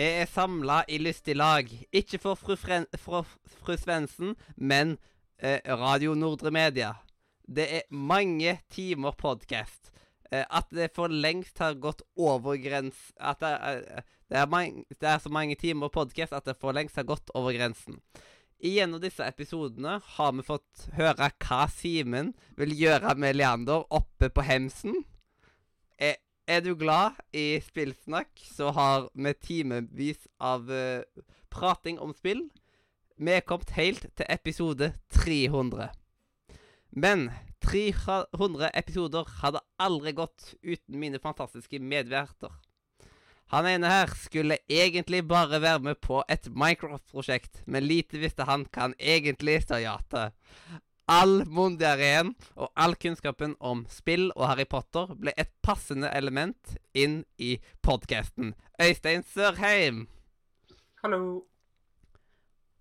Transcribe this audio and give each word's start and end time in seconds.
Vi 0.00 0.06
er 0.16 0.24
samla 0.32 0.78
i 0.88 0.96
lystig 0.96 1.34
lag. 1.36 1.66
Ikke 1.92 2.16
for 2.22 2.38
fru, 2.40 2.54
Fren 2.56 2.86
for 2.96 3.26
fru 3.60 3.74
Svendsen, 3.76 4.30
men 4.56 4.94
eh, 5.36 5.60
Radio 5.76 6.14
Nordre 6.16 6.48
Media. 6.56 6.94
Det 7.44 7.66
er 7.82 7.82
mange 7.92 8.54
timer 8.72 9.12
podkast. 9.20 9.90
Eh, 10.32 10.46
at 10.48 10.72
det 10.72 10.86
for 10.96 11.12
lengst 11.12 11.60
har 11.60 11.76
gått 11.76 12.00
over 12.16 12.56
grens... 12.56 13.10
At 13.20 13.44
det, 13.44 13.50
er- 13.52 14.08
det, 14.32 14.40
er 14.40 14.48
det 15.04 15.10
er 15.10 15.20
så 15.20 15.28
mange 15.36 15.58
timer 15.60 15.92
podkast 15.92 16.32
at 16.32 16.48
det 16.48 16.56
for 16.56 16.72
lengst 16.72 16.96
har 16.96 17.04
gått 17.04 17.28
over 17.36 17.52
grensen. 17.52 18.00
Gjennom 18.64 19.04
disse 19.04 19.28
episodene 19.28 19.98
har 20.16 20.32
vi 20.32 20.46
fått 20.48 20.88
høre 20.96 21.28
hva 21.44 21.60
Simen 21.76 22.32
vil 22.56 22.72
gjøre 22.72 23.18
med 23.20 23.36
Leander 23.36 23.84
oppe 23.92 24.32
på 24.32 24.48
hemsen. 24.48 25.02
Er, 26.00 26.16
er 26.50 26.64
du 26.64 26.72
glad 26.74 27.18
i 27.36 27.60
spillsnakk, 27.62 28.30
så 28.42 28.72
har 28.74 29.06
vi 29.14 29.32
timevis 29.38 30.26
av 30.42 30.66
uh, 30.66 31.02
prating 31.52 32.00
om 32.02 32.14
spill. 32.16 32.48
Vi 33.20 33.36
er 33.36 33.44
kommet 33.46 33.76
helt 33.76 34.08
til 34.16 34.26
episode 34.32 34.92
300. 35.14 35.90
Men 36.90 37.28
300 37.62 38.72
episoder 38.74 39.28
hadde 39.42 39.62
aldri 39.78 40.14
gått 40.16 40.54
uten 40.64 40.98
mine 40.98 41.20
fantastiske 41.22 41.78
medverter. 41.78 42.50
Han 43.50 43.66
ene 43.66 43.90
her 43.90 44.12
skulle 44.14 44.60
egentlig 44.70 45.24
bare 45.28 45.58
være 45.62 45.82
med 45.82 45.98
på 46.02 46.20
et 46.30 46.46
Minecraft-prosjekt, 46.54 47.64
men 47.66 47.86
lite 47.86 48.20
visste 48.22 48.46
han 48.46 48.66
hva 48.70 48.88
han 48.88 48.94
egentlig 48.98 49.58
sa 49.66 49.80
ja 49.82 49.96
til. 50.10 50.30
All 51.10 51.40
mondiareen 51.50 52.34
og 52.54 52.68
all 52.78 52.94
kunnskapen 53.00 53.56
om 53.66 53.82
spill 53.90 54.28
og 54.36 54.44
Harry 54.46 54.66
Potter 54.70 55.10
ble 55.18 55.32
et 55.40 55.50
passende 55.64 56.06
element 56.14 56.76
inn 56.94 57.24
i 57.42 57.56
podkasten. 57.82 58.52
Øystein 58.78 59.24
Sørheim. 59.26 60.04
Hallo. 61.02 61.42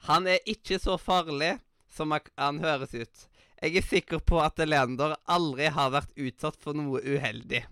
Han 0.06 0.30
er 0.30 0.46
ikke 0.46 0.78
så 0.80 1.00
farlig 1.02 1.56
som 1.90 2.12
han- 2.12 2.60
høres 2.62 2.94
ut. 2.94 3.28
Jeg 3.62 3.76
er 3.78 3.82
sikker 3.82 4.20
på 4.20 4.40
at 4.40 4.58
Leander 4.60 5.16
aldri 5.28 5.66
har 5.66 5.90
vært 5.90 6.14
utsatt 6.16 6.56
for 6.62 6.74
noe 6.74 7.02
uheldig. 7.02 7.66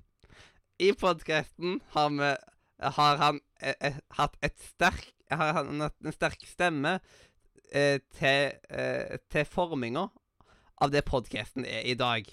I 0.79 0.91
podkasten 0.91 1.81
har, 1.93 2.37
har 2.81 3.17
han 3.17 3.39
eh, 3.61 3.75
eh, 3.81 3.93
hatt 4.11 4.35
et 4.41 4.57
sterk, 4.59 5.13
har 5.31 5.53
han 5.53 5.81
hatt 5.81 5.95
en 6.03 6.11
sterk 6.11 6.41
stemme 6.45 6.99
eh, 7.71 7.99
til, 8.17 8.53
eh, 8.69 9.17
til 9.29 9.45
forminga 9.45 10.09
av 10.81 10.93
det 10.93 11.03
podkasten 11.07 11.65
er 11.65 11.85
i 11.85 11.95
dag. 11.97 12.27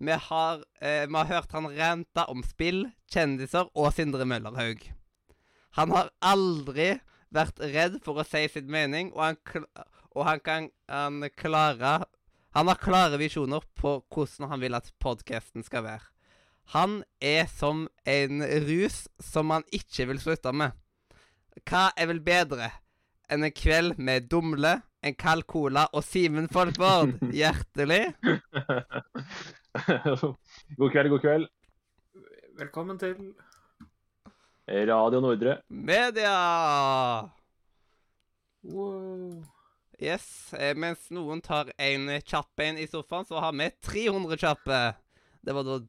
Vi 0.00 0.12
har, 0.12 0.64
eh, 0.80 1.06
vi 1.06 1.14
har 1.14 1.24
hørt 1.24 1.52
han 1.52 1.68
rante 1.76 2.24
om 2.28 2.42
spill, 2.42 2.86
kjendiser 3.12 3.68
og 3.74 3.92
Sindre 3.92 4.24
Møllerhaug. 4.24 4.92
Han 5.76 5.90
har 5.90 6.10
aldri 6.22 7.00
vært 7.32 7.60
redd 7.60 8.00
for 8.04 8.20
å 8.20 8.26
si 8.26 8.46
sin 8.48 8.70
mening, 8.70 9.12
og 9.12 9.22
han, 9.22 9.66
og 10.16 10.24
han 10.26 10.40
kan 10.40 10.70
han 10.88 11.28
klare 11.36 12.04
Han 12.54 12.68
har 12.68 12.76
klare 12.76 13.16
visjoner 13.16 13.64
på 13.80 14.02
hvordan 14.12 14.50
han 14.50 14.60
vil 14.60 14.74
at 14.74 14.90
podkasten 15.00 15.64
skal 15.64 15.86
være. 15.86 16.04
Han 16.74 17.02
er 17.18 17.46
som 17.48 17.86
en 18.04 18.42
rus 18.68 19.08
som 19.18 19.48
han 19.48 19.64
ikke 19.72 20.04
vil 20.10 20.20
slutte 20.20 20.52
med. 20.52 20.76
Hva 21.64 21.94
er 21.96 22.10
vel 22.10 22.20
bedre 22.20 22.68
enn 23.32 23.46
en 23.46 23.52
kveld 23.54 23.96
med 23.96 24.26
Dumle, 24.28 24.82
en 25.00 25.14
kald 25.16 25.46
cola 25.48 25.86
og 25.96 26.04
Simen 26.04 26.50
Folkvord? 26.52 27.14
Hjertelig. 27.32 28.12
god 30.78 30.90
kveld, 30.92 31.08
god 31.14 31.22
kveld. 31.24 31.46
Velkommen 32.60 33.00
til 33.00 33.14
Radio 34.68 35.22
Nordre. 35.24 35.62
Media! 35.68 36.34
Wow. 38.62 39.40
Yes. 39.96 40.52
Eh, 40.52 40.76
mens 40.76 41.08
noen 41.14 41.40
tar 41.42 41.72
en 41.80 42.12
kjapp 42.20 42.60
en 42.66 42.78
i 42.78 42.86
sofaen, 42.90 43.26
så 43.28 43.40
har 43.40 43.56
vi 43.56 43.70
300 43.88 44.36
kjappe. 44.44 44.82
Det 45.40 45.56
var 45.56 45.64
da 45.66 45.80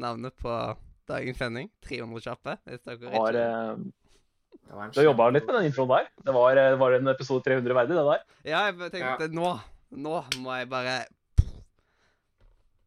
navnet 0.00 0.34
på 0.38 0.54
dagens 1.10 1.38
sending. 1.42 1.66
300 1.82 2.22
kjappe. 2.30 2.60
Hvis 2.68 2.86
dere 2.86 3.10
Har, 3.16 3.34
ikke 3.34 3.90
du 4.70 5.00
har 5.00 5.06
jobba 5.08 5.28
litt 5.34 5.46
med 5.46 5.56
den 5.58 5.68
introen 5.70 5.88
der. 5.90 6.08
Det 6.24 6.34
var, 6.34 6.56
eh, 6.56 6.76
var 6.78 6.92
en 6.98 7.08
episode 7.08 7.42
300 7.46 7.74
verdig, 7.74 7.96
det 7.98 8.04
der. 8.06 8.22
Ja, 8.44 8.60
jeg 8.70 8.76
tenkte 8.78 8.90
tenkte 8.98 9.30
nå 9.34 9.54
Nå 9.90 10.20
må 10.38 10.52
jeg 10.60 10.68
bare 10.70 10.92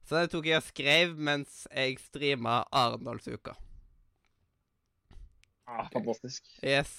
Så 0.07 0.16
det 0.22 0.29
tok 0.31 0.46
jeg 0.47 0.62
og 0.62 0.63
skrev 0.63 1.18
mens 1.18 1.66
jeg 1.73 1.97
streama 2.00 2.62
Arendalsuka. 2.72 3.56
Ah, 5.68 5.88
fantastisk. 5.91 6.44
Yes. 6.63 6.90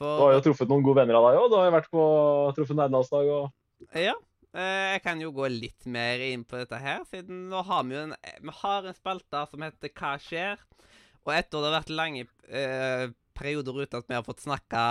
Du 0.00 0.04
har 0.06 0.32
jo 0.36 0.42
truffet 0.44 0.68
noen 0.70 0.84
gode 0.84 1.00
venner 1.02 1.18
av 1.18 1.26
deg 1.28 1.38
òg. 1.40 1.46
Du 1.52 1.56
har 1.58 1.66
jo 1.68 1.74
vært 1.76 1.90
på 1.92 2.04
truffet 2.56 2.76
nerdelandsdag 2.78 3.28
og 3.34 3.50
Ja. 3.96 4.14
eh, 4.54 4.92
Jeg 4.94 5.02
kan 5.02 5.20
jo 5.20 5.30
gå 5.32 5.48
litt 5.50 5.84
mer 5.86 6.18
inn 6.20 6.44
på 6.44 6.56
dette 6.60 6.78
her, 6.80 7.04
siden 7.04 7.48
nå 7.50 7.62
har 7.64 7.82
vi 7.84 7.94
jo 7.96 8.02
en 8.08 8.14
Vi 8.42 8.50
har 8.62 8.84
en 8.86 8.94
spalte 8.94 9.46
som 9.50 9.60
heter 9.60 9.88
Hva 9.92 10.16
skjer? 10.18 10.58
Og 11.26 11.32
etter 11.34 11.60
det 11.60 11.68
har 11.72 11.80
vært 11.82 11.96
lange 11.96 12.26
eh, 12.48 13.08
perioder 13.36 13.82
uten 13.82 14.00
at 14.00 14.10
vi 14.10 14.16
har 14.18 14.26
fått 14.26 14.44
snakka 14.44 14.84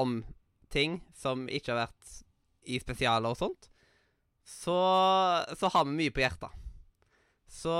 om 0.00 0.20
ting 0.72 1.00
som 1.16 1.46
ikke 1.52 1.74
har 1.74 1.84
vært 1.86 2.18
i 2.68 2.78
spesialer 2.80 3.34
og 3.34 3.38
sånt, 3.38 3.68
så, 4.46 4.76
så 5.58 5.70
har 5.74 5.86
vi 5.86 5.98
mye 5.98 6.14
på 6.14 6.22
hjertet. 6.24 6.62
Så 7.52 7.72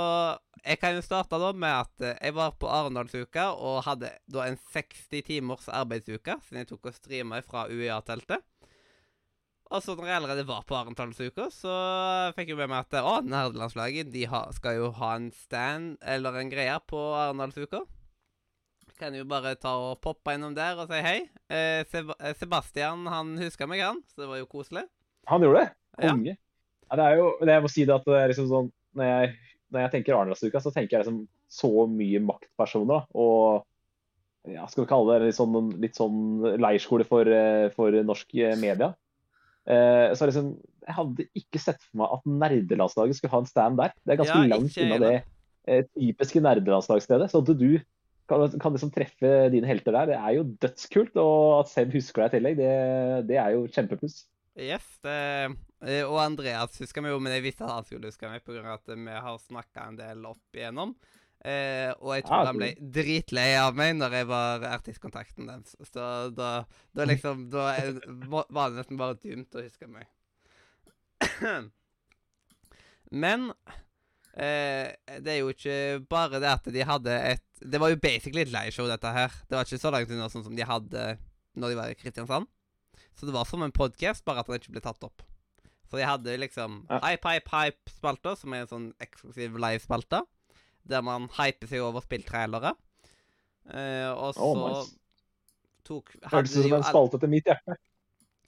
jeg 0.63 0.79
kan 0.83 0.95
jo 0.95 1.03
starte 1.05 1.39
da 1.41 1.51
med 1.57 1.73
at 1.73 2.05
eh, 2.05 2.19
jeg 2.21 2.37
var 2.37 2.53
på 2.61 2.69
Arendalsuka 2.69 3.49
og 3.57 3.85
hadde 3.87 4.13
da 4.31 4.45
en 4.47 4.59
60 4.75 5.25
timers 5.27 5.69
arbeidsuke, 5.73 6.37
siden 6.45 6.61
jeg 6.61 6.71
tok 6.71 6.91
og 6.91 6.97
streama 6.99 7.41
fra 7.47 7.65
UiA-teltet. 7.73 8.45
Og 9.73 9.81
så 9.81 9.95
når 9.97 10.11
jeg 10.11 10.19
allerede 10.19 10.45
var 10.45 10.67
på 10.69 10.77
Arendalsuka, 10.77 11.49
så 11.55 11.73
fikk 12.37 12.53
jeg 12.53 12.61
med 12.61 12.69
meg 12.69 12.85
at 12.85 12.99
å, 13.01 13.17
nerdelandslaget 13.25 14.13
de 14.13 14.27
har, 14.29 14.53
skal 14.53 14.77
jo 14.77 14.93
ha 15.01 15.15
en 15.17 15.31
stand 15.33 15.97
eller 16.05 16.37
en 16.37 16.53
greie 16.53 16.77
på 16.93 17.01
Arendalsuka. 17.17 17.81
Kan 19.01 19.15
jo 19.17 19.25
bare 19.29 19.55
ta 19.61 19.73
og 19.79 20.01
poppe 20.05 20.35
innom 20.37 20.55
der 20.57 20.79
og 20.81 20.91
si 20.91 21.01
hei. 21.05 21.19
Eh, 21.53 21.83
Seb 21.91 22.13
eh, 22.19 22.35
Sebastian 22.39 23.07
han 23.11 23.35
huska 23.41 23.69
meg, 23.71 23.83
han, 23.85 24.03
så 24.13 24.25
det 24.25 24.31
var 24.31 24.41
jo 24.43 24.51
koselig. 24.51 24.85
Han 25.31 25.45
gjorde 25.45 25.65
det. 25.65 25.73
Ja. 25.99 26.13
Konge. 26.13 26.37
Ja, 26.89 26.99
det 26.99 27.05
er 27.09 27.19
jo, 27.21 27.29
men 27.41 27.53
jeg 27.55 27.65
må 27.65 27.71
si 27.73 27.85
det 27.89 27.95
at 27.95 28.09
det 28.09 28.17
er 28.19 28.31
liksom 28.33 28.49
sånn 28.51 28.67
Når 28.99 29.09
jeg, 29.09 29.29
når 29.73 29.81
jeg 29.81 29.93
tenker 29.95 30.17
Arendalsuka, 30.17 30.61
så 30.61 30.73
tenker 30.75 30.99
jeg 30.99 31.07
liksom 31.07 31.23
så 31.53 31.87
mye 31.89 32.21
maktpersoner. 32.25 32.89
da, 32.93 32.99
Og 33.17 34.53
ja, 34.53 34.67
skal 34.69 34.85
vi 34.85 34.91
kalle 34.91 35.17
det 35.17 35.31
litt 35.31 35.39
sånn, 35.39 35.71
litt 35.81 35.97
sånn 35.97 36.19
leirskole 36.61 37.07
for, 37.09 37.29
eh, 37.29 37.69
for 37.77 37.95
norsk 38.05 38.35
eh, 38.41 38.57
media. 38.61 38.93
Eh, 39.65 40.11
så 40.19 40.27
liksom, 40.27 40.57
Jeg 40.83 40.97
hadde 40.97 41.27
ikke 41.39 41.61
sett 41.63 41.79
for 41.85 42.01
meg 42.01 42.15
at 42.17 42.25
nerdelandslaget 42.27 43.15
skulle 43.17 43.37
ha 43.37 43.43
en 43.45 43.47
stand 43.47 43.79
der. 43.79 43.93
Det 44.03 44.15
er 44.15 44.19
ganske 44.19 44.39
Ja, 44.41 44.49
langt 44.51 44.79
unna 44.83 44.99
det 44.99 45.13
eh, 45.71 45.85
typiske 45.95 46.43
nerdelandslagsstedet. 46.43 47.31
Så 47.31 47.39
at 47.45 47.53
du 47.55 47.79
kan, 48.33 48.75
liksom 48.75 48.93
treffe 48.95 49.33
dine 49.53 49.69
helter 49.69 49.95
der, 49.97 50.11
det 50.13 50.19
er 50.19 50.37
jo 50.39 50.45
dødskult. 50.65 51.17
Og 51.21 51.61
at 51.61 51.73
Seb 51.73 51.95
husker 51.97 52.25
deg 52.25 52.31
i 52.31 52.37
tillegg, 52.39 52.61
det, 52.61 52.75
det 53.31 53.41
er 53.41 53.57
jo 53.57 53.67
kjempepluss. 53.71 54.23
Yes, 54.59 54.85
det, 55.01 55.17
eh, 55.81 56.05
og 56.05 56.19
Andreas 56.21 56.77
husker 56.83 57.05
meg 57.05 57.15
jo, 57.15 57.21
men 57.25 57.33
jeg 57.39 57.47
visste 57.47 57.65
at 57.65 57.73
han 57.73 57.87
skulle 57.89 58.11
huske 58.11 58.29
meg 58.29 58.45
pga. 58.45 58.75
at 58.75 58.91
vi 58.93 59.19
har 59.27 59.39
snakka 59.41 59.87
en 59.89 60.01
del 60.01 60.27
opp 60.29 60.59
igjennom. 60.59 60.93
Eh, 61.43 61.91
og 61.99 62.13
jeg 62.15 62.27
tror 62.29 62.45
Ja, 62.45 62.51
han 62.53 62.59
ble 62.61 62.69
dritlei 62.95 63.49
av 63.59 63.75
meg 63.75 63.97
når 63.97 64.15
jeg 64.15 64.27
var 64.31 64.67
artistkontakten 64.77 65.49
deres. 65.51 65.75
Så 65.89 66.05
da, 66.37 66.51
da 66.95 67.07
liksom 67.09 67.49
Da 67.51 67.73
var 68.31 68.71
det 68.71 68.79
nesten 68.79 69.01
bare 69.01 69.19
dumt 69.19 69.57
å 69.59 69.65
huske 69.65 69.89
meg. 69.91 70.07
Men 73.25 73.51
det 74.37 75.29
er 75.29 75.39
jo 75.43 75.51
ikke 75.53 75.75
bare 76.09 76.39
det 76.41 76.49
at 76.49 76.69
de 76.73 76.85
hadde 76.89 77.13
et 77.35 77.43
Det 77.61 77.79
var 77.79 77.93
jo 77.93 77.99
basically 78.01 78.43
et 78.47 78.53
leieshow, 78.53 78.87
dette 78.89 79.11
her. 79.13 79.29
Det 79.49 79.55
var 79.59 79.67
ikke 79.69 79.79
så 79.83 79.91
langt 79.93 80.11
unna 80.11 80.29
sånn 80.33 80.45
som 80.47 80.57
de 80.57 80.65
hadde 80.67 81.03
når 81.55 81.69
de 81.69 81.77
var 81.77 81.91
i 81.93 81.95
Kristiansand. 82.01 82.47
Så 83.15 83.27
det 83.29 83.35
var 83.37 83.45
som 83.45 83.63
en 83.63 83.75
podkast, 83.77 84.25
bare 84.25 84.41
at 84.41 84.49
den 84.49 84.57
ikke 84.57 84.73
ble 84.73 84.81
tatt 84.83 85.05
opp. 85.05 85.21
Så 85.91 86.01
de 86.01 86.07
hadde 86.09 86.39
liksom 86.41 86.87
Ja. 86.89 86.99
Hype, 87.05 87.29
hype, 87.29 87.51
hype-spalter, 87.53 88.35
som 88.41 88.55
er 88.57 88.65
en 88.65 88.71
sånn 88.73 88.89
eksklusiv 89.05 89.59
live-spalte. 89.61 90.23
Der 90.89 91.03
man 91.05 91.29
hyper 91.37 91.69
seg 91.69 91.85
over 91.85 92.01
spilltrailere. 92.03 92.73
Eh, 93.69 94.09
og 94.11 94.33
så 94.35 94.41
Oh, 94.49 94.81
nice. 94.81 94.97
tok 95.85 96.17
Hørtes 96.25 96.57
ut 96.57 96.65
som 96.65 96.73
en 96.81 96.83
spalte 96.89 97.21
til 97.21 97.29
mitt 97.31 97.45
hjerte. 97.47 97.77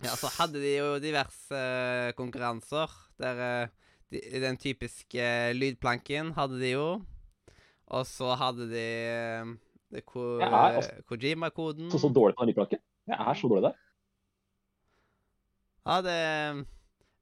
ja, 0.03 0.17
så 0.17 0.27
hadde 0.41 0.59
de 0.65 0.73
jo 0.79 0.99
diverse 0.99 1.53
eh, 1.55 2.13
konkurranser. 2.17 2.91
Der 3.21 3.39
eh, 3.45 3.69
de, 4.15 4.23
Den 4.43 4.59
typiske 4.61 5.29
lydplanken 5.59 6.33
hadde 6.39 6.61
de 6.63 6.75
jo. 6.75 6.89
Og 7.95 8.07
så 8.09 8.33
hadde 8.41 8.71
de 8.71 8.89
de 9.95 10.03
ko 10.03 10.39
altså- 10.43 11.03
Kojima-koden. 11.07 11.91
Så, 11.93 12.01
så 12.03 12.11
dårlig 12.11 12.37
på 12.37 12.45
den 12.45 12.53
lydplanken. 12.53 12.81
Jeg 13.07 13.19
er 13.21 13.35
så 13.39 13.51
dårlig 13.51 13.69
der. 13.69 13.81
Ja, 15.85 15.99
det 16.01 16.19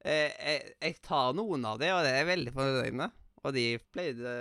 jeg, 0.02 0.30
jeg, 0.38 0.62
jeg 0.82 0.94
tar 1.02 1.34
noen 1.34 1.64
av 1.66 1.78
de, 1.78 1.90
og 1.94 2.02
det 2.02 2.10
er 2.10 2.22
jeg 2.22 2.30
veldig 2.30 2.52
fornøyd 2.54 2.96
med. 3.02 3.18
Og 3.42 3.54
de 3.54 3.66
pleide 3.94 4.32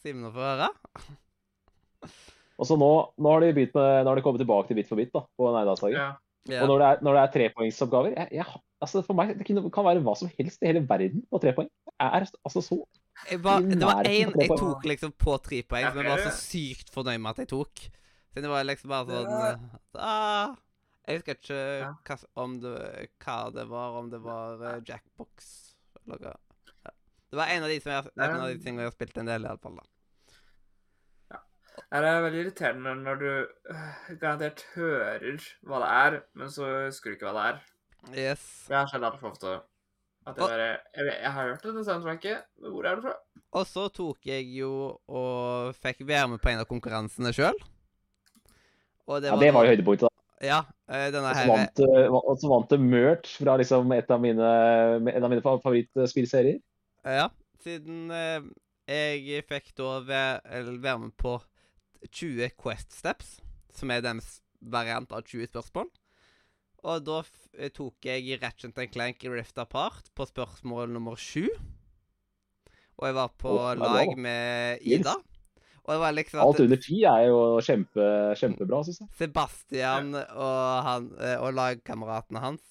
Simen 0.00 0.28
å 0.28 0.32
få 0.34 0.44
høre. 0.44 0.70
Og 2.60 2.68
så 2.68 2.76
nå, 2.78 2.88
nå, 3.18 3.30
har 3.32 3.42
de 3.42 3.48
med, 3.50 3.74
nå 3.74 4.06
har 4.06 4.14
de 4.14 4.22
kommet 4.22 4.38
tilbake 4.38 4.68
til 4.68 4.78
Bit 4.78 4.86
for 4.86 5.00
bit 5.00 5.10
da, 5.10 5.24
på 5.34 5.48
Neidagsdagen. 5.50 5.98
Ja. 5.98 6.12
Ja. 6.52 6.60
Og 6.62 6.68
når 6.68 6.82
det 6.82 6.86
er, 6.86 6.98
når 7.02 7.16
det 7.16 7.20
er 7.22 7.30
trepoengsoppgaver 7.32 8.14
jeg, 8.14 8.28
jeg, 8.36 8.60
altså 8.84 9.02
For 9.06 9.16
meg 9.18 9.34
det 9.38 9.46
kan 9.48 9.86
være 9.86 10.02
hva 10.04 10.14
som 10.18 10.30
helst 10.38 10.62
i 10.62 10.70
hele 10.70 10.84
verden 10.88 11.24
på 11.30 11.40
tre 11.42 11.54
poeng. 11.56 11.70
Jeg 11.94 12.20
er 12.20 12.26
altså 12.28 12.62
så 12.64 12.80
Jeg 13.30 13.40
var, 13.44 13.64
det 13.64 13.80
var 13.80 14.08
én 14.10 14.32
jeg 14.34 14.50
tok 14.50 14.86
liksom 14.90 15.14
på 15.18 15.36
tre 15.44 15.62
poeng, 15.68 15.88
som 15.90 16.02
jeg 16.02 16.10
var 16.10 16.24
så 16.26 16.34
sykt 16.36 16.92
fornøyd 16.94 17.22
med 17.22 17.30
at 17.34 17.44
jeg 17.44 17.52
tok. 17.54 17.86
Så 18.34 18.42
det 18.42 18.50
var 18.50 18.66
liksom 18.66 18.90
bare 18.90 19.20
sånn 19.20 19.30
eh, 19.30 19.76
ah, 20.02 20.54
Jeg 21.06 21.20
husker 21.20 21.38
ikke 21.38 21.60
hva, 22.08 22.16
om 22.42 22.56
det, 22.62 22.74
hva 23.22 23.38
det 23.54 23.66
var, 23.70 23.98
om 24.00 24.10
det 24.10 24.20
var 24.24 24.64
eh, 24.72 24.80
Jackbox 24.88 25.52
eller 26.04 26.26
hva. 26.26 26.34
Det 27.34 27.38
var 27.40 27.50
en 27.50 27.64
av 27.66 27.70
de 27.72 27.80
som 27.82 27.90
jeg, 27.90 28.10
en 28.14 28.36
av 28.38 28.48
de 28.50 28.58
tingene 28.62 28.84
jeg 28.84 28.90
har 28.92 28.94
spilt 28.94 29.16
en 29.18 29.30
del, 29.30 29.46
i 29.46 29.50
alle 29.50 29.62
fall. 29.62 29.78
da. 29.80 29.88
Det 31.94 32.10
er 32.10 32.22
veldig 32.22 32.40
irriterende 32.42 32.92
når 33.02 33.18
du 33.20 33.28
øh, 33.30 34.10
garantert 34.20 34.62
hører 34.74 35.46
hva 35.66 35.80
det 35.82 35.88
er, 35.90 36.16
men 36.38 36.50
så 36.50 36.68
husker 36.86 37.10
du 37.10 37.16
ikke 37.16 37.28
hva 37.28 37.34
det 37.36 37.46
er. 37.52 37.58
Yes. 38.12 38.42
Jeg 38.68 38.76
har 38.76 38.90
skjedd 38.90 39.06
altfor 39.08 39.32
ofte. 39.32 39.54
At 40.24 40.38
jeg 40.38 40.48
bare 40.48 40.66
jeg, 40.68 41.06
jeg 41.20 41.32
har 41.36 41.48
hørt 41.50 41.64
dette 41.66 41.84
soundtracket, 41.84 42.44
men 42.62 42.72
hvor 42.72 42.86
er 42.88 42.96
det 42.96 43.04
fra? 43.04 43.14
Og 43.54 43.66
så 43.68 43.84
tok 43.92 44.28
jeg 44.28 44.46
jo 44.56 44.72
og 45.06 45.76
fikk 45.78 46.02
være 46.08 46.30
med 46.32 46.42
på 46.42 46.50
en 46.52 46.62
av 46.62 46.68
konkurransene 46.68 47.32
sjøl. 47.36 47.58
Og 49.04 49.20
Ja, 49.20 49.36
det 49.36 49.52
var 49.52 49.66
jo 49.66 49.74
høydepunktet. 49.74 50.08
da. 50.08 50.10
Ja, 50.44 50.60
eh, 50.88 51.10
denne 51.12 51.32
her 51.32 51.48
vant, 51.48 51.80
eh, 51.80 52.08
og 52.10 52.36
så 52.40 52.48
vant 52.50 52.68
det 52.72 52.80
merch 52.80 53.36
fra 53.40 53.56
liksom 53.60 53.92
et 53.96 54.10
av 54.10 54.20
mine, 54.20 54.50
en 55.12 55.24
av 55.24 55.30
mine 55.30 55.44
favorittspillserier. 55.44 56.58
Ja, 57.04 57.28
siden 57.62 58.10
eh, 58.10 58.40
jeg 58.88 59.44
fikk 59.48 59.72
da 59.76 60.00
være 60.04 60.98
med 60.98 61.14
på 61.20 61.38
20 62.10 62.50
Quest 62.60 62.92
Steps, 62.92 63.38
som 63.72 63.92
er 63.92 64.02
deres 64.04 64.40
variant 64.60 65.12
av 65.12 65.22
20 65.22 65.48
spørsmål. 65.52 65.88
Og 66.84 67.04
da 67.06 67.20
eh, 67.56 67.70
tok 67.72 68.04
jeg 68.04 68.40
Ratchet 68.42 68.80
Clank 68.92 69.24
Rift 69.32 69.60
Apart 69.62 70.10
på 70.16 70.26
spørsmål 70.28 70.92
nummer 70.92 71.16
sju. 71.20 71.46
Og 73.00 73.06
jeg 73.08 73.16
var 73.16 73.32
på 73.40 73.54
bra, 73.56 73.72
lag 73.80 74.12
med 74.20 74.84
Ida. 74.86 75.16
Og 75.84 75.90
det 75.92 76.00
var 76.00 76.14
liksom 76.16 76.40
Alt 76.40 76.60
under 76.64 76.80
ti 76.80 77.02
er 77.08 77.26
jo 77.26 77.40
kjempe, 77.64 78.04
kjempebra, 78.40 78.82
syns 78.86 79.02
jeg. 79.02 79.10
Sebastian 79.18 80.14
og, 80.16 80.60
han, 80.86 81.08
eh, 81.20 81.36
og 81.44 81.56
lagkameratene 81.58 82.40
hans, 82.40 82.62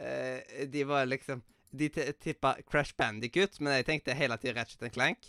eh, 0.00 0.64
de 0.72 0.86
var 0.88 1.06
liksom 1.10 1.44
De 1.68 1.90
ti- 1.92 2.06
tippa 2.16 2.54
Crash 2.64 2.94
Bandicut, 2.96 3.58
men 3.60 3.74
jeg 3.76 3.84
tenkte 3.84 4.14
hele 4.16 4.38
tiden 4.40 4.56
Ratchet 4.56 4.88
Clank. 4.94 5.26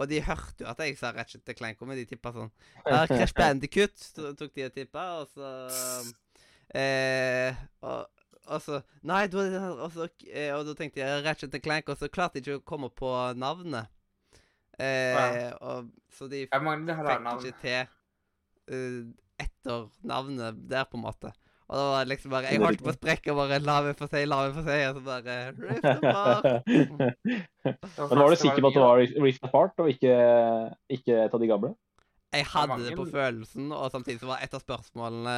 Og 0.00 0.08
de 0.08 0.22
hørte 0.24 0.64
jo 0.64 0.70
at 0.70 0.78
jeg 0.80 0.96
sa 0.96 1.10
Ratchet 1.12 1.52
Clank, 1.58 1.82
men 1.84 1.98
de 2.00 2.06
tippa 2.08 2.32
sånn 2.32 2.48
Crash 2.86 3.36
Bandicut 3.42 3.92
tok 4.16 4.54
de 4.56 4.64
og 4.70 4.72
tippa, 4.72 5.04
og 5.20 5.28
så 5.36 5.50
eh, 6.78 7.62
og, 7.82 8.06
og 8.46 8.62
så 8.64 8.80
Nei, 9.08 9.26
du, 9.30 9.38
og, 9.38 9.88
så, 9.94 10.08
eh, 10.28 10.52
og 10.56 10.66
da 10.68 10.76
tenkte 10.78 11.02
jeg 11.02 11.24
Ratchet 11.26 11.58
Clank, 11.62 11.90
og 11.92 11.98
så 12.00 12.10
klarte 12.12 12.38
jeg 12.38 12.46
ikke 12.46 12.60
å 12.60 12.68
komme 12.74 12.92
på 12.94 13.10
navnet. 13.38 13.90
Eh, 14.80 15.12
Ja. 15.12 15.52
og, 15.60 15.90
så 16.12 16.28
de 16.32 16.46
fikk 16.48 16.68
ikke 16.72 17.52
til 17.60 17.82
uh, 18.72 19.12
etter 19.42 19.88
navnet 20.06 20.58
der, 20.70 20.84
på 20.88 20.98
en 20.98 21.04
måte. 21.04 21.32
Og 21.72 21.78
da 21.78 21.84
var 21.88 22.02
det 22.04 22.12
liksom 22.12 22.32
bare 22.34 22.50
Jeg 22.52 22.60
holdt 22.60 22.82
på 22.84 22.90
å 22.90 22.96
sprekke 22.96 23.32
og 23.32 23.38
bare 23.38 23.58
La 23.64 23.78
meg 23.86 23.96
få 23.96 24.08
si, 24.10 24.24
la 24.28 24.40
meg 24.42 24.56
få 24.58 24.64
si, 24.66 24.80
og 24.88 24.98
så 24.98 25.02
bare 25.06 25.36
Rift 25.56 25.86
apart. 25.88 26.66
Men 28.10 28.20
var 28.20 28.34
du 28.34 28.36
sikker 28.42 28.60
på 28.60 28.72
at 28.72 28.76
det 28.76 28.82
var 28.82 29.00
Rift 29.24 29.46
Apart 29.48 29.80
og 29.80 29.88
ikke, 29.92 30.18
ikke 30.98 31.22
et 31.22 31.36
av 31.38 31.40
de 31.40 31.48
gamle? 31.48 31.72
Jeg 32.32 32.48
hadde 32.48 32.78
det 32.84 32.92
på 32.96 33.06
følelsen, 33.12 33.72
og 33.76 33.88
samtidig 33.92 34.20
så 34.20 34.28
var 34.30 34.44
et 34.44 34.54
av 34.56 34.60
spørsmålene 34.64 35.36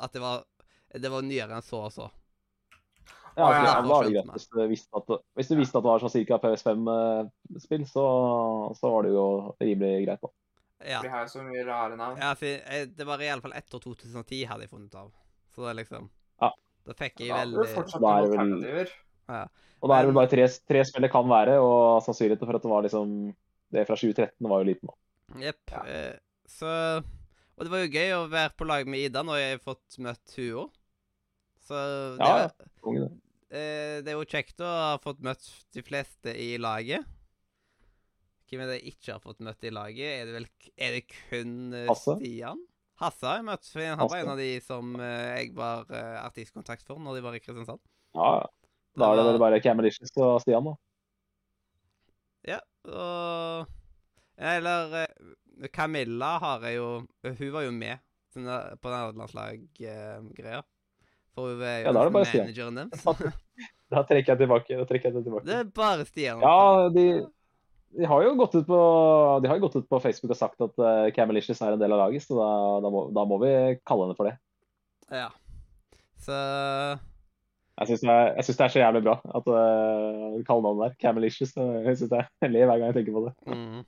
at 0.00 0.12
det 0.12 0.20
var 0.22 0.44
Det 0.88 1.10
var 1.12 1.22
nyere 1.22 1.52
enn 1.58 1.62
så 1.64 1.82
og 1.84 1.92
så. 1.92 2.06
Ja, 3.36 3.44
Å, 3.44 3.50
ja, 3.52 3.58
ja, 3.64 3.72
da 3.86 3.96
er 4.00 4.06
det 4.08 4.12
greit. 4.16 4.30
Hvis 4.34 4.46
du 4.50 4.60
visste 4.66 4.98
at, 4.98 5.10
hvis 5.38 5.50
du 5.50 5.56
visste 5.60 5.78
at 5.78 5.84
det 5.84 5.90
var 5.92 6.02
sånn 6.02 6.24
ca. 6.26 6.38
PS5-spill, 6.42 7.84
så, 7.86 8.04
så 8.74 8.90
var 8.90 9.06
det 9.06 9.12
jo 9.14 9.26
rimelig 9.60 10.06
greit. 10.08 10.24
da. 10.24 10.30
Ja. 10.88 11.02
Vi 11.04 11.10
har 11.12 11.26
jo 11.26 11.32
så 11.36 11.42
mye 11.46 11.62
rare 11.66 11.96
navn. 11.98 12.18
ja 12.22 12.32
for 12.38 12.86
det 12.98 13.06
var 13.06 13.22
fall 13.42 13.54
etter 13.58 13.82
2010, 13.84 14.44
hadde 14.48 14.66
jeg 14.66 14.70
funnet 14.72 14.94
av. 14.98 15.12
Så 15.54 15.66
det 15.66 15.76
liksom 15.82 16.08
Ja. 16.40 16.50
Da 16.88 16.94
fikk 16.98 17.20
jeg 17.20 17.28
Da 17.28 17.36
har 17.36 17.46
det 17.46 17.54
veldig 17.58 17.74
fortsatt 17.76 18.00
Da 18.00 18.08
er 18.16 18.22
vel- 18.22 18.38
alternativer. 18.38 18.92
Og 19.82 19.88
da 19.90 19.94
er 19.94 20.02
det 20.02 20.08
vel 20.08 20.14
bare 20.18 20.30
tre, 20.32 20.48
tre 20.72 20.84
spill 20.84 21.02
det 21.06 21.12
kan 21.12 21.28
være, 21.28 21.58
og 21.62 22.02
sannsynligheten 22.02 22.46
for 22.48 22.56
at 22.56 22.62
det 22.62 22.70
var 22.72 22.82
liksom 22.82 23.12
det 23.70 23.86
fra 23.86 23.94
2013 24.00 24.48
var 24.48 24.62
jo 24.64 24.68
liten. 24.70 24.88
da. 24.88 25.40
Jepp. 25.44 25.60
Ja. 25.70 25.82
Eh, 25.86 26.16
så 26.48 27.04
Og 27.58 27.64
det 27.66 27.72
var 27.72 27.80
jo 27.82 27.90
gøy 27.90 28.12
å 28.14 28.26
være 28.30 28.52
på 28.54 28.66
lag 28.68 28.86
med 28.86 29.02
Ida 29.08 29.24
når 29.26 29.40
jeg 29.40 29.54
har 29.56 29.62
fått 29.64 29.96
møtt 30.04 30.34
henne 30.36 30.60
òg. 30.62 30.76
Så 31.68 31.78
det, 31.78 32.22
Ja, 32.22 32.36
ja. 32.44 32.48
Det. 32.48 33.08
eh, 33.50 33.96
det 34.06 34.12
er 34.12 34.16
jo 34.16 34.28
kjekt 34.30 34.62
å 34.64 34.68
ha 34.70 34.92
fått 35.02 35.18
møtt 35.26 35.44
de 35.74 35.82
fleste 35.84 36.32
i 36.38 36.52
laget. 36.62 37.04
Hvem 38.48 38.62
er 38.64 38.70
det 38.70 38.76
jeg 38.78 38.94
ikke 38.94 39.12
har 39.16 39.20
fått 39.20 39.42
møtt 39.44 39.66
i 39.68 39.72
laget? 39.74 40.06
Er 40.22 40.28
det 40.30 40.36
vel 40.38 40.46
Er 40.78 40.94
det 40.96 41.02
kun 41.10 41.74
eh, 41.74 41.88
Hasse? 41.90 42.14
Stian? 42.16 42.62
Hasse 42.98 43.26
har 43.28 43.36
jeg 43.42 43.46
møtt, 43.50 43.66
for 43.70 43.84
han 43.84 44.00
var 44.00 44.22
en 44.22 44.32
av 44.32 44.40
de 44.40 44.48
som 44.64 44.94
eh, 45.00 45.26
jeg 45.42 45.52
var 45.58 45.84
artistkontakt 46.24 46.86
for 46.86 46.98
når 47.02 47.18
de 47.18 47.26
var 47.26 47.36
i 47.36 47.42
Kristiansand. 47.42 47.82
Ja. 48.16 48.30
Da 48.98 49.10
er 49.12 49.20
det 49.20 49.26
vel 49.28 49.42
bare 49.42 49.60
Camelicious 49.62 50.14
og 50.18 50.40
Stian, 50.42 50.64
da. 50.70 50.72
Ja, 52.48 52.58
og 52.88 53.68
Eller 54.38 54.94
Camilla 55.72 56.38
har 56.42 56.66
jeg 56.68 56.78
jo 56.78 56.88
Hun 57.24 57.52
var 57.54 57.66
jo 57.66 57.72
med 57.74 58.04
på 58.34 58.40
den 58.44 58.78
på 58.82 58.92
nederlandslag-greia. 58.92 60.60
For 61.34 61.48
hun 61.48 61.62
er 61.62 61.80
jo 61.80 61.88
Ja, 61.88 61.92
da 61.92 62.02
er 62.02 62.10
det 62.10 62.14
bare 62.14 62.32
manageren 62.36 62.78
deres. 62.82 63.34
Da 63.88 64.02
trekker 64.04 64.34
jeg 64.34 64.42
tilbake. 64.42 64.76
Da 64.76 64.84
trekker 64.84 65.08
jeg 65.08 65.24
tilbake. 65.24 65.46
Det 65.48 65.54
er 65.56 65.68
bare 65.74 66.04
Stian. 66.04 66.42
Ja, 66.44 66.88
de, 66.92 67.04
de 67.96 68.08
har 68.10 68.24
jo 68.26 68.34
gått 68.36 68.56
ut 68.58 68.66
på, 68.68 68.80
de 69.42 69.48
har 69.48 69.56
jo 69.56 69.64
gått 69.64 69.78
ut 69.80 69.88
på 69.88 70.00
Facebook 70.04 70.34
og 70.34 70.40
sagt 70.40 70.64
at 70.66 70.82
uh, 70.82 71.06
Camelicious 71.16 71.62
er 71.64 71.72
en 71.72 71.80
del 71.80 71.94
av 71.96 72.02
laget, 72.02 72.26
så 72.26 72.36
da, 72.36 72.48
da, 72.84 72.90
må, 72.92 73.06
da 73.16 73.24
må 73.30 73.38
vi 73.40 73.52
kalle 73.88 74.04
henne 74.04 74.18
for 74.18 74.28
det. 74.28 74.34
Ja. 75.08 75.30
Så 76.20 76.36
Jeg 77.78 77.88
syns 77.88 78.04
det, 78.04 78.18
det 78.44 78.66
er 78.66 78.74
så 78.74 78.82
jævlig 78.82 79.04
bra 79.06 79.16
at 79.24 79.48
uh, 79.48 80.36
vi 80.36 80.44
kaller 80.44 80.68
navnet 80.68 80.84
der. 80.84 81.00
Camelicious. 81.06 81.56
Jeg 81.56 81.96
synes 81.96 82.12
det 82.12 82.24
Jeg 82.44 82.52
ler 82.52 82.68
hver 82.68 82.76
gang 82.76 82.90
jeg 82.90 83.00
tenker 83.00 83.16
på 83.16 83.24
det. 83.30 83.34
mm. 83.48 83.82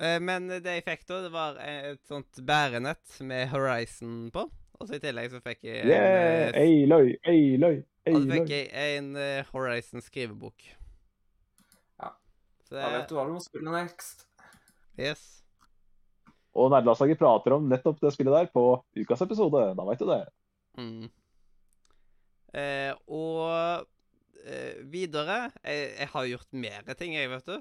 Eh, 0.00 0.14
eh, 0.14 0.20
Men 0.20 0.48
det 0.48 0.78
jeg 0.78 0.86
fikk 0.86 1.06
da, 1.08 1.20
det 1.26 1.32
var 1.34 1.60
et 1.60 2.02
sånt 2.08 2.40
bærenett 2.46 3.20
med 3.20 3.48
Horizon 3.52 4.30
på. 4.34 4.46
Og 4.80 4.88
så 4.88 4.96
i 4.96 5.02
tillegg 5.02 5.28
så 5.32 5.42
fikk 5.44 5.66
jeg 5.68 5.82
en, 5.82 5.90
Yeah! 5.92 6.54
Eiløy! 6.56 6.62
Ei 6.64 6.86
løy, 6.88 7.10
ei 7.28 7.58
løy, 7.60 7.76
ei 8.08 8.14
og 8.14 8.22
så 8.22 8.30
fikk 8.32 8.54
jeg 8.54 8.96
en 8.96 9.12
eh, 9.20 9.50
Horizon 9.52 10.04
skrivebok. 10.04 10.64
Ja. 12.00 12.14
Så 12.64 12.78
Da 12.78 12.88
vet 12.96 13.10
du 13.10 13.18
hva 13.18 13.28
du 13.28 13.36
må 13.36 13.44
spille 13.44 13.76
next. 13.76 14.24
Yes. 14.96 15.26
Og 16.56 16.72
Nerdelandslaget 16.72 17.20
prater 17.20 17.54
om 17.54 17.68
nettopp 17.70 18.00
det 18.02 18.14
spillet 18.14 18.34
der 18.34 18.48
på 18.52 18.64
ukas 18.96 19.22
episode. 19.22 19.62
Da 19.76 19.86
veit 19.86 20.00
du 20.00 20.08
det. 20.08 20.22
Mm. 20.80 21.10
Eh, 22.56 22.94
og 23.06 23.84
eh, 24.42 24.80
videre 24.90 25.44
jeg, 25.62 25.92
jeg 25.92 26.10
har 26.14 26.30
gjort 26.32 26.58
mer 26.64 26.96
ting, 26.98 27.14
jeg, 27.14 27.30
vet 27.30 27.52
du. 27.52 27.60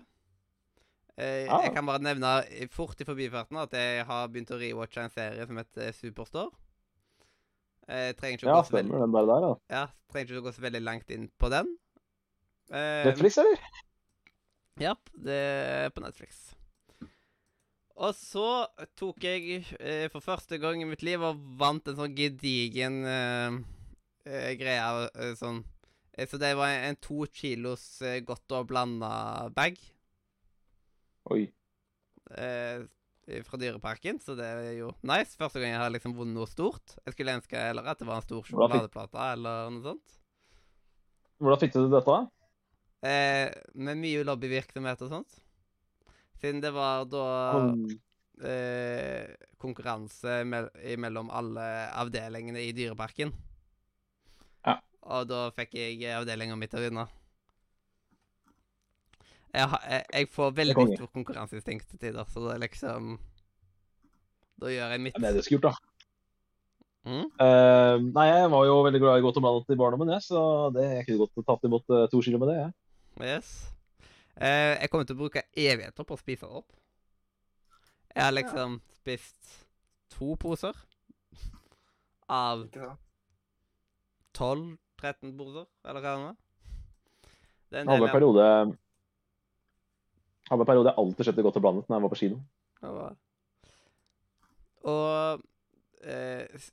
Eh, 1.19 1.49
Ah. 1.51 1.63
Jeg 1.65 1.73
kan 1.75 1.85
bare 1.89 1.99
nevne 2.05 2.29
fort 2.71 2.99
i 3.01 3.07
forbifarten 3.07 3.57
at 3.59 3.73
jeg 3.75 4.05
har 4.07 4.27
begynt 4.31 4.51
å 4.55 4.59
rewatche 4.61 5.03
en 5.03 5.11
serie 5.11 5.45
som 5.49 5.57
heter 5.59 5.91
Superstore. 5.97 6.51
Jeg 7.89 8.15
trenger 8.19 8.37
ikke, 8.37 8.47
å 8.47 8.53
Ja, 8.53 8.61
gå 8.61 8.67
så 8.69 8.75
veldig, 8.77 8.99
den 9.01 9.15
der 9.17 9.25
der, 9.31 9.47
ja. 9.73 9.83
trenger 10.13 10.29
ikke 10.29 10.41
å 10.43 10.45
gå 10.47 10.53
så 10.53 10.61
veldig 10.67 10.81
langt 10.85 11.09
inn 11.11 11.25
på 11.41 11.49
den. 11.51 11.71
Eh, 12.71 13.05
Netflix, 13.09 13.37
eller? 13.41 13.59
Ja, 14.79 14.93
det 15.17 15.35
er 15.35 15.89
på 15.91 16.03
Netflix. 16.05 16.37
Og 17.99 18.13
så 18.15 18.45
tok 18.95 19.25
jeg 19.25 19.65
eh, 19.81 20.05
for 20.13 20.23
første 20.23 20.55
gang 20.61 20.79
i 20.81 20.87
mitt 20.87 21.01
liv 21.03 21.19
og 21.25 21.41
vant 21.59 21.89
en 21.91 21.97
sånn 21.97 22.13
gedigen 22.15 23.01
eh, 23.03 23.57
eh, 24.29 24.53
greie. 24.55 25.09
eh, 25.19 25.33
sånn. 25.35 25.65
Eh, 26.13 26.29
så 26.29 26.39
det 26.39 26.53
var 26.55 26.69
en, 26.71 26.93
en 26.93 27.01
to 27.03 27.25
kilos 27.33 28.01
eh, 28.07 28.21
godt 28.23 28.55
og 28.55 28.69
blanda 28.71 29.49
bag 29.51 29.75
Oi. 31.33 31.43
eh, 32.31 33.43
fra 33.45 33.59
Dyreparken, 33.61 34.19
så 34.23 34.35
det 34.37 34.47
er 34.47 34.71
jo 34.79 34.89
nice. 35.05 35.37
Første 35.37 35.61
gang 35.61 35.75
jeg 35.75 35.81
har 35.83 35.93
liksom 35.93 36.15
vunnet 36.17 36.37
noe 36.37 36.49
stort. 36.49 36.95
Jeg 37.05 37.15
skulle 37.15 37.35
ønske 37.37 37.59
eller 37.59 37.85
at 37.91 37.99
det 38.01 38.07
var 38.09 38.21
en 38.21 38.25
stor 38.25 38.47
sjokoladeplate 38.47 39.27
eller 39.35 39.69
noe 39.75 39.85
sånt. 39.91 40.15
Hvordan 41.39 41.61
fikk 41.61 41.75
du 41.75 41.83
dette? 41.91 42.15
da? 42.15 42.23
Eh, 43.05 43.47
med 43.79 43.99
mye 44.01 44.25
lobbyvirksomhet 44.27 45.05
og 45.05 45.13
sånt. 45.13 45.37
Siden 46.39 46.63
det 46.63 46.71
var 46.75 47.05
da 47.11 47.27
eh, 48.43 49.35
konkurranse 49.59 50.41
mell 50.47 50.69
mellom 50.99 51.31
alle 51.35 51.67
avdelingene 51.99 52.63
i 52.63 52.73
Dyreparken. 52.75 53.31
Ja. 54.67 54.79
Og 55.07 55.29
da 55.29 55.47
fikk 55.55 55.77
jeg 55.79 56.03
avdelinga 56.15 56.57
mi 56.59 56.67
til 56.71 56.81
å 56.81 56.85
vinne. 56.87 57.07
Jeg, 59.53 59.65
jeg, 59.89 60.03
jeg 60.13 60.29
får 60.29 60.51
veldig 60.57 60.75
stort 60.93 61.13
konkurranseinstinkt 61.13 61.87
til 61.89 62.01
tider, 62.01 62.25
så 62.29 62.43
det 62.43 62.51
er 62.53 62.63
liksom 62.67 63.15
Da 64.61 64.73
gjør 64.73 64.93
jeg 64.93 65.01
mitt. 65.01 65.15
Det 65.17 65.29
er 65.29 65.37
det 65.37 65.45
skulle 65.45 65.61
gjort, 65.61 65.71
da. 65.71 65.89
Mm? 67.09 67.25
Uh, 67.39 67.95
nei, 68.11 68.25
jeg 68.27 68.49
var 68.51 68.65
jo 68.67 68.75
veldig 68.85 69.01
glad 69.01 69.17
i 69.17 69.23
godt 69.23 69.39
og 69.39 69.45
blandet 69.45 69.73
i 69.73 69.79
barndommen, 69.79 70.11
jeg, 70.13 70.25
så 70.27 70.41
det, 70.75 70.85
jeg 70.97 71.07
kunne 71.07 71.21
godt 71.23 71.47
tatt 71.47 71.65
imot 71.69 71.95
eh, 71.95 72.05
to 72.11 72.21
kilo 72.25 72.41
med 72.41 72.51
det. 72.51 72.57
jeg. 72.59 72.73
Yes. 73.23 73.53
Uh, 74.35 74.75
jeg 74.75 74.91
kommer 74.91 75.07
til 75.07 75.17
å 75.17 75.21
bruke 75.23 75.45
evigheter 75.55 76.05
på 76.05 76.17
å 76.17 76.19
spise 76.19 76.45
det 76.45 76.59
opp. 76.61 76.75
Jeg 78.13 78.25
har 78.25 78.35
liksom 78.35 78.77
spist 78.99 79.55
to 80.13 80.35
poser 80.41 80.77
av 82.29 82.67
Ikke 82.67 82.83
sant? 82.83 83.05
12-13 84.37 85.33
poser, 85.39 85.65
eller 85.87 86.03
hva 86.03 86.13
det 86.13 86.27
er. 86.29 86.37
Det 87.69 87.79
er 87.79 87.83
en 87.85 87.91
del 87.95 88.11
periode 88.11 88.45
hadde 90.49 90.65
en 90.65 90.69
periode 90.69 90.91
jeg 90.91 91.01
alltid 91.03 91.29
kjøpte 91.29 91.45
godt 91.47 91.59
og 91.59 91.65
blandet 91.65 91.89
når 91.89 91.95
jeg 91.97 92.05
var 92.05 92.13
på 92.13 92.19
kino. 92.23 92.41
Var- 92.81 93.17
Og 94.89 95.41
eh, 96.07 96.69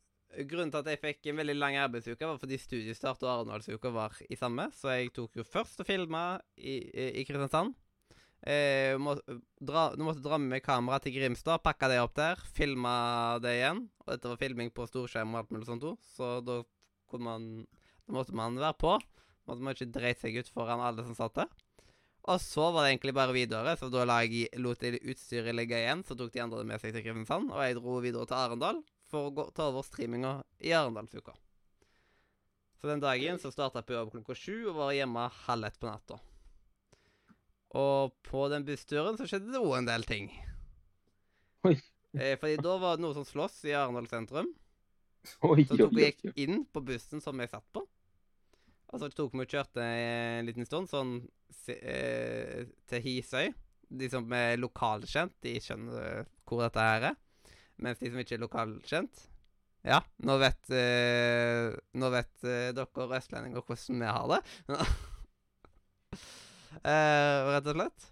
grunnen 0.47 0.71
til 0.73 0.83
at 0.83 0.91
jeg 0.93 1.01
fikk 1.03 1.31
en 1.31 1.41
veldig 1.41 1.57
lang 1.57 1.79
arbeidsuke, 1.81 2.29
var 2.29 2.39
fordi 2.41 2.59
studiestart 2.61 3.23
og 3.25 3.33
Arendalsuka 3.33 3.91
var 3.95 4.15
i 4.31 4.39
samme. 4.39 4.69
Så 4.77 4.93
jeg 4.95 5.13
tok 5.17 5.41
jo 5.41 5.47
først 5.47 5.81
og 5.83 5.89
filma 5.89 6.39
i, 6.57 6.79
i, 7.21 7.25
Kristiansand. 7.27 7.75
Eh, 8.47 8.95
må, 9.01 9.17
du 9.27 10.05
måtte 10.05 10.23
dra 10.23 10.39
med 10.39 10.53
meg 10.53 10.63
kamera 10.63 11.01
til 11.03 11.17
Grimstad, 11.17 11.63
pakke 11.65 11.89
det 11.91 11.99
opp 12.03 12.15
der, 12.19 12.41
filma 12.55 13.39
det 13.43 13.57
igjen. 13.59 13.87
Og 14.05 14.13
dette 14.13 14.31
var 14.31 14.41
filming 14.41 14.71
på 14.77 14.87
storskjerm 14.87 15.35
og 15.35 15.43
alt 15.43 15.55
mulig 15.57 15.67
sånt 15.69 15.87
òg, 15.89 15.99
så 16.15 16.39
da 16.45 16.63
man 17.23 17.67
Da 18.07 18.13
måtte 18.15 18.35
man 18.35 18.59
være 18.59 18.77
på. 18.79 18.93
Måtte 19.49 19.63
man 19.63 19.75
ikke 19.75 19.91
dreit 19.95 20.21
seg 20.21 20.37
ut 20.39 20.49
foran 20.55 20.83
alle 20.83 21.03
som 21.03 21.15
satt 21.19 21.35
der. 21.35 21.49
Og 22.27 22.41
så 22.43 22.65
var 22.75 22.85
det 22.85 22.91
egentlig 22.97 23.15
bare 23.15 23.35
videre, 23.37 23.77
så 23.79 23.87
da 23.93 24.03
la 24.09 24.19
jeg, 24.25 24.49
lot 24.59 24.83
jeg 24.83 24.99
utstyret 25.07 25.55
ligge 25.55 25.79
igjen. 25.79 26.03
Så 26.07 26.17
tok 26.19 26.33
de 26.35 26.43
andre 26.43 26.63
det 26.63 26.69
med 26.73 26.83
seg 26.83 26.95
til 26.97 27.05
Kristiansand, 27.05 27.53
og 27.55 27.63
jeg 27.63 27.77
dro 27.79 27.99
videre 28.03 28.27
til 28.27 28.39
Arendal 28.39 28.81
for 29.07 29.29
å 29.29 29.35
gå, 29.35 29.45
ta 29.55 29.69
over 29.71 29.87
streaminga 29.87 30.41
i 30.59 30.73
Arendalsuka. 30.75 31.37
Så 32.81 32.91
den 32.91 33.03
dagen 33.03 33.39
så 33.39 33.53
starta 33.55 33.81
jeg 33.81 33.89
på 33.89 33.95
jobb 33.95 34.11
klokka 34.17 34.37
sju 34.37 34.57
og 34.73 34.81
var 34.81 34.97
hjemme 34.97 35.29
halv 35.47 35.69
ett 35.71 35.79
på 35.79 35.89
natta. 35.89 36.19
Og 37.79 38.15
på 38.27 38.47
den 38.51 38.67
bussturen 38.67 39.19
så 39.19 39.27
skjedde 39.29 39.55
det 39.55 39.63
òg 39.63 39.79
en 39.79 39.89
del 39.89 40.07
ting. 40.09 40.31
Oi. 41.67 41.77
Eh, 42.17 42.35
fordi 42.41 42.59
da 42.65 42.77
var 42.81 42.97
det 42.99 43.05
noe 43.05 43.15
som 43.15 43.27
slåss 43.29 43.63
i 43.71 43.75
Arendal 43.77 44.11
sentrum. 44.11 44.51
Oi, 45.47 45.63
Så 45.67 45.79
tok 45.79 45.95
jeg 45.99 46.35
inn 46.39 46.65
på 46.71 46.83
bussen 46.87 47.23
som 47.23 47.39
jeg 47.43 47.51
satt 47.55 47.67
på. 47.75 47.83
Og 48.93 49.03
så 49.03 49.09
tok 49.11 49.35
vi 49.35 49.43
og 49.43 49.51
kjørte 49.51 49.83
en 49.83 50.47
liten 50.47 50.67
stund 50.69 50.91
sånn 50.91 51.15
eh, 51.75 52.67
til 52.87 53.03
Hisøy. 53.03 53.49
De 53.87 54.09
som 54.11 54.27
er 54.35 54.59
lokalkjent, 54.59 55.35
de 55.45 55.57
skjønner 55.63 56.27
hvor 56.47 56.63
dette 56.65 56.83
her 56.83 57.09
er. 57.13 57.17
Mens 57.83 58.01
de 58.01 58.11
som 58.11 58.23
ikke 58.23 58.39
er 58.39 58.41
lokalkjent 58.41 59.27
Ja, 59.87 60.01
nå 60.27 60.39
vet, 60.41 60.71
eh, 60.75 61.75
nå 61.95 62.09
vet 62.15 62.47
eh, 62.49 62.71
dere 62.75 63.19
østlendinger 63.21 63.63
hvordan 63.63 64.01
vi 64.03 64.09
har 64.11 64.31
det. 64.33 64.41
eh, 66.83 67.51
rett 67.53 67.69
og 67.71 67.77
slett. 67.77 68.09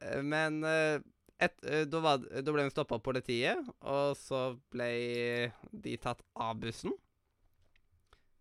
Eh, 0.00 0.22
Men 0.26 0.64
eh, 0.66 0.96
et, 1.40 1.54
eh, 1.64 1.84
da, 1.88 2.00
var, 2.04 2.24
da 2.24 2.52
ble 2.56 2.66
vi 2.66 2.72
stoppa 2.74 2.98
av 2.98 3.04
politiet, 3.04 3.70
og 3.86 4.16
så 4.18 4.42
ble 4.72 4.90
de 5.70 5.94
tatt 6.02 6.24
av 6.34 6.58
bussen. 6.60 6.92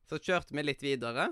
Så 0.09 0.17
kjørte 0.17 0.55
vi 0.57 0.63
litt 0.65 0.81
videre, 0.81 1.29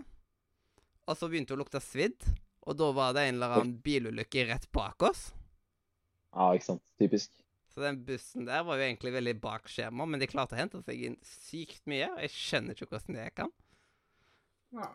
og 1.07 1.17
så 1.17 1.29
begynte 1.31 1.55
det 1.55 1.57
å 1.57 1.63
lukte 1.63 1.81
svidd. 1.81 2.27
Og 2.67 2.75
da 2.77 2.91
var 2.93 3.15
det 3.15 3.23
en 3.25 3.37
eller 3.37 3.55
annen 3.55 3.77
bilulykke 3.81 4.43
rett 4.49 4.67
bak 4.75 5.01
oss. 5.07 5.29
Ja, 6.35 6.51
ikke 6.53 6.67
sant. 6.73 6.83
Typisk. 6.99 7.31
Så 7.71 7.83
den 7.83 8.01
bussen 8.05 8.47
der 8.47 8.65
var 8.67 8.79
jo 8.79 8.87
egentlig 8.87 9.13
veldig 9.15 9.35
bak 9.41 9.69
skjema, 9.71 10.05
men 10.09 10.21
de 10.21 10.27
klarte 10.29 10.57
å 10.57 10.59
hente 10.59 10.81
seg 10.83 11.03
inn 11.07 11.15
sykt 11.25 11.85
mye. 11.89 12.09
og 12.11 12.23
Jeg 12.25 12.33
skjønner 12.35 12.75
ikke 12.75 12.89
hvordan 12.91 13.17
det 13.19 13.27
kan. 13.37 13.53
Ja. 14.75 14.89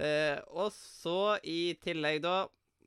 Eh, 0.00 0.38
og 0.54 0.70
så 0.72 1.36
i 1.44 1.74
tillegg, 1.82 2.22
da 2.24 2.46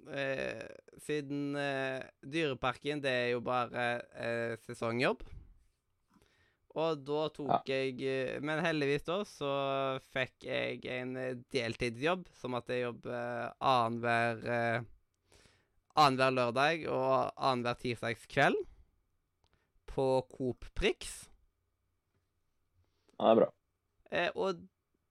eh, 0.10 0.64
Siden 1.04 1.54
eh, 1.60 2.00
Dyreparken, 2.24 3.04
det 3.04 3.12
er 3.12 3.30
jo 3.36 3.44
bare 3.46 3.88
eh, 4.16 4.56
sesongjobb. 4.66 5.22
Og 6.74 7.04
da 7.06 7.28
tok 7.30 7.70
jeg 7.70 8.00
eh, 8.02 8.40
Men 8.42 8.64
heldigvis, 8.66 9.06
da, 9.06 9.20
så 9.30 9.52
fikk 10.14 10.48
jeg 10.48 10.82
en 10.90 11.16
eh, 11.22 11.36
deltidsjobb, 11.54 12.26
som 12.40 12.58
at 12.58 12.72
jeg 12.74 12.88
jobber 12.88 13.54
annenhver 13.62 14.44
eh, 14.58 14.90
Annenhver 15.94 16.34
lørdag 16.34 16.88
og 16.90 17.36
annenhver 17.38 17.78
tirsdagskveld 17.78 18.58
på 19.94 20.06
Coop 20.32 20.66
Prix. 20.74 21.12
Ja, 23.20 23.28
det 23.28 23.34
er 23.36 23.38
bra. 23.44 23.50
Eh, 24.10 24.32
og 24.34 24.64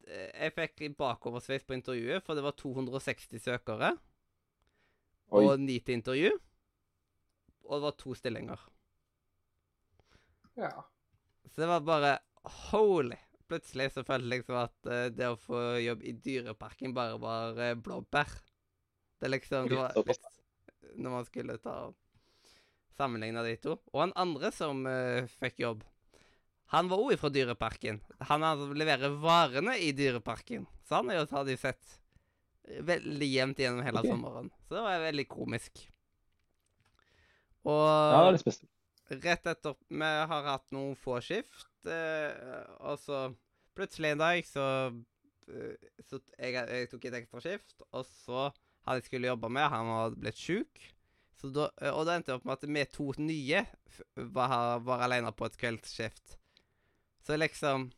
eh, 0.09 0.33
jeg 0.33 0.55
fikk 0.57 0.83
bakoversveis 0.99 1.63
på 1.63 1.77
intervjuet, 1.77 2.25
for 2.27 2.35
det 2.35 2.43
var 2.43 2.57
260 2.59 3.39
søkere. 3.45 3.93
Oi. 5.31 5.45
Og 5.45 5.63
ni 5.63 5.79
til 5.79 6.01
intervju. 6.01 6.33
Og 7.69 7.77
det 7.77 7.85
var 7.87 7.95
to 8.03 8.17
stillinger. 8.19 8.67
ja. 10.59 10.75
Så 11.53 11.61
det 11.61 11.69
var 11.69 11.85
bare 11.85 12.13
holy. 12.73 13.19
Plutselig 13.49 13.91
så 13.93 14.05
følte 14.07 14.25
jeg 14.25 14.41
liksom 14.41 14.59
at 14.63 14.89
uh, 14.89 15.07
det 15.13 15.29
å 15.29 15.39
få 15.41 15.61
jobb 15.83 16.05
i 16.09 16.15
Dyreparken 16.25 16.95
bare 16.97 17.19
var 17.21 17.59
uh, 17.61 17.75
blåbær. 17.77 18.31
Det 19.21 19.29
er 19.29 19.35
liksom 19.37 19.69
det 19.69 19.79
var, 19.79 19.93
litt 20.09 20.97
Når 20.97 21.15
man 21.19 21.27
skulle 21.29 21.59
ta 21.63 21.77
og 21.91 21.99
sammenligne 22.97 23.45
de 23.45 23.57
to. 23.61 23.77
Og 23.93 24.07
han 24.07 24.17
andre 24.17 24.53
som 24.55 24.85
uh, 24.89 25.29
fikk 25.43 25.61
jobb, 25.67 25.85
han 26.73 26.89
var 26.89 27.05
òg 27.05 27.19
fra 27.21 27.29
Dyreparken. 27.33 28.01
Han 28.31 28.45
altså 28.49 28.73
leverer 28.73 29.13
varene 29.21 29.77
i 29.77 29.91
Dyreparken. 29.93 30.65
Så 30.89 31.03
han 31.03 31.13
har 31.13 31.21
jo, 31.21 31.43
jo 31.53 31.61
sett 31.61 31.99
veldig 32.81 33.29
jevnt 33.29 33.61
gjennom 33.61 33.85
hele 33.85 34.01
okay. 34.01 34.15
sommeren. 34.15 34.49
Så 34.65 34.79
det 34.79 34.85
var 34.87 35.05
veldig 35.05 35.27
komisk. 35.29 35.83
Og 37.69 37.83
Ja, 37.85 38.23
det 38.23 38.29
er 38.31 38.37
litt 38.39 38.45
spesielt. 38.47 38.72
Rett 39.21 39.47
etter 39.53 39.77
Vi 39.89 40.11
har 40.33 40.49
hatt 40.49 40.73
noen 40.75 40.97
få 40.99 41.19
skift, 41.25 41.71
eh, 41.87 42.33
og 42.81 42.99
så 43.03 43.27
plutselig 43.77 44.13
en 44.13 44.23
dag 44.23 44.43
så, 44.47 44.67
eh, 45.49 45.89
så 46.09 46.21
jeg, 46.39 46.57
jeg 46.57 46.91
tok 46.93 47.09
et 47.09 47.19
ekstra 47.23 47.43
skift, 47.45 47.77
og 47.91 48.07
så 48.09 48.51
han 48.87 48.99
jeg 48.99 49.07
skulle 49.07 49.31
jobbe 49.31 49.51
med, 49.53 49.69
han 49.71 49.91
hadde 49.95 50.21
blitt 50.23 50.41
sjuk. 50.41 50.87
Eh, 51.43 51.91
og 51.91 52.05
da 52.07 52.17
endte 52.17 52.31
det 52.31 52.39
opp 52.39 52.47
med 52.47 52.59
at 52.59 52.69
vi 52.69 52.85
to 52.91 53.09
nye 53.23 53.65
var, 54.35 54.81
var 54.87 55.07
alene 55.07 55.33
på 55.35 55.47
et 55.49 55.59
kveldsskift. 55.59 56.37
Så 57.23 57.39
liksom 57.39 57.91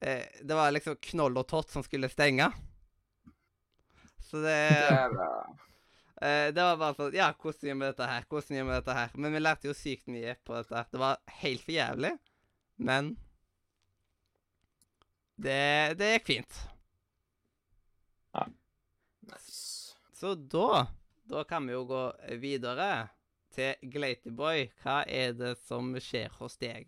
eh, 0.00 0.26
Det 0.42 0.54
var 0.54 0.74
liksom 0.74 0.98
Knoll 1.10 1.38
og 1.38 1.48
Tott 1.50 1.70
som 1.70 1.84
skulle 1.86 2.10
stenge. 2.10 2.50
Så 4.26 4.42
det 4.42 4.58
Eh, 6.22 6.48
det 6.54 6.62
var 6.62 6.78
bare 6.80 6.96
sånn 6.96 7.16
Ja, 7.16 7.28
hvordan 7.36 7.68
gjør 7.68 7.80
vi 7.80 7.88
dette 7.90 8.08
her? 8.08 8.24
Hvordan 8.30 8.56
gjør 8.56 8.68
vi 8.70 8.76
dette 8.78 8.96
her? 8.96 9.16
Men 9.20 9.36
vi 9.36 9.42
lærte 9.42 9.68
jo 9.68 9.76
sykt 9.76 10.08
mye 10.12 10.36
på 10.44 10.56
dette. 10.56 10.76
her. 10.78 10.88
Det 10.92 11.02
var 11.02 11.20
helt 11.42 11.64
for 11.64 11.76
jævlig, 11.76 12.12
men 12.76 13.12
det, 15.36 15.60
det 16.00 16.14
gikk 16.14 16.32
fint. 16.32 16.62
Nice. 19.26 19.96
Så 20.14 20.34
da 20.34 20.86
Da 21.26 21.42
kan 21.44 21.66
vi 21.66 21.72
jo 21.74 21.82
gå 21.84 22.02
videre 22.38 23.08
til 23.50 23.74
Glatyboy. 23.90 24.68
Hva 24.84 25.00
er 25.10 25.32
det 25.34 25.56
som 25.66 25.88
skjer 25.98 26.30
hos 26.38 26.54
deg? 26.62 26.86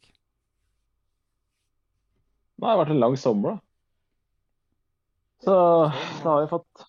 Nå 2.58 2.68
har 2.68 2.76
det 2.76 2.82
vært 2.84 2.92
en 2.94 3.02
lang 3.02 3.16
sommer, 3.18 3.56
da. 3.56 3.64
Så 5.42 5.56
da 6.22 6.30
har 6.30 6.40
vi 6.44 6.50
fått 6.52 6.87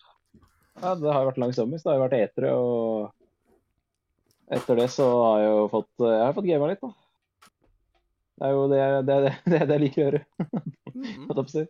Ja, 0.80 0.94
det 0.96 1.12
har 1.12 1.26
vært 1.28 1.40
lang 1.42 1.52
sommer, 1.56 1.78
så 1.80 1.84
det 1.86 1.92
har 1.92 1.98
jo 1.98 2.04
vært 2.06 2.18
etere, 2.20 2.50
og 2.56 3.12
etter 4.56 4.80
det 4.80 4.88
så 4.90 5.06
har 5.22 5.42
jeg 5.44 5.50
jo 5.52 5.66
fått 5.70 6.04
Jeg 6.06 6.22
har 6.24 6.32
fått 6.36 6.48
gama 6.48 6.70
litt, 6.70 6.80
da. 6.82 6.90
Det 8.40 8.48
er 8.48 8.54
jo 8.56 8.62
det, 8.72 8.80
det, 9.06 9.16
det, 9.26 9.34
det, 9.52 9.60
jeg 9.74 9.82
liker 9.84 10.00
å 10.00 10.06
gjøre, 10.06 10.22
Mhm. 10.90 11.26
holdt 11.28 11.36
jeg 11.36 11.36
på 11.36 11.44
å 11.44 11.52
si. 11.54 11.62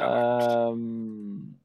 Ehm, 0.00 1.56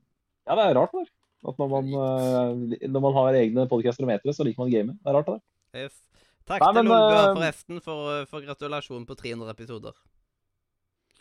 ja, 0.48 0.56
det 0.58 0.64
er 0.66 0.76
rart, 0.76 0.92
det. 0.96 1.06
der. 1.06 1.14
At 1.48 1.60
når 1.62 1.70
man, 1.72 1.86
eh, 1.94 2.88
når 2.90 3.04
man 3.06 3.14
har 3.16 3.38
egne 3.40 3.68
podcaster 3.70 4.04
om 4.04 4.12
etere, 4.12 4.34
så 4.36 4.44
liker 4.48 4.64
man 4.64 4.72
game. 4.74 4.96
Det 4.98 5.12
er 5.12 5.16
rart, 5.16 5.30
det 5.30 5.38
der. 5.38 5.84
Yes. 5.86 5.96
Takk 6.48 6.64
Nei, 6.64 6.72
men, 6.80 6.90
til 6.90 6.96
eh, 6.96 7.34
forresten 7.38 7.82
for, 7.84 8.26
for 8.32 8.44
gratulasjonen 8.48 9.06
på 9.08 9.16
300 9.20 9.52
episoder. 9.54 9.96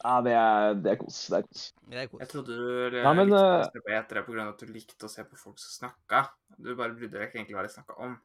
Ja, 0.03 0.21
det 0.23 0.33
er, 0.37 0.75
det 0.85 0.93
er 0.93 0.99
kos. 1.01 1.19
Det 1.33 1.39
er 1.39 1.45
kos. 1.47 1.67
Det 1.89 1.99
er 1.99 2.09
Jeg 2.21 2.31
trodde 2.31 2.57
du 2.57 2.97
Ja, 2.99 3.13
men, 3.17 3.31
likte 3.31 3.43
å 3.43 3.61
eh, 3.61 3.69
se 3.73 3.83
på 3.83 3.93
etere 3.97 4.23
av 4.27 4.41
at 4.51 4.63
du 4.63 4.73
likte 4.73 5.09
å 5.09 5.13
se 5.13 5.25
på 5.25 5.39
folk 5.41 5.61
som 5.63 5.73
snakka. 5.81 6.27
Du 6.59 6.75
bare 6.75 6.95
brydde 6.97 7.17
deg 7.17 7.29
ikke 7.29 7.41
egentlig 7.41 7.57
hva 7.57 7.65
de 7.67 7.73
snakka 7.73 7.97
om. 8.05 8.19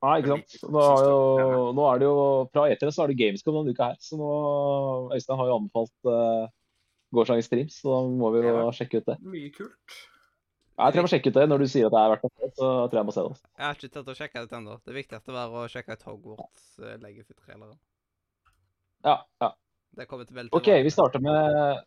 Nei, 0.00 0.14
ikke 0.22 0.30
sant. 0.32 0.70
Nå, 0.72 0.80
er, 0.80 1.08
jo, 1.10 1.64
nå 1.76 1.88
er 1.90 1.98
det 2.00 2.06
jo 2.08 2.20
Fra 2.54 2.62
etere 2.72 2.92
så 2.94 3.02
er 3.04 3.10
det 3.10 3.18
Gamescom 3.20 3.58
denne 3.58 3.74
uka 3.74 3.90
her, 3.90 3.98
så 4.00 4.16
nå 4.16 4.30
Øystein 5.12 5.36
har 5.36 5.50
jo 5.50 5.56
anbefalt 5.58 6.08
uh, 6.08 6.46
gårsdagens 7.12 7.50
streams, 7.50 7.76
så 7.82 7.92
da 7.92 7.98
må 8.22 8.30
vi 8.32 8.46
jo 8.46 8.54
Ja. 8.54 8.70
sjekke 8.78 9.02
ut 9.02 9.10
det. 9.10 9.18
Mye 9.26 9.52
kult. 9.52 9.98
Jeg 10.80 10.94
tror 10.94 11.02
jeg 11.02 11.04
må 11.04 11.12
sjekke 11.12 11.28
ut 11.28 11.36
det. 11.36 11.48
Når 11.50 11.60
du 11.60 11.68
sier 11.68 11.90
at 11.90 11.92
det 11.92 12.00
er 12.00 12.12
verdt 12.14 12.24
å 12.24 12.30
se, 12.32 12.50
så 12.56 12.68
tror 12.70 12.96
jeg 12.96 13.00
jeg 13.02 13.08
må 13.10 13.14
se 13.16 13.24
det. 13.26 13.40
Jeg 13.58 13.66
har 13.66 13.76
ikke 13.76 13.94
tatt 13.98 14.08
å 14.08 14.16
sjekke 14.16 14.40
det 14.40 14.48
ut 14.48 14.54
ennå. 14.56 14.76
Det 14.86 14.94
viktigste 14.96 15.34
var 15.36 15.56
å 15.60 15.64
sjekke 15.68 15.96
ut 15.98 16.06
Hogwarts-legget 16.08 17.26
sitt 17.28 17.42
traileren. 17.44 17.76
Ja, 19.04 19.18
ja. 19.42 19.50
Det 19.96 20.06
kommer 20.08 20.24
til 20.28 20.36
vel 20.36 20.48
OK, 20.52 20.68
vi 20.84 20.90
starter 20.90 21.22
med 21.24 21.80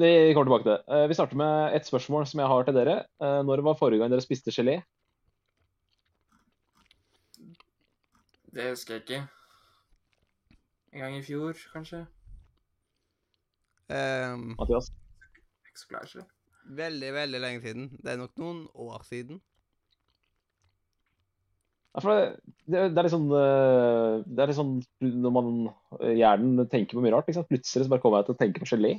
Vi 0.00 0.32
kommer 0.34 0.48
tilbake 0.48 0.64
til 0.64 0.72
det. 0.72 0.82
Eh, 0.88 1.08
Vi 1.08 1.14
starter 1.14 1.36
med 1.36 1.76
et 1.76 1.86
spørsmål 1.86 2.26
som 2.26 2.40
jeg 2.40 2.48
har 2.48 2.64
til 2.64 2.74
dere. 2.74 2.96
Eh, 3.22 3.40
Når 3.46 3.62
var 3.62 3.78
forrige 3.78 4.00
gang 4.02 4.10
dere 4.10 4.24
spiste 4.24 4.50
gelé? 4.50 4.80
Det 8.54 8.70
husker 8.70 8.94
jeg 8.94 9.02
ikke. 9.02 9.22
En 10.92 11.00
gang 11.00 11.16
i 11.16 11.22
fjor, 11.22 11.58
kanskje. 11.72 12.06
Um, 13.90 14.54
Mathias? 14.58 14.92
Veldig, 16.64 17.14
veldig 17.14 17.40
lenge 17.40 17.60
siden. 17.60 17.88
Det 17.98 18.12
er 18.12 18.16
nok 18.16 18.38
noen 18.38 18.68
år 18.74 19.02
siden. 19.08 19.40
Det, 21.94 22.78
er 22.80 23.04
litt 23.06 23.12
sånn 23.12 23.28
eh, 23.30 24.22
Det 24.26 24.42
er 24.42 24.50
litt 24.50 24.58
sånn 24.58 24.78
når 24.98 25.34
man 25.36 25.50
eh, 26.00 26.16
hjernen 26.18 26.66
tenker 26.70 26.98
på 26.98 27.04
mye 27.04 27.12
rart. 27.14 27.28
Liksom. 27.30 27.46
Plutselig 27.46 27.86
så 27.86 27.92
bare 27.92 28.02
kommer 28.02 28.22
jeg 28.22 28.30
til 28.30 28.34
å 28.34 28.40
tenke 28.40 28.62
på 28.64 28.70
gelé. 28.72 28.96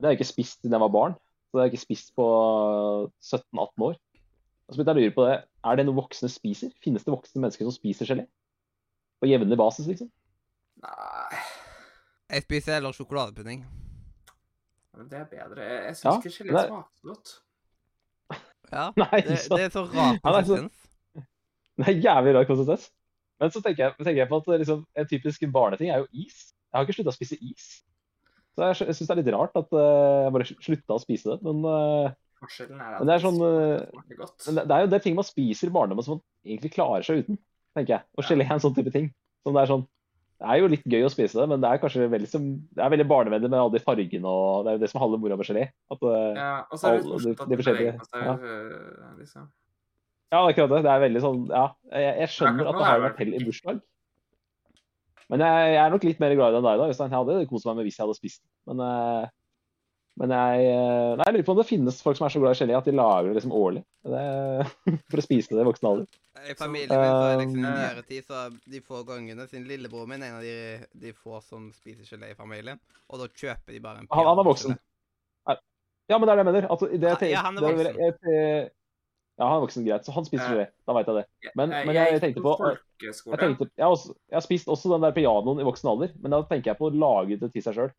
Det 0.00 0.08
har 0.08 0.14
jeg 0.14 0.22
ikke 0.22 0.30
spist 0.30 0.62
siden 0.62 0.76
jeg 0.78 0.84
var 0.86 0.94
barn. 0.94 1.16
Så 1.50 1.58
det 1.58 1.60
har 1.60 1.68
jeg 1.68 1.74
ikke 1.74 1.84
spist 1.84 2.14
på 2.16 2.26
17-18 3.20 3.84
år. 3.90 3.98
Og 4.00 4.72
så 4.72 4.78
begynte 4.78 4.94
jeg 4.94 4.96
å 4.96 5.04
lure 5.04 5.16
på 5.18 5.26
det. 5.26 5.36
Er 5.66 5.76
det 5.76 5.84
noe 5.88 5.98
voksne 5.98 6.30
spiser? 6.32 6.72
Finnes 6.80 7.04
det 7.04 7.12
voksne 7.12 7.42
mennesker 7.42 7.66
som 7.68 7.74
spiser 7.76 8.08
gelé? 8.08 8.24
På 9.20 9.28
jevnlig 9.28 9.58
basis, 9.60 9.90
liksom? 9.90 10.08
Nei, 10.80 11.40
Jeg 12.30 12.46
spiser 12.46 12.78
heller 12.78 12.96
sjokoladepudding. 12.96 13.66
men 14.96 15.08
det 15.10 15.18
er 15.18 15.26
bedre. 15.28 15.66
Jeg, 15.66 15.96
syns 15.98 16.04
Ja, 16.06 16.16
ikke 16.22 16.36
gelé 16.38 16.62
smaker 16.70 17.10
godt. 17.10 17.34
Ja, 18.70 18.86
Nei, 19.02 19.20
det, 19.26 19.40
det 19.50 19.64
er 19.66 19.74
så 19.74 19.84
rar 19.90 20.16
Ja, 20.22 20.68
det 21.80 21.88
er 21.88 21.96
det 21.96 22.04
jævlig 22.04 22.34
rar 22.36 22.48
konsistens. 22.48 22.88
Men 23.40 23.52
så 23.52 23.62
tenker 23.64 23.86
jeg, 23.86 23.96
tenker 24.00 24.20
jeg 24.20 24.28
på 24.28 24.40
at 24.42 24.50
liksom, 24.60 24.82
en 25.00 25.08
typisk 25.08 25.44
barneting 25.52 25.92
er 25.92 26.02
jo 26.02 26.08
is. 26.12 26.50
Jeg 26.70 26.76
har 26.76 26.86
ikke 26.86 26.98
slutta 26.98 27.14
å 27.14 27.16
spise 27.16 27.38
is. 27.40 27.68
Så 28.54 28.66
jeg, 28.66 28.80
jeg 28.90 28.96
syns 28.98 29.08
det 29.08 29.14
er 29.14 29.20
litt 29.22 29.30
rart 29.34 29.56
at 29.58 29.70
uh, 29.72 30.26
jeg 30.26 30.34
bare 30.34 30.48
slutta 30.50 30.96
å 30.96 31.02
spise 31.02 31.32
det. 31.32 31.38
Men, 31.46 31.62
uh, 31.64 32.18
Forskjellen 32.40 32.80
er 32.80 32.96
at 32.96 33.00
Men 33.00 33.08
det 33.08 33.14
er 33.14 33.22
sånn, 33.24 33.40
uh, 33.40 34.26
det, 34.56 34.66
det 34.66 34.76
er 34.76 34.84
jo 34.84 34.90
det 34.92 35.00
ting 35.06 35.16
man 35.16 35.28
spiser 35.28 35.70
i 35.70 35.74
barndommen 35.74 36.04
som 36.04 36.18
man 36.18 36.22
egentlig 36.44 36.74
klarer 36.74 37.06
seg 37.06 37.24
uten, 37.24 37.40
tenker 37.76 37.96
jeg. 37.96 38.06
Og 38.16 38.28
gelé 38.28 38.46
er 38.46 38.54
en 38.58 38.62
sånn 38.66 38.76
type 38.76 38.92
ting. 38.94 39.08
Som 39.46 39.56
det 39.56 39.64
er 39.64 39.72
sånn 39.72 39.86
Det 40.40 40.48
er 40.52 40.60
jo 40.60 40.68
litt 40.72 40.84
gøy 40.88 41.06
å 41.06 41.12
spise 41.12 41.40
det, 41.40 41.46
men 41.48 41.64
det 41.64 41.70
er 41.70 41.80
kanskje 41.80 42.10
veldig, 42.12 42.28
som, 42.28 42.44
det 42.76 42.84
er 42.84 42.92
veldig 42.92 43.08
barnevennlig 43.08 43.48
med 43.52 43.60
alle 43.60 43.76
de 43.76 43.82
fargene 43.84 44.28
og 44.28 44.66
Det 44.66 44.70
er 44.70 44.76
jo 44.76 44.82
det 44.84 44.92
som 44.92 45.00
handler 45.02 45.20
mora 45.20 45.40
med 45.40 45.48
gelé. 45.48 45.66
At, 45.92 46.04
Ja, 46.36 46.52
og 46.68 46.80
så 46.80 46.92
er 46.92 47.00
det 47.00 47.08
morsomt 47.08 47.42
at 47.44 47.50
de 47.50 47.58
det 47.60 47.88
ja. 47.88 48.36
øh, 48.36 49.10
liksom. 49.20 49.48
Ja, 50.30 50.44
akkurat 50.46 50.70
det. 50.70 50.84
Det 50.86 50.90
er 50.92 51.02
veldig 51.02 51.22
sånn 51.24 51.40
Ja, 51.50 51.64
jeg, 51.90 52.14
jeg 52.22 52.32
skjønner 52.36 52.70
at 52.70 52.78
det 52.78 52.86
har 52.86 53.02
vært 53.02 53.16
appell 53.16 53.34
i 53.34 53.42
bursdag. 53.42 53.80
Men 55.30 55.44
jeg, 55.46 55.66
jeg 55.74 55.82
er 55.82 55.92
nok 55.94 56.06
litt 56.06 56.22
mer 56.22 56.32
glad 56.34 56.54
i 56.54 56.56
den 56.58 56.66
deg, 56.66 56.80
da, 56.80 56.88
Øystein. 56.90 57.12
Jeg 57.12 57.22
hadde 57.22 57.50
kost 57.50 57.68
meg 57.68 57.76
med 57.78 57.86
hvis 57.86 57.98
jeg 57.98 58.06
hadde 58.06 58.18
spist 58.18 58.40
den. 58.42 58.50
Men, 58.70 58.82
eh, 58.86 59.28
men 60.20 60.34
jeg, 60.34 60.64
eh, 60.66 61.12
nei, 61.16 61.26
jeg 61.28 61.34
lurer 61.36 61.46
på 61.46 61.54
om 61.54 61.60
det 61.60 61.66
finnes 61.68 62.00
folk 62.02 62.18
som 62.18 62.26
er 62.26 62.34
så 62.34 62.42
glad 62.42 62.56
i 62.56 62.60
gelé 62.60 62.74
at 62.76 62.88
de 62.88 62.94
lager 62.98 63.30
det 63.30 63.36
liksom 63.38 63.54
årlig. 63.54 63.82
Det, 64.10 64.24
for 65.12 65.22
å 65.22 65.24
spise 65.24 65.54
det 65.54 65.62
i 65.62 65.68
voksen 65.68 65.90
alder. 65.90 66.18
I 66.40 66.56
familien 66.58 66.90
min 66.90 67.12
så 67.12 67.20
er 67.20 67.30
det 67.30 67.44
liksom 67.44 67.62
i 67.62 67.68
Um, 67.70 67.78
nyere 67.78 68.04
tid 68.08 68.26
så 68.26 68.42
de 68.74 68.82
få 68.82 69.04
gangene 69.06 69.46
sin 69.50 69.68
lillebror 69.70 70.10
min 70.10 70.26
er 70.26 70.32
en 70.32 70.40
av 70.40 70.46
de, 70.46 70.90
de 71.06 71.14
få 71.14 71.38
som 71.46 71.70
spiser 71.78 72.10
gelé 72.10 72.34
i 72.34 72.38
familien. 72.38 72.82
Og 73.10 73.22
da 73.22 73.30
kjøper 73.30 73.76
de 73.76 73.82
bare 73.86 74.02
en 74.02 74.10
Han, 74.10 74.30
han 74.32 74.42
er 74.42 74.50
voksen. 74.50 74.78
Ja, 76.10 76.18
men 76.18 76.26
det 76.26 76.32
er 76.32 76.40
det 76.40 76.42
jeg 76.42 76.50
mener. 76.50 76.70
Altså, 76.74 76.90
det, 76.90 77.14
jeg, 77.14 77.30
Ja, 77.30 77.46
han 77.46 77.54
er 77.54 77.62
det 77.62 77.70
voksen. 77.70 77.98
Det, 78.02 78.34
jeg, 78.34 78.70
ja, 79.40 79.46
han 79.48 79.56
er 79.56 79.62
voksen, 79.64 79.84
greit. 79.88 80.04
Så 80.04 80.12
han 80.12 80.24
spiser 80.28 80.44
gelé. 80.52 80.66
Da 80.86 80.92
veit 80.92 81.06
jeg 81.08 81.16
det. 81.16 81.24
Men- 81.56 81.70
men 81.86 81.94
jeg 81.96 82.12
jeg, 82.12 82.20
tenkte 82.20 82.42
på- 82.44 82.58
Jeg, 83.32 83.38
tenkte, 83.40 83.70
jeg, 83.76 83.84
har 83.86 83.90
også, 83.96 84.14
jeg 84.28 84.36
har 84.36 84.44
spist 84.44 84.68
også 84.68 84.92
den 84.92 85.00
der 85.06 85.12
pianoen 85.16 85.60
i 85.60 85.64
voksen 85.64 85.88
alder, 85.90 86.12
men 86.20 86.30
da 86.36 86.42
tenker 86.42 86.70
jeg 86.74 86.78
på 86.78 86.90
å 86.90 86.94
lage 86.94 87.40
det 87.40 87.50
til 87.54 87.62
seg 87.62 87.74
sjøl. 87.74 87.90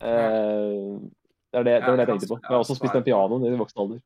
det, 0.00 1.60
er 1.60 1.62
det, 1.62 1.74
det 1.80 1.86
var 1.86 1.96
det 1.96 2.04
jeg 2.06 2.08
tenkte 2.08 2.28
på. 2.32 2.38
Jeg 2.42 2.48
har 2.50 2.58
også 2.64 2.76
spist 2.80 2.92
den 2.96 3.04
pianoen 3.06 3.44
i 3.46 3.56
voksen 3.60 3.80
alder. 3.84 4.00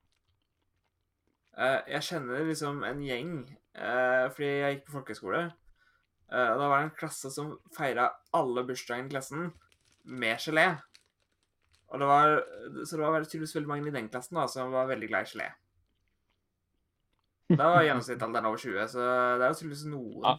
Eh, 1.60 1.80
jeg 1.92 2.02
kjenner 2.08 2.44
liksom 2.48 2.84
en 2.88 3.00
gjeng, 3.04 3.32
eh, 3.74 4.28
fordi 4.34 4.50
jeg 4.60 4.76
gikk 4.76 4.84
på 4.86 4.92
folkehøyskole. 4.98 5.42
eh, 6.32 6.52
da 6.56 6.68
var 6.68 6.78
det 6.78 6.84
en 6.90 6.96
klasse 6.96 7.30
som 7.34 7.58
feira 7.76 8.08
alle 8.32 8.62
bursdagene 8.64 9.06
i 9.06 9.10
klassen 9.10 9.52
med 10.04 10.38
gelé. 10.38 10.80
Og 11.90 11.98
det 11.98 12.06
var, 12.06 12.36
så 12.86 12.96
det 12.96 13.00
var 13.02 13.24
tydeligvis 13.26 13.54
veldig 13.56 13.66
mange 13.66 13.88
i 13.88 13.90
den 13.90 14.08
klassen 14.08 14.34
da, 14.38 14.46
som 14.46 14.70
var 14.72 14.86
veldig 14.86 15.08
glad 15.08 15.26
i 15.26 15.30
gelé. 15.38 15.48
Da 17.56 17.66
var 17.74 17.82
gjennomsnittsalderen 17.86 18.46
over 18.46 18.60
20, 18.62 18.86
så 18.92 19.04
det 19.40 19.44
er 19.46 19.52
jo 19.52 19.58
tydeligvis 19.58 19.84
noen. 19.90 20.22
Ja, 20.24 20.34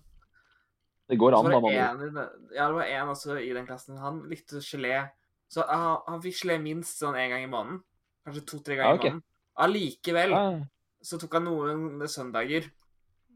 Det 1.11 1.17
går 1.19 1.35
an, 1.35 1.49
da. 1.51 2.25
ja, 2.55 2.67
det 2.69 2.75
var 2.77 2.85
en 2.87 3.09
også 3.11 3.35
i 3.41 3.49
den 3.53 3.65
klassen. 3.67 3.97
Han 3.99 4.21
likte 4.31 4.61
gelé. 4.63 5.09
Så 5.51 5.65
han, 5.67 5.97
han 6.07 6.21
fikk 6.23 6.37
gelé 6.45 6.55
minst 6.63 7.01
sånn 7.01 7.17
en 7.19 7.33
gang 7.33 7.43
i 7.43 7.49
måneden. 7.51 7.81
Kanskje 8.23 8.45
to-tre 8.47 8.77
ganger 8.79 8.93
Ja, 8.95 8.99
okay. 8.99 9.09
i 9.09 9.13
måneden. 9.17 9.27
Allikevel 9.61 10.31
Ja, 10.31 10.43
så 11.03 11.17
tok 11.19 11.33
han 11.35 11.43
noen 11.49 12.07
søndager 12.07 12.69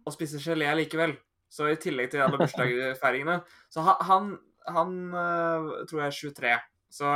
og 0.05 0.13
spiste 0.15 0.39
gelé 0.39 0.69
allikevel. 0.71 1.17
Så 1.51 1.67
i 1.71 1.75
tillegg 1.79 2.11
til 2.11 2.23
alle 2.23 2.39
bursdagsfeiringene 2.39 3.35
Så 3.71 3.83
ha- 3.85 3.99
han, 4.07 4.31
han 4.67 4.95
øh, 5.13 5.67
tror 5.89 6.01
jeg 6.01 6.07
er 6.07 6.17
23. 6.19 6.55
Så 6.95 7.11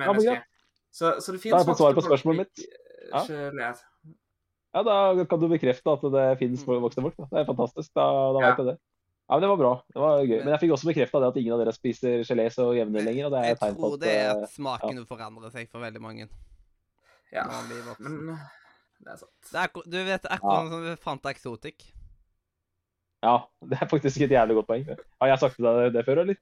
menneske. 0.00 0.38
Ja. 0.38 0.42
Så, 0.90 1.12
så 1.20 1.32
det 1.36 1.40
fått 1.44 1.78
svar 1.78 1.94
på 1.94 2.02
spørsmålet 2.08 2.46
mitt. 2.46 2.64
Ja. 3.10 3.22
gelé. 3.26 3.70
Ja, 4.74 4.82
da 4.86 5.24
kan 5.26 5.40
du 5.42 5.48
bekrefte 5.50 5.92
at 5.96 6.04
det 6.14 6.24
finnes 6.38 6.62
voksne 6.66 7.02
folk. 7.06 7.16
Da. 7.18 7.26
Det 7.32 7.40
er 7.42 7.48
fantastisk. 7.48 7.90
Da, 7.96 8.06
da 8.36 8.40
Ja. 8.44 8.50
vet 8.54 8.58
jeg 8.62 8.66
det. 8.72 8.78
Ja, 9.30 9.36
men 9.36 9.42
Det 9.42 9.48
var 9.52 9.56
bra. 9.60 9.72
Det 9.94 10.00
var 10.02 10.22
gøy. 10.26 10.38
Men 10.44 10.48
jeg 10.54 10.60
fikk 10.64 10.72
også 10.74 10.88
bekrefta 10.90 11.20
at 11.28 11.36
ingen 11.38 11.52
av 11.54 11.60
dere 11.62 11.72
spiser 11.74 12.24
gelé 12.26 12.48
så 12.50 12.64
jevnlig 12.74 13.04
lenger. 13.06 13.26
og 13.26 13.32
det 13.32 13.38
er 13.40 13.44
Jeg 13.44 13.52
et 13.56 13.60
tegn 13.60 13.76
på 13.76 13.80
tror 13.90 14.00
det 14.02 14.10
er 14.14 14.30
eh, 14.30 14.42
at 14.42 14.50
smaken 14.50 14.96
ja. 14.98 15.04
forandrer 15.06 15.50
seg 15.54 15.68
for 15.70 15.78
veldig 15.84 16.02
mange 16.02 16.28
Ja, 17.30 17.44
men 17.46 18.38
det 19.00 19.12
er 19.12 19.16
sant. 19.16 19.30
Det 19.52 19.60
er, 19.62 19.68
du 19.86 19.98
vet 20.04 20.26
akkurat 20.26 20.68
som 20.72 20.82
vi 20.84 20.96
fant 20.96 21.28
eksotikk. 21.30 21.84
Ja, 23.22 23.36
det 23.62 23.78
er 23.80 23.86
faktisk 23.86 24.20
et 24.24 24.30
jævlig 24.34 24.56
godt 24.58 24.66
poeng. 24.66 24.86
Har 25.20 25.28
jeg 25.28 25.38
sagt 25.38 25.56
til 25.56 25.64
deg 25.68 25.92
det 25.94 26.04
før, 26.06 26.22
eller? 26.24 26.36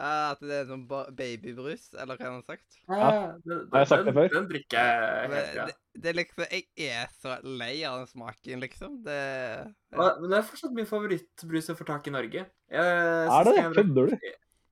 Ja, 0.00 0.32
at 0.32 0.40
det 0.40 0.54
er 0.56 0.68
sånn 0.70 0.86
babybrus, 0.88 1.90
eller 1.92 2.16
hva 2.16 2.30
han 2.30 2.38
har 2.38 2.44
sagt. 2.46 2.78
Ja, 2.88 3.08
den, 3.44 3.66
Har 3.68 3.82
jeg 3.82 3.88
sagt 3.90 4.06
det 4.08 4.14
før? 4.16 4.30
den 4.32 4.46
drikker 4.48 4.78
jeg 4.78 5.26
helt, 5.34 5.50
ja. 5.58 5.66
det, 5.68 6.02
det 6.06 6.14
liksom 6.16 6.44
Jeg 6.56 6.86
er 7.02 7.10
så 7.20 7.34
lei 7.44 7.74
av 7.84 7.98
den 7.98 8.08
smaken, 8.08 8.62
liksom. 8.64 8.94
Det 9.04 9.18
Ja, 9.18 10.06
Men 10.22 10.26
det 10.30 10.38
er 10.38 10.46
fortsatt 10.48 10.76
min 10.76 10.88
favorittbrus 10.88 11.68
å 11.72 11.76
få 11.76 11.86
tak 11.90 12.08
i 12.08 12.14
Norge. 12.14 12.46
Jeg, 12.48 12.80
Er 12.80 13.48
det 13.48 13.56
det? 13.58 13.64
Kødder 13.76 14.12
du? 14.14 14.28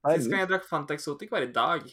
Sist 0.09 0.31
gang 0.33 0.45
jeg 0.47 0.51
drakk 0.55 0.69
Fanta 0.69 0.97
Exotic, 0.97 1.31
var 1.35 1.45
i 1.45 1.51
dag. 1.53 1.85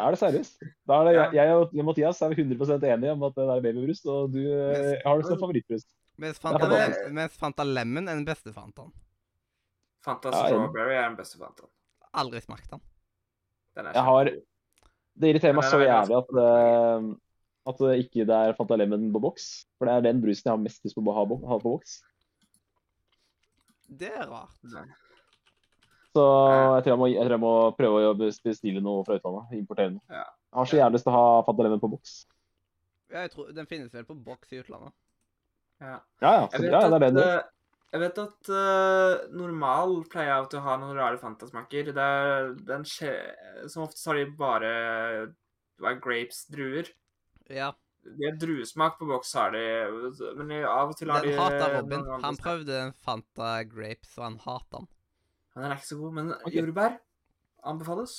Er 0.00 0.14
det 0.14 0.20
seriøst? 0.22 0.62
Da 0.88 1.02
er 1.02 1.08
det, 1.10 1.12
jeg, 1.18 1.34
jeg 1.36 1.56
og 1.58 1.74
Mathias 1.84 2.22
er 2.24 2.32
100% 2.32 2.86
enige 2.94 3.12
om 3.12 3.26
at 3.28 3.36
det 3.36 3.44
er 3.44 3.64
babybrus, 3.66 4.00
og 4.08 4.32
du 4.32 4.40
eh, 4.40 4.94
har 5.04 5.20
det 5.20 5.28
som 5.28 5.42
favorittbrus. 5.42 5.84
Mens 6.20 6.40
Fanta, 6.40 6.68
men 6.68 6.96
mens 7.16 7.36
Fanta 7.40 7.64
Lemon 7.64 8.08
er 8.08 8.16
den 8.16 8.24
beste 8.28 8.54
Fantaen. 8.56 8.94
Fanta 10.04 10.32
Strawberry 10.32 10.96
er 10.96 11.10
den 11.10 11.18
beste 11.20 11.36
Fantaen. 11.40 11.68
Aldri 12.16 12.40
smakt 12.42 12.70
den. 12.70 12.80
Den 13.78 13.86
er 13.86 13.94
Jeg 13.94 14.06
har. 14.08 14.30
Det 15.20 15.28
irriterer 15.30 15.54
meg 15.54 15.66
så 15.68 15.78
jævlig 15.82 16.16
at, 16.16 16.30
eh, 16.42 17.10
at 17.70 17.82
det 17.82 17.98
ikke 18.06 18.24
det 18.26 18.36
er 18.36 18.54
Fanta 18.56 18.78
Lemon 18.78 19.10
på 19.14 19.20
boks. 19.22 19.50
For 19.78 19.86
det 19.86 19.94
er 19.94 20.06
den 20.08 20.22
brusen 20.22 20.48
jeg 20.48 20.54
har 20.54 20.62
mest 20.62 20.84
lyst 20.86 20.96
på 20.96 21.04
å 21.04 21.14
ha, 21.14 21.26
på 21.28 21.60
boks. 21.66 22.00
Det 23.90 24.10
er 24.10 24.26
rart. 24.30 24.56
Så 26.10 26.24
jeg 26.24 26.82
tror 26.82 26.90
jeg 26.90 26.98
må, 26.98 27.06
jeg 27.10 27.22
tror 27.22 27.36
jeg 27.36 27.42
må 27.42 27.54
prøve 27.78 28.02
å 28.08 28.16
bestille 28.18 28.82
noe 28.82 29.04
fra 29.06 29.18
utlandet. 29.20 29.54
Importere 29.60 29.94
noe. 29.94 30.02
Ja. 30.10 30.24
Jeg 30.50 30.58
har 30.58 30.70
så 30.72 30.80
jævlig 30.80 30.98
lyst 30.98 31.06
til 31.06 31.14
å 31.14 31.18
ha 31.20 31.42
Fanta 31.46 31.66
Lemon 31.66 31.82
på 31.82 31.92
boks. 31.92 32.16
Ja, 33.10 33.24
jeg 33.26 33.32
tror, 33.34 33.50
Den 33.54 33.66
finnes 33.70 33.94
vel 33.94 34.06
på 34.06 34.16
boks 34.18 34.52
i 34.54 34.62
utlandet. 34.62 34.94
Ja. 35.80 35.96
Ja, 36.22 36.32
ja. 36.40 36.44
Så, 36.52 36.64
ja, 36.66 36.82
det 36.90 36.98
er 37.02 37.14
det. 37.14 37.26
eh, 37.26 37.59
jeg 37.90 38.02
vet 38.04 38.18
at 38.22 38.50
uh, 38.54 39.28
normal 39.34 39.96
pleier 40.10 40.44
og 40.44 40.50
til 40.50 40.60
å 40.60 40.66
ha 40.68 40.76
noen 40.78 40.94
rare 40.98 41.18
Fanta-smaker. 41.18 41.90
Det 41.96 42.08
er 42.22 42.52
den 42.68 42.86
skje- 42.86 43.66
Som 43.70 43.86
ofte 43.88 43.98
så 43.98 44.12
har 44.12 44.20
de 44.20 44.26
bare 44.38 44.72
hva 45.80 45.94
er 45.94 46.02
grapes, 46.02 46.44
druer. 46.52 46.90
Ja. 47.50 47.72
De 48.04 48.26
har 48.28 48.36
druesmak 48.40 48.96
på 49.00 49.08
boks, 49.08 49.32
har 49.36 49.52
de, 49.52 49.64
men 50.38 50.52
av 50.64 50.92
og 50.92 50.96
til 50.96 51.10
har 51.12 51.24
de 51.24 51.32
Den 51.32 51.40
hater 51.40 51.66
eh, 51.66 51.78
Robin. 51.78 52.04
Han 52.22 52.38
prøvde 52.40 52.76
en 52.86 52.92
Fanta 52.96 53.52
Grapes, 53.68 54.12
og 54.18 54.24
han 54.24 54.38
hater 54.44 54.78
den. 54.78 54.90
Men 55.54 55.64
den 55.64 55.72
er 55.72 55.80
ikke 55.80 55.90
så 55.90 55.98
god. 56.00 56.12
Men 56.16 56.30
okay. 56.36 56.54
jordbær 56.60 56.94
anbefales. 57.72 58.14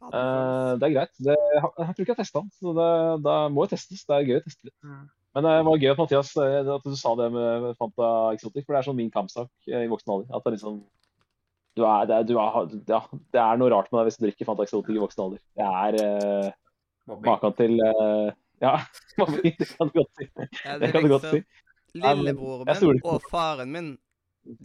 Uh, 0.00 0.76
det 0.80 0.86
er 0.86 0.94
greit. 0.94 1.16
Det, 1.18 1.34
jeg, 1.34 1.64
jeg 1.64 1.72
tror 1.72 2.04
ikke 2.04 2.06
jeg 2.06 2.14
har 2.14 2.20
testa 2.22 2.44
den, 2.44 2.52
så 2.60 2.76
det, 2.76 2.92
det 3.26 3.38
må 3.54 3.66
jo 3.66 3.72
testes. 3.74 4.04
Det 4.06 4.16
er 4.16 4.28
gøy 4.28 4.38
å 4.38 4.44
teste 4.46 4.70
litt. 4.70 4.76
Mm. 4.86 5.02
Men 5.34 5.46
det 5.46 5.52
var 5.66 5.78
gøy 5.78 5.90
at 5.92 5.98
Mathias 6.00 6.30
eh, 6.42 6.70
at 6.74 6.82
du 6.86 6.96
sa 6.98 7.12
det 7.20 7.28
med 7.32 7.68
Fanta 7.78 8.06
Exotic, 8.34 8.64
for 8.66 8.74
det 8.74 8.80
er 8.80 8.88
sånn 8.88 8.98
min 8.98 9.12
kampsak 9.14 9.50
eh, 9.70 9.84
i 9.86 9.90
voksen 9.90 10.10
alder. 10.16 10.32
At 10.34 10.42
det 10.44 10.50
er 10.50 10.56
liksom 10.58 10.80
du 11.78 11.84
er, 11.86 12.06
det, 12.10 12.16
er, 12.16 12.24
du 12.26 12.34
er, 12.42 12.56
ja, 12.90 12.98
det 13.30 13.40
er 13.40 13.58
noe 13.60 13.70
rart 13.70 13.92
med 13.92 14.00
deg 14.00 14.08
hvis 14.10 14.18
du 14.18 14.24
drikker 14.26 14.48
Fanta 14.48 14.64
Exotic 14.66 14.96
i 14.96 15.02
voksen 15.04 15.22
alder. 15.28 15.42
Det 15.54 15.68
er 15.70 16.00
eh, 16.02 16.52
maken 17.30 17.54
til 17.60 17.78
eh, 17.86 18.30
Ja, 18.60 18.72
det 19.16 19.68
kan 19.70 19.88
du 19.88 19.94
godt 20.02 20.18
si. 20.18 20.26
Ja, 20.66 20.78
Det 20.82 20.90
kan 20.92 21.06
du 21.06 21.12
godt 21.14 21.28
si. 21.30 21.42
Lillebroren 21.94 22.68
min 22.82 23.00
og 23.06 23.22
faren 23.30 23.70
min 23.74 23.92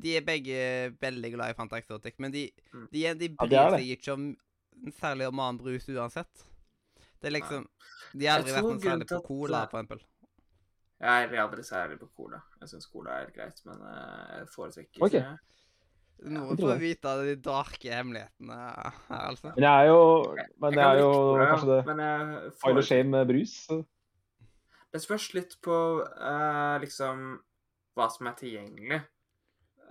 de 0.01 0.12
er 0.17 0.23
begge 0.25 0.58
veldig 1.01 1.30
glad 1.34 1.51
i 1.51 1.56
Fanta 1.58 1.78
Exotic, 1.82 2.15
men 2.23 2.32
de, 2.34 2.45
Mm. 2.73 2.88
de, 2.91 3.06
er- 3.06 3.17
de 3.19 3.28
Ja, 3.28 3.36
bryr 3.38 3.49
det 3.49 3.63
det. 3.71 3.80
seg 3.80 3.89
ikke 3.99 4.13
om 4.13 4.25
særlig 4.99 5.28
om 5.28 5.39
annen 5.39 5.58
brus 5.62 5.88
uansett. 5.89 6.43
Det 7.21 7.28
er 7.30 7.36
liksom 7.38 7.65
De 8.15 8.25
har 8.28 8.39
aldri 8.39 8.54
vært 8.56 8.63
noe 8.69 8.80
særlig 8.84 9.08
på 9.10 9.19
cola, 9.28 9.62
for 9.71 9.80
eksempel. 9.82 10.01
Jeg 11.01 11.27
er 11.27 11.41
aldri 11.43 11.63
særlig 11.65 11.97
på 11.99 12.08
cola. 12.15 12.39
Jeg 12.62 12.71
syns 12.71 12.88
cola 12.88 13.19
er 13.19 13.34
greit, 13.36 13.58
men 13.67 13.81
eh, 13.89 14.38
jeg 14.39 14.47
foretrekker 14.53 15.08
ikke 15.10 15.25
Nå 16.31 16.45
jeg 16.47 16.60
tror 16.62 16.69
får 16.71 16.77
vite 16.79 17.12
av 17.12 17.21
de 17.27 17.34
darke 17.43 17.89
hemmelighetene 17.91 18.55
her, 18.55 18.93
altså. 19.19 19.49
Men 19.58 19.65
jeg 19.65 19.81
er 19.81 19.89
jo 19.89 20.05
Men 20.63 20.69
Jeg 20.71 20.77
det 20.77 20.86
er 20.86 20.99
jo 21.01 21.10
cola, 21.12 21.47
kanskje 21.49 21.73
det 21.73 21.97
Oil 22.69 22.79
of 22.79 22.88
shame 22.88 23.12
med 23.12 23.27
brus. 23.34 23.55
Det 24.95 25.01
spørs 25.03 25.25
litt 25.36 25.58
på 25.65 25.75
uh, 25.99 26.77
liksom 26.79 27.25
hva 27.95 28.08
som 28.13 28.31
er 28.31 28.38
tilgjengelig. 28.39 29.01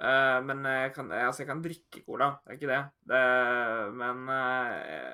Uh, 0.01 0.41
men 0.49 0.65
jeg 0.65 0.95
kan, 0.97 1.13
altså, 1.13 1.45
jeg 1.45 1.51
kan 1.51 1.61
drikke 1.63 2.01
cola, 2.07 2.31
det 2.41 2.55
er 2.55 2.59
ikke 2.59 2.73
det. 2.73 2.81
det 3.13 3.23
men 4.01 4.25
uh, 4.33 5.13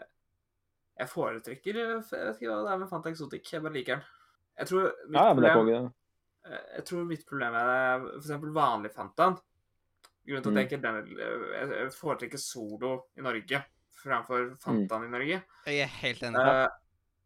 jeg 1.01 1.11
foretrekker 1.11 1.83
Jeg 1.83 1.99
vet 1.99 2.39
ikke 2.39 2.53
hva 2.53 2.63
det 2.63 2.73
er 2.77 2.81
med 2.85 2.91
Fanta 2.95 3.11
Exotic. 3.11 3.51
Jeg 3.51 3.67
bare 3.67 3.75
liker 3.75 3.99
den. 3.99 4.09
Jeg 4.61 4.69
tror 4.69 4.91
mitt, 5.09 5.17
Ja, 5.17 5.55
problem, 5.55 5.93
eh, 6.45 6.59
jeg 6.77 6.85
tror 6.91 7.07
mitt 7.09 7.25
problem 7.29 7.55
er 7.57 8.03
for 8.05 8.19
eksempel 8.21 8.53
vanlig 8.53 8.93
Fantan. 8.93 9.39
Grunnen 10.29 10.45
til 10.45 10.51
at 10.51 10.55
Mm. 10.55 10.59
jeg 10.61 10.69
ikke 10.69 10.83
den, 10.85 11.07
jeg 11.81 11.93
foretrekker 11.97 12.39
Solo 12.39 12.91
i 13.17 13.23
Norge 13.25 13.65
framfor 14.03 14.55
Fantaen 14.61 15.05
i 15.09 15.11
Norge. 15.13 15.43
Jeg 15.67 15.81
er 15.83 15.87
helt 15.87 16.23
enig. 16.23 16.45
Eh, 16.45 16.69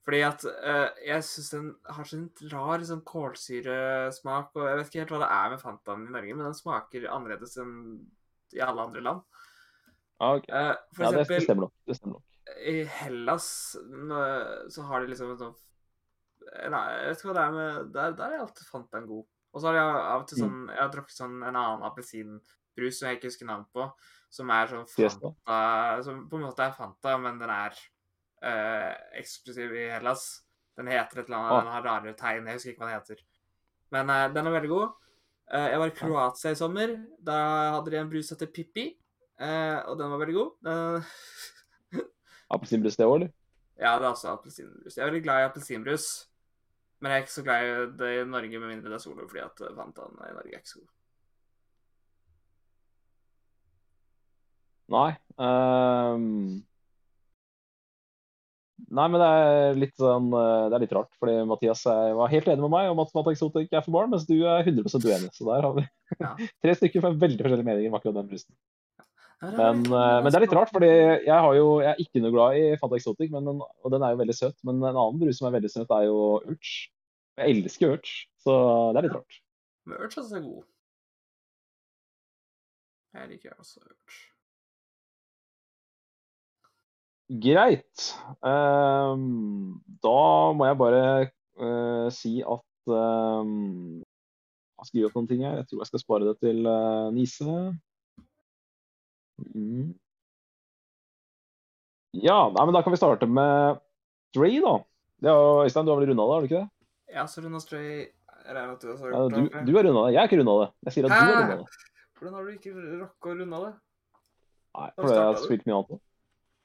fordi 0.04 0.20
at 0.22 0.44
eh, 0.44 0.88
jeg 1.06 1.22
syns 1.26 1.50
den 1.50 1.68
har 1.88 2.04
sånn 2.04 2.30
rar 2.52 2.78
sånn 2.86 3.02
kålsyresmak, 3.04 4.50
og 4.54 4.68
jeg 4.68 4.76
vet 4.78 4.86
ikke 4.90 5.00
helt 5.02 5.14
hva 5.14 5.22
det 5.24 5.30
er 5.32 5.50
med 5.54 5.60
Fantaen 5.62 6.06
i 6.06 6.10
Norge, 6.14 6.34
men 6.36 6.44
den 6.46 6.54
smaker 6.58 7.08
annerledes 7.10 7.56
enn 7.58 7.74
i 8.54 8.60
alle 8.60 8.80
andre 8.86 9.00
land. 9.02 9.22
Ja, 10.20 10.34
ok. 10.36 10.44
Eh, 10.48 10.74
ja 11.00 11.10
det, 11.10 11.26
stemmer 11.42 11.66
nok. 11.66 11.72
Det 11.86 11.96
stemmer 11.98 12.18
nok. 12.18 12.22
i 12.60 12.84
Hellas 12.84 13.76
så 14.70 14.82
har 14.86 15.00
de 15.00 15.08
liksom 15.10 15.30
en 15.32 15.38
sånn 15.40 15.54
Nei, 16.54 16.82
jeg 17.00 17.08
vet 17.10 17.18
ikke 17.18 17.28
hva 17.30 17.34
det 17.34 17.42
er 17.44 17.54
med 17.54 17.92
Der, 17.92 18.12
der 18.18 18.30
jeg 18.34 18.40
alltid 18.44 18.66
Fantaen 18.70 19.06
god. 19.08 19.24
Og 19.54 19.60
så 19.62 19.66
har 19.70 19.74
jeg 19.74 19.96
av 20.00 20.20
og 20.22 20.28
til 20.28 20.38
Mm. 20.38 20.42
sånn 20.44 20.68
Jeg 20.74 20.78
har 20.82 20.88
drukket 20.92 21.16
sånn 21.16 21.34
en 21.48 21.56
annen 21.56 21.82
appelsinbrus 21.88 22.98
som 22.98 23.08
jeg 23.08 23.18
ikke 23.18 23.28
husker 23.30 23.46
navnet 23.46 23.70
på, 23.74 23.86
som 24.30 24.50
er 24.50 24.66
sånn 24.66 24.86
Fanta 24.88 26.02
Som 26.04 26.28
på 26.30 26.36
en 26.38 26.42
måte 26.46 26.62
er 26.66 26.72
Fanta, 26.72 27.16
men 27.18 27.38
den 27.38 27.50
er 27.50 27.74
øh, 28.44 28.94
eksklusiv 29.20 29.72
i 29.74 29.86
Hellas. 29.90 30.42
Den 30.76 30.86
heter 30.90 31.20
et 31.22 31.26
eller 31.28 31.38
annet, 31.38 31.52
Ah. 31.52 31.60
den 31.62 31.72
har 31.72 31.82
rare 31.82 32.14
tegn, 32.14 32.46
jeg 32.46 32.54
husker 32.58 32.70
ikke 32.74 32.82
hva 32.84 32.90
den 32.90 33.00
heter. 33.00 33.22
Men 33.92 34.10
øh, 34.10 34.34
den 34.34 34.46
er 34.46 34.50
veldig 34.60 34.68
god. 34.68 34.88
Eh, 35.52 35.68
jeg 35.70 35.78
var 35.78 35.86
i 35.86 35.90
Kroatia 35.90 36.50
i 36.50 36.54
sommer. 36.54 36.96
Da 37.22 37.38
hadde 37.78 37.90
de 37.90 37.96
en 37.98 38.10
brus 38.10 38.28
som 38.28 38.36
heter 38.36 38.52
Pippi, 38.52 38.98
og 39.86 39.98
den 39.98 40.10
var 40.10 40.18
veldig 40.18 40.34
god. 40.34 40.50
Den, 40.62 41.04
Appelsinbrus 42.54 42.96
det 42.96 43.06
òg, 43.06 43.14
eller? 43.20 43.30
Ja, 43.80 43.96
det 43.98 44.04
er 44.06 44.12
også 44.12 44.28
appelsinbrus. 44.36 44.96
Jeg 44.96 45.02
er 45.02 45.10
veldig 45.10 45.22
glad 45.24 45.40
i 45.42 45.48
appelsinbrus. 45.48 46.28
Men 47.04 47.12
jeg 47.12 47.20
er 47.20 47.24
ikke 47.26 47.34
så 47.36 47.42
glad 47.44 47.62
i 47.68 47.72
det 48.00 48.10
i 48.16 48.20
Norge, 48.32 48.58
med 48.62 48.70
mindre 48.70 48.88
det 48.88 48.96
er 48.96 49.02
Solo, 49.02 49.26
fordi 49.28 49.42
at 49.44 49.58
Vantan 49.76 50.14
Fantaen 50.16 50.30
i 50.30 50.36
Norge 50.38 50.54
er 50.54 50.62
ikke 50.62 50.70
så 50.70 50.78
god. 50.80 50.92
Nei. 54.94 55.10
Um... 55.36 56.62
Nei, 58.94 59.04
men 59.10 59.20
det 59.20 59.26
er 59.28 59.76
litt 59.78 59.94
sånn 59.98 60.26
eh, 60.34 60.64
Det 60.68 60.76
er 60.76 60.82
litt 60.82 60.94
rart, 60.94 61.10
fordi 61.18 61.34
Mathias 61.48 61.84
er- 61.90 62.14
var 62.18 62.30
helt 62.32 62.48
enig 62.50 62.62
med 62.64 62.72
meg 62.74 62.90
om 62.90 63.00
at 63.02 63.12
Fanta 63.14 63.32
Exotic 63.32 63.72
er 63.72 63.84
for 63.84 63.94
barn, 63.96 64.10
mens 64.12 64.26
du 64.28 64.34
er 64.42 64.64
100 64.66 64.86
uenig. 65.04 65.30
Så 65.34 65.46
der 65.48 65.66
har 65.66 65.76
vi 65.76 65.84
Ja. 66.20 66.32
tre 66.62 66.74
stykker 66.78 67.04
med 67.04 67.20
veldig 67.22 67.42
forskjellige 67.42 67.68
meninger 67.68 67.92
om 67.92 67.98
akkurat 67.98 68.18
den 68.20 68.32
er 68.34 69.54
Men, 69.60 69.84
eh, 69.84 70.18
men 70.22 70.30
det 70.30 70.38
er 70.38 70.44
litt 70.46 70.56
rart, 70.56 70.72
fordi 70.74 70.90
jeg, 70.90 71.38
har 71.46 71.54
jo, 71.58 71.68
jeg 71.84 71.90
er 71.92 72.02
ikke 72.04 72.24
noe 72.24 72.34
glad 72.34 72.58
i 72.60 72.66
Fanta 72.80 72.96
Exotic, 72.98 73.32
men 73.34 73.48
den, 73.50 73.62
og 73.62 73.94
den 73.94 74.04
er 74.04 74.14
jo 74.14 74.20
veldig 74.22 74.36
søt. 74.40 74.58
Men 74.64 74.82
en 74.82 74.90
annen 74.92 75.22
brus 75.22 75.40
som 75.40 75.48
er 75.48 75.56
veldig 75.58 75.72
søt, 75.72 75.90
er 75.90 76.06
jo 76.10 76.18
Urge. 76.44 76.93
Jeg 77.34 77.56
elsker 77.56 77.96
Urge, 77.96 78.12
så 78.44 78.52
det 78.94 79.00
er 79.00 79.06
litt 79.08 79.16
rart. 79.16 79.40
Men 79.88 79.98
Urge 79.98 80.20
også 80.22 80.38
er 80.38 80.44
god. 80.44 80.62
Jeg 83.14 83.30
liker 83.30 83.58
også 83.58 83.82
Urge. 83.82 84.20
Greit. 87.44 88.04
Um, 88.44 89.80
da 90.04 90.52
må 90.54 90.68
jeg 90.68 90.78
bare 90.78 91.04
uh, 91.58 92.08
si 92.12 92.36
at 92.44 92.92
um, 92.92 94.02
Jeg 94.04 94.84
skal 94.84 94.90
skrevet 94.90 95.08
opp 95.08 95.18
noen 95.18 95.30
ting 95.30 95.44
her. 95.46 95.58
Jeg 95.62 95.68
tror 95.70 95.82
jeg 95.82 95.90
skal 95.90 96.02
spare 96.04 96.28
det 96.28 96.36
til 96.44 96.68
uh, 96.68 97.10
Nise. 97.16 97.56
Mm. 99.54 99.94
Ja, 102.14 102.44
nei, 102.54 102.62
men 102.62 102.76
da 102.76 102.84
kan 102.84 102.94
vi 102.94 103.00
starte 103.00 103.26
med 103.26 103.80
Stray, 104.30 104.60
da. 104.62 104.76
Det 105.24 105.32
er 105.32 105.64
Øystein, 105.64 105.86
du 105.86 105.94
har 105.94 105.98
vel 105.98 106.12
runda 106.12 106.28
det, 106.28 106.34
har 106.34 106.44
du 106.44 106.50
ikke 106.50 106.60
det? 106.60 106.83
Ja, 107.14 107.24
så 107.30 107.42
Runa 107.44 107.60
Stray 107.62 107.88
Jeg 108.44 108.54
regner 108.56 108.74
at 108.74 108.82
du 108.82 108.88
også 108.90 109.06
har 109.06 109.12
Ja, 109.14 109.18
gjort 109.22 109.34
du, 109.34 109.42
det? 109.54 109.64
du 109.68 109.72
har 109.76 109.84
runda 109.86 110.00
det. 110.06 110.12
Jeg 110.14 110.20
har 110.20 110.28
ikke 110.28 110.38
runda 110.40 110.54
det. 110.60 110.70
Jeg 110.88 110.94
sier 110.96 111.06
at 111.06 111.14
du 111.14 111.14
har 111.14 111.28
Hæ? 111.30 111.42
runda 111.42 111.56
det. 111.60 111.90
Hvordan 112.18 112.34
har 112.34 112.44
du 112.44 112.50
ikke 112.54 112.72
rocka 113.02 113.30
å 113.30 113.36
runde 113.38 113.60
det? 113.64 113.72
Nei, 114.74 114.88
fordi 114.98 115.14
jeg 115.14 115.24
har 115.28 115.38
spilt 115.44 115.66
mye 115.68 115.76
annet 115.78 115.94
nå. 115.94 115.98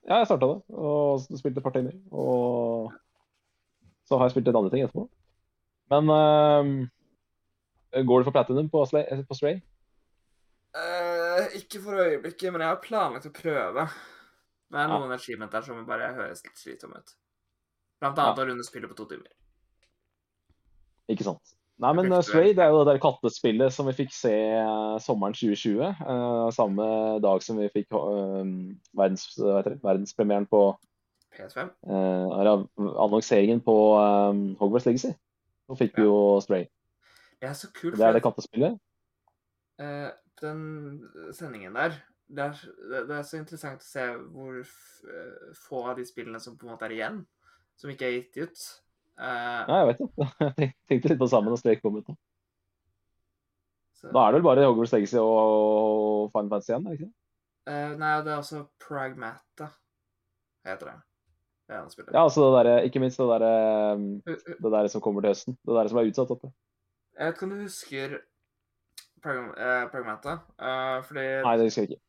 Ja, 0.09 0.17
jeg 0.17 0.27
starta 0.29 0.47
det, 0.49 0.59
og 0.73 1.39
spilte 1.39 1.59
et 1.61 1.65
par 1.65 1.75
timer. 1.75 1.95
Og 2.09 2.91
så 4.09 4.17
har 4.17 4.25
jeg 4.25 4.33
spilt 4.33 4.49
et 4.49 4.57
andre 4.57 4.71
ting 4.73 4.85
etterpå. 4.85 5.05
Men 5.93 6.09
uh, 6.09 8.03
går 8.09 8.21
det 8.23 8.27
for 8.29 8.35
platinum 8.37 8.69
på 8.73 8.83
Stray? 8.89 9.23
På 9.29 9.37
Stray? 9.37 9.59
Uh, 10.73 11.45
ikke 11.57 11.81
for 11.83 11.97
øyeblikket, 12.01 12.51
men 12.53 12.61
jeg 12.65 12.71
har 12.73 12.81
planlagt 12.83 13.29
å 13.29 13.33
prøve. 13.35 13.85
Det 14.69 14.77
er 14.77 14.87
Ja. 14.87 14.97
noen 14.97 15.13
achievement 15.13 15.51
der 15.51 15.61
som 15.65 15.85
bare 15.85 16.13
høres 16.13 16.43
litt 16.45 16.57
slitsomme 16.57 16.97
ut. 17.01 17.15
Blant 18.01 18.17
annet 18.21 18.41
å 18.41 18.47
runde 18.49 18.65
spillet 18.65 18.89
på 18.89 18.97
to 18.97 19.05
timer. 19.09 19.31
Ikke 21.09 21.25
sant? 21.27 21.55
Nei, 21.79 21.93
men 21.95 22.11
uh, 22.11 22.17
eh. 22.17 22.25
Stray 22.27 22.51
det 22.53 22.63
er 22.65 22.73
jo 22.73 22.81
det 22.83 22.91
der 22.91 23.01
kattespillet 23.03 23.71
som 23.71 23.87
vi 23.87 23.95
fikk 23.95 24.11
se 24.11 24.33
eh, 24.35 24.97
sommeren 25.01 25.35
2020. 25.37 25.79
Uh, 26.03 26.49
samme 26.51 26.87
dag 27.23 27.45
som 27.45 27.61
vi 27.61 27.69
fikk 27.71 27.95
uh, 27.95 28.43
verdens, 28.99 29.29
verdenspremieren 29.39 30.49
på 30.51 30.63
PS5. 31.39 31.69
eh, 31.87 32.67
annonseringen 33.03 33.61
på 33.61 33.75
eh, 33.99 34.59
Hogwarts 34.59 34.85
Legacy. 34.85 35.13
Så 35.67 35.77
fikk 35.77 35.97
vi 35.97 36.03
jo 36.03 36.39
Stray. 36.41 36.67
Det 37.39 37.49
er 37.49 37.53
så 37.53 37.69
kult. 37.73 37.97
Det 37.97 38.05
er 38.05 38.13
det 38.17 38.23
kattespillet. 38.25 38.79
Eh, 39.79 40.09
den 40.41 40.61
sendingen 41.33 41.75
der 41.75 41.93
det 42.29 42.43
er, 42.43 42.57
det 43.07 43.15
er 43.15 43.23
så 43.25 43.39
interessant 43.39 43.81
å 43.81 43.87
se 43.87 44.03
hvor 44.33 44.59
eh, 44.61 45.53
få 45.57 45.79
av 45.89 45.95
de 45.97 46.05
spillene 46.05 46.39
som 46.39 46.57
på 46.57 46.67
en 46.67 46.75
måte 46.75 46.85
er 46.85 46.93
igjen, 46.93 47.23
som 47.79 47.89
ikke 47.89 48.05
er 48.05 48.17
gitt 48.19 48.37
ut. 48.43 48.65
Eh, 49.19 49.61
Nei, 49.67 49.79
jeg 49.81 49.87
vet 49.89 49.99
det. 49.99 50.27
Jeg 50.63 50.73
tenkte 50.87 51.09
litt 51.11 51.19
på 51.19 51.27
det 51.27 51.33
samme 51.33 51.51
når 51.51 51.81
kommet 51.83 52.07
nå. 52.07 52.15
så, 53.99 54.11
Da 54.15 54.21
er 54.21 54.31
det 54.31 54.39
vel 54.39 54.45
bare 54.47 54.67
Hogwarts 54.69 54.93
Legacy 54.95 55.19
og 55.19 56.29
Final 56.31 56.49
Fantasy 56.53 56.71
igjen, 56.71 56.85
er 56.87 56.89
det 56.93 56.99
ikke 56.99 57.09
det? 57.09 57.15
eh, 57.69 57.91
nei, 57.99 58.13
det 58.25 58.31
er 58.33 58.39
også 58.39 58.63
Pragmata, 58.81 59.67
heter 60.65 60.91
det. 60.93 60.97
Det 61.69 61.75
er. 61.75 62.13
Ja, 62.15 62.23
altså 62.23 62.41
det 62.47 62.65
der, 62.65 62.81
ikke 62.87 62.99
minst 63.03 63.19
det 63.21 63.27
der, 63.29 63.43
um, 63.93 64.05
Uh, 64.25 64.31
uh, 64.33 64.55
det 64.63 64.71
der 64.73 64.87
som 64.89 65.01
kommer 65.05 65.21
til 65.21 65.29
høsten. 65.29 65.57
Det 65.67 65.75
der 65.77 65.87
som 65.91 65.99
er 66.01 66.07
utsatt. 66.09 66.31
Oppe. 66.33 66.49
Jeg 67.19 67.27
vet 67.27 67.35
ikke 67.35 67.45
om 67.45 67.51
du 67.51 67.59
husker 67.61 68.15
Pragm 69.21 69.51
uh, 69.51 69.83
Pragmata? 69.91 70.33
uh, 70.57 71.03
fordi 71.05 71.25
Nei, 71.45 71.57
det 71.59 71.67
husker 71.67 71.81
jeg 71.83 71.91
ikke. 71.91 72.01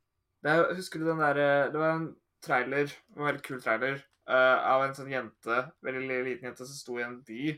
det 0.46 0.50
er, 0.54 0.74
Husker 0.78 0.98
du 1.02 1.10
den 1.10 1.20
der 1.20 1.34
Det 1.74 1.80
var 1.82 1.92
en 1.98 2.06
trailer, 2.42 2.94
en 3.16 3.24
veldig 3.26 3.42
kul 3.44 3.60
trailer, 3.60 3.98
av 4.36 4.84
en 4.84 4.94
sånn 4.96 5.10
jente, 5.10 5.58
veldig 5.84 6.22
liten 6.26 6.50
jente, 6.50 6.66
som 6.66 6.76
sto 6.76 6.98
i 7.00 7.04
en 7.06 7.18
by. 7.26 7.54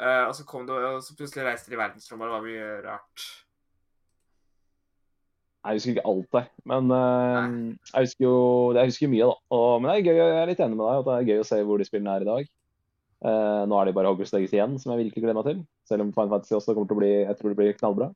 Eh, 0.00 0.24
og 0.24 0.34
så 0.36 0.46
kom 0.48 0.66
det, 0.68 0.76
og 0.76 1.02
så 1.04 1.16
plutselig 1.18 1.44
reiste 1.46 1.70
de 1.70 1.76
i 1.76 1.80
verdensrommet, 1.80 2.26
og 2.26 2.30
det 2.30 2.36
var 2.36 2.46
mye 2.46 2.68
rart. 2.86 3.24
Jeg 5.60 5.76
husker 5.76 5.92
ikke 5.92 6.06
alt 6.08 6.30
der. 6.32 6.46
Men 6.70 6.86
uh, 6.88 7.74
jeg 7.90 8.06
husker 8.06 8.24
jo 8.24 8.36
jeg 8.78 8.88
husker 8.88 9.10
mye, 9.12 9.26
da. 9.28 9.34
Og, 9.52 9.66
men 9.82 9.90
det 9.90 9.96
er 9.98 10.06
gøy, 10.06 10.20
jeg 10.22 10.38
er 10.40 10.48
litt 10.48 10.62
enig 10.64 10.78
med 10.78 10.86
deg 10.86 11.02
at 11.02 11.08
det 11.10 11.16
er 11.18 11.28
gøy 11.28 11.42
å 11.42 11.50
se 11.50 11.58
hvor 11.68 11.82
de 11.82 11.88
spillene 11.88 12.14
er 12.16 12.24
i 12.24 12.30
dag. 12.30 12.48
Uh, 13.20 13.62
nå 13.68 13.76
er 13.76 13.90
det 13.90 13.94
bare 13.98 14.08
Hogwarts 14.08 14.32
Legacy 14.32 14.56
igjen, 14.56 14.78
som 14.80 14.94
jeg 14.94 15.02
virkelig 15.02 15.26
gleder 15.26 15.36
meg 15.36 15.50
til. 15.50 15.60
Selv 15.90 16.06
om 16.06 16.14
Fine 16.16 16.32
Fantasy 16.32 16.56
også 16.56 16.72
kommer 16.72 16.88
til 16.88 16.96
å 16.96 17.02
bli 17.02 17.12
jeg 17.18 17.36
tror 17.36 17.52
det 17.52 17.58
blir 17.60 17.76
knallbra. 17.76 18.08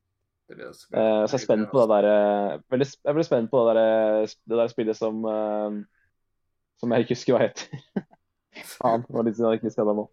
Det 0.49 0.57
blir 0.57 0.65
Eh, 0.69 1.21
så 1.25 1.33
jeg 1.33 1.39
er 1.39 1.43
spent 1.43 1.69
på 1.71 1.81
det 1.81 1.89
der 1.89 2.07
eh, 2.09 2.57
veldig, 2.69 2.85
Jeg 2.85 3.09
er 3.09 3.15
veldig 3.15 3.25
spent 3.25 3.51
på 3.51 3.61
det 3.61 3.75
der, 3.75 3.79
eh, 4.23 4.33
det 4.49 4.59
der 4.59 4.73
spillet 4.73 4.97
som 4.97 5.23
eh, 5.25 5.77
Som 6.85 6.93
jeg 6.93 7.05
ikke 7.07 7.15
husker 7.17 7.33
hva 7.33 7.41
heter. 7.47 8.05
Faen, 8.75 9.01
det 9.07 9.17
var 9.17 9.25
litt 9.25 9.39
siden 9.39 9.55
jeg 9.55 9.63
husker 9.65 9.89
det 9.89 9.95
nå. 9.97 10.05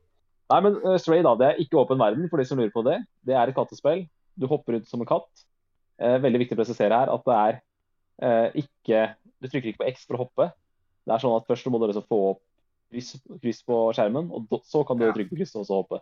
Nei, 0.52 0.60
men 0.64 0.78
uh, 0.80 0.96
Stray, 1.00 1.20
da. 1.24 1.34
Det 1.36 1.48
er 1.50 1.60
ikke 1.60 1.80
åpen 1.82 2.00
verden, 2.00 2.28
for 2.32 2.40
de 2.40 2.46
som 2.48 2.56
lurer 2.60 2.72
på 2.72 2.84
det. 2.86 2.96
Det 3.28 3.36
er 3.36 3.52
et 3.52 3.56
kattespill. 3.56 4.06
Du 4.40 4.48
hopper 4.48 4.80
ut 4.80 4.88
som 4.88 5.04
en 5.04 5.08
katt. 5.08 5.44
Eh, 6.00 6.16
veldig 6.24 6.40
viktig 6.40 6.56
å 6.56 6.60
presisere 6.62 6.96
her 6.96 7.10
at 7.12 7.26
det 7.28 7.34
er 7.36 7.58
eh, 8.24 8.62
ikke 8.64 9.02
Du 9.44 9.46
trykker 9.50 9.70
ikke 9.70 9.82
på 9.82 9.90
X 9.92 10.06
for 10.08 10.16
å 10.16 10.22
hoppe. 10.24 10.48
Det 11.04 11.12
er 11.14 11.22
sånn 11.22 11.36
at 11.36 11.46
først 11.50 11.68
må 11.70 11.78
du 11.78 11.84
liksom 11.90 12.06
få 12.08 12.18
opp 12.30 12.40
kryss, 12.92 13.12
kryss 13.42 13.60
på 13.66 13.78
skjermen, 13.96 14.30
og 14.32 14.56
så 14.66 14.82
kan 14.88 14.98
du 14.98 15.04
Ja. 15.04 15.12
trykke 15.12 15.34
på 15.34 15.38
kryss 15.42 15.54
og 15.60 15.66
så 15.68 15.82
hoppe. 15.82 16.00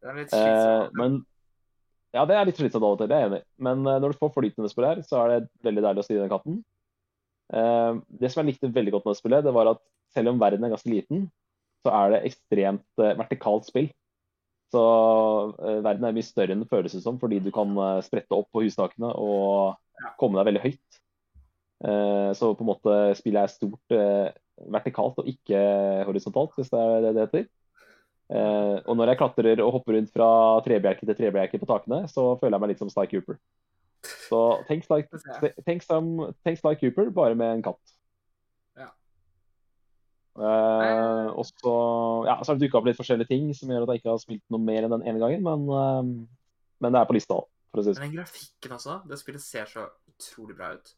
Det 0.00 0.08
er 0.12 0.16
litt 0.20 0.36
Eh, 0.36 0.88
men 0.94 1.18
ja, 2.14 2.24
det 2.24 2.36
er 2.36 2.46
litt 2.48 2.56
slitsomt 2.60 2.84
av 2.84 2.94
og 2.94 3.00
til, 3.02 3.10
det 3.10 3.16
er 3.16 3.24
jeg 3.24 3.30
enig 3.32 3.42
i. 3.42 3.46
Men 3.66 3.82
eh, 3.84 3.98
når 4.00 4.14
du 4.14 4.20
får 4.22 4.32
flytende 4.36 4.70
spill 4.72 4.88
her, 4.88 5.02
så 5.04 5.20
er 5.24 5.32
det 5.34 5.50
veldig 5.66 5.84
deilig 5.84 6.04
å 6.04 6.06
styre 6.06 6.22
den 6.22 6.32
katten. 6.32 6.60
Eh, 7.52 7.92
det 8.22 8.30
som 8.32 8.42
jeg 8.42 8.54
likte 8.54 8.72
veldig 8.72 8.94
godt 8.94 9.08
med 9.08 9.16
det 9.16 9.20
spillet, 9.20 9.44
det 9.44 9.54
var 9.56 9.72
at 9.74 9.82
selv 10.16 10.32
om 10.32 10.40
verden 10.40 10.64
er 10.64 10.72
ganske 10.72 10.90
liten, 10.90 11.26
så 11.86 11.94
er 11.94 12.12
det 12.14 12.24
ekstremt 12.30 13.02
eh, 13.02 13.16
vertikalt 13.18 13.68
spill. 13.68 13.88
Så 14.74 14.82
eh, 15.62 15.80
verden 15.84 16.08
er 16.08 16.16
mye 16.16 16.26
større 16.26 16.56
enn 16.56 16.64
det 16.64 16.70
føles 16.70 16.96
som, 17.02 17.20
fordi 17.22 17.40
du 17.44 17.52
kan 17.54 17.70
eh, 17.76 18.02
sprette 18.06 18.34
opp 18.36 18.50
på 18.54 18.64
hustakene 18.64 19.12
og 19.22 19.76
komme 20.20 20.40
deg 20.40 20.50
veldig 20.50 20.64
høyt. 20.66 21.02
Så 21.76 22.48
på 22.56 22.64
en 22.64 22.68
måte 22.70 22.92
spillet 23.18 23.44
er 23.44 23.50
stort 23.52 23.92
vertikalt 24.72 25.18
og 25.20 25.26
ikke 25.28 25.58
horisontalt, 26.08 26.54
hvis 26.56 26.70
det 26.72 26.80
er 26.80 27.02
det 27.04 27.10
det 27.12 27.24
heter. 27.26 27.44
Og 28.88 28.96
når 28.96 29.12
jeg 29.12 29.18
klatrer 29.20 29.60
og 29.60 29.74
hopper 29.74 29.98
rundt 29.98 30.14
fra 30.14 30.28
trebjelke 30.64 31.04
til 31.04 31.18
trebjelke 31.18 31.60
på 31.60 31.68
takene, 31.68 31.98
så 32.08 32.30
føler 32.40 32.56
jeg 32.56 32.64
meg 32.64 32.72
litt 32.72 32.80
som 32.80 32.92
Sly 32.92 33.04
Cooper. 33.12 33.36
Så 34.24 34.40
tenk 34.70 34.88
Sly, 34.88 35.04
tenk 35.68 35.84
som, 35.84 36.08
tenk 36.48 36.64
Cooper, 36.64 37.12
bare 37.12 37.36
med 37.36 37.58
en 37.58 37.66
katt. 37.68 37.95
Eh, 40.36 41.28
og 41.32 41.46
så, 41.48 41.74
ja, 42.28 42.36
så 42.42 42.52
har 42.52 42.58
det 42.58 42.66
dukka 42.66 42.80
opp 42.80 42.88
litt 42.88 42.98
forskjellige 42.98 43.30
ting 43.30 43.48
som 43.56 43.70
gjør 43.72 43.86
at 43.86 43.94
jeg 43.94 44.02
ikke 44.02 44.12
har 44.12 44.22
spilt 44.22 44.44
noe 44.52 44.62
mer 44.62 44.84
enn 44.84 44.92
den 44.92 45.06
ene 45.08 45.22
gangen, 45.22 45.44
men, 45.46 45.64
uh, 45.72 46.02
men 46.84 46.92
det 46.96 47.00
er 47.00 47.08
på 47.08 47.16
lista. 47.16 47.38
For 47.72 47.80
å 47.80 47.84
si 47.84 47.90
det 47.90 47.96
sånn. 47.96 48.04
Men 48.04 48.12
den 48.12 48.18
grafikken 48.20 48.76
også, 48.76 48.98
det 49.08 49.20
spillet 49.20 49.44
ser 49.44 49.70
så 49.70 49.86
utrolig 50.12 50.58
bra 50.58 50.74
ut. 50.76 50.92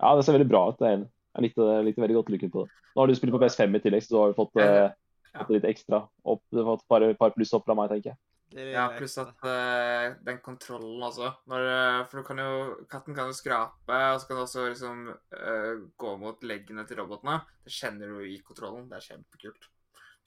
Ja, 0.00 0.14
det 0.16 0.24
ser 0.26 0.38
veldig 0.38 0.48
bra 0.50 0.64
ut. 0.70 0.80
det 0.80 0.88
er 0.88 0.98
enig. 0.98 1.10
Jeg 1.32 1.46
likte, 1.46 1.68
likte 1.86 2.04
veldig 2.04 2.18
godt 2.18 2.32
looken 2.32 2.52
på 2.52 2.64
det. 2.64 2.80
Nå 2.92 3.00
har 3.00 3.08
du 3.08 3.16
spilt 3.16 3.32
på 3.32 3.40
PS5 3.40 3.76
i 3.76 3.80
tillegg, 3.84 4.04
så 4.04 4.12
du 4.12 4.18
har 4.20 4.32
jo 4.32 4.38
fått, 4.40 4.60
uh, 4.60 5.36
fått 5.36 5.54
litt 5.56 5.68
ekstra. 5.68 6.02
Opp, 6.28 6.42
du 6.52 6.60
har 6.60 6.68
fått 6.72 6.84
et 6.84 6.92
par, 6.92 7.06
par 7.20 7.36
pluss 7.36 7.52
opp 7.56 7.68
fra 7.68 7.76
meg, 7.76 7.92
tenker 7.92 8.12
jeg. 8.12 8.20
Det 8.52 8.64
Ja, 8.74 8.86
pluss 8.96 9.14
at 9.20 9.32
uh, 9.46 10.12
den 10.26 10.40
kontrollen 10.44 11.02
også. 11.02 11.30
Når, 11.48 11.68
eh, 11.72 12.00
for 12.08 12.20
du 12.20 12.26
kan 12.26 12.40
jo 12.42 12.52
Katten 12.90 13.16
kan 13.16 13.30
jo 13.30 13.36
skrape, 13.36 14.00
og 14.12 14.20
så 14.20 14.28
kan 14.28 14.38
du 14.38 14.42
også 14.42 14.66
liksom 14.68 15.04
uh, 15.10 15.84
gå 15.96 16.14
mot 16.20 16.44
leggene 16.44 16.84
til 16.88 17.00
robotene. 17.00 17.38
Det 17.64 17.72
kjenner 17.72 18.12
du 18.12 18.26
i 18.28 18.36
kontrollen. 18.44 18.88
Det 18.90 18.98
er 18.98 19.06
kjempekult. 19.08 19.68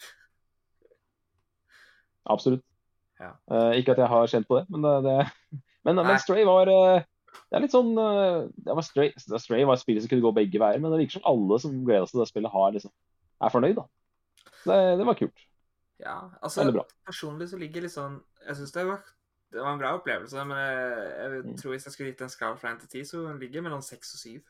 Absolutt. 2.33 2.65
Ja. 3.21 3.35
Uh, 3.51 3.73
ikke 3.77 3.93
at 3.93 4.01
jeg 4.01 4.11
har 4.11 4.31
kjent 4.31 4.49
på 4.49 4.59
det, 4.59 4.65
men 4.73 4.85
det, 4.85 4.97
det 5.09 5.19
Men, 5.85 5.99
men 6.01 6.17
Stray 6.17 6.41
var 6.49 6.65
Det 6.65 7.53
er 7.53 7.61
litt 7.61 7.73
sånn 7.75 7.91
det 7.93 8.73
var 8.73 8.81
Stray, 8.81 9.11
Stray 9.21 9.67
var 9.69 9.77
et 9.77 9.83
spill 9.83 9.99
som 10.01 10.09
kunne 10.09 10.23
gå 10.23 10.31
begge 10.33 10.57
veier, 10.57 10.81
men 10.81 10.89
det 10.89 10.97
virker 11.03 11.19
som 11.19 11.27
alle 11.29 11.59
som 11.61 11.75
gleder 11.85 12.09
seg 12.09 12.15
til 12.15 12.23
det 12.23 12.25
spillet, 12.31 12.49
har 12.49 12.71
liksom, 12.73 12.93
er 13.45 13.53
fornøyd, 13.53 13.77
da. 13.77 13.83
Det, 14.65 14.79
det 14.97 15.05
var 15.05 15.19
kult. 15.19 15.43
Ja, 15.99 16.29
altså 16.43 16.65
personlig 17.07 17.47
så 17.49 17.57
ligger 17.57 17.81
litt 17.85 17.93
sånn 17.93 18.17
Jeg 18.45 18.55
syns 18.57 18.73
det, 18.75 18.83
var- 18.85 19.05
det 19.51 19.61
var 19.61 19.71
en 19.73 19.79
bra 19.79 19.93
opplevelse, 19.97 20.43
men 20.45 20.57
jeg, 20.57 21.13
jeg 21.17 21.43
Mm. 21.45 21.55
tror 21.57 21.71
hvis 21.71 21.85
jeg 21.85 21.93
skulle 21.93 22.11
gitt 22.11 22.21
en 22.21 22.29
skala 22.29 22.55
fra 22.57 22.73
1 22.73 22.79
til 22.81 22.89
10, 23.01 23.05
så 23.05 23.39
ligger 23.39 23.53
det 23.61 23.63
mellom 23.63 23.81
6 23.81 24.13
og 24.13 24.19
7. 24.19 24.41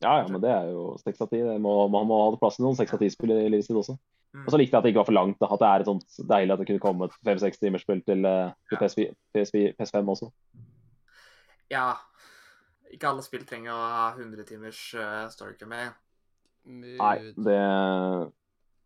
Ja, 0.00 0.18
ja, 0.22 0.28
men 0.28 0.40
det 0.40 0.50
er 0.50 0.70
jo 0.70 0.96
seks 1.02 1.20
av 1.20 1.28
ti. 1.28 1.42
Det 1.42 1.60
må- 1.60 1.90
Man 1.90 2.06
må 2.06 2.30
ha 2.30 2.36
plass 2.36 2.56
til 2.56 2.64
noen 2.64 2.76
seks 2.76 2.94
av 2.94 3.00
ti-spill 3.00 3.32
i 3.32 3.48
livet 3.50 3.64
sitt 3.66 3.76
også. 3.76 3.98
Mm. 4.34 4.44
Og 4.46 4.52
så 4.52 4.58
likte 4.58 4.70
jeg 4.72 4.78
at 4.78 4.82
det 4.84 4.94
ikke 4.94 5.02
var 5.02 5.08
for 5.10 5.12
langt. 5.18 5.42
At 5.42 5.58
det 5.58 5.68
er 5.68 5.80
et 5.80 5.86
sånt 5.86 6.28
deilig 6.28 6.52
at 6.52 6.58
det 6.58 6.66
kunne 6.68 6.80
komme 6.80 7.04
et 7.04 7.12
fem-seks 7.24 7.58
timers 7.58 7.82
spill 7.82 8.00
til, 8.02 8.24
eh, 8.24 8.52
til 8.68 8.78
Ja. 8.80 8.86
PS4, 8.86 9.14
PS4, 9.34 9.74
PS5 9.76 10.08
også. 10.08 10.30
Ja. 11.70 11.94
Ikke 12.92 13.08
alle 13.08 13.22
spill 13.22 13.44
trenger 13.44 13.72
å 13.72 13.90
ha 13.92 14.14
100 14.16 14.44
timers 14.46 14.94
uh, 14.94 15.28
med 15.66 15.92
Nei, 16.64 17.18
det 17.36 17.54
er 17.54 18.30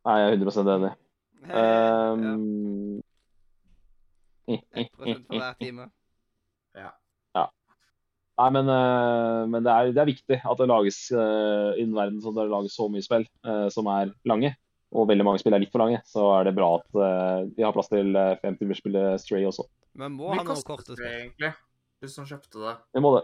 jeg 0.04 0.38
100 0.38 0.76
enig 0.76 0.90
i. 0.90 0.96
Ja. 1.48 2.12
Um, 2.12 3.02
1 4.52 4.90
for 4.94 5.18
hver 5.32 5.58
time. 5.60 5.90
Nei, 8.40 8.48
men, 8.56 8.68
eh, 8.72 9.40
men 9.52 9.64
det, 9.64 9.72
er, 9.72 9.90
det 9.92 10.00
er 10.02 10.08
viktig 10.08 10.38
at 10.40 10.60
det 10.60 10.68
lages 10.70 10.98
uh, 11.12 11.76
i 11.76 11.84
en 11.84 11.94
verden 11.94 12.20
så 12.22 12.32
det 12.34 12.48
lages 12.48 12.74
så 12.78 12.88
mye 12.90 13.04
spill 13.04 13.26
eh, 13.44 13.66
som 13.72 13.90
er 13.92 14.14
lange, 14.28 14.54
og 14.92 15.10
veldig 15.10 15.26
mange 15.28 15.42
spill 15.42 15.54
er 15.56 15.62
litt 15.62 15.72
for 15.74 15.84
lange, 15.84 16.00
så 16.08 16.24
er 16.38 16.48
det 16.48 16.54
bra 16.56 16.70
at 16.78 16.98
eh, 17.06 17.50
de 17.58 17.66
har 17.66 17.74
plass 17.76 17.92
til 17.92 18.16
uh, 18.16 18.32
femtimersspillet 18.40 19.20
Stray 19.20 19.44
også. 19.48 19.66
Men 20.00 20.16
må 20.16 20.32
ha 20.32 20.40
noe 20.40 20.48
kortet 20.48 20.68
korte 20.70 20.96
spill. 20.96 21.10
egentlig, 21.10 21.52
du 22.00 22.08
som 22.10 22.28
kjøpte 22.28 22.64
det? 22.64 22.74
Vi 22.96 23.04
må 23.04 23.12
det. 23.18 23.22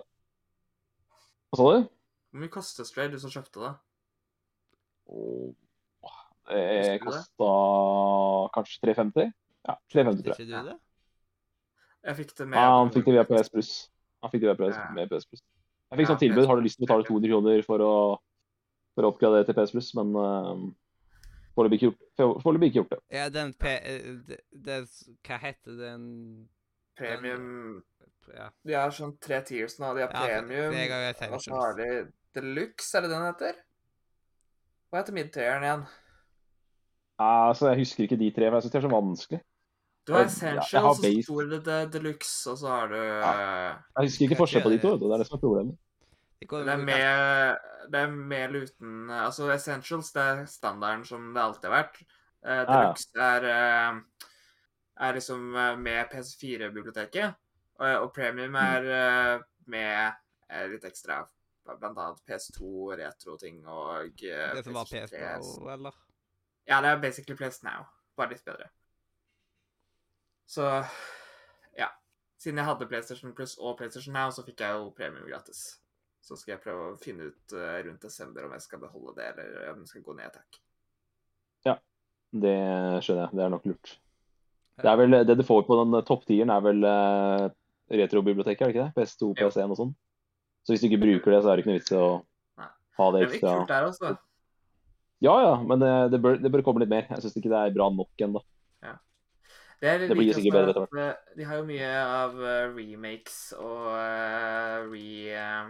Hva 1.48 1.60
sa 1.60 1.70
du? 1.72 1.88
Hvor 2.28 2.44
mye 2.44 2.52
koster 2.52 2.88
Stray, 2.88 3.08
du 3.08 3.16
som 3.22 3.32
kjøpte 3.32 3.64
det? 3.64 3.72
Åh, 5.08 5.48
Husker 6.48 7.04
kosta 7.04 7.48
kanskje 8.56 8.80
350? 8.86 9.32
Ja, 9.68 9.74
350 9.92 10.22
tror 10.24 10.34
jeg. 10.34 10.46
Ikke 10.48 10.62
du 10.64 10.68
det? 10.72 10.78
Jeg 12.08 12.16
fikk 12.16 12.34
det 12.38 12.46
med 12.48 12.56
Ja, 12.58 12.68
han 12.78 12.90
fikk 12.94 13.04
det 13.10 13.14
via 13.18 13.24
PS 13.28 13.50
Plus. 13.52 13.70
Han 14.22 14.30
fikk 14.32 14.40
det 14.44 14.48
via 14.52 14.58
PS, 14.60 14.76
Ja. 14.78 14.86
med 14.96 15.10
PS 15.10 15.26
Plus. 15.28 15.42
Jeg 15.90 15.98
fikk 15.98 16.06
Ja, 16.06 16.12
sånn 16.12 16.20
tilbud. 16.22 16.46
Har 16.48 16.56
du 16.56 16.62
lyst 16.64 16.78
til 16.78 16.84
å 16.84 16.88
betale 16.88 17.04
200 17.08 17.28
kroner 17.32 17.62
for 17.66 17.78
å, 17.84 17.94
for 18.94 19.04
å 19.04 19.10
oppgradere 19.12 19.44
til 19.48 19.54
PS 19.58 19.74
Plus? 19.76 19.90
Men 19.98 20.14
uh, 20.16 20.62
foreløpig 21.56 21.80
ikke, 21.82 21.92
gjort- 22.16 22.74
gjort 22.80 22.90
det. 22.94 23.00
Ja, 23.18 23.28
den 23.28 23.52
P... 23.54 23.66
eh, 23.76 24.08
Det, 24.28 24.40
det, 24.52 24.78
Hva 25.26 25.38
heter 25.44 25.76
den 25.76 26.48
Premium 26.98 27.82
Ja. 28.34 28.50
De 28.64 28.74
har 28.74 28.90
sånn 28.90 29.14
tre 29.20 29.40
tiers 29.42 29.78
nå. 29.78 29.94
De 29.96 30.02
har 30.06 30.10
Ja, 30.12 30.40
premium, 30.42 30.72
det 30.72 31.30
og 31.32 31.40
så 31.40 31.54
har 31.56 31.76
de 31.78 32.12
deluxe, 32.36 32.94
er 32.96 33.02
det 33.06 33.10
den 33.10 33.24
heter? 33.24 33.54
Hva 34.90 35.00
heter 35.02 35.12
midtieren 35.16 35.64
igjen? 35.64 35.86
Altså, 37.18 37.68
jeg 37.72 37.78
husker 37.82 38.04
ikke 38.06 38.18
de 38.20 38.30
tre, 38.30 38.48
for 38.48 38.56
jeg 38.58 38.62
syns 38.66 38.72
det 38.72 38.78
er 38.78 38.86
så 38.88 38.94
vanskelig. 38.94 39.40
Du 40.06 40.12
har 40.14 40.20
Ja, 40.22 40.26
og 40.88 40.96
så 40.96 41.02
tror 41.26 41.48
står 41.50 41.62
det 41.64 41.92
deluxe, 41.92 42.50
og 42.50 42.58
så 42.58 42.68
har 42.68 42.86
du 42.88 42.96
Ja. 42.96 43.32
eh, 43.32 43.76
Jeg 43.98 44.06
husker 44.08 44.24
ikke 44.28 44.36
forskjell 44.38 44.62
på 44.62 44.70
de 44.70 44.78
to. 44.78 44.92
Det 44.96 45.12
er 45.12 45.18
det 45.18 45.26
som 45.26 45.36
er 45.36 45.40
problemet. 45.42 45.78
Det 46.40 46.68
er 46.68 46.76
med, 46.76 47.58
det 47.90 48.00
er 48.00 48.10
med 48.10 48.38
eller 48.44 48.62
uten 48.62 49.10
Altså, 49.10 49.50
Essentials 49.50 50.12
det 50.12 50.22
er 50.22 50.44
standarden 50.46 51.04
som 51.04 51.34
det 51.34 51.42
alltid 51.42 51.68
har 51.68 51.82
vært. 51.82 52.00
Eh, 52.46 52.54
ja. 52.54 52.64
Deluxe 52.64 53.10
er, 53.18 53.44
eh, 53.44 54.00
er 55.08 55.12
liksom 55.12 55.56
eh, 55.56 55.76
med 55.76 56.06
PS4-biblioteket. 56.12 57.34
Og, 57.80 58.02
og 58.02 58.12
Premium 58.14 58.50
Mm. 58.50 58.56
er 58.56 58.82
eh, 59.34 59.40
med 59.66 60.12
eh, 60.50 60.66
litt 60.68 60.84
ekstra. 60.84 61.26
Blant 61.68 61.98
annet 61.98 62.22
PS2, 62.24 62.96
retro-ting 62.96 63.58
og 63.66 64.06
uh, 64.08 64.54
Det 64.54 64.64
som 64.64 64.72
var 64.72 64.86
PlayStation 64.88 65.40
PS 65.42 65.56
3. 65.58 65.60
Now, 65.60 65.72
eller? 65.74 65.92
Ja, 66.68 66.82
det 66.84 66.90
er 66.90 67.00
basically 67.00 67.36
Place 67.36 67.64
Now, 67.64 67.86
bare 68.16 68.34
litt 68.34 68.44
bedre. 68.44 68.68
Så 70.48 70.64
ja. 71.76 71.88
Siden 72.40 72.60
jeg 72.60 72.68
hadde 72.68 72.88
PlayStation 72.88 73.34
Plus 73.36 73.56
og 73.58 73.78
PlayStation 73.78 74.16
Now, 74.16 74.32
så 74.32 74.44
fikk 74.44 74.60
jeg 74.64 74.76
jo 74.76 74.90
premium 74.96 75.28
gratis. 75.28 75.78
Så 76.24 76.36
skal 76.36 76.56
jeg 76.56 76.64
prøve 76.66 76.90
å 76.90 76.98
finne 77.00 77.30
ut 77.30 77.54
uh, 77.56 77.78
rundt 77.86 78.04
desember 78.04 78.44
om 78.44 78.52
jeg 78.56 78.66
skal 78.66 78.82
beholde 78.82 79.16
det, 79.16 79.30
eller 79.32 79.72
om 79.72 79.80
jeg 79.84 79.94
skal 79.94 80.04
gå 80.04 80.16
ned 80.18 80.34
takk. 80.34 80.60
Ja, 81.68 81.78
Det 82.32 82.58
skjønner 83.04 83.24
jeg. 83.24 83.38
Det 83.38 83.46
er 83.46 83.54
nok 83.56 83.66
lurt. 83.70 83.94
Det 84.78 84.90
er 84.92 85.00
vel, 85.00 85.16
det 85.26 85.38
du 85.40 85.42
får 85.46 85.64
på 85.66 85.80
den 85.80 85.96
topptieren, 86.06 86.52
er 86.54 86.62
vel 86.62 86.84
uh, 86.84 87.48
retrobiblioteket, 87.90 88.60
er 88.62 88.70
det 88.70 88.76
ikke 88.76 88.86
det? 88.86 89.06
PS2, 89.08 89.32
PS1 89.40 89.74
og 89.74 89.80
sånn. 89.80 89.96
Så 90.62 90.74
hvis 90.74 90.84
du 90.84 90.90
ikke 90.90 91.04
bruker 91.06 91.32
det, 91.32 91.42
så 91.42 91.50
er 91.50 91.56
det 91.56 91.64
ikke 91.64 91.72
noe 91.72 91.80
vits 91.80 91.94
i 91.94 91.98
å 91.98 92.08
ha 92.98 93.12
det 93.14 93.22
Det 93.22 93.26
er 93.26 93.32
litt 93.32 93.46
kult 93.46 93.72
der 93.72 93.88
også. 93.88 94.12
Ja 95.24 95.34
ja, 95.42 95.54
men 95.66 95.80
det, 95.82 95.90
det, 96.12 96.22
bør, 96.22 96.36
det 96.38 96.50
bør 96.54 96.62
komme 96.66 96.84
litt 96.84 96.92
mer. 96.92 97.08
Jeg 97.10 97.24
syns 97.24 97.36
ikke 97.40 97.50
det 97.50 97.58
er 97.58 97.74
bra 97.74 97.88
nok 97.90 98.26
ennå. 98.26 98.44
Det, 99.80 99.88
er 99.88 99.98
Det 99.98 100.16
blir 100.16 100.34
sikkert 100.34 100.54
bedre 100.54 100.70
etter 100.70 100.82
at, 100.82 100.94
eh, 100.98 101.36
De 101.38 101.44
har 101.44 101.60
jo 101.60 101.66
mye 101.68 101.90
av 102.02 102.40
eh, 102.42 102.64
remakes 102.74 103.36
og 103.58 103.84
uh, 103.94 104.88
re... 104.90 105.10
Uh, 105.38 105.68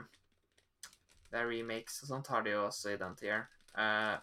det 1.29 1.43
er 1.43 1.51
remakes 1.51 1.99
og 2.03 2.09
sånt 2.09 2.31
har 2.33 2.41
de 2.47 2.55
jo 2.55 2.63
også 2.65 2.95
i 2.95 2.97
den 2.97 3.17
tieren. 3.17 3.45
Uh, 3.77 4.17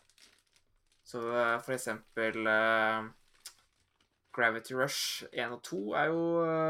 så 1.06 1.22
for 1.62 1.76
eksempel 1.76 2.48
Gravity 4.34 4.74
Rush 4.74 5.22
1 5.30 5.54
og 5.54 5.62
2 5.64 5.82
er 5.94 6.06
jo 6.10 6.24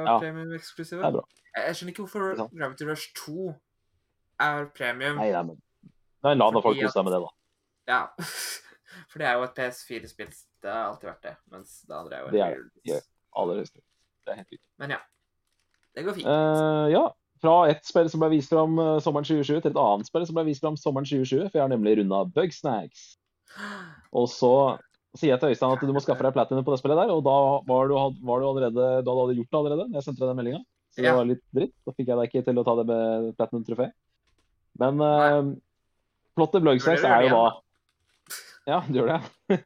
Ja. 0.03 0.17
premium-eksklusive. 0.19 1.05
Det 1.05 1.13
bra. 1.13 1.23
Jeg, 1.55 1.75
skjønner 1.75 1.93
ikke 1.93 2.03
hvorfor 2.03 2.49
Gravity 2.57 2.83
Rush 2.83 3.15
2 3.15 3.47
er 4.43 4.67
premium. 4.75 5.15
Nei, 5.15 5.31
nei, 5.31 5.43
men 5.43 5.61
Nei, 6.25 6.33
la 6.35 6.51
nå 6.51 6.59
folk 6.59 6.75
kose 6.81 6.91
seg 6.91 7.07
med 7.07 7.15
det, 7.15 7.21
da. 7.23 7.31
Ja. 7.87 8.01
For 9.11 9.19
det 9.21 9.27
er 9.27 9.35
jo 9.39 9.43
et 9.47 9.57
PS4-spill. 9.59 10.31
Det 10.63 10.71
har 10.71 10.87
alltid 10.89 11.09
vært 11.11 11.27
det. 11.27 11.35
Mens 11.53 11.75
det 11.85 11.95
andre 11.97 12.15
er 12.17 12.23
jo 12.23 12.31
Det 12.33 12.41
er- 12.41 12.55
re-release. 12.55 13.05
Aller 13.35 13.59
høyeste. 13.61 13.81
Det 14.25 14.31
er 14.33 14.39
helt 14.39 14.49
fint. 14.55 14.63
Men 14.81 14.95
ja. 14.95 14.99
Det 15.95 16.03
går 16.07 16.15
fint. 16.17 16.27
Uh, 16.27 16.87
ja. 16.91 17.03
Fra 17.43 17.55
ett 17.69 17.83
spill 17.85 18.07
som 18.09 18.23
ble 18.23 18.29
vist 18.31 18.49
fram 18.49 18.77
eh, 18.79 18.95
sommeren 19.03 19.25
2020, 19.27 19.59
til 19.61 19.71
et 19.73 19.77
annet 19.77 20.07
spill 20.07 20.23
som 20.25 20.37
ble 20.37 20.45
vist 20.47 20.63
fram 20.63 20.77
sommeren 20.79 21.05
2020. 21.05 21.49
For 21.51 21.59
jeg 21.59 21.63
har 21.65 21.71
nemlig 21.73 21.97
runda 21.99 22.23
Bugsnacks. 22.33 23.03
Og 24.17 24.29
så 24.31 24.51
sier 25.19 25.33
jeg 25.35 25.41
til 25.43 25.51
Øystein 25.53 25.75
at 25.75 25.83
du 25.83 25.91
må 25.93 26.01
skaffe 26.03 26.23
deg 26.25 26.33
platinum 26.35 26.63
på 26.65 26.73
det 26.73 26.79
spillet 26.81 26.97
der, 26.99 27.11
og 27.13 27.21
da 27.23 27.35
var 27.69 27.87
du, 27.87 27.93
var 28.27 28.41
du 28.41 28.45
allerede 28.49 28.87
Du 29.05 29.11
hadde 29.15 29.35
gjort 29.37 29.51
det 29.53 29.59
allerede 29.61 29.85
jeg 29.93 30.03
sendte 30.03 30.23
deg 30.23 30.31
den 30.31 30.39
meldinga. 30.41 30.59
Så 30.95 31.03
det 31.03 31.07
Ja. 31.07 31.13
var 31.19 31.27
litt 31.29 31.43
dritt. 31.55 31.75
Da 31.85 31.91
fikk 31.95 32.07
jeg 32.09 32.17
deg 32.19 32.31
ikke 32.31 32.43
til 32.47 32.59
å 32.59 32.65
ta 32.67 32.73
det 32.79 32.85
med 32.89 33.29
platinum-trofé. 33.37 33.87
Men 34.79 34.99
uh, 35.03 35.53
plottet 36.39 36.63
Bugsnacks 36.65 37.03
er 37.07 37.27
jo 37.27 37.35
da 37.35 37.45
Ja, 38.65 38.79
du 38.87 38.97
gjør 38.97 39.11
det. 39.15 39.19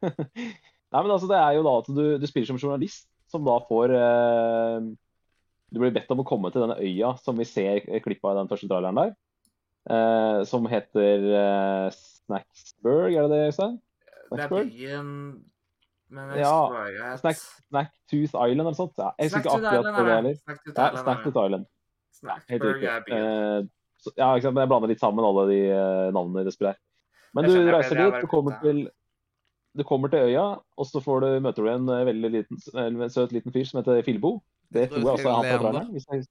Nei, 0.89 1.01
men 1.05 1.11
altså, 1.13 1.27
det 1.29 1.37
er 1.37 1.53
jo 1.55 1.63
da 1.67 1.73
at 1.79 1.87
du, 1.93 2.03
du 2.19 2.25
spiller 2.27 2.49
som 2.49 2.57
journalist 2.59 3.05
som 3.29 3.43
da 3.45 3.59
får 3.67 3.91
eh, 3.93 4.87
Du 5.69 5.77
blir 5.83 5.93
bedt 5.93 6.09
om 6.15 6.23
å 6.23 6.25
komme 6.27 6.49
til 6.51 6.63
denne 6.65 6.79
øya 6.81 7.11
som 7.21 7.37
vi 7.37 7.45
ser 7.45 7.83
klippa 8.01 8.31
i 8.33 8.39
den 8.39 8.49
første 8.49 8.67
traileren 8.71 8.97
der. 8.97 9.11
eh, 9.93 10.39
som 10.49 10.65
heter 10.71 11.27
eh, 11.43 11.85
Snacksburg, 11.93 13.13
er 13.13 13.27
det 13.27 13.31
det, 13.35 13.43
Øystein? 13.51 13.77
Det 14.33 14.43
er 14.45 14.51
byen 14.53 15.13
Men 16.09 16.33
jeg 16.33 16.41
Ja, 16.41 16.53
husker 16.65 16.97
hva. 16.97 17.13
Snack, 17.21 17.39
Snacktooth 17.69 18.33
Island 18.49 18.65
eller 18.65 18.77
sånt. 18.77 18.95
Ja, 18.97 19.11
jeg 19.21 19.29
snack 19.31 19.45
ikke 19.45 19.55
akkurat 19.59 19.93
på 19.93 20.03
det 20.03 20.09
er 20.09 20.15
heller. 20.15 20.29
det. 20.33 20.41
Snacktooth 20.41 20.79
Ja, 20.81 20.89
Island 20.89 20.89
er 20.89 20.97
det. 20.97 21.03
Snacktooth 21.05 21.45
Island. 21.45 21.65
Ja, 21.69 22.35
Snackburg 22.49 22.83
er 22.89 23.03
byen. 23.05 23.69
Så, 23.99 24.11
ja, 24.17 24.27
ikke 24.35 24.47
sant? 24.47 24.55
men 24.57 24.63
Jeg 24.65 24.71
blander 24.73 24.89
litt 24.89 25.01
sammen 25.03 25.25
alle 25.27 25.43
de 25.51 25.59
uh, 25.69 26.09
navnene 26.15 26.41
i 26.41 26.47
det 26.49 26.53
spillet 26.55 26.73
her. 26.73 26.81
Men 27.35 27.49
du 27.49 27.57
reiser 27.69 27.99
dit, 27.99 28.21
du 28.23 28.31
kommer 28.31 28.57
til 28.63 28.87
du 29.77 29.83
kommer 29.85 30.09
til 30.11 30.25
øya, 30.31 30.45
og 30.81 30.87
så 30.89 30.99
får 31.03 31.21
du, 31.23 31.27
møter 31.45 31.63
du 31.63 31.69
en 31.71 31.91
eh, 31.93 32.05
veldig 32.07 32.29
liten, 32.33 32.59
en 32.81 33.03
søt 33.13 33.31
liten 33.35 33.53
fyr 33.53 33.67
som 33.69 33.79
heter 33.79 34.01
Filbo. 34.03 34.39
Det 34.73 34.87
tror 34.89 35.03
jeg 35.03 35.11
også 35.13 35.29
er 35.29 35.35
han 35.35 35.45
på 35.45 35.59
traileren. 35.63 35.91
hvis 35.93 36.07
jeg. 36.09 36.25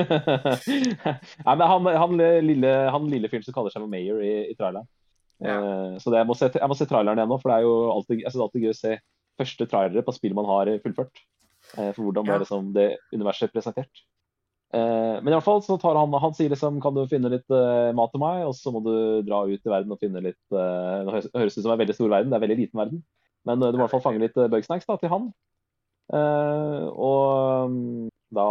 Nei, 1.46 1.54
men 1.58 1.66
han, 1.72 1.88
han, 2.02 2.22
lille, 2.46 2.70
han 2.94 3.10
lille 3.10 3.28
fyren 3.30 3.44
som 3.44 3.56
kaller 3.56 3.74
seg 3.74 3.84
Mayor 3.90 4.22
i, 4.24 4.32
i 4.52 4.56
traileren. 4.58 4.88
Eh, 5.40 5.98
så 6.00 6.12
det, 6.12 6.22
jeg, 6.22 6.28
må 6.30 6.36
se, 6.38 6.50
jeg 6.54 6.70
må 6.70 6.78
se 6.78 6.86
traileren 6.88 7.20
igjen 7.20 7.32
nå, 7.32 7.40
for 7.42 7.52
det 7.52 7.58
er 7.58 7.66
jo 7.66 7.74
alltid, 7.96 8.22
jeg 8.22 8.30
synes 8.30 8.46
alltid 8.46 8.64
gøy 8.64 8.72
å 8.72 8.78
se 8.80 8.96
første 9.40 9.66
trailere 9.70 10.06
på 10.06 10.14
spill 10.16 10.38
man 10.38 10.48
har 10.48 10.72
fullført. 10.84 11.22
Uh, 11.74 11.90
for 11.94 12.02
hvordan 12.06 12.26
Ja. 12.26 12.32
det, 12.32 12.40
liksom, 12.44 12.72
det 12.74 12.88
universet 13.14 13.48
er 13.48 13.54
presentert. 13.54 14.02
Eh, 14.70 15.16
men 15.18 15.32
i 15.32 15.34
hvert 15.34 15.46
fall 15.46 15.62
så 15.66 15.74
tar 15.82 15.96
han 15.98 16.12
Han 16.22 16.34
sier 16.36 16.52
liksom 16.52 16.76
Kan 16.78 16.94
du 16.94 17.00
finne 17.10 17.32
litt 17.32 17.50
eh, 17.50 17.88
mat 17.98 18.12
til 18.14 18.22
meg, 18.22 18.44
og 18.46 18.54
så 18.54 18.70
må 18.70 18.78
du 18.84 18.92
dra 19.26 19.40
ut 19.48 19.66
i 19.66 19.72
verden 19.72 19.90
og 19.90 19.98
finne 19.98 20.22
litt 20.22 20.54
eh, 20.54 21.08
Det 21.08 21.32
høres 21.34 21.56
ut 21.56 21.64
som 21.64 21.72
en 21.74 21.80
veldig 21.80 21.96
stor 21.96 22.12
verden, 22.12 22.30
det 22.30 22.38
er 22.38 22.38
en 22.38 22.44
veldig 22.46 22.58
liten 22.60 22.82
verden. 22.82 23.00
Men 23.48 23.58
du 23.58 23.66
må 23.66 23.80
i 23.80 23.82
hvert 23.82 23.94
fall 23.96 24.04
fange 24.04 24.22
litt 24.22 24.38
bugsnacks 24.52 24.86
da, 24.86 24.94
til 25.00 25.10
han. 25.10 25.26
Eh, 26.14 26.86
og 26.92 27.74
mm, 27.74 28.08
da 28.36 28.46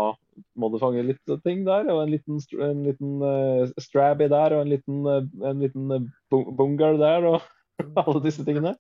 må 0.60 0.69
du 0.73 0.79
fange 0.82 1.05
litt 1.08 1.36
ting 1.45 1.62
der, 1.67 1.88
og 1.93 2.01
en 2.03 2.12
liten, 2.12 2.39
en 2.67 2.84
liten 2.88 3.73
strabby 3.79 4.27
der, 4.32 4.58
og 4.58 4.65
en 4.65 4.73
liten, 4.73 5.05
en 5.08 5.62
liten 5.63 5.93
uh, 5.93 6.08
bu- 6.34 6.75
der, 6.99 7.29
og 7.29 7.45
alle 8.01 8.23
disse 8.25 8.43
tingene. 8.47 8.73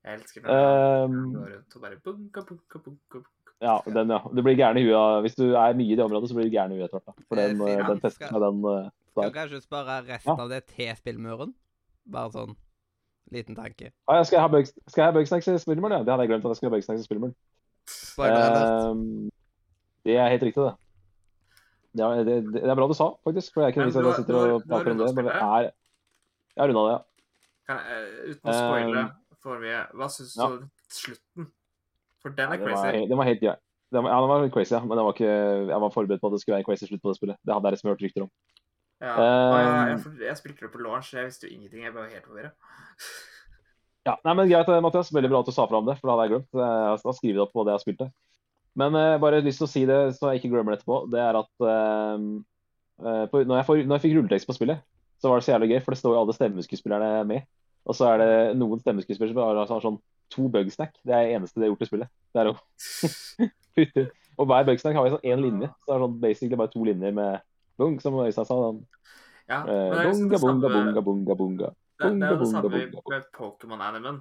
Jeg 0.00 0.16
elsker 0.16 0.42
når 0.42 0.56
han 0.56 1.14
Um, 1.14 1.34
går 1.36 1.50
rundt 1.54 1.76
og 1.76 1.82
bare 1.84 2.00
bunga, 2.02 2.46
bunga, 2.48 2.82
bunga, 2.82 2.98
bunka. 3.12 3.39
Ja, 3.60 3.76
den, 3.84 4.08
ja. 4.08 4.18
Du 4.32 4.40
blir 4.42 4.56
gæren 4.56 4.78
i 4.80 4.86
huet. 4.86 5.20
Hvis 5.26 5.36
du 5.36 5.50
er 5.52 5.76
mye 5.76 5.92
i 5.92 5.96
det 5.96 6.04
området, 6.04 6.30
så 6.30 6.36
blir 6.36 6.48
du 6.48 6.54
gæren 6.54 6.72
i 6.72 6.78
huet 6.78 6.88
etter 6.88 7.02
hvert. 7.04 7.24
For 7.28 7.36
Eh, 7.36 7.50
den, 7.50 7.60
eh, 7.60 7.76
den 7.76 8.00
Ja, 8.00 8.08
testen 8.08 8.32
med 8.32 8.40
den 8.46 8.64
eh, 8.64 8.90
Skal 9.10 9.32
kanskje 9.34 9.60
spare 9.60 10.00
resten 10.08 10.40
av 10.40 10.48
det 10.48 10.64
til 10.64 10.96
spillmuren? 10.96 11.54
Bare 12.10 12.32
sånn 12.32 12.56
liten 13.30 13.54
tanke. 13.54 13.92
Ah, 14.08 14.16
ja, 14.16 14.24
skal 14.24 14.36
jeg 14.36 14.42
ha 14.42 14.48
bug, 14.48 14.70
skal 14.88 15.02
jeg 15.02 15.12
ha 15.12 15.16
bugsnacks 15.18 15.48
i 15.48 15.58
spillmuren? 15.58 15.92
Ja, 15.92 16.04
det 16.04 16.14
hadde 16.14 16.24
jeg 16.24 16.32
glemt 16.32 16.46
at 16.46 16.54
jeg 16.54 16.60
skulle 16.60 16.72
ha 16.72 16.76
bugsnacks 16.78 17.04
i 17.04 17.08
spillmuren. 17.08 17.34
Um, 18.20 19.30
det 20.06 20.16
er 20.16 20.32
helt 20.32 20.42
riktig, 20.42 20.62
det. 20.62 20.74
Det 21.92 22.06
er, 22.06 22.24
det, 22.24 22.34
det 22.54 22.64
er 22.64 22.78
bra 22.78 22.88
du 22.88 22.94
sa, 22.94 23.12
faktisk. 23.26 23.54
For 23.54 23.66
jeg 23.66 23.74
kunne 23.74 23.92
du 23.92 23.98
at 23.98 24.06
jeg 24.06 24.24
sitter 24.24 24.40
og 24.56 24.66
prater 24.66 24.94
om 24.94 24.98
det. 24.98 25.14
Men 25.14 25.28
det 25.28 25.36
er 25.36 25.70
Jeg 26.56 26.62
har 26.62 26.68
runda 26.68 26.82
det, 26.86 26.92
ja. 26.92 27.00
Kan 27.68 27.80
jeg, 27.86 28.02
eh, 28.02 28.30
uten 28.30 28.50
å 28.50 28.58
spoile 28.58 29.06
får 29.40 29.54
for 29.54 29.62
mye, 29.62 29.80
hva 29.96 30.08
syns 30.12 30.36
ja. 30.36 30.46
du 30.46 30.56
om 30.58 30.70
slutten? 30.92 31.50
For 32.20 32.36
den 32.36 32.52
er 32.52 32.60
det, 32.60 32.66
var, 32.66 32.76
crazy. 32.76 32.96
helt- 32.96 33.10
det 33.10 33.18
var 33.20 33.28
helt 33.30 33.42
ja. 33.48 33.56
Det 33.90 33.98
var, 33.98 34.12
ja, 34.12 34.18
det 34.22 34.30
var 34.30 34.44
litt 34.44 34.54
crazy, 34.54 34.74
ja. 34.76 34.80
Men 34.86 34.98
det 34.98 35.04
var 35.06 35.16
ikke, 35.16 35.34
jeg 35.72 35.82
var 35.82 35.94
forberedt 35.94 36.22
på 36.22 36.30
at 36.30 36.34
det 36.36 36.40
skulle 36.42 36.58
være 36.58 36.68
crazy 36.68 36.86
slutt 36.86 37.02
på 37.02 37.10
det 37.10 37.18
spillet. 37.18 37.40
Det 37.42 37.54
hadde 37.56 37.70
jeg 37.70 37.76
liksom 37.76 37.90
hørt 37.90 38.04
rykter 38.04 38.26
om. 38.26 38.30
Ja. 39.00 39.14
og 39.16 39.24
jeg, 39.24 39.66
jeg, 39.66 39.98
Um, 40.04 40.22
jeg 40.26 40.36
spilte 40.36 40.66
det 40.66 40.72
på 40.74 40.82
launch, 40.84 41.14
jeg 41.16 41.24
visste 41.26 41.48
jo 41.48 41.54
ingenting. 41.56 41.82
Jeg 41.86 41.92
ble 41.96 42.06
helt 42.12 42.28
forvirra. 42.28 42.54
Ja, 44.08 44.14
nei, 44.24 44.32
men 44.32 44.48
Greit, 44.48 44.68
eh, 44.72 44.80
Mathias. 44.80 45.10
Veldig 45.12 45.28
bra 45.28 45.42
at 45.42 45.48
du 45.50 45.52
sa 45.52 45.66
fra 45.68 45.76
om 45.80 45.88
det, 45.88 45.98
for 46.00 46.08
det 46.08 46.14
hadde 46.14 46.24
jeg 46.24 46.32
glemt. 46.32 46.56
Jeg 46.56 47.04
har 47.04 47.16
skrevet 47.18 47.42
opp 47.44 47.50
på 47.52 47.64
det 47.66 47.72
jeg 47.72 47.76
har 47.76 47.82
spilt 47.82 47.98
det. 48.00 48.06
Men 48.80 48.96
uh, 48.96 49.18
bare 49.20 49.42
lyst 49.44 49.60
til 49.60 49.66
å 49.66 49.70
si 49.70 49.82
det, 49.88 49.98
så 50.16 50.30
jeg 50.30 50.40
ikke 50.40 50.52
glemmer 50.54 50.72
det 50.72 50.80
etterpå. 50.80 51.02
Det 51.12 51.20
er 51.20 51.38
at 51.40 51.66
eh, 51.72 52.24
eh, 53.04 53.24
på, 53.32 53.42
når, 53.42 53.60
jeg 53.60 53.66
får, 53.68 53.82
når 53.84 53.98
jeg 53.98 54.04
fikk 54.06 54.14
rulletekst 54.16 54.48
på 54.48 54.56
spillet, 54.56 54.84
så 55.20 55.28
var 55.28 55.40
det 55.40 55.46
så 55.46 55.52
jævlig 55.52 55.72
gøy, 55.72 55.80
for 55.84 55.92
det 55.92 56.00
står 56.00 56.14
jo 56.14 56.20
alle 56.22 56.36
stemmeskuespillerne 56.36 57.10
med. 57.28 57.48
Og 57.88 57.96
så 57.96 58.08
er 58.12 58.22
det 58.22 58.30
noen 58.60 58.80
stemmeskuespillere 58.80 59.34
som 59.34 59.42
har, 59.42 59.60
har 59.68 59.84
sånn 59.84 60.00
to 60.30 60.48
bugsnack. 60.52 60.96
Det 61.04 61.14
er 61.14 61.26
det 61.26 61.36
eneste 61.36 61.60
de 61.60 61.66
har 61.66 61.72
gjort 61.74 61.84
i 61.84 61.90
spillet. 61.90 62.12
Det 62.34 62.42
er 62.42 62.50
å 62.52 62.56
putte 63.76 64.06
Og 64.40 64.48
hver 64.48 64.66
bugsnack 64.70 64.96
har 64.96 65.06
vi 65.06 65.12
sånn 65.14 65.28
én 65.32 65.44
linje. 65.44 65.68
Så 65.68 65.90
det 65.90 65.96
er 65.96 66.04
sånn 66.06 66.18
basically 66.22 66.58
bare 66.60 66.72
to 66.72 66.86
linjer 66.86 67.14
med 67.16 67.44
bung, 67.80 68.00
som 68.02 68.18
Øystein 68.22 68.48
sa. 68.48 68.56
Sånn, 68.56 68.82
Ja, 69.50 69.64
eh, 69.66 69.94
men 70.06 70.28
det 70.30 70.38
bunga, 70.38 70.38
det 70.38 70.40
bunga, 70.40 70.72
bunga, 70.72 71.02
bunga, 71.02 71.34
bunga. 71.38 71.70
det, 72.00 72.10
det 72.14 72.26
er 72.26 72.34
jo 72.36 72.42
det 72.42 72.50
samme 72.52 72.70
med 72.70 73.30
Pokémon-animen. 73.36 74.20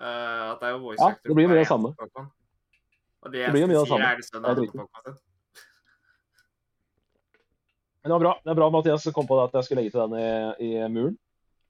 Uh, 0.00 0.54
at 0.54 0.62
det 0.62 0.70
er 0.70 0.70
jo 0.72 0.78
voice 0.80 0.96
Ja, 0.96 1.10
actor 1.12 1.28
det 1.28 1.34
blir 1.36 1.44
jo 1.44 1.50
mye 1.50 1.58
av 1.58 1.66
det 1.66 1.68
samme. 1.68 1.90
Og 3.20 3.32
det, 3.34 3.42
Det 3.44 3.50
blir 3.52 3.66
jo 3.66 3.68
mye 3.68 3.80
av 3.82 3.84
det 3.84 3.90
samme. 3.90 4.06
er 4.08 4.16
liksom 4.16 4.40
Det 4.40 5.12
er. 5.12 5.18
Men 8.00 8.08
det 8.08 8.14
var 8.14 8.22
bra. 8.24 8.32
Det 8.44 8.50
er 8.50 8.56
bra 8.56 8.68
Mathias 8.72 9.08
kom 9.12 9.26
på 9.28 9.36
det 9.36 9.48
at 9.50 9.58
jeg 9.58 9.66
skulle 9.66 9.82
legge 9.82 9.92
til 9.92 10.00
den 10.00 10.14
i, 10.16 10.70
i 10.70 10.88
muren. 10.88 11.18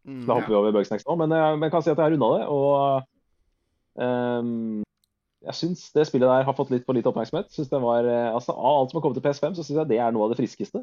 Mm. 0.07 0.22
Da 0.29 0.37
hopper 0.38 0.53
vi 0.53 0.59
over 0.61 0.76
Bugsnacks 0.76 1.07
nå. 1.07 1.16
Men 1.18 1.35
jeg, 1.35 1.57
men 1.59 1.66
jeg 1.66 1.74
kan 1.74 1.83
si 1.83 1.90
at 1.90 1.98
jeg 1.98 2.07
har 2.07 2.14
runda 2.14 2.29
det. 2.38 2.44
Og 2.55 3.09
ehm, 3.98 4.83
jeg 5.42 5.55
syns 5.57 5.87
det 5.96 6.07
spillet 6.07 6.29
der 6.29 6.44
har 6.44 6.55
fått 6.55 6.70
litt 6.70 6.85
for 6.85 6.92
lite 6.94 7.09
oppmerksomhet. 7.09 7.48
Synes 7.50 7.70
det 7.72 7.81
var, 7.81 8.05
eh, 8.05 8.29
altså, 8.35 8.53
Av 8.53 8.83
alt 8.83 8.90
som 8.90 8.98
har 9.00 9.03
kommet 9.07 9.22
til 9.22 9.24
PS5, 9.31 9.55
så 9.57 9.64
syns 9.64 9.79
jeg 9.79 9.88
det 9.88 9.98
er 9.98 10.12
noe 10.12 10.24
av 10.29 10.35
det 10.35 10.38
friskeste 10.42 10.83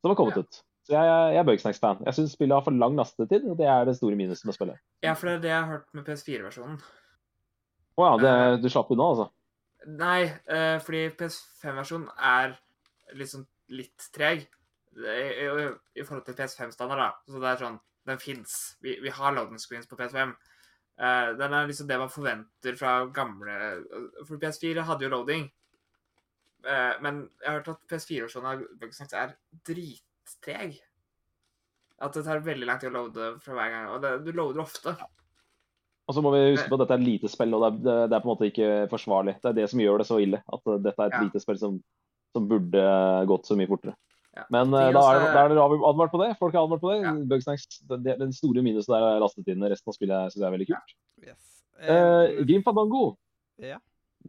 som 0.00 0.10
har 0.12 0.14
kommet 0.16 0.36
Ja. 0.36 0.42
ut. 0.42 0.62
Så 0.84 0.92
jeg, 0.92 1.04
jeg 1.32 1.38
er 1.40 1.44
Bugsnacks-fan. 1.48 2.02
Jeg 2.04 2.14
syns 2.14 2.32
spillet 2.36 2.52
har 2.54 2.62
for 2.62 2.70
lang 2.76 2.94
lastetid, 2.96 3.44
og 3.48 3.56
det 3.56 3.66
er 3.66 3.84
det 3.88 3.96
store 3.96 4.16
minuset 4.16 4.44
med 4.44 4.54
spillet. 4.54 4.78
Ja, 5.02 5.14
for 5.14 5.26
det 5.26 5.34
er 5.36 5.40
det 5.40 5.48
jeg 5.50 5.60
har 5.62 5.70
hørt 5.70 5.94
med 5.94 6.04
PS4-versjonen. 6.04 6.76
Å 7.96 8.04
ja, 8.04 8.16
det, 8.20 8.62
du 8.62 8.68
slapp 8.68 8.90
unna, 8.92 9.06
altså? 9.14 9.30
Nei, 9.86 10.24
eh, 10.48 10.78
fordi 10.84 11.08
PS5-versjonen 11.16 12.08
er 12.20 12.54
liksom 13.16 13.46
litt 13.68 14.10
treg 14.12 14.44
i 14.94 16.04
forhold 16.04 16.24
til 16.26 16.34
PS5-standard. 16.38 16.98
da. 17.00 17.10
Så 17.26 17.40
det 17.40 17.48
er 17.50 17.64
sånn, 17.64 17.80
Den 18.06 18.18
fins. 18.20 18.76
Vi, 18.84 18.98
vi 19.00 19.08
har 19.08 19.32
loading 19.32 19.56
screens 19.58 19.86
på 19.88 19.96
PS5. 19.96 20.34
Eh, 20.94 21.28
den 21.38 21.54
er 21.54 21.66
liksom 21.66 21.88
det 21.90 21.98
man 21.98 22.12
forventer 22.12 22.76
fra 22.78 23.00
gamle 23.10 23.54
For 24.28 24.38
PS4 24.38 24.84
hadde 24.86 25.06
jo 25.08 25.10
loading. 25.10 25.48
Eh, 26.64 26.92
men 27.04 27.24
jeg 27.42 27.48
har 27.48 27.58
hørt 27.58 27.72
at 27.74 27.82
PS4-versjonen 27.90 28.50
av 28.52 28.62
Bugsnax 28.80 29.16
er 29.18 29.34
drittreg. 29.66 30.78
At 32.04 32.14
det 32.14 32.24
tar 32.26 32.46
veldig 32.46 32.68
lang 32.68 32.80
tid 32.82 32.92
å 32.92 32.96
loade 32.98 33.34
fra 33.42 33.58
hver 33.58 33.74
gang. 33.74 33.90
Og 33.94 34.00
det, 34.04 34.14
du 34.26 34.32
loader 34.32 34.64
ofte. 34.64 34.94
Og 36.04 36.16
så 36.16 36.22
må 36.22 36.34
vi 36.34 36.46
huske 36.52 36.68
på 36.68 36.76
at 36.76 36.84
dette 36.84 36.96
er 36.98 37.02
et 37.02 37.08
lite 37.08 37.30
spill, 37.32 37.54
og 37.56 37.62
det 37.64 37.68
er, 37.90 38.08
det, 38.10 38.16
er 38.16 38.22
på 38.22 38.28
en 38.28 38.34
måte 38.34 38.48
ikke 38.50 38.70
forsvarlig. 38.92 39.38
Det 39.40 39.50
er 39.50 39.58
det 39.62 39.68
som 39.72 39.80
gjør 39.80 40.02
det 40.02 40.08
så 40.08 40.18
ille. 40.20 40.40
At 40.52 40.66
dette 40.84 40.98
er 41.00 41.06
et 41.10 41.16
Ja. 41.16 41.22
lite 41.26 41.40
spill 41.42 41.60
som, 41.60 41.78
som 42.36 42.48
burde 42.50 42.82
gått 43.30 43.48
så 43.48 43.56
mye 43.58 43.70
fortere. 43.70 43.96
Ja. 44.34 44.44
Men 44.50 44.72
uh, 44.74 44.88
da 44.94 45.02
er, 45.14 45.24
da 45.30 45.42
er 45.44 45.52
dere 45.52 45.64
advart 45.88 46.10
på 46.10 46.18
det. 46.22 46.30
Folk 46.40 46.54
er 46.54 46.62
advart 46.64 46.82
på 46.82 46.90
det. 46.90 47.00
Ja. 47.04 47.12
Bugsnacks, 47.30 47.66
det, 47.86 48.00
det, 48.02 48.16
den 48.18 48.32
store 48.34 48.62
minusen 48.66 48.90
der 48.94 49.04
er 49.12 49.20
lastetidene. 49.22 49.70
Resten 49.70 49.92
av 49.92 49.96
spillet 49.98 50.32
syns 50.34 50.40
jeg 50.42 50.48
er 50.48 50.54
veldig 50.56 50.68
kult. 50.72 50.94
Yes. 51.22 51.42
Uh, 51.78 51.90
Eh, 51.90 52.44
Grim 52.46 52.62
Fandango. 52.66 53.16
Ja. 53.62 53.78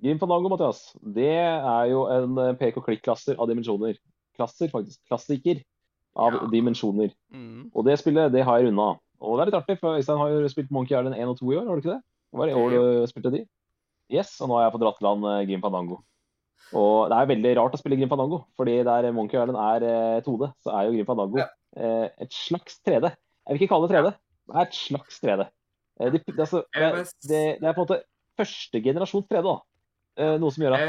Grim 0.02 0.20
Fandango, 0.20 0.50
Mathias. 0.52 0.82
Det 1.02 1.30
er 1.32 1.86
jo 1.92 2.04
en 2.12 2.36
pek 2.60 2.78
og 2.82 2.86
klikk-klasser 2.88 3.38
av 3.40 3.48
dimensjoner. 3.50 3.96
Klasser, 4.36 4.68
faktisk. 4.74 5.00
Klassiker 5.10 5.62
av 6.16 6.34
Ja. 6.34 6.48
dimensjoner. 6.52 7.14
mm. 7.32 7.72
Og 7.74 7.86
det 7.86 7.98
spillet, 8.02 8.32
det 8.32 8.44
har 8.44 8.60
jeg 8.60 8.68
runda. 8.70 9.00
Og 9.22 9.38
det 9.38 9.46
er 9.46 9.52
litt 9.52 9.62
artig, 9.62 9.80
for 9.80 9.96
Øystein 9.96 10.20
har 10.20 10.30
jo 10.34 10.48
spilt 10.52 10.72
Monkey 10.72 10.98
Island 10.98 11.16
1 11.16 11.30
og 11.32 11.38
2 11.40 11.54
i 11.54 11.56
år, 11.58 11.66
har 11.68 11.76
du 11.76 11.82
ikke 11.82 11.96
det? 11.96 12.02
Det 12.32 12.40
var 12.42 12.48
i 12.52 12.54
år 12.60 12.70
du 12.76 13.08
spilte 13.08 13.32
de? 13.32 13.46
Yes, 14.12 14.36
og 14.42 14.50
nå 14.50 14.58
har 14.60 14.66
jeg 14.68 14.74
fått 14.76 14.84
dratt 14.84 14.98
til 15.00 15.08
land 15.08 15.24
eh, 15.32 15.46
Grim 15.48 15.62
Fandango. 15.64 16.02
Og 16.76 17.10
det 17.12 17.18
er 17.20 17.30
veldig 17.30 17.52
rart 17.60 17.76
å 17.78 17.80
spille 17.80 17.98
Grim 18.00 18.10
Fandango, 18.10 18.40
fordi 18.58 18.80
der 18.88 19.12
Monkey 19.16 19.38
Island 19.38 19.60
er 19.62 19.86
eh, 19.90 20.22
2D, 20.26 20.50
så 20.66 20.74
er 20.74 20.88
jo 20.88 20.96
Grim 20.96 21.06
Fandango 21.06 21.38
Ja. 21.40 21.48
eh, 21.78 22.10
et 22.26 22.34
slags 22.34 22.80
3D. 22.86 23.12
Jeg 23.12 23.54
vil 23.54 23.62
ikke 23.62 23.72
kalle 23.76 23.88
det 23.88 23.96
3D, 23.96 24.12
det 24.50 24.56
er 24.56 24.62
et 24.66 24.74
slags 24.80 25.20
3D. 25.22 25.46
Det, 26.00 26.12
det, 26.26 26.40
altså, 26.40 26.64
det, 26.76 27.06
s- 27.08 27.16
det, 27.30 27.44
det 27.62 27.70
er 27.70 27.74
på 27.78 27.82
en 27.84 27.88
måte 27.88 28.02
første 28.40 28.82
generasjons 28.84 29.28
3D, 29.30 29.44
da. 29.46 29.56
Eh, 30.18 30.34
noe 30.40 30.52
som 30.52 30.64
gjør 30.64 30.74
at 30.76 30.82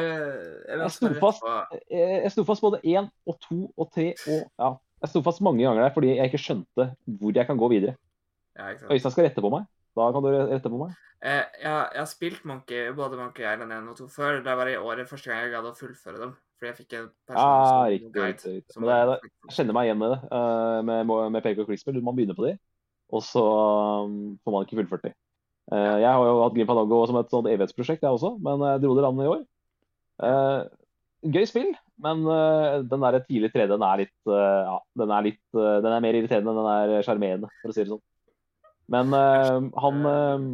Jeg, 0.86 0.90
sto 0.96 1.06
fast. 1.20 1.42
eh, 1.90 2.16
jeg 2.24 2.30
sto 2.32 2.44
fast 2.46 2.62
både 2.62 2.80
én 2.86 3.08
og 3.26 3.38
to 3.42 3.60
og 3.76 3.88
tre 3.94 4.12
og 4.30 4.42
ja. 4.58 4.72
Jeg 5.02 5.10
sto 5.12 5.20
fast 5.22 5.42
mange 5.44 5.60
ganger 5.66 5.82
der 5.84 5.92
fordi 5.92 6.14
jeg 6.16 6.30
ikke 6.30 6.40
skjønte 6.40 6.84
hvor 7.20 7.34
jeg 7.36 7.46
kan 7.46 7.58
gå 7.60 7.68
videre. 7.68 7.96
Øystein 8.90 9.12
skal 9.12 9.26
rette 9.28 9.42
på 9.44 9.50
meg. 9.52 9.66
Da 9.96 10.06
kan 10.14 10.24
du 10.24 10.30
rette 10.32 10.72
på 10.72 10.80
meg. 10.80 10.94
Eh, 11.24 11.42
jeg, 11.62 11.64
jeg 11.64 12.00
har 12.02 12.08
spilt 12.10 12.44
Monkey, 12.48 12.88
både 12.96 13.18
Monkey 13.20 13.46
Island 13.46 13.72
1 13.72 13.92
og 13.92 14.00
2 14.02 14.08
før. 14.12 14.40
Det 14.44 14.56
var 14.60 14.70
i 14.70 14.76
året 14.78 15.10
første 15.10 15.32
gang 15.32 15.44
jeg 15.46 15.54
gadd 15.56 15.68
å 15.70 15.76
fullføre 15.78 16.22
dem. 16.22 16.34
Fordi 16.56 16.70
jeg 16.70 16.78
fikk 16.78 16.96
en 16.96 17.10
person 17.28 17.42
ja, 17.42 17.66
som 17.66 17.90
riktig, 17.92 18.12
guide. 18.14 18.54
riktig, 18.56 18.80
Men 18.80 18.88
det 18.88 18.98
det, 19.10 19.16
Jeg 19.48 19.56
kjenner 19.58 19.76
meg 19.76 19.88
igjen 19.88 20.00
med 20.00 20.14
det. 20.14 20.20
eh, 20.38 20.80
med, 20.88 21.14
med 21.36 21.44
pek 21.44 21.60
og 21.60 21.70
clickspill. 21.70 22.00
Man 22.04 22.16
begynner 22.16 22.38
på 22.38 22.46
de, 22.46 22.54
og 23.12 23.24
så 23.24 23.44
um, 24.06 24.16
får 24.44 24.54
man 24.54 24.66
ikke 24.66 24.80
fullført 24.80 25.08
de. 25.08 25.12
Eh, 25.74 25.96
jeg 26.04 26.08
har 26.08 26.24
jo 26.30 26.40
hatt 26.44 26.56
Grim 26.56 26.70
Fandango 26.70 27.02
som 27.10 27.20
et 27.20 27.32
sånt 27.32 27.50
evighetsprosjekt, 27.50 28.04
jeg 28.06 28.16
også, 28.16 28.36
men 28.40 28.64
jeg 28.70 28.84
dro 28.84 28.96
det 28.96 29.04
landet 29.04 29.26
i 29.26 29.32
år. 29.34 29.46
Uh, 30.16 30.64
gøy 31.32 31.46
spill, 31.48 31.72
men 32.02 32.26
eh, 32.28 32.82
den 32.90 33.04
der 33.04 33.18
tidlig 33.24 33.52
3D, 33.54 33.70
den 33.72 33.84
er 33.86 34.02
litt 34.02 34.30
eh, 34.30 34.60
Ja, 34.68 34.76
den 35.00 35.14
er 35.14 35.24
litt 35.24 35.56
eh, 35.56 35.78
Den 35.84 35.94
er 35.94 36.04
mer 36.04 36.18
irriterende 36.18 36.52
enn 36.52 36.60
den 36.60 36.70
er 36.72 37.06
sjarmerende, 37.06 37.50
for 37.62 37.72
å 37.72 37.76
si 37.76 37.82
det 37.82 37.92
sånn. 37.92 38.02
Men 38.92 39.10
uh, 39.14 39.66
han 39.82 40.06
eh, 40.10 40.46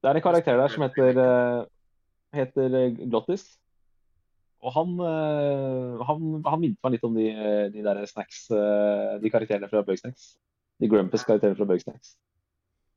Det 0.00 0.10
er 0.10 0.18
en 0.18 0.24
karakter 0.24 0.58
der 0.60 0.72
som 0.72 0.84
heter 0.84 1.20
eh, 1.24 1.62
heter 2.36 2.76
Glottis. 3.00 3.46
og 4.60 4.72
han, 4.74 4.90
han, 6.04 6.24
han 6.46 6.60
minte 6.60 6.78
meg 6.84 6.92
litt 6.94 7.04
om 7.08 7.14
de, 7.16 7.30
de 7.72 7.82
der 7.82 8.02
snacks, 8.06 8.42
de 8.52 9.30
karakterene 9.32 9.68
fra 9.70 9.80
Bugsnacks. 9.82 10.34
De 10.78 10.88
Grumpus-karakterene 10.88 11.56
fra 11.56 11.66
Bugsnacks. 11.66 12.12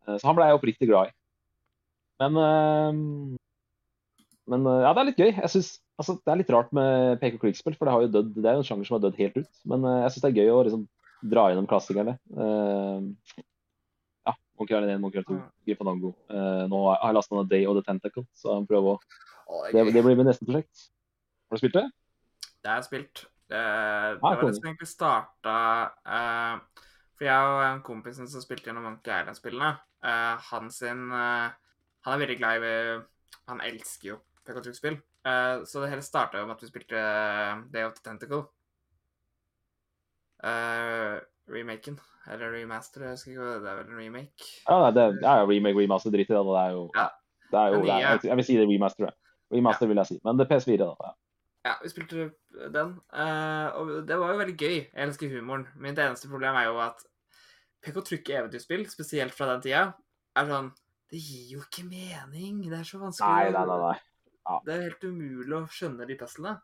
Så 0.06 0.28
han 0.28 0.36
ble 0.38 0.50
jeg 0.50 0.60
oppriktig 0.60 0.90
glad 0.92 1.10
i. 1.10 1.16
Men, 2.20 2.38
men 4.54 4.70
ja, 4.84 4.92
det 4.92 5.02
er 5.02 5.10
litt 5.10 5.24
gøy. 5.24 5.32
Jeg 5.32 5.54
synes, 5.56 5.72
altså, 5.98 6.18
Det 6.20 6.36
er 6.36 6.42
litt 6.44 6.54
rart 6.54 6.76
med 6.76 7.18
pek 7.24 7.40
og 7.40 7.48
klikk-spill, 7.48 7.80
for 7.80 7.90
det, 7.90 8.12
dødd, 8.20 8.36
det 8.38 8.52
er 8.52 8.60
jo 8.60 8.66
en 8.66 8.70
sjanger 8.70 8.92
som 8.92 9.00
har 9.00 9.06
dødd 9.08 9.24
helt 9.24 9.40
ut. 9.40 9.52
Men 9.74 9.88
jeg 10.04 10.14
syns 10.14 10.28
det 10.28 10.34
er 10.34 10.44
gøy 10.44 10.54
å 10.54 10.62
liksom 10.68 10.86
dra 11.32 11.48
gjennom 11.50 11.68
klassikerne. 11.70 12.18
Eh, 12.36 13.44
ja, 14.54 14.60
Monkey 14.60 14.76
Island 14.78 14.92
1, 14.92 15.02
Monkey 15.02 15.20
Island 15.20 15.28
2, 15.28 15.34
Mm. 15.34 16.14
Uh, 16.30 16.34
Eh, 16.34 16.68
nå 16.70 16.80
har 16.90 17.08
jeg 17.10 17.16
lasta 17.16 17.36
ned 17.36 17.50
Day 17.50 17.66
of 17.66 17.76
the 17.76 17.84
Tentacle, 17.84 18.26
så 18.34 18.60
jeg 18.60 18.68
prøver 18.68 18.96
å 18.96 19.00
Å, 19.44 19.72
det, 19.74 19.94
det 19.94 20.04
blir 20.04 20.16
mitt 20.16 20.26
neste 20.26 20.46
prosjekt. 20.46 20.90
Har 21.52 21.58
du 21.58 21.60
spilt 21.60 21.74
det? 21.76 21.92
Det 22.64 22.70
har 22.70 22.78
jeg 22.80 22.86
spilt. 22.88 23.26
Det, 23.50 23.60
det 23.60 24.20
Ah, 24.24 24.36
var 24.36 24.42
det 24.46 24.56
som 24.56 24.66
egentlig 24.70 24.88
starta 24.88 25.56
uh, 26.08 26.86
For 27.18 27.26
jeg 27.28 27.50
og 27.50 27.60
en 27.68 27.82
kompis 27.84 28.16
som 28.16 28.42
spilte 28.42 28.70
gjennom 28.70 28.84
Monkey 28.88 29.12
Island-spillene, 29.12 29.74
uh, 30.06 30.36
han 30.48 30.72
sin 30.72 31.12
uh, 31.12 31.52
Han 32.08 32.14
er 32.16 32.22
veldig 32.24 32.38
glad 32.40 32.64
i 32.64 33.02
Han 33.52 33.62
elsker 33.62 34.08
jo 34.14 34.18
PK-spill. 34.48 34.96
Uh, 35.28 35.64
så 35.68 35.84
det 35.84 35.90
hele 35.92 36.02
starta 36.02 36.46
med 36.46 36.56
at 36.56 36.64
vi 36.64 36.68
spilte 36.72 36.96
eh, 37.00 37.62
Day 37.72 37.84
of 37.84 37.94
the 37.96 38.04
Tentacle. 38.04 38.44
Eh, 40.44 41.20
remaken. 41.64 41.98
Eller 42.32 42.54
remaster, 42.56 43.02
jeg 43.04 43.18
husker 43.18 43.32
ikke 43.34 43.44
hva 43.44 43.56
det 43.64 43.72
er. 43.74 43.82
vel 43.82 43.90
en 43.92 44.00
remake. 44.00 44.46
Ja, 44.70 44.78
nei, 44.86 44.92
det, 44.96 45.08
det 45.20 45.28
er 45.28 45.42
jo 45.42 45.50
remake 45.50 45.80
remaster 45.82 46.14
dritt 46.14 46.30
i 46.30 46.36
det. 46.38 46.44
Det 46.48 46.62
er 46.62 46.72
jo, 46.78 46.86
Ja. 46.96 47.08
det 47.52 47.60
er 47.60 47.74
jo 47.74 47.82
det 47.84 47.90
er, 47.92 48.00
jeg, 48.06 48.24
jeg 48.30 48.38
vil 48.40 48.46
si 48.48 48.56
det 48.60 48.64
er 48.68 48.72
remaster. 48.76 49.12
Remaster 49.54 49.90
vil 49.92 50.00
jeg 50.00 50.08
si. 50.12 50.20
Men 50.24 50.38
det 50.40 50.46
er 50.46 50.52
PS4, 50.54 50.78
da. 50.86 50.94
Ja. 51.10 51.12
Ja, 51.64 51.74
vi 51.80 51.88
spilte 51.94 52.24
den, 52.76 52.90
eh, 53.16 53.68
og 53.80 53.92
det 54.08 54.16
var 54.20 54.34
jo 54.34 54.40
veldig 54.42 54.56
gøy. 54.60 54.74
Jeg 54.84 55.04
elsker 55.08 55.30
humoren. 55.32 55.62
Mitt 55.80 56.00
eneste 56.04 56.28
problem 56.28 56.58
er 56.60 56.66
jo 56.68 56.80
at 56.84 57.00
Pek 57.84 58.00
og 58.02 58.04
Trykke 58.08 58.36
eventyrspill, 58.42 58.84
spesielt 58.92 59.32
fra 59.36 59.48
den 59.54 59.62
tida, 59.64 59.84
er 60.36 60.50
sånn 60.50 60.72
Det 61.14 61.22
gir 61.24 61.54
jo 61.54 61.62
ikke 61.64 61.86
mening. 61.88 62.64
Det 62.68 62.80
er 62.82 62.88
så 62.90 63.00
vanskelig. 63.00 63.30
Nei, 63.30 63.52
nei, 63.56 63.64
nei, 63.70 63.80
nei. 63.80 63.96
Ja. 64.44 64.58
Det 64.66 64.74
er 64.76 64.86
helt 64.90 65.04
umulig 65.08 65.56
å 65.56 65.62
skjønne 65.72 66.08
de 66.10 66.16
puzzlene. 66.20 66.58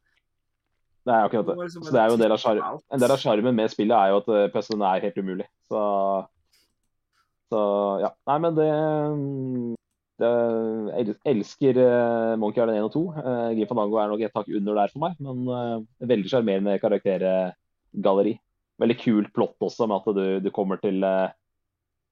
Det 1.09 1.15
er 1.15 1.23
jo 1.23 1.27
akkurat 1.29 1.47
Det 1.47 1.55
det. 1.55 1.63
liksom 1.65 1.83
Så 1.87 1.93
det 1.95 2.01
er 2.01 2.11
jo 2.11 2.17
en 2.19 3.01
del 3.01 3.11
av 3.15 3.21
sjarmen 3.23 3.55
med 3.57 3.71
spillet 3.73 3.97
er 3.97 4.11
jo 4.11 4.19
at 4.21 4.27
uh, 4.29 4.45
puzzlene 4.53 4.89
er 4.93 5.05
helt 5.07 5.17
umulig. 5.17 5.47
Så, 5.71 5.81
så 7.49 7.61
ja. 8.03 8.11
Nei, 8.29 8.35
men 8.43 8.57
det, 8.59 8.67
det 10.21 10.29
Jeg 10.99 11.15
elsker 11.31 11.79
eh, 11.81 12.35
Monkey 12.37 12.61
Island 12.61 12.77
1 12.77 12.85
og 12.89 12.93
2. 12.93 13.01
Uh, 13.17 13.49
Grim 13.57 13.71
Fandango 13.71 13.97
er 13.97 14.11
nok 14.11 14.21
et 14.27 14.35
tak 14.37 14.51
under 14.59 14.77
der 14.77 14.93
for 14.93 15.01
meg, 15.07 15.17
men 15.23 15.49
eh, 15.57 16.07
veldig 16.13 16.29
sjarmerende 16.29 16.77
karaktergalleri. 16.83 18.35
Veldig 18.79 18.97
kult 19.01 19.31
plott 19.35 19.65
også, 19.65 19.87
med 19.89 19.97
at 19.97 20.19
du, 20.19 20.25
du 20.45 20.51
kommer 20.55 20.77
til 20.83 21.01
eh, 21.03 21.31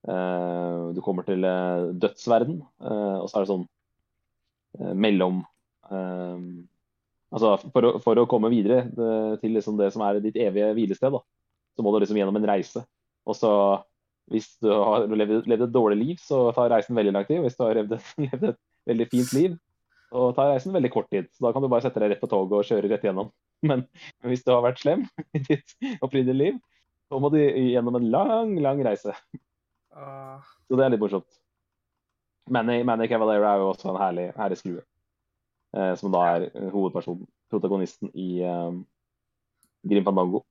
eh, 0.10 0.88
Du 0.98 1.04
kommer 1.06 1.28
til 1.28 1.46
eh, 1.46 1.92
dødsverden, 2.02 2.58
eh, 2.82 3.18
og 3.22 3.30
så 3.30 3.38
er 3.38 3.46
det 3.46 3.52
sånn 3.52 3.68
eh, 4.82 4.96
mellom 5.06 5.44
eh, 5.92 6.42
Altså, 7.34 7.58
for 7.74 7.84
å, 7.84 7.92
for 8.04 8.20
å 8.22 8.28
komme 8.30 8.52
videre 8.54 8.86
det, 8.96 9.12
til 9.42 9.56
liksom 9.58 9.76
det 9.80 9.90
som 9.92 10.04
er 10.06 10.22
ditt 10.24 10.38
evige 10.40 10.70
hvilested, 10.78 11.12
da, 11.12 11.20
så 11.76 11.84
må 11.84 11.92
du 11.92 12.00
liksom 12.02 12.20
gjennom 12.20 12.38
en 12.40 12.48
reise. 12.48 12.84
Og 13.28 13.36
så, 13.36 13.52
hvis 14.32 14.54
du 14.64 14.70
har 14.72 15.08
levd, 15.12 15.50
levd 15.50 15.66
et 15.68 15.74
dårlig 15.74 15.98
liv, 16.00 16.22
så 16.24 16.48
tar 16.56 16.72
reisen 16.72 16.96
veldig 16.98 17.14
lang 17.16 17.28
tid. 17.28 17.42
Hvis 17.44 17.58
du 17.60 17.66
har 17.66 17.76
levd 17.78 17.98
et, 17.98 18.14
levd 18.28 18.48
et 18.54 18.62
veldig 18.88 19.10
fint 19.12 19.34
liv, 19.36 19.58
så 20.08 20.30
tar 20.38 20.54
reisen 20.54 20.76
veldig 20.76 20.94
kort 20.94 21.12
tid. 21.12 21.28
Så 21.36 21.44
da 21.44 21.52
kan 21.52 21.66
du 21.66 21.70
bare 21.72 21.84
sette 21.84 22.00
deg 22.04 22.14
rett 22.14 22.24
på 22.24 22.32
toget 22.32 22.56
og 22.62 22.70
kjøre 22.70 22.94
rett 22.94 23.04
gjennom. 23.10 23.34
Men 23.70 23.84
hvis 24.24 24.46
du 24.48 24.54
har 24.56 24.64
vært 24.64 24.80
slem 24.84 25.04
i 25.38 25.44
ditt 25.44 25.76
opprinnelige 26.00 26.40
liv, 26.40 26.62
så 27.08 27.20
må 27.24 27.32
du 27.32 27.40
gjennom 27.40 28.00
en 28.00 28.08
lang, 28.12 28.56
lang 28.64 28.80
reise. 28.84 29.14
Så 29.98 30.76
det 30.76 30.84
er 30.84 30.92
litt 30.94 31.04
morsomt. 31.04 31.28
Manny, 32.52 33.08
Cavalera 33.12 33.54
er 33.54 33.64
jo 33.64 33.72
også 33.74 33.92
en 33.92 34.00
herlig, 34.00 34.30
herlig 34.38 34.60
skrue. 34.60 34.84
Eh, 35.78 35.94
som 36.00 36.14
da 36.14 36.24
er 36.34 36.48
eh, 36.48 36.70
hovedpersonen, 36.74 37.28
protagonisten 37.52 38.10
i 38.18 38.42
eh, 38.42 38.78
Grim 39.88 40.06
Fandango. 40.08 40.44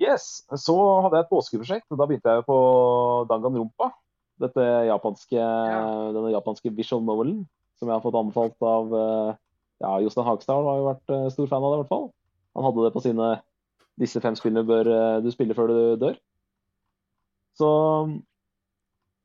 Yes, 0.00 0.44
Så 0.50 0.74
hadde 1.04 1.18
jeg 1.18 1.26
et 1.26 1.32
påskeprosjekt. 1.32 1.86
og 1.92 2.00
Da 2.00 2.06
begynte 2.08 2.32
jeg 2.32 2.46
på 2.48 2.58
Danganronpa. 3.30 3.92
Dette 4.42 4.64
japanske, 4.88 5.38
Denne 6.16 6.32
japanske 6.34 6.72
visual 6.74 7.04
novelen 7.06 7.44
som 7.78 7.86
jeg 7.86 7.94
har 7.94 8.02
fått 8.02 8.16
anbefalt 8.18 8.66
av 8.66 8.90
ja, 9.78 9.92
Jostein 10.02 10.26
Hagstad. 10.26 10.66
Har 10.66 10.80
jo 10.80 10.88
vært 10.88 11.12
stor 11.36 11.52
fan 11.52 11.62
av 11.62 11.70
det, 11.70 11.76
i 11.76 11.82
hvert 11.84 11.92
fall. 11.92 12.08
Han 12.58 12.66
hadde 12.66 12.86
det 12.88 12.92
på 12.96 13.04
sine 13.04 13.28
Disse 14.02 14.18
fem 14.18 14.34
spillene 14.34 14.66
bør 14.66 14.90
du 15.22 15.30
spille 15.30 15.54
før 15.54 15.70
du 15.70 15.78
dør. 16.02 16.18
Så 17.54 17.70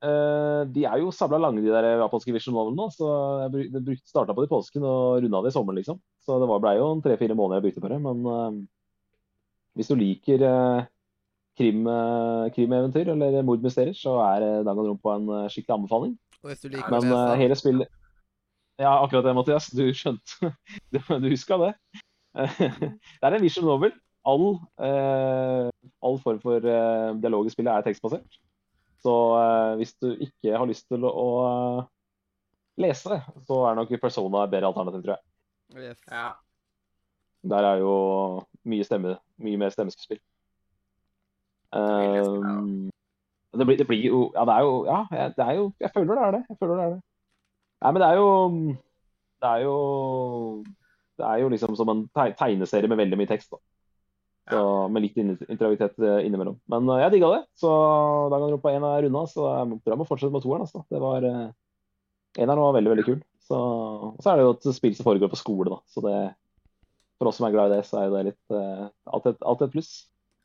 de 0.01 0.83
er 0.87 1.01
jo 1.01 1.09
sabla 1.11 1.37
lange, 1.41 1.59
de 1.59 1.71
der 1.73 1.97
japanske 1.99 2.31
vision-novelene 2.31 2.85
Så 2.95 3.07
jeg 3.43 3.81
bruk- 3.83 4.05
starta 4.07 4.31
på 4.35 4.45
det 4.45 4.47
i 4.47 4.53
påsken 4.53 4.85
og 4.87 5.17
runda 5.23 5.41
det 5.43 5.51
i 5.51 5.55
sommer, 5.57 5.75
liksom. 5.75 5.99
Så 6.23 6.37
det 6.39 6.47
blei 6.47 6.59
ble 6.63 6.73
jo 6.79 6.85
en 6.93 7.01
tre-fire 7.03 7.35
måneder 7.35 7.59
jeg 7.59 7.65
brukte 7.67 7.83
på 7.83 7.91
det. 7.91 7.99
Men 8.05 8.21
eh, 8.31 8.59
hvis 9.75 9.91
du 9.91 9.95
liker 9.99 10.45
eh, 10.47 10.87
krim, 11.59 11.83
eh, 11.91 12.47
krimeventyr 12.55 13.11
eller 13.11 13.41
mordmysterier, 13.43 13.95
så 13.97 14.15
er 14.23 14.47
eh, 14.47 14.63
Danganronpa 14.67 15.17
en 15.19 15.29
eh, 15.35 15.47
skikkelig 15.51 15.75
anbefaling. 15.81 16.13
Hvis 16.47 16.63
du 16.63 16.69
liker 16.71 16.95
Men 16.95 17.11
eh, 17.11 17.35
hele 17.43 17.55
spillet 17.59 17.87
Ja, 18.79 18.93
akkurat 19.03 19.25
det, 19.27 19.35
Mathias. 19.35 19.67
Du 19.75 19.83
skjønte 19.91 20.53
Du, 20.95 20.99
du 21.19 21.27
huska 21.33 21.57
det. 21.59 21.73
det 22.39 23.25
er 23.27 23.35
en 23.35 23.43
visual 23.43 23.67
novel. 23.67 23.91
All, 24.27 24.59
eh, 24.79 25.67
all 26.05 26.19
form 26.23 26.39
for 26.43 26.63
eh, 26.63 27.11
dialog 27.19 27.47
i 27.47 27.51
spillet 27.51 27.73
er 27.73 27.83
tekstbasert. 27.89 28.39
Så 29.03 29.15
eh, 29.39 29.77
hvis 29.79 29.95
du 30.01 30.11
ikke 30.11 30.57
har 30.57 30.67
lyst 30.67 30.89
til 30.91 31.05
å, 31.07 31.29
lese 32.79 33.11
det, 33.11 33.21
lese, 33.21 33.45
så 33.47 33.63
er 33.69 33.79
nok 33.79 33.95
Persona 34.01 34.43
et 34.43 34.53
bedre 34.53 34.71
alternativ, 34.71 35.05
tror 35.05 35.15
jeg. 35.15 35.89
Yes. 35.89 36.01
ja. 36.09 36.31
Der 37.49 37.63
er 37.63 37.79
jo 37.79 37.93
mye 38.67 38.83
stemme, 38.83 39.15
mye 39.39 39.59
mer 39.61 39.71
stemmeskuespill. 39.71 40.19
det. 40.19 40.25
Um, 41.71 42.89
det, 43.53 43.65
blir, 43.65 43.77
det 43.77 43.87
blir 43.87 44.07
jo 44.07 44.31
Ja, 44.33 44.41
det 44.45 44.53
er 44.55 44.63
jo 44.65 44.85
Ja, 44.89 45.27
det 45.37 45.43
er 45.45 45.51
jo 45.53 45.71
Jeg 45.79 45.91
føler 45.93 46.15
det 46.15 46.23
er 46.23 46.31
det. 46.31 46.43
Jeg 46.49 46.57
føler 46.59 46.75
det 46.75 46.85
er 46.85 46.89
det. 46.89 47.01
Nei, 47.81 47.91
men 47.91 48.01
det 48.01 48.07
er 48.07 48.15
jo 48.17 48.29
Det 49.41 49.49
er 49.49 49.59
jo 49.63 49.75
Det 51.17 51.25
er 51.25 51.43
jo 51.43 51.49
liksom 51.49 51.75
som 51.75 51.89
en 51.89 52.07
tegneserie 52.15 52.87
med 52.87 52.97
veldig 52.97 53.17
mye 53.17 53.29
tekst, 53.29 53.51
da. 53.51 53.57
Så, 54.49 54.59
med 54.89 55.03
litt 55.05 55.17
in- 55.21 55.35
interaktivitet 55.45 55.99
eh, 56.01 56.25
innimellom. 56.25 56.55
Men 56.73 56.87
uh, 56.89 56.97
jeg 57.03 57.13
digga 57.15 57.27
det. 57.35 57.41
Så 57.59 57.69
Danganronpa 58.33 58.71
1 58.73 58.85
er 58.89 59.07
unna, 59.09 59.25
så 59.29 59.45
jeg 59.45 59.67
må- 59.69 59.79
bra 59.85 59.95
med 59.97 60.05
å 60.05 60.09
fortsette 60.09 60.33
med 60.33 60.41
toeren. 60.45 60.65
Altså. 60.65 60.81
Det 60.89 61.01
var 61.03 61.27
Eneren 62.37 62.61
var 62.61 62.73
veldig, 62.77 62.91
veldig 62.93 63.05
kul. 63.05 63.19
Så, 63.45 63.57
og 63.57 64.19
så 64.21 64.31
er 64.31 64.37
det 64.39 64.43
jo 64.45 64.53
et 64.55 64.67
spill 64.77 64.93
som 64.97 65.05
foregår 65.07 65.31
på 65.31 65.37
skole, 65.39 65.69
da. 65.73 65.79
Så 65.89 66.01
det 66.05 66.17
for 67.19 67.27
oss 67.29 67.39
som 67.39 67.47
er 67.47 67.53
glad 67.55 67.71
i 67.73 67.75
det, 67.77 67.85
så 67.89 67.99
er 67.99 68.11
det 68.13 68.21
litt 68.29 68.53
uh, 68.55 68.87
alltid, 69.11 69.39
et- 69.41 69.71
pluss. 69.73 69.89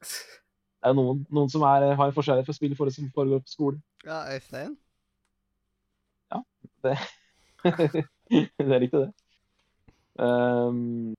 Det 0.01 0.91
er 0.91 0.97
noen, 0.99 1.21
noen 1.33 1.49
som 1.53 1.63
er, 1.65 1.87
har 1.97 2.09
en 2.11 2.17
forskjellighet 2.17 2.49
for 2.49 2.57
spill 2.57 2.75
for 2.77 2.89
det 2.91 2.97
som 2.97 3.07
foregår 3.15 3.45
på 3.45 3.53
skole. 3.53 3.79
Ja, 4.05 4.25
Øystein? 4.35 4.75
Ja, 6.35 6.41
det 6.85 6.97
er 8.75 8.81
riktig, 8.83 9.05
det. 9.07 9.13
Um, 10.21 11.15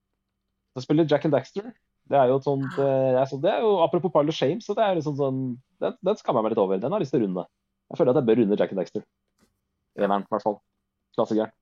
så 0.76 0.84
spiller 0.86 1.08
Jack 1.10 1.26
and 1.26 1.34
Daxter. 1.34 1.72
Det 2.06 2.18
er 2.20 2.30
jo 2.30 2.38
et 2.38 2.46
sånt 2.46 2.78
eh, 2.78 3.12
det 3.16 3.20
er 3.20 3.30
sånn, 3.30 3.42
det 3.42 3.52
er 3.52 3.64
jo, 3.66 3.76
Apropos 3.82 4.14
Pile 4.14 4.30
of 4.30 4.38
Shame, 4.38 4.62
så 4.62 4.76
det 4.78 4.86
er 4.86 4.98
liksom 5.00 5.16
sånn 5.18 5.40
Den, 5.82 5.96
den 6.06 6.20
skammer 6.20 6.44
jeg 6.44 6.46
meg 6.46 6.54
litt 6.54 6.62
over. 6.62 6.82
Den 6.82 6.94
har 6.94 7.02
jeg 7.02 7.08
lyst 7.08 7.16
til 7.16 7.24
å 7.24 7.26
runde. 7.26 7.46
Jeg 7.92 8.00
føler 8.00 8.14
at 8.14 8.20
jeg 8.20 8.28
bør 8.30 8.40
runde 8.42 8.58
Jack 8.60 8.74
and 8.74 8.82
Dexter. 8.82 9.06
Eneren, 10.00 10.26
i 10.26 10.34
hvert 10.34 10.46
fall. 10.46 10.60
Klassikeren. 11.18 11.54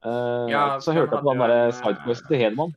Uh, 0.00 0.46
Ja, 0.48 0.62
så 0.80 0.94
hørte 0.96 1.18
jeg 1.18 1.24
på 1.26 1.32
den 1.32 1.42
derre 1.42 1.58
eh, 1.66 1.74
Sidequest 1.76 2.24
til 2.30 2.40
Hedman. 2.40 2.72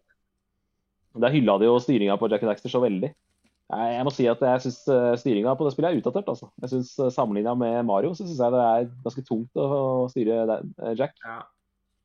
Der 1.24 1.32
hylla 1.32 1.56
de 1.62 1.70
jo 1.70 1.78
styringa 1.80 2.18
på 2.20 2.28
Jack 2.32 2.44
and 2.44 2.52
Dexter 2.52 2.74
så 2.74 2.82
veldig. 2.84 3.14
Jeg, 3.14 3.94
jeg 3.96 4.06
må 4.06 4.12
si 4.14 4.28
at 4.28 4.44
jeg 4.44 4.66
syns 4.66 4.82
styringa 5.22 5.54
på 5.56 5.66
det 5.66 5.74
spillet 5.76 5.94
er 5.94 6.02
utdatert. 6.02 6.30
altså. 6.34 6.50
Jeg 6.66 6.74
synes 6.74 6.92
uh, 7.00 7.08
Sammenligna 7.14 7.56
med 7.56 7.80
Mario 7.88 8.12
så 8.18 8.26
syns 8.26 8.42
jeg 8.42 8.56
det 8.58 8.68
er 8.68 8.92
ganske 9.06 9.26
tungt 9.30 9.62
å, 9.62 10.10
styre 10.12 10.44
eh, 10.60 10.94
Jack. 11.00 11.16
ja. 11.24 11.44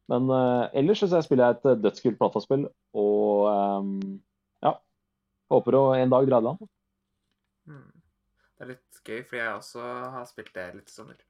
Men 0.09 0.31
uh, 0.33 0.65
ellers 0.77 1.03
syns 1.03 1.13
jeg 1.13 1.27
spillet 1.27 1.45
er 1.45 1.59
et 1.59 1.69
eh, 1.69 1.81
dødskult 1.85 2.17
plattformspill, 2.21 2.65
og 2.97 3.49
ehm, 3.51 3.91
ja. 4.01 4.28
Håper 5.53 5.79
å 5.79 5.83
en 5.97 6.13
dag 6.13 6.29
dra 6.29 6.41
det 6.41 6.49
land. 6.49 6.71
Hmm. 7.69 7.91
Det 8.59 8.65
er 8.65 8.73
litt 8.75 9.03
gøy, 9.05 9.21
fordi 9.25 9.41
jeg 9.41 9.57
også 9.57 9.91
har 10.15 10.25
spilt 10.29 10.55
det 10.57 10.67
litt 10.77 10.91
i 10.91 10.95
sommer. 10.95 11.21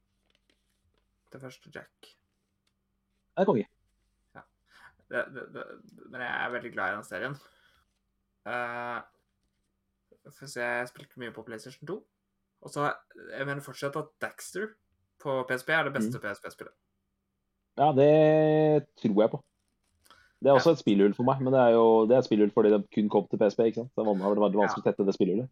Det 1.29 1.41
første 1.41 1.71
Jack. 1.73 2.09
Det 3.35 3.43
er 3.43 3.47
konge. 3.47 3.67
Det, 5.09 5.23
det, 5.33 5.43
det, 5.55 5.63
men 6.11 6.21
jeg 6.21 6.33
er 6.35 6.51
veldig 6.53 6.71
glad 6.73 6.91
i 6.91 6.97
den 6.99 7.05
serien. 7.07 7.35
Uh, 8.45 8.99
for 10.29 10.45
å 10.45 10.49
se, 10.51 10.61
jeg 10.61 10.89
spilte 10.91 11.21
mye 11.21 11.33
på 11.33 11.45
PlayStation 11.47 11.89
2. 11.89 11.97
Og 12.59 12.73
så 12.73 12.89
jeg 13.31 13.47
mener 13.47 13.63
fortsatt 13.63 13.97
at 13.97 14.11
Daxter 14.21 14.67
på 15.19 15.39
PSP 15.49 15.71
er 15.73 15.87
det 15.87 15.95
beste 15.95 16.21
PSP-spillet. 16.21 16.75
Ja, 17.79 17.89
det 17.95 18.85
tror 18.99 19.23
jeg 19.23 19.31
på. 19.31 19.39
Det 20.39 20.47
er 20.47 20.55
også 20.55 20.71
et 20.71 20.79
spillhull 20.79 21.13
for 21.17 21.27
meg, 21.27 21.41
men 21.43 21.51
det 21.51 21.59
er 21.59 21.73
jo 21.75 21.87
det 22.07 22.15
er 22.15 22.21
et 22.23 22.27
spillhull 22.29 22.51
fordi 22.55 22.69
det 22.71 22.83
kun 22.95 23.09
kom 23.11 23.25
til 23.27 23.39
PSP. 23.41 23.59
ikke 23.67 23.81
sant? 23.81 23.91
Det 23.91 24.05
har 24.05 24.39
vært 24.39 24.55
vanskelig 24.55 24.85
å 24.85 24.87
tette 24.87 25.05
det 25.07 25.15
spillhullet. 25.17 25.49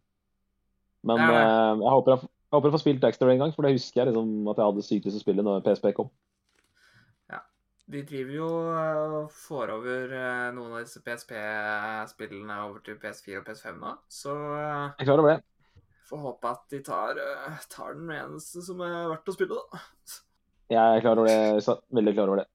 Men 1.08 1.20
Det 1.20 1.26
det. 1.28 1.42
eh, 1.42 1.82
jeg, 1.82 1.92
håper 1.92 2.14
jeg, 2.14 2.22
jeg 2.24 2.56
håper 2.56 2.68
jeg 2.68 2.74
får 2.74 2.82
spilt 2.82 3.02
Daxter 3.02 3.28
en 3.34 3.42
gang, 3.44 3.52
for 3.54 3.62
det 3.66 3.74
husker 3.76 4.00
jeg 4.00 4.08
liksom 4.10 4.48
at 4.48 4.56
jeg 4.62 4.70
hadde 4.70 4.86
til 4.88 5.12
å 5.12 5.20
spille 5.22 5.44
når 5.44 5.60
PSP 5.66 5.92
kom. 5.98 6.08
Ja. 7.30 7.42
De 7.92 8.02
driver 8.08 8.32
jo 8.38 8.48
og 8.48 9.28
får 9.44 9.74
over 9.76 10.16
eh, 10.16 10.48
noen 10.56 10.72
av 10.72 10.80
disse 10.82 11.04
PSP-spillene 11.04 12.58
over 12.64 12.80
til 12.88 12.98
PS4 13.02 13.42
og 13.42 13.46
PS5 13.46 13.78
nå, 13.84 13.94
så 14.08 14.34
eh, 14.56 14.84
Jeg 14.98 15.04
er 15.04 15.10
klar 15.12 15.22
over 15.22 15.34
det. 15.36 15.40
får 16.08 16.24
håpe 16.24 16.54
at 16.56 16.64
de 16.72 16.80
tar, 16.88 17.20
eh, 17.20 17.64
tar 17.76 17.94
den 18.00 18.10
eneste 18.16 18.64
som 18.64 18.80
er 18.88 19.10
verdt 19.12 19.28
å 19.28 19.36
spille, 19.36 19.60
da. 19.60 19.82
Jeg 20.72 20.96
er 20.96 21.04
klar 21.04 21.20
over 21.20 21.28
det, 21.28 21.76
veldig 22.00 22.16
klar 22.16 22.32
over 22.32 22.42
det. 22.42 22.48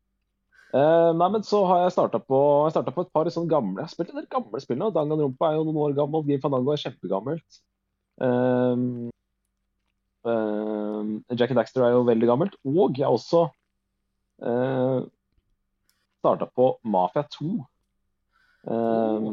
Eh, 0.73 1.11
nei, 1.13 1.29
men 1.29 1.43
så 1.45 1.59
har 1.69 1.83
jeg 1.83 1.93
starta 1.93 2.17
på, 2.17 2.37
på 2.73 3.03
et 3.03 3.11
par 3.13 3.27
sånne 3.29 3.51
gamle 3.51 3.77
Jeg 3.77 3.85
har 3.85 3.91
spilt 3.91 4.09
en 4.09 4.17
del 4.17 4.29
gamle 4.31 4.61
spill 4.63 4.79
nå. 4.81 4.89
Danganronpa 4.95 5.51
er 5.51 5.59
jo 5.59 5.67
noen 5.67 5.81
år 5.85 5.97
gammel. 5.99 6.23
Grim 6.25 6.41
Fandango 6.41 6.73
er 6.73 6.81
kjempegammelt. 6.81 7.59
Um, 8.17 9.11
um, 10.25 11.11
Jack 11.29 11.53
and 11.53 11.61
Daxter 11.61 11.85
er 11.85 11.93
jo 11.93 12.07
veldig 12.07 12.29
gammelt. 12.31 12.57
Og 12.65 12.97
jeg 12.97 13.05
har 13.05 13.13
også 13.13 13.43
uh, 14.47 15.05
starta 16.23 16.49
på 16.49 16.71
Mafia 16.81 17.25
2. 17.37 17.53
Um, 18.73 19.29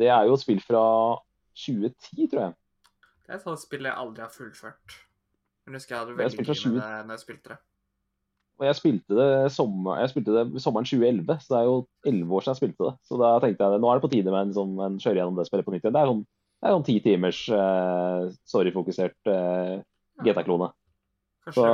det 0.00 0.12
er 0.12 0.28
jo 0.28 0.36
et 0.36 0.44
spill 0.44 0.60
fra 0.60 0.84
2010, 1.56 2.28
tror 2.28 2.44
jeg. 2.44 2.54
Det 3.24 3.32
er 3.32 3.40
et 3.40 3.48
sånt 3.48 3.64
spill 3.64 3.88
jeg 3.88 3.96
aldri 4.04 4.26
har 4.26 4.36
fullført. 4.36 5.00
Men 5.64 5.78
jeg 5.78 5.84
husker 5.84 5.96
jeg 5.96 6.04
hadde 6.04 6.20
veldig 6.20 6.44
mye 6.44 6.72
med 6.76 6.80
det 6.82 7.04
når 7.08 7.16
jeg 7.16 7.24
spilte 7.24 7.54
det. 7.54 7.60
Og 8.60 8.66
jeg 8.68 8.76
spilte 8.76 9.16
det, 9.16 9.28
sommer, 9.54 10.02
jeg 10.02 10.10
spilte 10.12 10.34
det 10.36 10.60
sommeren 10.60 10.84
2011, 10.84 11.38
så 11.40 11.54
det 11.54 11.60
er 11.60 11.68
jo 11.70 11.76
11 12.04 12.34
år 12.36 12.44
siden 12.44 12.52
jeg 12.52 12.60
spilte 12.60 12.88
det. 12.90 12.92
Så 13.08 13.20
da 13.20 13.30
tenkte 13.40 13.64
jeg 13.70 13.80
nå 13.80 13.88
er 13.88 13.96
det 13.96 14.04
på 14.04 14.12
tide 14.12 14.34
med 14.34 14.50
en 14.50 14.52
sånn 14.58 14.74
en 14.84 14.98
kjøre 15.00 15.22
gjennom 15.22 15.38
det 15.38 15.46
spillet 15.48 15.64
på 15.64 15.72
nytt 15.72 15.86
igjen. 15.86 15.96
Det 15.96 16.02
er 16.02 16.12
sånn 16.12 16.26
det 16.60 16.68
er 16.68 16.74
sånn 16.76 16.84
ti 16.84 16.98
timers 17.00 17.38
uh, 17.56 18.26
storyfokusert 18.52 19.30
uh, 19.32 19.78
GTA-klone. 20.20 20.68
Kanskje 21.46 21.62
Så, 21.64 21.68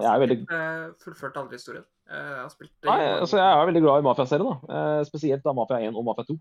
jeg 0.00 0.08
er 0.08 0.22
veldig- 0.22 0.38
Jeg 0.48 0.94
fullførte 1.04 1.42
aldri 1.42 1.58
historien. 1.60 1.84
Jeg 2.08 2.70
Nei, 2.84 2.98
altså 3.20 3.36
Jeg 3.36 3.60
er 3.60 3.66
veldig 3.66 3.82
glad 3.82 3.98
i 4.00 4.06
Mafia-serien. 4.08 4.48
da. 4.48 4.56
Eh, 4.76 5.04
spesielt 5.04 5.42
da 5.44 5.52
Mafia 5.52 5.78
1 5.80 5.96
og 5.96 6.04
Mafia 6.04 6.24
2. 6.24 6.38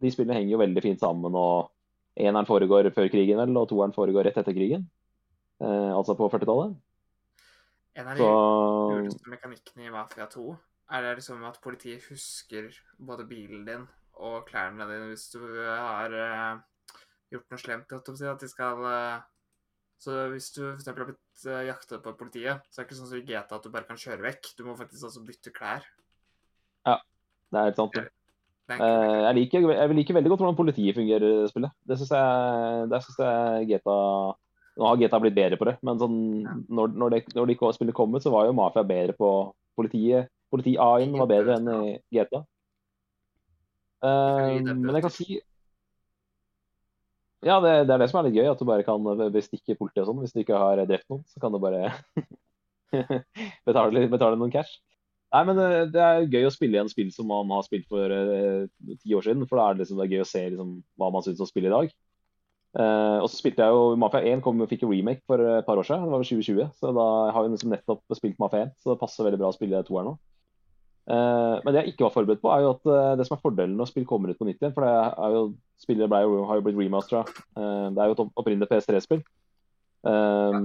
De 0.00 0.10
spillene 0.10 0.34
henger 0.36 0.52
jo 0.52 0.58
veldig 0.58 0.82
fint 0.82 1.00
sammen. 1.00 1.34
og 1.34 1.70
Eneren 2.16 2.46
foregår 2.46 2.92
før 2.92 3.08
krigen, 3.10 3.36
vel, 3.38 3.56
og 3.56 3.68
toeren 3.68 3.92
foregår 3.92 4.24
rett 4.24 4.36
etter 4.36 4.52
krigen. 4.52 4.86
Eh, 5.60 5.92
altså 5.96 6.16
på 6.16 6.28
40-tallet. 6.30 6.76
En 7.98 8.06
av 8.06 8.18
de 8.18 8.22
Så 8.22 8.34
kuleste 8.90 9.32
mekanikkene 9.32 9.88
i 9.88 9.94
Mafia 9.94 10.26
2 10.30 10.44
er 10.90 11.04
det 11.04 11.16
liksom 11.20 11.42
at 11.46 11.58
politiet 11.62 12.06
husker 12.10 12.70
både 12.98 13.26
bilen 13.30 13.64
din 13.66 13.86
og 14.20 14.46
klærne 14.48 14.86
dine 14.90 15.10
hvis 15.10 15.28
du 15.32 15.40
har 15.64 16.14
uh, 16.14 16.60
gjort 17.32 17.52
noe 17.52 17.62
slemt. 17.62 17.94
At 17.94 18.42
de 18.42 18.50
skal 18.50 18.82
uh, 18.84 19.22
Så 20.00 20.16
hvis 20.32 20.50
du 20.56 20.62
f.eks. 20.72 20.86
har 20.88 20.98
blitt 20.98 21.46
uh, 21.46 21.62
jaktet 21.66 22.02
på 22.04 22.14
politiet, 22.18 22.62
så 22.70 22.80
er 22.80 22.84
det 22.84 22.88
ikke 22.88 23.00
sånn 23.00 23.10
som 23.12 23.20
i 23.20 23.26
GTA 23.26 23.58
at 23.58 23.66
du 23.66 23.72
bare 23.74 23.88
kan 23.88 24.00
kjøre 24.00 24.24
vekk. 24.26 24.54
Du 24.58 24.64
må 24.66 24.76
faktisk 24.78 25.08
også 25.10 25.24
bytte 25.26 25.54
klær. 25.54 25.86
Ja, 26.88 26.98
det 27.50 27.60
er 27.60 27.70
helt 27.70 27.80
sant. 27.80 28.00
jeg, 28.70 29.34
liker, 29.38 29.66
jeg 29.74 29.96
liker 29.98 30.16
veldig 30.18 30.32
godt 30.32 30.44
hvordan 30.44 30.58
politiet 30.58 30.98
fungerer 30.98 31.44
i 31.44 31.50
spillet. 31.50 31.74
Det 31.86 31.98
syns 32.00 32.14
jeg, 32.14 32.86
det 32.92 33.02
synes 33.06 33.22
jeg 33.24 33.70
GTA 33.72 33.98
Nå 34.80 34.88
har 34.88 34.96
GTA 34.96 35.20
blitt 35.20 35.36
bedre 35.36 35.58
på 35.60 35.66
det, 35.68 35.76
men 35.84 35.98
sånn, 36.00 36.16
når, 36.72 36.94
når, 36.96 37.12
det, 37.12 37.18
når 37.36 37.50
de 37.50 37.56
spillet 37.76 37.96
kom 37.96 38.14
ut, 38.16 38.22
så 38.24 38.32
var 38.32 38.46
jo 38.48 38.56
Mafia 38.56 38.84
bedre 38.86 39.12
på 39.18 39.28
politiet. 39.76 40.30
Politi-A-en 40.50 41.12
var 41.20 41.28
bedre 41.30 41.58
enn 41.58 41.68
GTA. 42.10 42.40
Uh, 44.00 44.56
men 44.64 44.94
jeg 44.96 45.04
kan 45.04 45.12
si 45.12 45.26
Ja, 47.44 47.58
det, 47.60 47.74
det 47.88 47.92
er 47.92 48.00
det 48.00 48.06
som 48.08 48.22
er 48.22 48.30
litt 48.30 48.38
gøy, 48.38 48.48
at 48.48 48.60
du 48.60 48.64
bare 48.68 48.84
kan 48.86 49.04
bestikke 49.34 49.76
politiet 49.76 50.06
og 50.06 50.10
sånn. 50.10 50.22
Hvis 50.24 50.32
du 50.32 50.40
ikke 50.42 50.60
har 50.60 50.80
drept 50.88 51.08
noen, 51.12 51.22
så 51.28 51.40
kan 51.44 51.52
du 51.52 51.60
bare 51.60 51.92
betale, 53.68 54.08
betale 54.12 54.40
noen 54.40 54.52
cash. 54.52 54.80
Nei, 55.30 55.42
men 55.46 55.60
eh, 55.62 55.84
det 55.94 56.02
er 56.02 56.24
gøy 56.26 56.48
å 56.48 56.52
spille 56.52 56.76
igjen 56.76 56.90
spill 56.90 57.10
som 57.14 57.28
man 57.30 57.52
har 57.54 57.62
spilt 57.66 57.86
for 57.90 58.12
eh, 58.14 58.64
ti 58.98 59.14
år 59.14 59.28
siden. 59.28 59.46
For 59.46 59.60
da 59.60 59.68
er 59.68 59.76
det, 59.76 59.84
liksom, 59.84 60.00
det 60.00 60.08
er 60.08 60.14
gøy 60.16 60.24
å 60.24 60.30
se 60.30 60.42
liksom, 60.48 60.72
hva 60.98 61.10
man 61.14 61.26
syns 61.26 61.42
om 61.44 61.50
spillet 61.50 61.70
i 61.70 61.76
dag. 61.76 61.92
Eh, 62.70 63.18
og 63.18 63.26
så 63.26 63.40
spilte 63.40 63.64
jeg 63.66 63.74
jo 63.74 63.96
Mafia 63.98 64.22
1 64.30 64.42
kom, 64.44 64.60
fikk 64.70 64.84
jo 64.84 64.90
remake 64.92 65.24
for 65.26 65.42
et 65.42 65.66
par 65.66 65.80
år 65.80 65.86
siden. 65.88 66.04
Det 66.06 66.12
var 66.14 66.22
vel 66.22 66.28
2020. 66.28 66.68
Så 66.78 66.92
da 66.94 67.06
har 67.34 67.46
jeg 67.46 67.54
liksom 67.56 67.72
nettopp 67.74 68.18
spilt 68.18 68.38
Mafia 68.42 68.68
1, 68.68 68.76
så 68.78 68.92
det 68.92 69.00
passer 69.00 69.26
veldig 69.26 69.40
bra 69.42 69.50
å 69.50 69.56
spille 69.56 69.82
to 69.86 69.98
her 69.98 70.06
nå. 70.06 70.14
Eh, 71.10 71.56
men 71.64 71.74
det 71.74 71.82
jeg 71.82 71.94
ikke 71.94 72.06
var 72.06 72.14
forberedt 72.14 72.42
på, 72.44 72.52
er 72.54 72.62
jo 72.62 72.74
at 72.76 72.86
eh, 72.94 73.10
det 73.18 73.26
som 73.26 73.34
er 73.36 73.42
fordelen 73.42 73.74
når 73.78 73.90
spill 73.90 74.06
kommer 74.06 74.30
ut 74.30 74.38
på 74.38 74.46
nytt 74.46 74.60
igjen 74.62 74.74
For 74.76 74.86
det 74.86 74.92
er 74.94 75.34
jo, 75.34 75.42
spillet 75.82 76.12
ble 76.12 76.20
har 76.46 76.60
jo 76.60 76.66
blitt 76.68 76.78
remastera. 76.78 77.24
Det 77.56 77.98
er 78.04 78.10
jo 78.12 78.16
et 78.18 78.24
opp- 78.26 78.42
opprinnelig 78.44 78.70
PS3-spill. 78.70 79.24
Eh, 80.06 80.60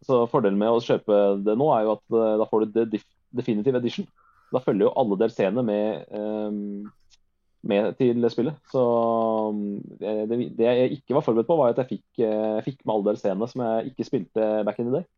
så 0.00 0.22
fordelen 0.32 0.58
med 0.58 0.72
å 0.72 0.80
kjøpe 0.82 1.20
det 1.44 1.54
nå, 1.60 1.66
er 1.76 1.84
jo 1.84 1.94
at 1.98 2.18
da 2.40 2.46
får 2.48 2.64
du 2.64 2.78
det 2.80 3.02
definitive 3.36 3.78
edition. 3.78 4.06
Da 4.50 4.62
følger 4.64 4.88
jo 4.88 4.94
alle 4.98 5.18
DLC-ene 5.20 5.62
med, 5.62 6.06
eh, 6.10 6.90
med 7.62 7.94
til 7.98 8.24
spillet. 8.32 8.56
Så 8.72 8.82
eh, 10.00 10.22
det, 10.30 10.38
det 10.58 10.68
jeg 10.68 10.92
ikke 10.98 11.16
var 11.16 11.24
forberedt 11.26 11.48
på, 11.50 11.56
var 11.60 11.74
at 11.74 11.82
jeg 11.82 11.90
fikk, 11.96 12.22
eh, 12.24 12.60
fikk 12.66 12.84
med 12.84 12.94
alle 12.94 13.14
de 13.14 13.22
scenene 13.22 13.48
som 13.50 13.64
jeg 13.66 13.92
ikke 13.92 14.06
spilte 14.08 14.46
back 14.66 14.80
in 14.80 14.88
the 14.88 15.00
day. 15.00 15.08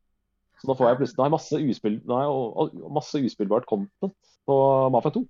Så 0.62 0.68
nå 0.70 0.76
får 0.78 0.92
jeg 0.92 0.98
plutselig 1.00 1.18
nå 1.18 1.24
har 1.24 1.30
jeg 1.30 1.36
masse, 1.36 1.60
uspill, 1.74 2.00
har 2.06 2.26
jeg 2.26 2.90
masse 2.94 3.22
uspillbart 3.26 3.64
content 3.70 4.14
på 4.46 4.56
Mafia 4.94 5.14
2. 5.16 5.22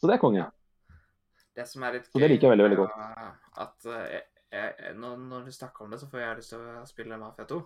Så 0.00 0.08
det 0.08 0.16
er 0.16 0.22
konge. 0.22 0.46
Det 1.56 1.66
som 1.68 1.84
er 1.84 1.96
litt 1.96 2.08
Så 2.08 2.20
det 2.20 2.28
liker 2.30 2.48
jeg 2.48 2.56
veldig, 2.56 2.66
veldig 2.68 2.84
er 2.84 3.30
At 3.64 3.88
eh, 3.88 4.04
jeg, 4.14 4.24
jeg, 4.52 4.94
når, 5.00 5.16
når 5.30 5.48
du 5.48 5.52
snakker 5.54 5.84
om 5.84 5.92
det, 5.92 6.00
så 6.00 6.08
får 6.12 6.24
jeg 6.24 6.40
lyst 6.40 6.54
til 6.54 6.64
å 6.64 6.86
spille 6.88 7.20
Mafia 7.20 7.48
2. 7.48 7.60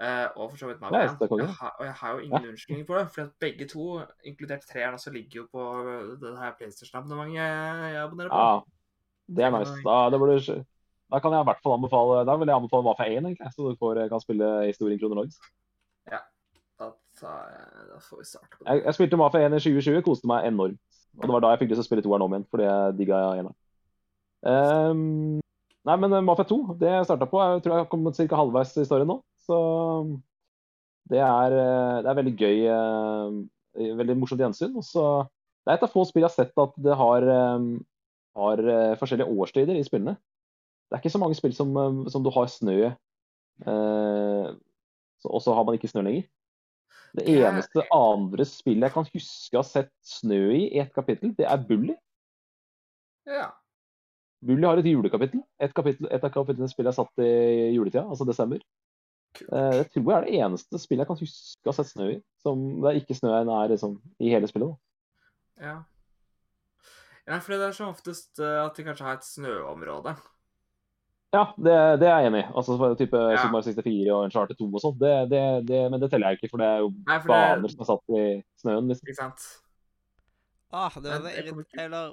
Eh, 0.00 0.26
og 0.36 0.50
for 0.50 0.56
så 0.56 0.66
vidt 0.70 0.80
Ja, 0.80 0.96
jeg 0.96 1.08
synes 1.10 1.20
det 1.20 1.26
1. 1.26 1.28
konge. 1.28 1.44
Jeg 1.44 1.54
har, 1.60 1.72
og 1.78 1.84
jeg 1.84 1.92
har 2.00 2.12
jo 2.14 2.18
ingen 2.24 2.44
unnskyldning 2.50 2.86
for 2.88 2.98
det. 2.98 3.06
For 3.14 3.22
at 3.22 3.32
begge 3.40 3.66
to, 3.68 4.00
inkludert 4.24 4.62
treeren, 4.72 4.94
også 4.96 5.10
ligger 5.12 5.40
jo 5.42 5.46
på 5.52 5.64
det 6.22 6.38
her 6.40 6.52
PlayStation-abonnementet 6.58 7.36
jeg, 7.36 7.92
jeg 7.94 8.02
abonnerer 8.04 8.30
på. 8.32 8.38
Ja, 8.40 8.60
det 9.36 9.44
er 9.44 9.50
nice. 9.58 9.74
Da, 9.84 9.96
det 10.10 10.20
burde, 10.22 10.64
da 11.12 11.18
kan 11.20 11.32
jeg 11.36 11.44
i 11.44 11.48
hvert 11.50 11.60
fall 11.62 11.76
anbefale 11.76 12.24
Da 12.26 12.36
vil 12.40 12.48
jeg 12.48 12.56
anbefale 12.56 12.86
Mafia 12.88 13.06
1, 13.18 13.26
egentlig. 13.28 13.52
Så 13.52 13.68
du 13.68 13.76
får, 13.82 14.00
kan 14.08 14.20
spille 14.24 14.48
historien 14.70 14.98
kronologisk. 15.02 15.50
Da, 16.10 16.88
tar 17.20 17.40
jeg- 17.52 17.88
da 17.92 17.98
får 18.00 18.16
vi 18.18 18.24
starte 18.24 18.56
på 18.56 18.64
det. 18.64 18.72
Jeg, 18.72 18.84
jeg 18.84 18.94
spilte 18.94 19.16
Mafia 19.20 19.46
1 19.46 19.52
i 19.52 19.60
2020, 19.60 20.02
koste 20.02 20.26
meg 20.26 20.46
enormt. 20.48 20.80
Og 21.18 21.22
det 21.26 21.32
var 21.34 21.40
da 21.44 21.50
jeg 21.52 21.58
fikk 21.60 21.70
lyst 21.74 21.82
til 21.82 21.84
å 21.84 21.88
spille 21.90 22.02
toeren 22.06 22.22
om 22.24 22.32
igjen, 22.32 22.46
fordi 22.48 22.64
jeg 22.64 22.96
digga 22.96 23.18
eneren. 23.36 23.56
Um, 24.42 25.40
nei, 25.84 25.96
men 26.00 26.12
eh, 26.16 26.22
Mafia 26.24 26.44
2, 26.48 26.78
det 26.80 26.88
jeg 26.88 27.04
starta 27.04 27.26
på, 27.28 27.36
jeg 27.44 27.62
tror 27.62 27.74
jeg 27.74 27.82
har 27.84 27.90
kommet 27.92 28.16
ca. 28.16 28.36
halvveis 28.40 28.72
i 28.80 28.84
storyen 28.88 29.10
nå. 29.12 29.18
Så 29.50 29.58
det 31.10 31.18
er, 31.18 31.58
eh, 31.58 31.98
det 32.04 32.10
er 32.10 32.18
veldig 32.22 32.36
gøy. 32.38 32.58
eh, 32.70 33.94
Veldig 33.98 34.16
morsomt 34.18 34.40
gjensyn. 34.42 34.74
Og 34.76 34.82
så 34.86 35.04
det 35.66 35.72
er 35.72 35.76
et 35.78 35.84
av 35.86 35.92
få 35.92 36.02
spill 36.08 36.24
jeg 36.24 36.30
har 36.30 36.34
sett 36.34 36.58
at 36.58 36.72
det 36.82 36.96
har, 36.98 37.22
eh, 37.22 37.66
har 38.38 38.62
forskjellige 38.98 39.30
årstider 39.30 39.78
i 39.78 39.84
spillene. 39.86 40.16
Det 40.90 40.96
er 40.96 41.02
ikke 41.02 41.12
så 41.14 41.20
mange 41.22 41.38
spill 41.38 41.54
som, 41.54 41.74
som 42.10 42.24
du 42.24 42.30
har 42.34 42.50
snø 42.50 42.90
og 45.28 45.42
så 45.44 45.52
har 45.54 45.64
man 45.68 45.76
ikke 45.76 45.90
snø 45.90 46.02
lenger. 46.02 46.24
Det 47.14 47.26
eneste 47.28 47.82
andre 47.92 48.46
spillet 48.48 48.86
jeg 48.86 48.94
kan 48.94 49.08
huske 49.12 49.58
å 49.58 49.60
ha 49.60 49.66
sett 49.66 49.90
snø 50.06 50.38
i 50.56 50.62
i 50.70 50.80
et 50.80 50.92
kapittel, 50.94 51.34
det 51.36 51.44
er 51.46 51.60
Bully. 51.68 51.94
Ja. 53.28 53.50
Bully 54.40 54.64
har 54.66 54.80
et 54.80 54.88
julekapittel. 54.88 55.42
Et, 55.60 55.72
kapittel, 55.76 56.08
et 56.10 56.24
av 56.24 56.32
kapitlene 56.32 56.70
spillet 56.72 56.94
er 56.94 56.96
satt 56.96 57.22
i 57.22 57.74
juletida, 57.76 58.06
altså 58.08 58.24
desember. 58.28 58.62
Eh, 59.52 59.70
Det 59.78 59.86
tror 59.92 60.10
jeg 60.10 60.16
er 60.18 60.26
det 60.26 60.40
eneste 60.44 60.78
spillet 60.82 61.04
jeg 61.04 61.10
kan 61.10 61.20
huske 61.20 61.66
å 61.68 61.70
ha 61.70 61.76
sett 61.78 61.92
snø 61.92 62.08
i. 62.16 62.18
Som 62.42 62.64
det 62.82 62.90
er 62.90 63.00
ikke 63.00 63.16
snø 63.18 63.30
er 63.40 63.68
liksom, 63.70 64.00
i 64.20 64.30
hele 64.32 64.48
spillet. 64.50 64.72
Da. 64.74 64.76
Ja. 65.60 65.76
ja, 67.28 67.38
for 67.38 67.52
det 67.54 67.68
er 67.68 67.72
som 67.76 67.90
oftest 67.92 68.38
eh, 68.40 68.58
at 68.64 68.76
de 68.76 68.84
kanskje 68.86 69.04
har 69.06 69.18
et 69.20 69.26
snøområde. 69.28 70.16
Ja, 71.30 71.44
det, 71.62 71.74
det 72.02 72.08
er 72.10 72.24
jeg 72.24 72.30
enig 72.32 72.40
i. 72.42 72.46
Altså 72.58 72.74
for 72.80 72.96
type 72.98 73.14
Ja. 73.20 73.36
Super 73.38 73.52
Mario 73.54 73.68
64 73.70 74.10
og 74.16 74.24
Uncharted 74.26 74.58
2 74.58 74.66
og 74.74 74.82
sånn. 74.82 74.96
Det, 74.98 75.12
det, 75.30 75.42
det, 75.68 75.82
men 75.92 76.00
det 76.02 76.08
teller 76.10 76.32
jeg 76.32 76.40
ikke, 76.40 76.50
for 76.50 76.62
det 76.64 76.66
er 76.72 76.80
jo 76.82 76.88
Nei, 77.06 77.18
baner 77.28 77.62
det 77.62 77.70
som 77.70 77.84
er 77.84 77.90
satt 77.92 78.14
i 78.18 78.24
snøen. 78.64 78.88
Liksom. 78.90 79.06
Ikke 79.06 79.20
sant? 79.20 79.44
Ah, 80.74 80.90
det 80.96 81.10
var 81.12 81.22
det 81.28 81.36
jeg 81.36 81.46
kom 81.52 81.60
ikke- 81.62 81.84
Eller 81.84 82.10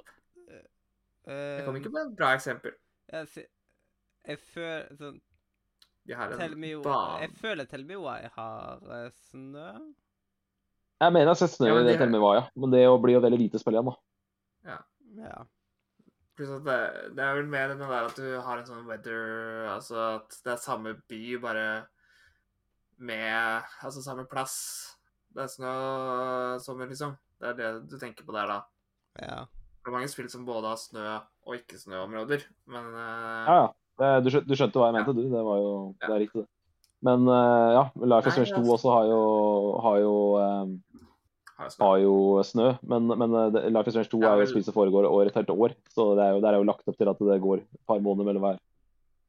Jeg 1.28 1.64
kom 1.66 1.74
eh, 1.74 1.80
ikke 1.82 1.90
på 1.96 1.98
et 2.04 2.14
bra 2.18 2.30
eksempel. 2.36 2.72
jeg, 3.12 3.48
jeg 4.28 4.38
føler 4.54 4.94
sånn 5.00 5.18
De 6.08 6.16
har 6.16 6.32
en 6.32 6.60
bane. 6.82 7.20
Jeg 7.20 7.32
føler 7.36 7.68
Telmioa 7.68 8.14
har 8.34 8.84
eh, 8.96 9.08
snø. 9.28 9.68
Jeg 10.98 11.12
mener 11.14 11.28
jeg 11.28 11.34
har 11.34 11.40
sett 11.42 11.54
snø 11.58 11.68
Ja, 11.68 11.74
i 11.76 11.84
det 11.84 11.98
det- 11.98 12.08
til 12.08 12.20
ja. 12.34 12.44
Men 12.56 12.70
det 12.72 12.82
blir 13.02 13.14
jo 13.14 13.20
veldig 13.20 13.38
lite 13.38 13.60
spill 13.60 13.76
igjen, 13.76 13.90
da. 13.92 14.78
Ja. 15.18 15.44
Pluss 16.38 16.50
at 16.54 16.64
det, 16.64 16.78
det 17.16 17.24
er 17.24 17.34
vel 17.34 17.46
mer 17.50 17.68
den 17.72 17.80
der 17.82 18.06
at 18.06 18.16
du 18.16 18.40
har 18.40 18.58
en 18.58 18.66
sånn 18.66 18.86
weather 18.86 19.66
Altså 19.72 19.96
at 20.16 20.36
det 20.44 20.52
er 20.52 20.60
samme 20.62 20.94
by, 21.10 21.38
bare 21.42 21.86
med 22.98 23.62
Altså 23.82 24.02
samme 24.02 24.24
plass. 24.30 24.96
Det 25.34 25.44
er 25.44 25.52
snø 25.52 25.72
sommer, 26.62 26.88
liksom. 26.90 27.16
Det 27.38 27.52
er 27.52 27.58
det 27.58 27.90
du 27.90 27.98
tenker 27.98 28.24
på 28.26 28.34
der, 28.34 28.46
da. 28.50 28.60
Ja. 29.20 29.40
Det 29.44 29.90
er 29.90 29.94
mange 29.94 30.08
spill 30.10 30.28
som 30.30 30.46
både 30.46 30.72
har 30.72 30.80
snø 30.80 31.04
og 31.48 31.54
ikke-snøområder, 31.56 32.42
men 32.66 32.88
uh, 32.94 33.44
Ja, 33.48 33.58
ja. 33.62 33.68
Du, 33.98 34.30
skjønte, 34.30 34.46
du 34.46 34.54
skjønte 34.54 34.78
hva 34.78 34.88
jeg 34.92 34.96
mente, 34.98 35.14
du. 35.16 35.24
Det 35.32 35.42
var 35.42 35.58
jo 35.58 35.72
det 36.04 36.10
er 36.14 36.20
riktig, 36.22 36.44
det. 36.44 36.48
Men 37.06 37.28
uh, 37.30 37.68
ja, 37.76 37.82
Life 38.14 38.26
is 38.30 38.34
Strange 38.34 38.54
2 38.54 38.60
altså- 38.62 38.74
også 38.76 38.92
har 38.94 39.04
jo, 39.10 39.18
har 39.84 39.98
jo, 40.02 40.14
um, 40.38 40.72
har 41.82 41.98
jo 42.02 42.14
snø. 42.46 42.68
Men, 42.90 43.06
men 43.10 43.34
uh, 43.34 43.58
Life 43.74 43.90
is 43.90 43.94
Strange 43.94 44.10
2 44.14 44.22
Ja, 44.22 44.32
er 44.34 44.42
jo 44.42 44.48
spill 44.52 44.64
som 44.66 44.74
foregår 44.74 45.06
år 45.10 45.30
etter 45.30 45.50
år. 45.54 45.74
Så 45.94 46.08
det 46.18 46.24
er 46.26 46.32
jo, 46.36 46.40
der 46.42 46.54
er 46.54 46.58
jo 46.62 46.66
lagt 46.70 46.86
opp 46.90 46.98
til 46.98 47.10
at 47.10 47.18
det 47.30 47.40
går 47.42 47.62
et 47.62 47.82
par 47.86 48.00
måneder 48.02 48.26
mellom 48.30 48.42
hver, 48.48 48.58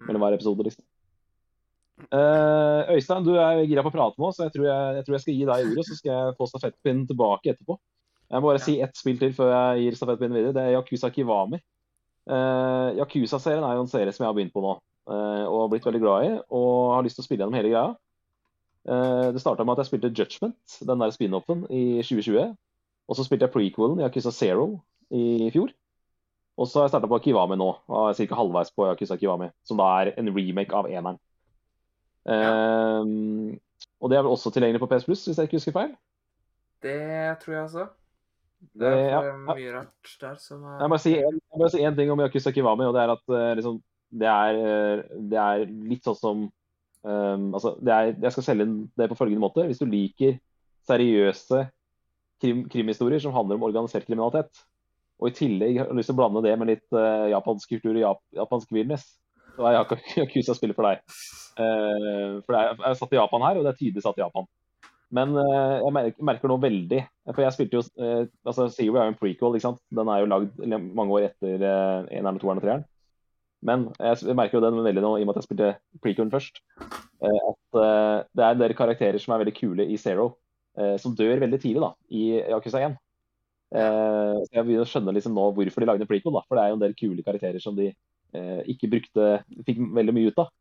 mellom 0.08 0.22
Mm. 0.22 0.26
hver 0.26 0.38
episode. 0.40 0.64
liksom. 0.70 0.86
Uh, 2.14 2.88
Øystein, 2.96 3.26
du 3.28 3.34
er 3.36 3.66
gira 3.68 3.84
på 3.84 3.92
å 3.92 3.96
prate 3.98 4.22
nå, 4.22 4.30
så 4.32 4.46
jeg 4.48 4.54
tror 4.54 4.66
jeg, 4.70 4.96
jeg 4.96 5.06
tror 5.06 5.16
jeg 5.18 5.22
skal 5.26 5.34
gi 5.36 5.48
deg 5.50 5.72
ordet. 5.74 5.86
Så 5.90 5.98
skal 6.00 6.14
jeg 6.14 6.38
få 6.40 6.48
stafettpinnen 6.48 7.08
tilbake 7.10 7.52
etterpå. 7.52 7.76
Jeg 8.30 8.40
må 8.42 8.52
bare 8.52 8.62
si 8.64 8.78
ett 8.82 8.96
spill 8.96 9.18
til 9.20 9.34
før 9.36 9.50
jeg 9.52 9.84
gir 9.84 9.98
stafettpinnen 10.00 10.38
videre. 10.38 10.54
Det 10.56 10.64
er 10.64 10.76
Yakuza 10.78 11.10
Kiwami. 11.12 11.60
Uh, 12.30 12.94
Yakuza-serien 13.00 13.66
er 13.66 13.78
jo 13.78 13.86
en 13.88 13.90
serie 13.90 14.14
som 14.14 14.24
jeg 14.24 14.30
har 14.30 14.36
begynt 14.38 14.54
på 14.54 14.62
nå, 14.62 14.76
uh, 15.10 15.46
og 15.50 15.64
har 15.64 15.72
blitt 15.72 15.88
veldig 15.88 16.02
glad 16.04 16.28
i. 16.28 16.32
Og 16.54 16.94
har 16.94 17.06
lyst 17.06 17.18
til 17.18 17.26
å 17.26 17.28
spille 17.28 17.42
gjennom 17.42 17.58
hele 17.58 17.72
greia. 17.74 17.96
Uh, 18.90 19.30
det 19.34 19.42
starta 19.42 19.66
med 19.66 19.74
at 19.76 19.84
jeg 19.84 19.92
spilte 19.92 20.14
Judgment, 20.14 20.80
den 20.86 21.04
der 21.04 21.16
spin-offen, 21.16 21.66
i 21.74 22.04
2020. 22.06 22.54
Og 23.10 23.18
så 23.18 23.26
spilte 23.26 23.48
jeg 23.48 23.56
prequelen, 23.56 24.04
Yakuza 24.06 24.34
Zero, 24.36 24.76
i 25.10 25.50
fjor. 25.54 25.74
Og 26.60 26.68
så 26.68 26.82
har 26.82 26.90
jeg 26.90 26.94
starta 26.94 27.10
på 27.10 27.22
Kiwami 27.24 27.58
nå, 27.58 27.72
og 27.88 28.12
er 28.12 28.20
ca. 28.20 28.38
halvveis 28.38 28.70
på 28.76 28.86
Yakuza 28.92 29.18
Kiwami, 29.18 29.50
som 29.66 29.80
da 29.80 29.88
er 30.04 30.14
en 30.20 30.30
remake 30.36 30.76
av 30.76 30.90
eneren. 30.92 31.18
Ja. 32.30 33.00
og 33.02 34.12
det 34.12 34.18
er 34.18 34.22
vel 34.22 34.34
også 34.36 34.52
tilgjengelig 34.54 34.82
på 34.84 34.90
PS 34.92 35.08
Plus, 35.08 35.24
hvis 35.26 35.40
jeg 35.40 35.48
ikke 35.48 35.58
husker 35.58 35.74
feil. 35.74 35.94
Det 36.84 37.40
tror 37.42 37.54
jeg 37.56 37.64
også. 37.64 37.86
Det 38.60 38.88
er 38.88 39.10
ja, 39.14 39.20
mye 39.48 39.72
rart 39.72 40.16
der 40.20 40.40
som 40.42 40.64
er 40.68 40.82
Jeg 40.84 40.92
må 40.92 40.98
si 41.00 41.14
en, 41.16 41.38
jeg 41.40 41.62
må 41.62 41.70
si 41.72 41.84
en 41.86 41.96
ting 41.96 42.12
om 42.12 42.22
Yakuza 42.24 42.52
Kiwami, 42.56 42.88
og 42.90 42.96
det 42.96 43.04
er 43.04 43.14
at 43.14 43.36
eh, 43.38 43.52
liksom, 43.60 43.80
det, 44.22 44.30
er, 44.30 44.60
eh, 44.60 45.20
det 45.32 45.40
er 45.40 45.64
litt 45.92 46.08
sånn 46.08 46.18
som 46.20 46.42
um, 46.44 47.46
altså, 47.56 47.76
det 47.80 47.94
er, 47.96 48.12
Jeg 48.18 48.36
skal 48.36 48.48
selge 48.50 48.68
det 49.00 49.10
på 49.12 49.20
følgende 49.20 49.46
måte. 49.46 49.66
Hvis 49.70 49.80
du 49.80 49.88
liker 49.88 50.36
seriøse 50.90 51.64
krim, 52.44 52.66
krimhistorier 52.72 53.24
som 53.24 53.36
handler 53.36 53.60
om 53.60 53.68
organisert 53.70 54.08
kriminalitet, 54.08 54.64
og 55.20 55.32
i 55.32 55.36
tillegg 55.36 55.82
har 55.82 55.96
lyst 55.96 56.12
til 56.12 56.16
å 56.16 56.22
blande 56.22 56.44
det 56.44 56.56
med 56.60 56.72
litt 56.72 56.88
uh, 56.96 57.28
japansk 57.32 57.76
kultur 57.76 57.96
og 57.96 58.04
jap, 58.04 58.24
japansk 58.44 58.72
wilderness, 58.76 59.08
så 59.56 59.68
er 59.68 59.80
Yakuza 60.20 60.56
spillet 60.56 60.76
for 60.76 60.88
deg. 60.88 61.04
Uh, 61.60 62.40
for 62.44 62.56
det 62.56 62.60
er, 62.60 62.74
jeg 62.76 62.92
er 62.92 63.00
satt 63.00 63.16
i 63.16 63.20
Japan 63.20 63.48
her, 63.48 63.60
og 63.60 63.68
det 63.68 63.74
er 63.74 63.80
tydelig 63.80 64.04
satt 64.04 64.20
i 64.20 64.24
Japan. 64.24 64.48
Men 65.16 65.34
uh, 65.34 65.80
jeg 65.82 65.94
merker, 65.96 66.26
merker 66.30 66.52
nå 66.52 66.60
veldig 66.62 67.00
For 67.32 67.42
jeg 67.42 67.56
spilte 67.56 67.80
jo 67.80 67.82
uh, 67.98 68.28
altså 68.46 68.68
Seaway 68.70 69.02
er 69.02 69.08
jo 69.08 69.14
en 69.16 69.18
prequel, 69.18 69.58
ikke 69.58 69.66
sant. 69.66 69.82
Den 69.96 70.12
er 70.12 70.22
jo 70.22 70.30
lagd 70.30 70.64
mange 70.98 71.16
år 71.18 71.30
etter 71.32 71.66
uh, 71.66 72.06
eneren, 72.14 72.40
toeren 72.42 72.62
og 72.62 72.66
treeren. 72.66 72.86
Men 73.66 73.90
jeg, 73.98 74.36
merker 74.38 74.60
jo 74.60 74.64
den 74.64 74.78
veldig 74.86 75.02
nå, 75.04 75.16
i 75.18 75.26
og 75.26 75.28
med 75.28 75.36
at 75.36 75.42
jeg 75.42 75.50
spilte 75.50 75.76
prequelen 76.04 76.34
først, 76.34 76.64
Uh, 77.20 77.36
at 77.50 77.76
det 78.32 78.44
er 78.46 78.54
en 78.54 78.60
del 78.62 78.72
karakterer 78.80 79.20
som 79.20 79.34
er 79.36 79.42
veldig 79.42 79.52
kule 79.58 79.84
i 79.92 79.98
Zero, 80.00 80.30
som 81.04 81.12
dør 81.20 81.42
veldig 81.42 81.58
tidlig 81.60 81.82
da, 81.84 81.90
i 82.16 82.22
Yakuza 82.54 82.80
1. 82.80 82.94
Eh, 83.76 84.38
så 84.46 84.56
jeg 84.56 84.64
begynner 84.64 84.86
å 84.86 84.88
skjønne 84.88 85.14
liksom 85.18 85.36
nå 85.36 85.50
hvorfor 85.58 85.84
de 85.84 85.90
lagde 85.90 86.08
prequel, 86.08 86.32
da, 86.38 86.46
for 86.48 86.56
det 86.56 86.64
er 86.64 86.72
jo 86.72 86.78
en 86.78 86.86
del 86.86 86.96
kule 86.96 87.26
karakterer 87.26 87.60
som 87.60 87.76
de 87.76 87.90
ikke 88.72 88.88
brukte, 88.94 89.28
fikk 89.68 89.84
veldig 90.00 90.16
mye 90.16 90.32
ut 90.32 90.40
av. 90.46 90.54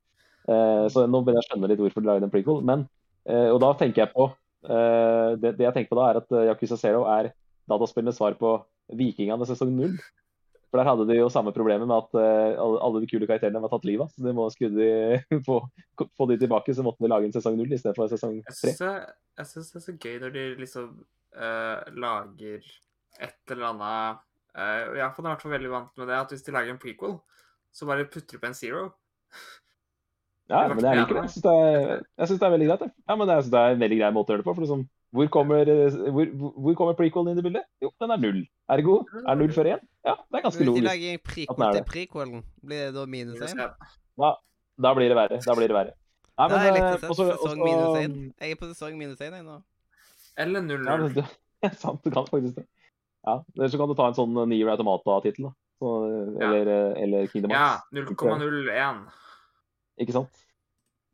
Så 0.90 1.07
nå 1.07 1.22
begynner 1.22 1.38
jeg 1.38 1.46
å 1.46 1.49
skjønne 1.53 1.70
litt 1.70 1.84
hvorfor 1.84 2.03
de 2.03 2.11
lagde 2.11 2.26
en 2.26 2.34
prequel. 2.34 2.59
Men, 2.66 2.88
og 3.29 3.59
da 3.61 3.72
tenker 3.76 4.05
jeg 4.05 4.14
på 4.14 4.29
eh, 4.66 5.35
det, 5.41 5.57
det 5.59 5.66
jeg 5.66 5.74
tenker 5.76 5.93
på 5.93 6.01
da, 6.01 6.07
er 6.11 6.20
at 6.22 6.33
eh, 6.35 6.47
Yakuza 6.51 6.79
Zero 6.81 7.05
er 7.11 7.33
dataspillenes 7.68 8.18
svar 8.18 8.37
på 8.41 8.57
Vikingene 8.97 9.47
sesong 9.49 9.74
0. 9.76 9.99
For 10.68 10.81
der 10.81 10.89
hadde 10.89 11.07
de 11.09 11.16
jo 11.16 11.31
samme 11.33 11.53
problemet 11.57 11.89
med 11.89 11.97
at 11.97 12.16
eh, 12.20 12.59
alle, 12.61 13.01
de 13.01 13.09
kule 13.09 13.29
karakterene 13.29 13.62
var 13.62 13.72
tatt 13.72 13.87
livet 13.89 14.05
av. 14.05 14.12
Så 14.12 14.24
de 14.24 14.35
må 14.37 14.49
skulle 14.53 14.76
de 14.76 15.41
få, 15.49 15.61
få 16.16 16.29
de 16.31 16.39
tilbake, 16.41 16.74
så 16.76 16.85
måtte 16.85 17.05
de 17.05 17.12
lage 17.12 17.29
en 17.29 17.37
sesong 17.37 17.57
0 17.61 17.76
istedenfor 17.79 18.11
sesong 18.12 18.41
Jeg 18.41 18.49
3. 18.51 18.59
syns 18.61 18.83
det, 18.85 18.95
jeg 19.41 19.53
synes 19.53 19.70
det 19.72 19.81
er 19.81 19.87
så 19.87 19.97
gøy 19.97 20.18
når 20.24 20.35
de 20.37 20.45
liksom 20.61 20.91
uh, 21.39 21.79
lager 21.97 22.68
et 23.18 23.55
eller 23.55 23.70
annet 23.70 24.20
uh, 24.59 24.99
Japan 24.99 25.24
er 25.24 25.31
i 25.31 25.33
hvert 25.33 25.45
fall 25.45 25.55
veldig 25.55 25.72
vant 25.72 26.01
med 26.01 26.11
det, 26.11 26.18
at 26.18 26.35
hvis 26.35 26.45
de 26.45 26.55
lager 26.55 26.74
en 26.74 26.83
prequel, 26.83 27.16
så 27.72 27.89
bare 27.89 28.09
putter 28.11 28.37
de 28.37 28.43
på 28.43 28.51
en 28.51 28.59
zero. 28.59 28.85
Ja, 30.49 30.62
men 30.68 30.78
jeg 30.80 30.96
liker 30.96 31.14
det. 31.14 31.22
Jeg 31.22 31.30
syns 31.34 31.42
det, 31.44 32.26
synes 32.28 32.40
det 32.40 32.46
er 32.46 32.53
veldig 32.57 32.68
greit. 32.70 32.80
det. 32.80 32.90
Ja, 33.09 33.16
men 33.16 33.28
jeg 33.28 33.42
synes 33.42 33.51
det 33.53 33.61
er 33.61 33.74
en 33.74 33.80
veldig 33.82 33.99
grei 34.01 34.11
måte 34.16 34.30
å 34.30 34.32
gjøre 34.32 34.42
det 34.42 34.49
på. 34.49 34.55
for 34.55 34.62
liksom, 34.64 34.84
hvor 35.12 35.28
kommer, 35.28 35.61
eh, 35.68 35.90
hvor, 36.12 36.26
hvor- 36.40 36.55
hvor 36.64 36.74
kommer 36.78 36.94
prequelen 36.96 37.30
inn 37.32 37.38
i 37.38 37.42
bildet? 37.42 37.64
Jo, 37.82 37.90
den 38.01 38.11
er 38.11 38.16
null. 38.16 38.40
Ergo 38.70 39.05
er 39.28 39.34
null 39.36 39.53
før 39.53 39.64
én. 39.74 39.80
Ja, 40.05 40.14
det 40.16 40.38
er 40.38 40.42
ganske 40.42 40.59
Hvis 40.59 40.68
de 40.68 40.72
logisk. 40.72 41.01
den 41.05 41.18
prequel 41.28 41.68
er 41.68 41.72
til 41.78 41.84
prequelen, 41.92 42.42
blir 42.64 42.80
det 42.86 42.94
da 42.94 43.05
minus 43.07 43.40
én? 43.40 43.74
Da 44.80 44.94
blir 44.94 45.09
det 45.09 45.16
verre. 45.16 45.40
Da 45.44 45.55
blir 45.55 45.68
det 45.68 45.76
verre. 45.76 45.92
Nei, 46.38 46.49
Da 46.49 46.55
er 46.55 46.64
jeg 46.64 46.76
eh, 46.76 46.92
likt 46.92 47.05
også- 47.11 47.36
sesong 47.36 47.59
minus 47.64 47.99
én. 47.99 48.32
Jeg 48.40 48.51
er 48.53 48.55
på 48.57 48.66
sesong 48.72 48.96
minus 48.99 49.18
én 49.18 49.44
nå. 49.44 49.62
Eller 50.36 50.61
0-0. 50.61 50.86
Ja, 50.86 50.96
det, 51.09 51.14
det 51.62 51.72
er 51.72 51.74
sant, 51.74 52.03
du 52.05 52.11
kan 52.11 52.24
faktisk 52.26 52.55
det. 52.57 52.66
Ja, 53.26 53.40
Eller 53.57 53.68
så 53.68 53.76
kan 53.76 53.88
du 53.88 53.94
ta 53.94 54.07
en 54.07 54.14
sånn 54.14 54.49
Nier 54.49 54.68
Automata-tittel, 54.70 55.49
da. 55.51 55.53
Så, 55.82 55.88
Ja. 56.40 56.46
eller, 56.46 56.64
ja. 56.66 56.94
eller 57.03 57.26
Kingdom 57.26 57.51
Ja, 57.51 57.80
0,01. 57.92 59.03
Ikke 59.99 60.14
sant? 60.16 60.44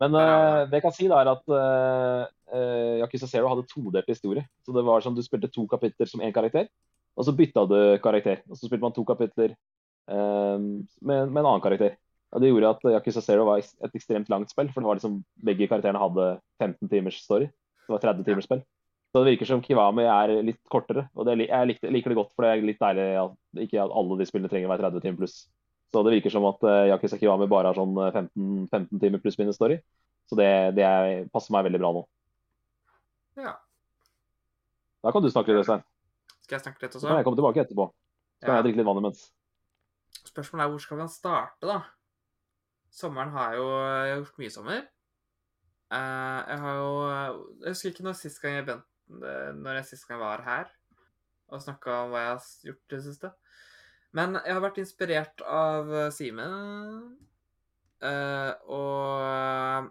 Men 0.03 0.17
eh, 0.19 0.61
det 0.69 0.81
jeg 0.81 0.85
kan 0.85 0.95
si, 0.95 1.07
da, 1.11 1.21
er 1.23 1.31
at 1.33 1.53
uh, 1.55 2.97
Yakuza 3.03 3.29
Zero 3.31 3.51
hadde 3.53 3.67
todelt 3.71 4.09
historie. 4.11 4.45
Så 4.67 4.75
det 4.77 4.85
var 4.87 5.05
som 5.05 5.15
du 5.17 5.23
spilte 5.25 5.53
to 5.53 5.67
kapitler 5.71 6.11
som 6.11 6.23
én 6.25 6.35
karakter, 6.35 6.69
og 7.15 7.27
så 7.27 7.35
bytta 7.37 7.67
du 7.71 7.79
karakter. 8.05 8.43
Og 8.51 8.59
så 8.59 8.67
spilte 8.67 8.85
man 8.85 8.95
to 8.97 9.07
kapitler 9.07 9.55
eh, 9.55 10.59
med, 10.59 11.31
med 11.31 11.41
en 11.41 11.47
annen 11.47 11.65
karakter. 11.65 11.97
Og 12.35 12.43
Det 12.43 12.51
gjorde 12.51 12.71
at 12.75 12.87
Yakuza 12.97 13.23
Zero 13.23 13.47
var 13.47 13.63
et 13.63 13.95
ekstremt 13.95 14.31
langt 14.33 14.51
spill, 14.51 14.71
for 14.75 14.83
det 14.83 14.91
var 14.91 14.99
liksom, 14.99 15.21
begge 15.47 15.69
karakterene 15.71 16.03
hadde 16.03 16.31
15 16.59 16.91
timers 16.91 17.21
story. 17.23 17.47
Det 17.87 17.95
var 17.95 18.03
30 18.03 18.27
timers 18.27 18.49
spill. 18.49 18.65
Så 19.15 19.23
det 19.23 19.31
virker 19.31 19.47
som 19.47 19.61
Kiwami 19.63 20.03
er 20.11 20.33
litt 20.43 20.59
kortere. 20.67 21.05
Og 21.15 21.29
det, 21.29 21.37
jeg 21.47 21.69
liker 21.71 22.11
det 22.11 22.19
godt, 22.19 22.33
for 22.35 22.43
det 22.43 22.51
er 22.51 22.65
litt 22.67 22.81
deilig 22.83 23.05
at 23.21 23.61
ikke 23.63 23.85
alle 23.85 24.17
de 24.19 24.27
spillene 24.27 24.51
trenger 24.51 24.67
å 24.67 24.73
være 24.73 24.89
30 24.89 25.05
timer 25.05 25.21
pluss. 25.21 25.37
Så 25.95 26.03
det 26.03 26.11
virker 26.17 26.33
som 26.35 26.43
at 26.49 26.65
uh, 26.67 26.89
Yakuza 26.91 27.15
Kiwami 27.21 27.47
bare 27.47 27.71
har 27.71 27.77
sånn 27.79 27.93
eh, 28.03 28.11
15, 28.11 28.65
15 28.73 28.99
timer 28.99 29.21
pluss 29.23 29.37
minus 29.39 29.55
story. 29.61 29.77
Så 30.27 30.35
det, 30.41 30.49
det 30.75 30.83
er, 30.83 31.29
passer 31.31 31.55
meg 31.55 31.69
veldig 31.69 31.79
bra 31.83 31.91
nå. 31.95 32.01
Ja. 33.39 33.53
Da 35.05 35.13
kan 35.15 35.23
du 35.23 35.29
snakke 35.31 35.53
litt, 35.55 35.63
Øystein. 35.63 35.85
Skal 36.43 36.57
jeg 36.59 36.65
snakke 36.65 36.83
litt 36.83 36.97
Så 36.97 36.99
også? 36.99 37.11
kan 37.13 37.21
jeg 37.21 37.27
komme 37.29 37.39
tilbake 37.39 37.63
etterpå. 37.63 37.87
Så 38.41 38.47
kan 38.49 38.57
Ja. 38.57 38.57
jeg 38.59 38.67
drikke 38.67 38.81
litt 38.83 38.89
vann 38.89 39.01
imens. 39.05 39.23
Spørsmålet 40.25 40.65
er 40.65 40.73
hvor 40.73 40.83
skal 40.83 40.99
vi 40.99 41.07
starte, 41.13 41.69
da? 41.71 41.79
Sommeren 42.95 43.31
har 43.37 43.55
jo 43.59 43.69
jeg 43.71 44.11
har 44.15 44.19
gjort 44.25 44.41
mye 44.43 44.55
sommer. 44.57 44.83
Eh, 45.95 46.41
jeg 46.51 46.59
har 46.65 46.75
jo 46.81 46.91
Jeg 47.63 47.71
husker 47.77 47.91
ikke 47.93 48.07
når 48.09 48.19
sist 48.19 48.43
gang 48.43 48.59
jeg 48.59 48.81
når 49.61 49.79
jeg 49.79 49.85
sist 49.93 50.09
gang 50.09 50.19
var 50.25 50.43
her 50.43 50.71
og 51.53 51.61
snakka 51.61 51.93
om 52.07 52.11
hva 52.15 52.23
jeg 52.25 52.31
har 52.33 52.47
gjort 52.65 52.85
i 52.89 52.97
det 52.97 53.03
siste. 53.05 53.31
Men 54.15 54.39
jeg 54.39 54.55
har 54.55 54.63
vært 54.63 54.81
inspirert 54.83 55.43
av 55.43 55.91
eh, 55.91 56.11
Simen. 56.15 57.15
Uh, 58.05 58.51
og 58.69 59.87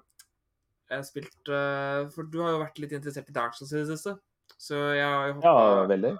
jeg 0.85 0.99
har 0.99 1.05
spilt 1.07 1.49
uh, 1.49 2.03
For 2.13 2.27
du 2.29 2.35
har 2.43 2.51
jo 2.53 2.59
vært 2.61 2.77
litt 2.83 2.91
interessert 2.93 3.31
i 3.31 3.33
Dark 3.33 3.55
Souls 3.57 3.71
i 3.73 3.79
det 3.79 3.87
siste. 3.89 4.13
Så 4.59 4.77
jeg 4.93 5.07
har 5.07 5.31
jo 5.31 5.39
Ja, 5.41 5.85
veldig. 5.89 6.13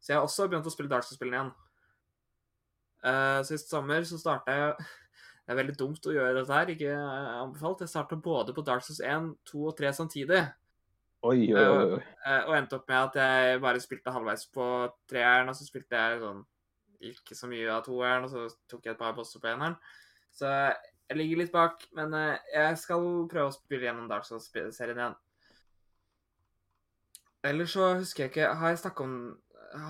så 0.00 0.12
jeg 0.12 0.18
har 0.18 0.26
også 0.26 0.48
begynt 0.50 0.66
å 0.66 0.72
spille 0.74 0.90
Dark 0.90 1.06
Souls-spillene 1.06 1.38
igjen. 1.38 1.52
Uh, 3.04 3.40
sist 3.44 3.68
sommer 3.72 4.04
så 4.08 4.18
starta 4.20 4.52
jeg 4.56 4.74
Det 5.44 5.52
er 5.52 5.58
veldig 5.60 5.74
dumt 5.76 6.06
å 6.08 6.12
gjøre 6.14 6.38
dette 6.38 6.56
her, 6.56 6.70
ikke 6.72 6.88
eh, 6.88 7.32
anbefalt. 7.36 7.82
Jeg 7.84 7.92
starta 7.92 8.16
både 8.16 8.54
på 8.56 8.62
Dark 8.64 8.80
Souls 8.86 9.02
1, 9.04 9.26
2 9.50 9.66
og 9.68 9.74
3 9.76 9.90
samtidig. 9.92 10.38
Oi, 11.20 11.52
oi, 11.52 11.64
oi. 11.68 11.98
eh, 12.00 12.46
og 12.46 12.54
endte 12.56 12.78
opp 12.78 12.88
med 12.88 13.10
at 13.10 13.18
jeg 13.20 13.60
bare 13.60 13.82
spilte 13.84 14.14
halvveis 14.14 14.46
på 14.56 14.68
treeren, 15.12 15.52
og 15.52 15.58
så 15.58 15.66
spilte 15.68 16.00
jeg 16.00 16.22
sånn 16.22 16.40
ikke 17.12 17.36
så 17.36 17.48
mye 17.50 17.68
av 17.72 17.84
toeren, 17.86 18.26
og 18.26 18.32
så 18.32 18.46
tok 18.70 18.86
jeg 18.86 18.94
et 18.94 19.00
par 19.00 19.14
bosser 19.16 19.42
på 19.42 19.50
eneren. 19.50 19.76
Så 20.34 20.48
jeg 20.48 21.18
ligger 21.18 21.42
litt 21.42 21.52
bak, 21.52 21.84
men 21.96 22.14
eh, 22.16 22.40
jeg 22.54 22.80
skal 22.80 23.04
prøve 23.30 23.50
å 23.50 23.54
spille 23.54 23.86
gjennom 23.88 24.08
Dark 24.10 24.26
Souls-serien 24.28 24.98
igjen. 24.98 25.16
Ellers 27.44 27.74
så 27.76 27.90
husker 27.98 28.24
jeg 28.24 28.30
ikke 28.32 28.54
Har 28.56 28.70
jeg 28.72 28.78
snakka 28.80 29.04
om 29.04 29.16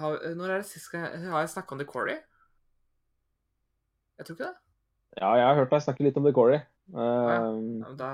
har, 0.00 0.16
Når 0.34 0.50
er 0.50 0.56
det 0.58 0.66
sist 0.66 0.90
gang 0.90 1.04
Har 1.30 1.44
jeg 1.44 1.52
snakka 1.52 1.76
om 1.76 1.78
The 1.78 1.86
Quarry? 1.86 2.16
Jeg 4.18 4.26
tror 4.26 4.34
ikke 4.34 4.48
det. 4.48 4.56
Ja, 5.20 5.28
jeg 5.38 5.46
har 5.46 5.58
hørt 5.60 5.70
deg 5.70 5.84
snakke 5.84 6.06
litt 6.06 6.18
om 6.18 6.26
The 6.26 6.34
ja. 6.34 6.60
Uh, 6.94 7.94
Da 7.98 8.10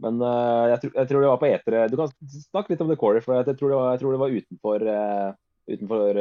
men 0.00 0.16
uh, 0.24 0.64
jeg, 0.70 0.78
tror, 0.80 0.92
jeg 0.96 1.08
tror 1.08 1.20
det 1.20 1.28
var 1.28 1.40
på 1.40 1.48
etere. 1.50 1.80
Du 1.92 1.96
kan 2.00 2.12
snakke 2.32 2.72
litt 2.72 2.80
om 2.80 2.88
The 2.88 2.94
Decory, 2.96 3.20
for 3.20 3.36
jeg 3.36 3.56
tror 3.60 3.68
det 3.68 3.80
var, 3.80 3.98
tror 4.00 4.14
det 4.14 4.20
var 4.22 4.36
utenfor, 4.36 4.84
uh, 4.88 5.34
utenfor 5.68 6.20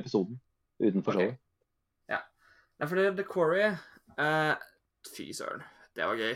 episoden. 0.00 0.38
Utenfor 0.82 1.14
okay. 1.14 1.30
showet. 1.30 1.40
Nei, 2.82 2.88
for 2.88 2.98
The 3.14 3.22
Quarry 3.22 3.66
uh, 4.18 4.54
Fy 5.14 5.28
søren, 5.32 5.62
det 5.94 6.02
var 6.02 6.18
gøy. 6.18 6.32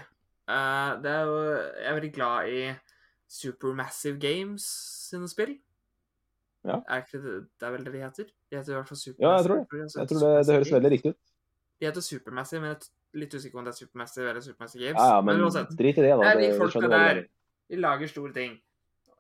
Uh, 0.47 0.93
det 1.03 1.11
er 1.11 1.23
jo 1.27 1.39
Jeg 1.51 1.87
er 1.91 1.95
veldig 1.97 2.11
glad 2.15 2.51
i 2.55 2.61
Supermassive 3.27 4.21
Games 4.23 4.63
sine 5.09 5.27
spill. 5.29 5.57
Ja. 6.65 6.79
Er 6.89 7.03
ikke 7.03 7.19
det, 7.23 7.35
det 7.59 7.67
er 7.67 7.73
vel 7.75 7.87
det 7.87 7.95
de 7.95 8.03
heter? 8.03 8.29
De 8.51 8.59
heter 8.59 8.73
i 8.73 8.77
hvert 8.77 8.89
fall 8.89 9.01
Supermassive. 9.01 9.27
Ja, 9.27 9.33
jeg 9.37 9.45
tror 9.47 9.57
det. 9.57 9.89
de 9.95 10.01
Jeg 10.01 10.09
tror 10.09 10.23
det, 10.23 10.47
det 10.47 10.55
høres 10.55 10.73
veldig 10.73 10.93
riktig 10.95 11.11
ut. 11.11 11.19
De 11.81 11.87
heter 11.87 12.01
Supermassive, 12.01 12.61
men 12.61 12.71
jeg 12.71 12.79
er 12.79 13.19
litt 13.25 13.35
usikker 13.35 13.57
på 13.57 13.63
om 13.65 13.67
det 13.67 13.75
er 13.75 13.81
Supermassive 13.81 14.31
eller 14.31 14.47
Supermassive 14.47 14.85
Games. 14.85 15.01
Ja, 15.01 15.09
ja, 15.17 15.21
men 15.21 15.43
men 15.43 15.77
drit 15.83 15.99
i 15.99 16.07
det, 16.07 16.15
da. 16.15 16.31
Det 16.31 16.47
de 16.47 16.59
folka 16.63 16.93
der. 16.95 17.25
De 17.67 17.83
lager 17.83 18.15
store 18.15 18.33
ting. 18.33 18.57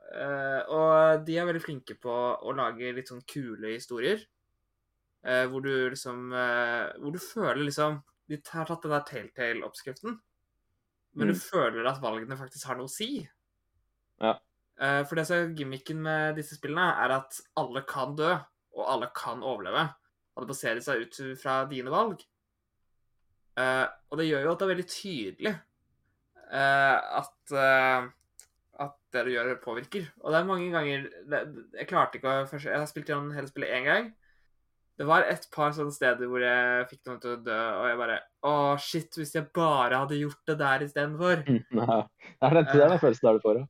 Uh, 0.06 0.62
og 0.70 1.26
de 1.26 1.34
er 1.38 1.50
veldig 1.50 1.66
flinke 1.66 1.98
på 1.98 2.14
å 2.14 2.54
lage 2.54 2.94
litt 2.94 3.10
sånn 3.10 3.26
kule 3.26 3.74
historier. 3.74 4.22
Eh, 5.24 5.46
hvor 5.46 5.62
du 5.62 5.70
liksom 5.90 6.32
eh, 6.32 6.92
Hvor 7.00 7.12
du 7.12 7.18
føler 7.18 7.64
liksom 7.64 8.02
De 8.28 8.40
har 8.52 8.66
tatt 8.66 8.82
den 8.82 8.90
der 8.90 9.04
Telltale-oppskriften, 9.06 10.18
men 11.14 11.28
du 11.28 11.32
Mm. 11.34 11.40
føler 11.40 11.86
at 11.86 12.00
valgene 12.02 12.36
faktisk 12.36 12.66
har 12.66 12.76
noe 12.76 12.88
å 12.88 12.90
si. 12.90 13.28
Ja. 14.20 14.32
Eh, 14.80 15.04
for 15.04 15.14
det 15.14 15.26
som 15.28 15.36
er 15.36 15.54
gimmicken 15.54 16.02
med 16.02 16.34
disse 16.36 16.56
spillene, 16.58 16.88
er 17.04 17.14
at 17.20 17.38
alle 17.56 17.82
kan 17.86 18.16
dø, 18.16 18.32
og 18.74 18.82
alle 18.88 19.08
kan 19.14 19.40
overleve. 19.46 19.94
Og 20.34 20.42
det 20.42 20.48
baserer 20.50 20.80
seg 20.82 21.06
ut 21.06 21.38
fra 21.40 21.64
dine 21.70 21.88
valg. 21.88 22.20
Eh, 23.56 23.86
og 24.10 24.18
det 24.18 24.26
gjør 24.28 24.42
jo 24.42 24.50
at 24.52 24.58
det 24.58 24.66
er 24.66 24.74
veldig 24.74 24.90
tydelig 24.90 25.54
eh, 26.52 26.98
at 27.22 27.52
eh, 27.56 28.10
at 28.78 28.98
det 29.14 29.22
du 29.24 29.30
gjør, 29.32 29.54
påvirker. 29.62 30.10
Og 30.20 30.32
det 30.32 30.38
er 30.42 30.44
mange 30.50 30.66
ganger 30.70 31.06
Jeg 31.78 31.86
klarte 31.88 32.18
ikke 32.18 32.28
å 32.28 32.58
Jeg 32.60 32.76
har 32.76 32.86
spilt 32.90 33.08
gjennom 33.08 33.32
hele 33.32 33.48
spillet 33.48 33.72
én 33.72 33.86
gang. 33.88 34.10
Det 34.96 35.04
var 35.04 35.26
et 35.28 35.42
par 35.52 35.74
sånne 35.76 35.92
steder 35.92 36.28
hvor 36.30 36.40
jeg 36.40 36.86
fikk 36.88 37.02
noen 37.08 37.18
til 37.20 37.34
å 37.34 37.40
dø, 37.44 37.56
og 37.82 37.88
jeg 37.90 37.98
bare 38.00 38.18
Å, 38.46 38.52
shit, 38.80 39.10
hvis 39.18 39.34
jeg 39.36 39.48
bare 39.56 39.98
hadde 40.04 40.16
gjort 40.20 40.40
det 40.48 40.56
der 40.62 40.84
istedenfor. 40.86 41.42
Ja. 41.80 41.98
Det 42.06 42.48
er 42.48 42.54
den, 42.60 42.68
det 42.70 42.84
er 42.84 42.94
den 42.94 43.02
følelsen 43.02 43.28
der 43.28 43.36
du 43.40 43.44
får. 43.44 43.58
Ja. 43.60 43.66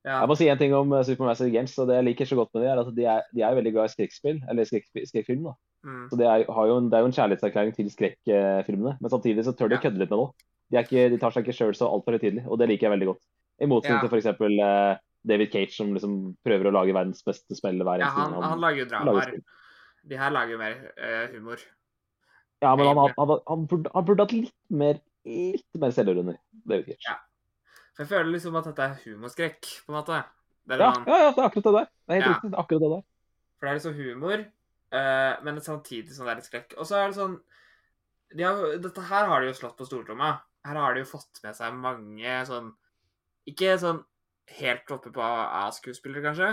Ja. 0.00 0.20
Jeg 0.22 0.30
må 0.30 0.36
si 0.38 0.46
en 0.48 0.60
ting 0.60 0.72
om 0.72 0.92
eh, 0.96 1.02
Supermassive 1.04 1.52
Games, 1.52 1.74
og 1.76 1.90
det 1.90 1.98
jeg 1.98 2.06
liker 2.06 2.28
så 2.30 2.38
godt 2.38 2.54
med 2.54 2.62
de, 2.64 2.68
er 2.72 2.78
at 2.80 2.92
de 2.96 3.04
er, 3.16 3.26
de 3.36 3.42
er 3.44 3.58
veldig 3.58 3.72
glad 3.74 3.90
i 3.90 3.92
skrekkspill, 3.92 4.38
eller 4.48 4.68
skrekkfilm. 4.70 5.42
da. 5.50 5.52
Mm. 5.84 6.06
Så 6.12 6.16
det 6.20 6.28
er, 6.28 6.44
har 6.56 6.70
jo 6.70 6.78
en, 6.80 6.88
det 6.92 6.96
er 6.96 7.04
jo 7.04 7.10
en 7.10 7.16
kjærlighetserklæring 7.18 7.74
til 7.76 7.90
skrekkfilmene, 7.92 8.94
men 9.00 9.12
samtidig 9.12 9.44
så 9.44 9.52
tør 9.56 9.68
de 9.68 9.76
å 9.76 9.80
Ja. 9.80 9.84
kødde 9.84 10.00
litt 10.00 10.14
med 10.14 10.22
noe. 10.22 10.32
De, 10.70 10.78
er 10.78 10.86
ikke, 10.86 11.04
de 11.12 11.18
tar 11.20 11.34
seg 11.34 11.44
ikke 11.44 11.56
sjøl 11.58 11.76
så 11.76 11.90
altfor 11.90 12.16
høytidelig, 12.16 12.46
og 12.48 12.60
det 12.62 12.70
liker 12.70 12.88
jeg 12.88 12.94
veldig 12.96 13.10
godt. 13.12 13.22
I 13.60 13.68
motsetning 13.68 14.00
Ja. 14.00 14.08
til 14.08 14.16
f.eks. 14.16 14.40
Uh, 14.40 14.96
David 15.28 15.52
Cage, 15.52 15.74
som 15.76 15.92
liksom 15.92 16.14
prøver 16.46 16.70
å 16.70 16.72
lage 16.78 16.96
verdens 16.96 17.20
beste 17.26 17.52
spill 17.58 17.82
hver 17.84 18.00
ja, 18.00 18.08
eneste 18.08 18.22
han, 18.24 18.32
gang 18.38 18.54
han 18.54 18.62
lager 18.62 18.80
jo 18.80 18.86
lager 18.88 18.94
dramaer. 18.94 19.40
De 20.10 20.18
her 20.18 20.32
lager 20.34 20.56
jo 20.56 20.58
mer 20.60 20.78
eh, 20.98 21.30
humor. 21.36 21.62
Ja, 22.60 22.74
men 22.76 22.90
han, 22.90 22.98
han, 23.16 23.34
han, 23.48 23.66
burde, 23.70 23.90
han 23.94 24.06
burde 24.08 24.24
hatt 24.26 24.34
litt 24.36 24.56
mer, 24.82 24.98
litt 25.24 25.80
mer 25.80 25.94
selvironi, 25.96 26.34
jeg 26.68 26.84
ikke. 26.84 26.96
Ja. 27.06 27.14
For 27.94 28.04
jeg 28.04 28.10
føler 28.10 28.32
liksom 28.34 28.58
at 28.60 28.66
dette 28.68 28.86
er 28.88 28.98
humorskrekk, 29.04 29.70
på 29.86 29.92
en 29.92 29.98
måte. 30.00 30.18
Det 30.68 30.76
er 30.76 30.82
Ja, 30.84 30.90
ja, 31.06 31.20
ja, 31.24 31.30
det 31.36 31.40
er 31.40 31.46
akkurat 31.46 31.68
det 31.68 31.74
der. 31.76 31.88
Det 31.88 32.10
er 32.10 32.18
helt 32.18 32.26
Ja. 32.26 32.34
riktig. 32.34 32.50
Det 32.50 32.56
er 32.58 32.62
akkurat 32.64 32.82
det 32.84 32.90
der. 32.92 33.06
For 33.56 33.66
det 33.66 33.70
er 33.70 33.78
liksom 33.78 33.96
humor, 34.00 34.44
eh, 34.92 35.32
men 35.46 35.60
samtidig 35.60 36.14
sånn 36.16 36.28
det 36.28 36.32
er 36.34 36.40
litt 36.40 36.50
skrekk. 36.50 36.76
Og 36.78 36.86
så 36.88 36.98
er 37.00 37.08
det 37.08 37.18
sånn 37.20 37.40
de 38.30 38.44
har, 38.46 38.78
Dette 38.78 39.02
her 39.08 39.26
har 39.26 39.40
de 39.40 39.48
jo 39.50 39.56
slått 39.58 39.76
på 39.78 39.86
stortromma. 39.88 40.40
Her 40.64 40.76
har 40.76 40.94
de 40.94 41.00
jo 41.02 41.10
fått 41.10 41.40
med 41.42 41.56
seg 41.56 41.74
mange 41.74 42.36
sånn 42.46 42.74
Ikke 43.48 43.78
sånn 43.80 44.04
helt 44.60 44.90
oppe 44.92 45.10
på 45.10 45.22
A-skuespillere, 45.22 46.22
kanskje. 46.22 46.50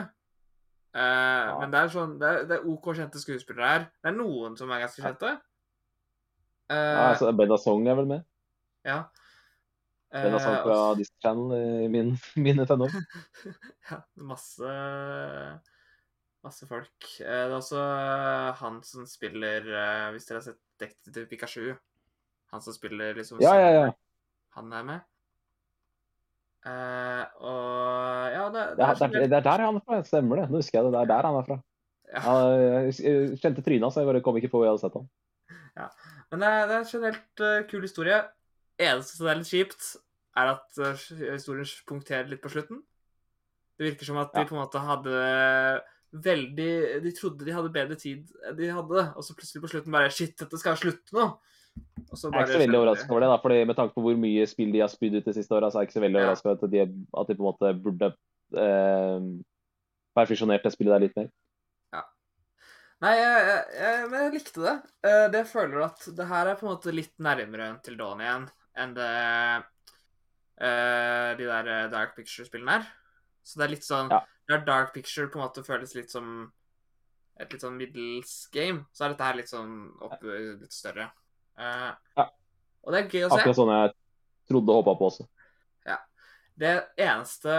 Eh, 0.95 1.59
Men 1.59 1.71
det 1.71 1.79
er 1.83 1.89
sånn 1.93 2.17
det 2.19 2.27
er, 2.27 2.43
det 2.49 2.57
er 2.59 2.65
OK 2.71 2.85
kjente 2.95 3.19
skuespillere 3.21 3.67
her. 3.73 3.83
Det 4.01 4.09
er 4.11 4.17
noen 4.17 4.55
som 4.57 4.71
er 4.71 4.85
ganske 4.85 5.03
kjente. 5.03 5.35
Ja, 5.35 5.43
Eh, 6.69 6.97
altså, 7.13 7.29
Benazong 7.31 7.63
Song 7.79 7.87
er 7.87 7.95
vel 7.95 8.05
med. 8.09 8.23
ja. 8.83 9.05
Benna 10.11 10.39
Song 10.39 10.53
Eh, 10.55 10.63
fra 10.63 10.75
og- 10.89 10.97
Disney 10.97 11.19
Channel 11.21 11.53
i 11.85 11.87
min, 11.87 12.09
mine 12.35 12.65
tenår. 12.67 12.91
ja, 13.91 14.01
masse 14.15 14.67
Masse 16.43 16.67
folk. 16.67 16.99
Det 17.17 17.27
er 17.27 17.49
også 17.51 17.79
han 18.59 18.81
som 18.83 19.05
spiller 19.09 19.61
Hvis 20.13 20.27
dere 20.27 20.37
har 20.37 20.45
sett 20.45 20.59
Detektiv 20.79 21.25
Pikachu 21.27 21.73
Han 22.53 22.61
som 22.61 22.73
spiller 22.75 23.13
liksom 23.17 23.41
Ja, 23.41 23.55
ja, 23.59 23.69
ja. 23.73 23.91
Han 24.55 24.71
er 24.73 24.83
med. 24.83 24.99
Eh, 26.65 27.23
og 27.45 28.33
ja, 28.33 28.45
det, 28.53 28.63
Det 28.77 28.87
er, 28.87 28.95
det, 28.97 29.07
er, 29.07 29.27
det 29.27 29.37
er 29.39 29.45
der 29.45 29.65
han 29.65 29.79
er 29.79 29.85
fra. 29.85 30.01
Stemmer 30.07 30.41
det. 30.41 30.49
Nå 30.51 30.61
husker 30.61 30.79
jeg 30.79 30.87
det. 30.87 30.93
Det 30.95 31.03
er 31.03 31.11
der 31.13 31.29
han 31.29 31.39
er 31.39 31.47
fra. 31.47 31.59
Ja. 32.07 32.23
Han, 32.23 32.65
jeg 33.03 33.39
kjente 33.41 33.63
trynet 33.63 33.83
hans, 33.87 33.99
jeg 33.99 34.07
bare 34.07 34.23
kom 34.23 34.37
ikke 34.39 34.51
på 34.51 34.61
hvor 34.61 34.67
jeg 34.67 34.75
hadde 34.75 34.85
sett 34.85 34.95
han. 34.95 35.07
Men 36.31 36.43
det 36.43 36.49
er, 36.49 36.61
det 36.67 36.75
er 36.75 36.83
en 36.83 36.91
generelt 36.91 37.43
uh, 37.43 37.57
kul 37.69 37.83
historie. 37.85 38.21
Eneste 38.81 39.17
som 39.17 39.29
er 39.29 39.39
litt 39.39 39.51
kjipt, 39.51 39.89
er 40.37 40.53
at 40.55 40.79
uh, 40.81 41.03
historien 41.33 41.75
punkterer 41.89 42.31
litt 42.31 42.43
på 42.43 42.51
slutten. 42.53 42.81
Det 43.77 43.91
virker 43.91 44.09
som 44.09 44.19
at 44.21 44.33
de 44.33 44.45
på 44.47 44.55
en 44.55 44.63
måte 44.63 44.81
hadde 44.81 45.17
veldig 46.23 46.71
De 47.03 47.11
trodde 47.13 47.45
de 47.45 47.53
hadde 47.53 47.69
bedre 47.75 47.97
tid 47.99 48.31
enn 48.47 48.55
de 48.57 48.69
hadde, 48.73 49.03
og 49.13 49.25
så 49.25 49.35
plutselig 49.37 49.61
på 49.61 49.69
slutten 49.69 49.93
bare 49.93 50.09
Shit, 50.13 50.37
dette 50.39 50.57
skal 50.57 50.79
slutte 50.79 51.13
nå! 51.13 51.27
Jeg 52.07 52.31
er 52.31 52.45
ikke 52.45 52.53
så 52.53 52.61
veldig 52.63 52.79
overraska 52.79 53.11
over 53.11 53.23
det, 53.25 53.29
da, 53.33 53.37
fordi 53.43 53.57
med 53.67 53.75
tanke 53.77 53.93
på 53.97 54.03
hvor 54.05 54.19
mye 54.19 54.45
spill 54.47 54.71
de 54.73 54.79
har 54.83 54.91
spydd 54.91 55.19
ut 55.19 55.25
de 55.27 55.33
siste 55.35 55.53
åra, 55.55 55.69
så 55.69 55.79
er 55.79 55.85
jeg 55.85 55.89
ikke 55.89 55.99
så 55.99 56.05
veldig 56.05 56.19
Ja. 56.19 56.25
overraska 56.25 56.49
over 56.49 56.57
at 56.57 56.63
at 57.21 57.27
de 57.27 57.35
på 57.35 57.43
en 57.43 57.49
måte 57.49 57.73
burde 57.83 58.11
eh, 58.63 59.27
perfisjonert 60.17 60.63
det 60.63 60.71
spillet 60.73 60.95
der 60.95 61.05
litt 61.05 61.19
mer. 61.19 61.29
Nei, 63.03 63.13
jeg, 63.13 63.41
jeg, 63.45 63.65
jeg, 63.77 64.05
men 64.09 64.23
jeg 64.23 64.33
likte 64.33 64.61
det. 64.63 64.75
Eh, 65.05 65.25
det 65.29 65.41
jeg 65.43 65.49
føler 65.51 65.83
at 65.85 66.05
det 66.17 66.25
her 66.31 66.49
er 66.49 66.55
på 66.57 66.65
en 66.65 66.71
måte 66.71 66.93
litt 66.95 67.13
nærmere 67.21 67.67
til 67.85 67.97
Dawn 67.99 68.23
igjen 68.23 68.47
enn 68.77 68.95
det 68.97 69.09
eh, 70.65 71.29
de 71.37 71.45
der 71.45 71.69
eh, 71.73 71.89
Dark 71.93 72.15
Picture-spillene 72.17 72.79
er. 72.79 72.87
Så 73.45 73.59
det 73.59 73.67
er 73.67 73.73
litt 73.75 73.85
sånn 73.85 74.09
Ja. 74.13 74.23
Der 74.47 74.63
Dark 74.63 74.93
Picture 74.95 75.27
på 75.27 75.37
en 75.37 75.43
måte 75.43 75.61
føles 75.67 75.91
litt 75.97 76.09
som 76.09 76.47
et 77.37 77.51
litt 77.51 77.61
sånn 77.61 77.75
middels 77.77 78.47
game, 78.49 78.85
så 78.95 79.05
er 79.05 79.13
dette 79.13 79.25
her 79.27 79.35
litt 79.37 79.51
sånn 79.51 79.73
opp, 80.01 80.23
litt 80.23 80.73
større. 80.73 81.09
Eh, 81.57 81.93
Ja. 82.17 82.27
Og 82.87 82.93
det 82.93 82.99
er 82.99 83.09
gøy 83.09 83.25
å 83.27 83.29
se. 83.31 83.39
Akkurat 83.41 83.57
sånn 83.57 83.73
jeg 83.73 83.93
trodde 84.47 84.73
og 84.73 84.79
håpa 84.81 84.93
på 84.99 85.09
også. 85.09 85.25
Ja. 85.87 85.97
Det 86.57 86.73
eneste 86.97 87.55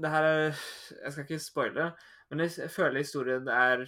Det 0.00 0.10
her 0.12 0.24
er 0.28 0.44
Jeg 0.50 1.12
skal 1.12 1.24
ikke 1.24 1.40
spoile, 1.42 1.86
men 2.30 2.44
jeg 2.44 2.70
føler 2.70 3.02
historien 3.02 3.48
er 3.48 3.86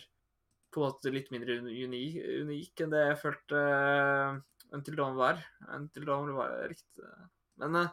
på 0.72 0.80
en 0.80 0.88
måte 0.88 1.12
litt 1.12 1.28
mindre 1.30 1.58
unik, 1.60 2.16
unik 2.42 2.80
enn 2.80 2.90
det 2.94 3.04
jeg 3.10 3.20
følte 3.20 3.60
uh, 3.60 4.40
Until 4.72 4.96
Dawn 4.96 5.18
var. 5.20 5.38
Until 5.68 6.06
Dawn 6.08 6.32
var 6.34 6.54
riktig 6.66 7.04
Men 7.60 7.76
uh, 7.76 7.88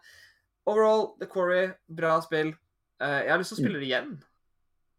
overall, 0.66 1.16
The 1.20 1.28
Quarry, 1.28 1.74
bra 1.88 2.22
spill. 2.24 2.54
Uh, 3.02 3.20
jeg 3.26 3.32
har 3.34 3.42
lyst 3.42 3.54
til 3.54 3.60
å 3.60 3.64
spille 3.66 3.82
det 3.84 3.90
igjen. 3.92 4.16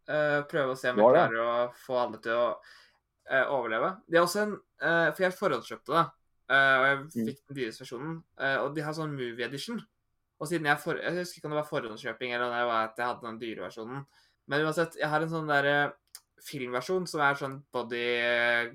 Uh, 0.07 0.41
prøve 0.49 0.75
å 0.75 0.77
se 0.77 0.93
om 0.93 1.01
jeg 1.01 1.13
klarer 1.15 1.41
å 1.41 1.51
få 1.81 1.97
alle 1.97 2.21
til 2.21 2.37
å 2.37 2.47
uh, 2.53 3.45
overleve. 3.57 3.95
Det 4.07 4.19
er 4.19 4.25
også 4.25 4.41
en 4.45 4.55
eh, 4.81 5.09
For 5.13 5.25
jeg 5.25 5.37
forhåndskjøpte 5.37 5.93
det, 5.93 6.01
eh, 6.05 6.09
og 6.51 6.85
jeg 6.85 6.97
Mm. 7.01 7.25
fikk 7.29 7.39
den 7.47 7.57
dyreste 7.57 7.83
versjonen. 7.85 8.23
eh, 8.39 8.57
og 8.57 8.75
de 8.75 8.81
har 8.81 8.93
sånn 8.93 9.15
movie 9.15 9.45
edition. 9.45 9.81
Og 10.39 10.47
siden 10.47 10.65
jeg 10.65 10.79
for, 10.79 10.97
Jeg 10.97 11.13
husker 11.13 11.37
ikke 11.39 11.45
om 11.45 11.51
det 11.51 11.61
var 11.61 11.69
forhåndskjøping 11.69 12.33
eller 12.33 12.49
det 12.49 12.65
var 12.67 12.87
at 12.89 12.97
jeg 12.97 13.05
hadde 13.05 13.27
den 13.27 13.39
dyre 13.39 13.65
versjonen. 13.67 14.05
Men 14.47 14.65
uansett, 14.65 14.95
jeg 14.97 15.07
har 15.09 15.21
en 15.21 15.29
sånn 15.29 15.47
der 15.47 15.65
eh, 15.65 15.91
filmversjon 16.41 17.07
som 17.07 17.21
er 17.21 17.35
sånn 17.37 17.63
body 17.71 18.01
eh, 18.01 18.71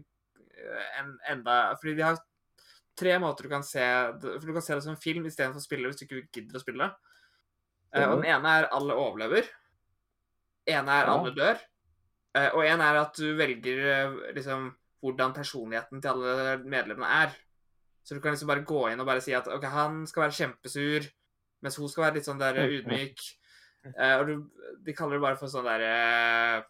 en, 0.99 1.19
enda 1.29 1.77
Fordi 1.77 1.97
de 1.97 2.03
har 2.03 2.19
tre 2.97 3.19
måter 3.19 3.43
du 3.43 3.49
kan 3.51 3.63
se 3.63 3.83
For 4.21 4.47
du 4.47 4.53
kan 4.55 4.63
se 4.63 4.75
det 4.75 4.83
som 4.83 4.95
en 4.95 5.03
film 5.03 5.27
istedenfor 5.27 5.61
å 5.61 5.65
spille 5.67 5.91
hvis 5.91 5.99
du 6.01 6.07
ikke 6.07 6.29
gidder 6.33 6.57
å 6.57 6.63
spille. 6.63 6.91
Uh, 7.95 8.07
og 8.11 8.23
den 8.23 8.31
ene 8.31 8.49
er 8.61 8.69
alle 8.73 8.95
overlever. 8.95 9.47
ene 10.67 10.91
er 11.01 11.11
alle 11.11 11.33
dør. 11.35 11.61
Uh, 12.37 12.51
og 12.57 12.65
en 12.67 12.81
er 12.81 12.99
at 13.01 13.17
du 13.17 13.37
velger 13.39 13.79
eh, 13.93 14.17
liksom 14.37 14.75
hvordan 15.01 15.33
personligheten 15.37 16.03
til 16.03 16.11
alle 16.11 16.57
medlemmene 16.65 17.09
er. 17.25 17.37
Så 18.07 18.15
du 18.15 18.23
kan 18.23 18.37
liksom 18.37 18.51
bare 18.51 18.63
gå 18.67 18.85
inn 18.93 19.03
og 19.03 19.09
bare 19.09 19.23
si 19.25 19.35
at 19.35 19.49
ok, 19.51 19.67
han 19.73 20.05
skal 20.07 20.27
være 20.29 20.37
kjempesur, 20.39 21.09
mens 21.65 21.79
hun 21.81 21.91
skal 21.91 22.07
være 22.07 22.21
litt 22.21 22.29
sånn 22.29 22.39
der 22.39 22.61
ydmyk. 22.63 23.25
Uh, 23.87 24.15
og 24.21 24.25
du, 24.29 24.35
de 24.87 24.95
kaller 24.95 25.19
det 25.19 25.25
bare 25.25 25.39
for 25.41 25.51
sånn 25.51 25.67
der 25.67 25.83
uh, 25.83 26.65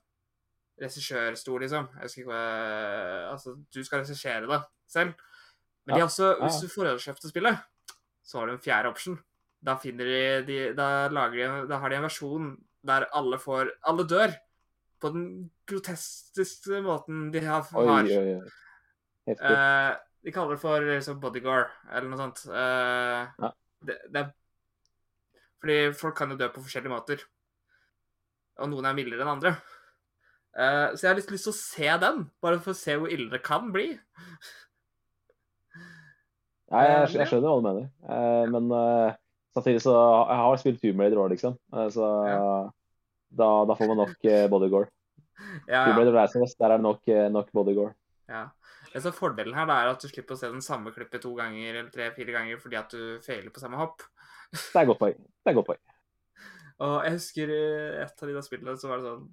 regissørstol, 0.80 1.62
liksom. 1.64 1.89
Jeg 1.97 2.09
husker 2.09 2.22
ikke 2.24 2.32
hva 2.32 2.43
Altså, 3.34 3.55
du 3.72 3.80
skal 3.84 4.03
regissere 4.03 4.49
det 4.49 4.61
selv. 4.89 5.12
Men 5.87 5.95
de 5.95 6.01
Ja, 6.01 6.05
har 6.05 6.11
også, 6.11 6.32
hvis 6.43 6.61
du 6.62 6.72
forhåndskjøpte 6.72 7.30
spillet, 7.30 7.61
så 8.26 8.41
har 8.41 8.49
du 8.49 8.57
en 8.57 8.64
fjerde 8.64 8.91
option. 8.91 9.18
Da 9.64 9.76
finner 9.80 10.09
de, 10.09 10.24
de 10.49 10.59
da, 10.76 10.89
lager 11.12 11.37
de, 11.37 11.68
da 11.70 11.78
har 11.82 11.93
de 11.93 11.99
en 12.01 12.09
versjon 12.09 12.51
der 12.87 13.07
alle 13.16 13.39
får 13.39 13.70
Alle 13.87 14.07
dør. 14.09 14.34
På 15.01 15.11
den 15.12 15.51
groteskeste 15.68 16.80
måten 16.84 17.30
de 17.32 17.43
har. 17.45 17.66
Oi, 17.76 17.87
oi, 17.87 18.34
oi. 18.41 18.53
Heftig. 19.28 19.51
Eh, 19.53 20.06
de 20.27 20.33
kaller 20.35 20.57
det 20.57 20.62
for 20.62 20.83
liksom, 20.83 21.20
bodyguard, 21.22 21.70
eller 21.93 22.11
noe 22.11 22.18
sånt. 22.18 22.43
Uh, 22.51 23.31
Ja. 23.39 23.53
det, 23.87 23.97
det 24.11 24.20
er 24.24 24.33
Fordi 25.62 25.77
folk 25.99 26.16
kan 26.18 26.31
jo 26.35 26.37
dø 26.41 26.49
på 26.53 26.62
forskjellige 26.64 26.93
måter. 26.93 27.22
Og 28.61 28.70
noen 28.72 28.87
er 28.91 28.97
mildere 28.99 29.22
enn 29.24 29.33
andre. 29.37 29.55
Uh, 30.57 30.93
så 30.97 31.05
jeg 31.05 31.11
har 31.12 31.18
litt 31.20 31.31
lyst 31.35 31.47
til 31.47 31.53
å 31.53 31.59
se 31.61 31.95
den, 32.03 32.22
bare 32.43 32.59
for 32.64 32.72
å 32.72 32.79
se 32.79 32.97
hvor 32.99 33.12
ille 33.12 33.29
det 33.33 33.43
kan 33.47 33.70
bli. 33.74 33.91
Nei, 36.66 36.83
jeg, 36.83 36.95
jeg, 36.99 37.18
jeg 37.20 37.29
skjønner 37.31 37.47
hva 37.53 37.59
du 37.61 37.66
mener. 37.68 37.87
uh, 38.11 38.45
men 38.51 38.72
eh, 38.74 39.12
samtidig 39.55 39.83
så 39.85 39.93
Jeg 39.95 40.39
har 40.43 40.57
spilt 40.59 40.81
Tomb 40.83 41.03
Raider 41.05 41.20
òg, 41.22 41.31
liksom. 41.37 41.55
Eh, 41.77 41.89
så 41.95 42.09
Ja. 42.27 42.41
da, 43.39 43.51
da 43.70 43.77
får 43.79 43.93
man 43.93 44.01
nok 44.03 44.16
Bodyguard. 44.51 44.91
Ja, 45.70 45.85
Tomb 45.85 45.95
ja. 45.95 45.99
Raider 46.01 46.16
of 46.16 46.37
Us, 46.43 46.57
der 46.59 46.72
er 46.72 46.81
det 46.81 46.87
nok, 46.89 47.03
eh, 47.12 47.29
nok 47.31 47.53
bodyguard. 47.55 47.95
ja. 48.33 48.49
Er 48.95 49.14
fordelen 49.14 49.57
her, 49.57 49.70
er 49.72 49.91
at 49.91 50.03
du 50.03 50.09
slipper 50.09 50.37
å 50.37 50.41
se 50.41 50.51
den 50.53 50.64
samme 50.64 50.93
klippet 50.95 51.24
to 51.24 51.32
ganger 51.39 51.80
eller 51.80 51.91
tre-fire 51.93 52.34
ganger 52.34 52.61
fordi 52.62 52.78
at 52.78 52.95
du 52.95 53.18
feiler 53.24 53.53
på 53.53 53.62
samme 53.62 53.80
hopp. 53.80 54.05
Det 54.53 54.80
er 54.80 54.89
godt 54.89 55.01
poeng. 55.03 55.18
Det 55.18 55.53
er 55.53 55.59
godt 55.59 55.70
poeng. 55.72 55.82
Og 56.87 56.97
jeg 57.07 57.16
husker 57.16 57.53
eh, 57.55 58.03
et 58.05 58.22
av 58.22 58.28
de 58.28 58.37
der 58.37 58.45
spillene 58.45 58.76
så 58.78 58.91
var 58.91 59.01
det 59.01 59.09
sånn 59.09 59.28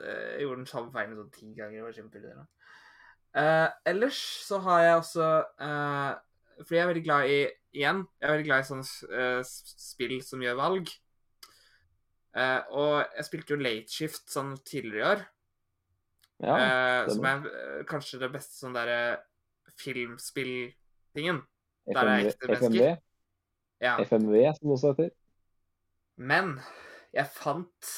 eh, 0.00 0.28
Jeg 0.38 0.46
gjorde 0.46 0.60
den 0.62 0.70
samme 0.70 0.92
feilen 0.94 1.18
sånn 1.18 1.34
ti 1.34 1.50
ganger. 1.52 1.78
Det 1.78 1.86
var 1.86 1.98
kjempeirriterende. 1.98 2.46
Uh, 3.36 3.68
ellers 3.84 4.18
så 4.46 4.62
har 4.64 4.78
jeg 4.80 4.92
også 4.96 5.24
uh, 5.60 6.12
Fordi 6.62 6.78
jeg 6.78 6.80
er 6.80 6.88
veldig 6.88 7.02
glad 7.04 7.28
i 7.28 7.40
Igjen, 7.76 7.98
jeg 8.16 8.24
er 8.24 8.32
veldig 8.32 8.46
glad 8.46 8.62
i 8.62 8.68
sånne 8.70 9.08
uh, 9.12 9.42
spill 9.44 10.14
som 10.24 10.40
gjør 10.40 10.54
valg. 10.56 10.92
Uh, 12.32 12.62
og 12.72 12.94
jeg 13.18 13.26
spilte 13.26 13.52
jo 13.52 13.58
Late 13.60 13.92
Shift 13.92 14.32
sånn 14.32 14.54
tidligere 14.64 15.02
i 15.02 15.08
år. 15.10 15.24
Ja, 16.44 16.56
eh, 16.60 17.08
som 17.08 17.24
er 17.24 17.46
eh, 17.48 17.84
kanskje 17.88 18.20
det 18.20 18.28
beste 18.34 18.58
sånn 18.58 18.76
derre 18.76 19.22
filmspill-tingen. 19.80 21.40
der 21.88 22.10
er 22.10 22.26
FMV, 22.26 22.28
ekte 22.32 22.50
mennesker. 22.50 22.98
Ja. 23.80 23.96
FMV, 24.04 24.36
som 24.56 24.68
det 24.68 24.74
også 24.76 24.92
heter. 24.92 25.10
Men 26.16 26.56
jeg 27.12 27.28
fant 27.32 27.92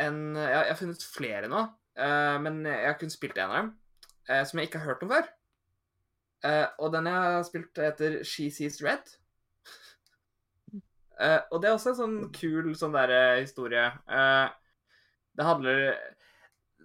en 0.00 0.34
Jeg, 0.34 0.50
jeg 0.50 0.72
har 0.72 0.78
funnet 0.78 1.04
flere 1.06 1.48
nå, 1.48 1.60
eh, 1.96 2.36
men 2.42 2.64
jeg 2.66 2.86
har 2.88 2.96
kun 2.98 3.12
spilt 3.12 3.36
en 3.38 3.52
av 3.52 3.58
dem, 3.60 3.68
eh, 4.28 4.42
som 4.44 4.58
jeg 4.58 4.68
ikke 4.68 4.80
har 4.82 4.94
hørt 4.94 5.04
om 5.06 5.12
før. 5.14 5.28
Og 6.82 6.90
den 6.92 7.06
jeg 7.08 7.20
har 7.24 7.44
spilt, 7.46 7.78
heter 7.80 8.18
She 8.28 8.50
Sees 8.52 8.82
Red. 8.84 9.14
Og 11.52 11.62
det 11.62 11.70
er 11.70 11.72
også 11.72 11.94
en 11.94 12.00
sånn 12.00 12.18
kul 12.36 12.74
sånn 12.76 12.92
der 12.92 13.12
eh, 13.14 13.44
historie. 13.46 13.86
Det 14.04 15.46
handler 15.46 15.94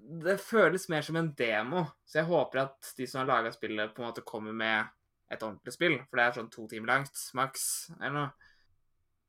Det 0.09 0.39
føles 0.41 0.87
mer 0.89 1.03
som 1.05 1.19
en 1.19 1.33
demo, 1.37 1.83
så 2.07 2.21
jeg 2.21 2.29
håper 2.29 2.63
at 2.63 2.93
de 2.97 3.05
som 3.07 3.21
har 3.21 3.29
laga 3.29 3.51
spillet, 3.53 3.91
på 3.93 4.01
en 4.01 4.09
måte 4.09 4.25
kommer 4.25 4.55
med 4.55 4.87
et 5.29 5.43
ordentlig 5.45 5.73
spill, 5.75 5.97
for 6.09 6.17
det 6.17 6.23
er 6.25 6.37
sånn 6.37 6.49
to 6.53 6.65
timer 6.71 6.89
langt, 6.89 7.19
maks, 7.37 7.65
eller 7.99 8.15
noe. 8.15 8.49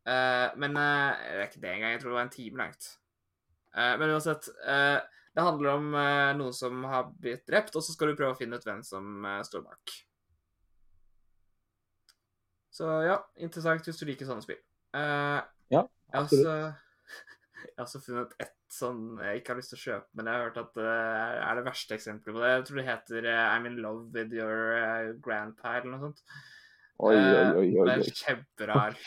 Uh, 0.09 0.49
men 0.57 0.79
uh, 0.81 1.13
det 1.13 1.37
er 1.37 1.49
ikke 1.51 1.63
det 1.63 1.73
engang. 1.75 1.93
Jeg 1.93 2.03
tror 2.03 2.15
det 2.15 2.19
var 2.19 2.27
en 2.27 2.37
time 2.37 2.63
langt. 2.63 2.87
Uh, 3.77 3.95
men 4.01 4.11
uansett 4.17 4.49
eh, 4.67 4.99
Det 5.31 5.43
handler 5.47 5.77
om 5.77 5.93
noen 6.41 6.55
som 6.57 6.81
har 6.91 7.13
blitt 7.23 7.45
drept, 7.47 7.77
og 7.79 7.85
så 7.87 7.93
skal 7.95 8.11
du 8.11 8.17
prøve 8.19 8.35
å 8.35 8.39
finne 8.39 8.59
ut 8.59 8.65
hvem 8.67 8.81
som 8.83 9.23
står 9.47 9.63
bak. 9.63 9.93
Så 12.75 12.89
ja, 13.07 13.21
interessant 13.39 13.87
hvis 13.87 14.01
du 14.01 14.09
liker 14.09 14.27
sånne 14.27 14.43
spill. 14.43 14.59
Ja, 15.71 15.85
absolutt. 16.11 16.83
jeg 17.63 17.77
har 17.77 17.87
også 17.87 18.03
funnet 18.03 18.35
ett 18.43 18.57
sånn 18.75 19.19
jeg 19.19 19.41
ikke 19.41 19.53
har 19.53 19.59
lyst 19.59 19.73
til 19.75 19.79
å 19.79 19.83
kjøpe, 19.83 20.09
men 20.17 20.29
jeg 20.29 20.37
har 20.37 20.45
hørt 20.47 20.59
at 20.61 20.77
det 20.79 20.91
er 20.91 21.59
det 21.59 21.67
verste 21.67 21.97
eksempelet 21.97 22.37
på 22.37 22.43
det. 22.43 22.51
Jeg 22.53 22.67
tror 22.69 22.79
det 22.81 22.85
heter 22.87 23.27
eh, 23.33 23.49
I'm 23.51 23.67
in 23.69 23.79
love 23.83 24.03
with 24.15 24.37
your 24.37 24.59
eh, 24.77 25.09
grandpa, 25.25 25.73
eller 25.79 25.91
noe 25.95 26.05
sånt. 26.05 26.21
Oi, 27.01 27.15
oi, 27.15 27.17
Eh, 27.17 27.51
oi, 27.57 27.69
oi. 27.81 27.87
Det 27.89 27.95
er 27.97 28.21
kjemperar. 28.23 28.93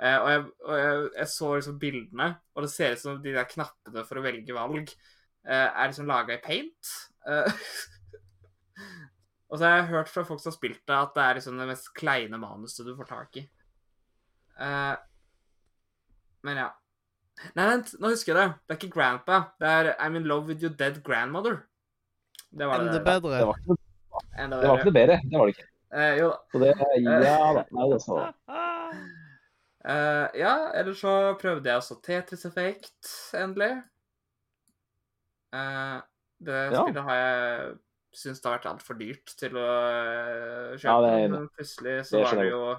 Og 0.00 0.28
jeg, 0.32 0.40
og 0.64 0.74
jeg, 0.78 1.00
jeg 1.12 1.28
så 1.28 1.48
liksom 1.58 1.74
bildene, 1.76 2.26
og 2.56 2.64
det 2.64 2.70
ser 2.72 2.94
ut 2.96 3.02
som 3.02 3.18
de 3.20 3.34
der 3.34 3.44
knappene 3.44 4.00
for 4.08 4.16
å 4.16 4.22
velge 4.24 4.54
valg 4.56 4.88
er 5.44 5.90
liksom 5.90 6.08
laga 6.08 6.38
i 6.38 6.40
paint. 6.40 6.88
Og 9.52 9.60
så 9.60 9.66
har 9.66 9.74
jeg 9.74 9.90
hørt 9.90 10.08
fra 10.08 10.24
folk 10.24 10.40
som 10.40 10.48
har 10.48 10.56
spilt 10.56 10.80
det, 10.88 10.96
at 10.96 11.12
det 11.18 11.26
er 11.26 11.36
liksom 11.36 11.60
det 11.60 11.68
mest 11.68 11.92
kleine 11.92 12.40
manuset 12.40 12.88
du 12.88 12.96
får 12.96 13.12
tak 13.12 13.36
i. 13.42 13.44
Men 16.48 16.64
ja. 16.64 16.70
Nei, 17.56 17.66
vent, 17.70 17.92
nå 18.00 18.10
husker 18.12 18.34
jeg 18.34 18.40
det. 18.40 18.54
Det 18.68 18.74
er 18.74 18.78
ikke 18.80 18.94
grandpa. 18.94 19.38
Det 19.60 19.68
er 19.68 19.90
I'm 19.98 20.16
in 20.16 20.24
love 20.28 20.46
with 20.50 20.62
your 20.62 20.72
dead 20.76 21.02
grandmother. 21.06 21.62
Det 22.50 22.66
var 22.66 22.80
Enda 22.80 22.92
det. 22.98 23.04
bedre. 23.06 23.38
Det 23.38 23.46
var 23.46 23.60
ikke 23.60 23.76
Enda 24.38 24.56
det 24.60 24.68
var 24.68 24.78
ikke 24.80 24.90
noe 24.90 24.98
bedre. 24.98 25.16
Det 25.30 25.38
var 25.38 25.46
det 25.50 25.54
ikke. 25.56 25.66
Eh, 25.90 26.12
jo 26.20 26.28
da. 26.30 26.36
Så 26.52 26.58
det, 26.62 26.72
ja 27.24 27.52
da. 27.56 27.64
Nei, 27.74 27.86
det 27.92 28.00
så. 28.04 28.18
Eh, 29.80 30.26
ja, 30.42 30.54
ellers 30.76 31.00
så 31.00 31.14
prøvde 31.40 31.70
jeg 31.70 31.80
også 31.80 31.96
Tetris 32.04 32.44
Effect, 32.44 33.12
endelig. 33.40 33.70
Eh, 35.56 36.00
det 36.44 36.58
Ja. 36.72 36.82
spillet 36.82 37.02
har 37.04 37.14
jeg 37.16 37.78
syntes 38.12 38.40
det 38.40 38.50
har 38.50 38.58
vært 38.58 38.70
altfor 38.74 38.98
dyrt 38.98 39.32
til 39.38 39.56
å 39.56 39.68
eh, 39.88 40.76
kjøpe. 40.76 40.84
Ja, 40.84 41.00
det 41.00 41.10
er 41.24 41.28
men 41.32 41.48
plutselig 41.56 41.96
så 42.06 42.16
Det 42.18 42.24
var 42.26 42.42
det 42.42 42.50
jo 42.50 42.76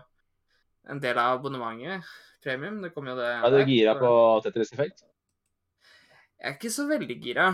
en 0.91 0.99
del 0.99 1.17
av 1.17 1.39
abonnementet. 1.39 2.03
Premium. 2.43 2.79
Det 2.83 2.91
kom 2.95 3.09
jo 3.09 3.15
det 3.17 3.29
Er 3.37 3.53
du 3.53 3.69
gira 3.69 3.95
på 3.99 4.11
Tetris 4.45 4.73
Effect? 4.73 5.05
Jeg 6.41 6.49
er 6.49 6.57
ikke 6.57 6.73
så 6.73 6.87
veldig 6.89 7.17
gira. 7.21 7.51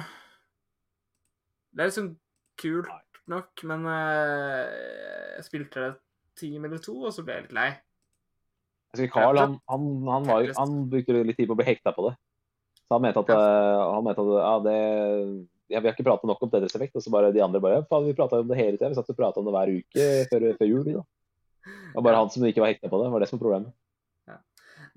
Det 1.76 1.84
er 1.84 1.90
liksom 1.92 2.14
kult 2.58 2.94
nok, 3.28 3.64
men 3.68 3.84
eh, 3.92 4.78
jeg 5.36 5.48
spilte 5.50 5.84
det 5.84 5.92
time 6.40 6.70
eller 6.70 6.80
to, 6.82 6.96
og 7.10 7.12
så 7.14 7.26
ble 7.26 7.36
jeg 7.36 7.48
litt 7.48 7.58
lei. 7.58 7.68
Jeg 8.96 9.12
Carl 9.12 9.38
han, 9.38 9.58
han, 9.70 9.90
han, 10.08 10.30
var, 10.30 10.48
han 10.58 10.78
brukte 10.90 11.20
litt 11.28 11.38
tid 11.38 11.50
på 11.50 11.58
å 11.58 11.60
bli 11.60 11.68
hekta 11.68 11.92
på 11.94 12.08
det. 12.08 12.16
Så 12.88 12.96
han 12.96 13.04
mente 13.04 13.22
at, 13.22 13.34
eh, 13.36 13.84
han 13.92 14.06
mente 14.06 14.24
at 14.24 14.32
ja, 14.40 14.54
det, 14.64 14.78
ja, 15.74 15.82
vi 15.82 15.90
har 15.90 15.98
ikke 15.98 16.08
pratet 16.08 16.32
nok 16.32 16.46
om 16.48 16.54
Tetris 16.54 16.78
Effect. 16.80 16.96
Og 16.96 17.04
så 17.04 17.12
bare 17.14 17.34
de 17.36 17.44
andre 17.44 17.62
bare 17.64 17.82
ja, 17.82 18.00
vi 18.06 18.16
prata 18.18 18.40
om 18.40 18.48
det 18.48 18.60
hele 18.60 18.80
tida. 18.80 18.94
Vi 18.94 19.00
satt 19.00 19.12
og 19.12 19.20
prata 19.20 19.44
om 19.44 19.50
det 19.50 19.56
hver 19.58 19.74
uke 19.76 20.08
før, 20.32 20.48
før 20.62 20.72
jul. 20.72 20.88
vi 20.88 20.96
Da. 20.96 21.04
Det 21.68 22.00
var 22.00 22.08
bare 22.08 22.24
han 22.24 22.32
som 22.32 22.48
ikke 22.48 22.64
var 22.64 22.72
hekta 22.72 22.88
på 22.94 23.04
det. 23.04 23.12
var 23.12 23.24
det 23.24 23.30
som 23.30 23.38
var 23.38 23.44
problemet. 23.44 23.76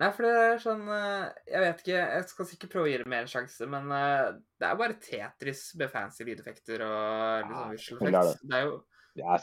Nei, 0.01 0.09
for 0.16 0.24
det 0.24 0.32
er 0.40 0.61
sånn 0.62 0.86
eh, 0.88 1.24
Jeg 1.51 1.61
vet 1.61 1.80
ikke, 1.82 1.96
jeg 2.01 2.28
skal 2.30 2.46
sikkert 2.48 2.70
prøve 2.72 2.86
å 2.88 2.90
gi 2.90 2.98
det 3.03 3.09
mer 3.11 3.26
en 3.26 3.28
sjanse, 3.28 3.66
men 3.68 3.90
eh, 3.92 4.30
det 4.61 4.68
er 4.70 4.78
bare 4.80 4.96
Tetris 4.96 5.64
med 5.76 5.90
fancy 5.92 6.24
lydeffekter 6.24 6.84
og 6.86 7.51
liksom 7.51 7.59
Ja, 7.61 7.66
visual 7.74 8.09
effects. 8.09 8.44
Det 8.48 8.57
er 8.61 8.64
jo 8.70 8.78
Ja. 9.20 9.34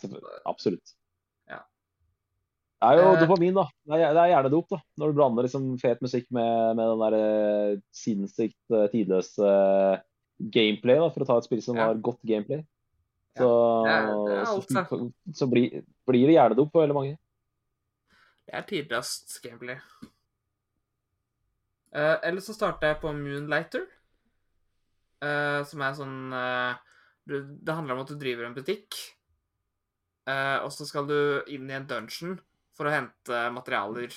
Absolutt. 0.50 0.94
Ja. 1.52 1.60
Det 2.82 2.90
er 2.90 3.02
jo 3.02 3.12
Eh, 3.12 3.20
dopamin, 3.22 3.54
da. 3.60 3.68
Det 3.86 4.00
er, 4.00 4.14
det 4.16 4.24
er 4.24 4.32
hjernedop, 4.34 4.70
da. 4.74 4.80
Når 4.98 5.12
du 5.14 5.18
blander 5.20 5.46
liksom 5.46 5.68
fet 5.82 6.02
musikk 6.02 6.26
med, 6.34 6.76
med 6.80 6.90
den 6.94 7.04
der 7.04 7.82
sinnssykt 7.94 8.76
tidløse 8.94 9.52
gameplay, 10.54 10.98
da, 11.02 11.10
for 11.14 11.22
å 11.26 11.30
ta 11.30 11.38
et 11.42 11.48
spill 11.50 11.62
som 11.66 11.78
Ja. 11.78 11.88
har 11.92 12.02
godt 12.02 12.22
gameplay. 12.26 12.64
Ja, 13.38 13.44
Så, 13.44 13.50
det 13.86 13.94
er- 13.94 14.12
det 14.26 14.38
er 14.42 14.86
så, 14.88 15.14
så 15.44 15.50
blir, 15.52 15.84
blir 16.08 16.26
det 16.32 16.38
hjernedop 16.40 16.72
for 16.72 16.82
veldig 16.88 16.96
mange. 16.98 17.18
Det 18.48 18.56
er 18.56 18.62
tidløst 18.72 19.42
gameplay. 19.44 19.78
Uh, 21.98 22.18
eller 22.22 22.44
så 22.46 22.54
starta 22.54 22.92
jeg 22.92 23.00
på 23.02 23.10
Moonlighter, 23.16 23.88
uh, 25.26 25.62
som 25.66 25.82
er 25.82 25.96
sånn 25.98 26.18
uh, 26.36 26.76
Det 27.26 27.74
handler 27.74 27.96
om 27.98 28.04
at 28.04 28.12
du 28.14 28.18
driver 28.22 28.46
en 28.48 28.54
butikk, 28.56 28.96
og 30.28 30.68
så 30.76 30.84
skal 30.88 31.06
du 31.08 31.18
inn 31.56 31.70
i 31.72 31.76
en 31.76 31.86
dungeon 31.88 32.34
for 32.76 32.88
å 32.88 32.92
hente 32.92 33.38
materialer 33.56 34.12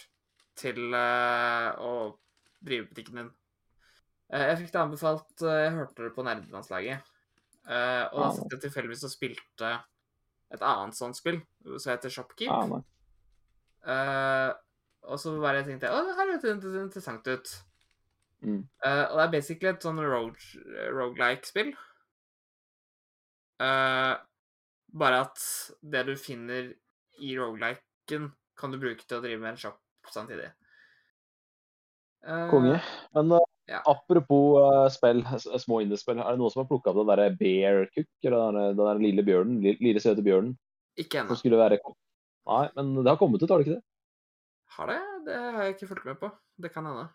til 0.58 0.90
å 0.94 1.90
drive 2.62 2.88
butikken 2.90 3.18
din. 3.20 3.28
Jeg 4.30 4.56
fikk 4.60 4.72
det 4.74 4.80
anbefalt 4.82 5.42
Jeg 5.42 5.72
hørte 5.76 6.06
det 6.06 6.12
på 6.16 6.24
nerdelandslaget. 6.26 7.02
Og 7.66 8.18
da 8.18 8.26
Ah. 8.26 8.34
satt 8.34 8.54
jeg 8.56 8.62
tilfeldigvis 8.64 9.04
og 9.06 9.14
spilte 9.14 9.70
et 10.50 10.62
annet 10.66 10.98
sånt 10.98 11.18
spill 11.18 11.38
som 11.78 11.92
heter 11.92 12.10
Shopkeep. 12.10 12.50
Ja. 12.50 12.82
Eh, 13.86 14.52
og 15.06 15.18
så 15.22 15.34
bare 15.42 15.62
tenkte 15.66 15.86
jeg 15.88 15.94
å, 15.94 16.04
det 16.06 16.16
her 16.18 16.26
høres 16.34 16.44
inter- 16.50 16.82
interessant 16.84 17.26
ut. 17.30 17.54
Mm. 18.42 18.62
Eh, 18.84 19.04
og 19.10 19.16
det 19.18 19.24
er 19.26 19.32
basically 19.34 19.68
et 19.74 19.84
sånn 19.84 20.00
rogue, 20.00 20.40
roguelike-spill. 20.96 21.74
Uh, 23.60 24.16
bare 24.96 25.18
at 25.26 25.42
det 25.84 26.06
du 26.08 26.14
finner 26.16 26.70
i 27.20 27.34
rogeliken, 27.36 28.30
kan 28.56 28.72
du 28.72 28.78
bruke 28.80 29.04
til 29.04 29.18
å 29.18 29.24
drive 29.24 29.40
med 29.42 29.52
en 29.52 29.60
shop 29.60 29.76
samtidig. 30.12 30.48
Uh, 32.24 32.46
Konge. 32.52 32.78
Men 33.16 33.36
eh, 33.36 33.46
Ja. 33.70 33.82
apropos 33.86 34.56
eh, 34.58 34.88
spill, 34.90 35.20
små 35.62 35.78
indiespill, 35.84 36.18
er 36.18 36.32
det 36.34 36.40
noen 36.40 36.50
som 36.50 36.64
har 36.64 36.66
plukka 36.72 36.90
opp 36.90 36.96
den 36.98 37.10
derre 37.12 37.28
Bear 37.38 37.84
Cook? 37.94 38.08
Eller 38.24 38.40
den, 38.48 38.56
der- 38.58 38.72
den 38.74 38.88
der 38.88 39.02
lille 39.04 39.22
bjørnen? 39.22 39.60
Lille, 39.62 39.78
lille 39.84 40.00
søte 40.02 40.24
bjørnen 40.26 40.56
Ikke 40.98 41.20
ennå. 41.20 41.36
være 41.60 41.78
Nei, 42.50 42.64
men 42.74 42.94
det 43.04 43.06
har 43.12 43.16
kommet 43.20 43.42
ut, 43.44 43.48
har 43.48 43.60
det 43.60 43.68
ikke 43.68 43.76
det? 43.76 43.84
Har 44.74 44.86
det? 44.90 44.98
Det 45.28 45.36
har 45.36 45.62
jeg 45.62 45.74
ikke 45.76 45.88
fulgt 45.92 46.04
med 46.08 46.18
på. 46.18 46.32
Det 46.58 46.72
kan 46.72 46.84
hende. 46.88 47.06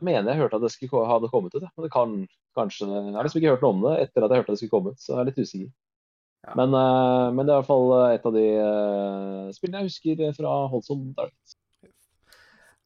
Jeg 0.00 0.06
mener 0.08 0.32
jeg 0.32 0.40
hørte 0.40 0.58
at 0.58 0.64
det 0.64 0.72
skulle 0.72 1.06
hadde 1.06 1.28
kommet 1.30 1.54
ut, 1.54 1.62
men 1.62 1.84
det 1.84 1.92
kan 1.92 2.14
kanskje 2.56 2.88
Jeg 2.88 3.14
har 3.14 3.26
liksom 3.26 3.40
ikke 3.40 3.54
hørt 3.54 3.64
noe 3.64 3.74
om 3.76 3.82
det 3.86 3.94
etter 4.06 4.24
at 4.24 4.32
jeg 4.32 4.42
hørte 4.42 4.50
at 4.50 4.56
det 4.56 4.60
skulle 4.62 4.74
komme 4.76 4.92
ut, 4.92 5.00
så 5.00 5.12
jeg 5.14 5.20
er 5.20 5.28
litt 5.30 5.42
usikker. 5.42 5.72
Ja. 6.42 6.54
Men, 6.58 6.74
eh, 6.74 7.26
men 7.36 7.46
det 7.46 7.52
er 7.52 7.60
i 7.60 7.62
hvert 7.62 7.70
fall 7.70 7.92
eh, 7.96 8.14
et 8.16 8.24
av 8.26 8.34
de 8.34 8.46
eh, 8.50 9.50
spillene 9.54 9.82
jeg 9.84 9.92
husker 9.92 10.32
fra 10.38 10.54
Holson 10.72 11.04
Dark. 11.18 11.36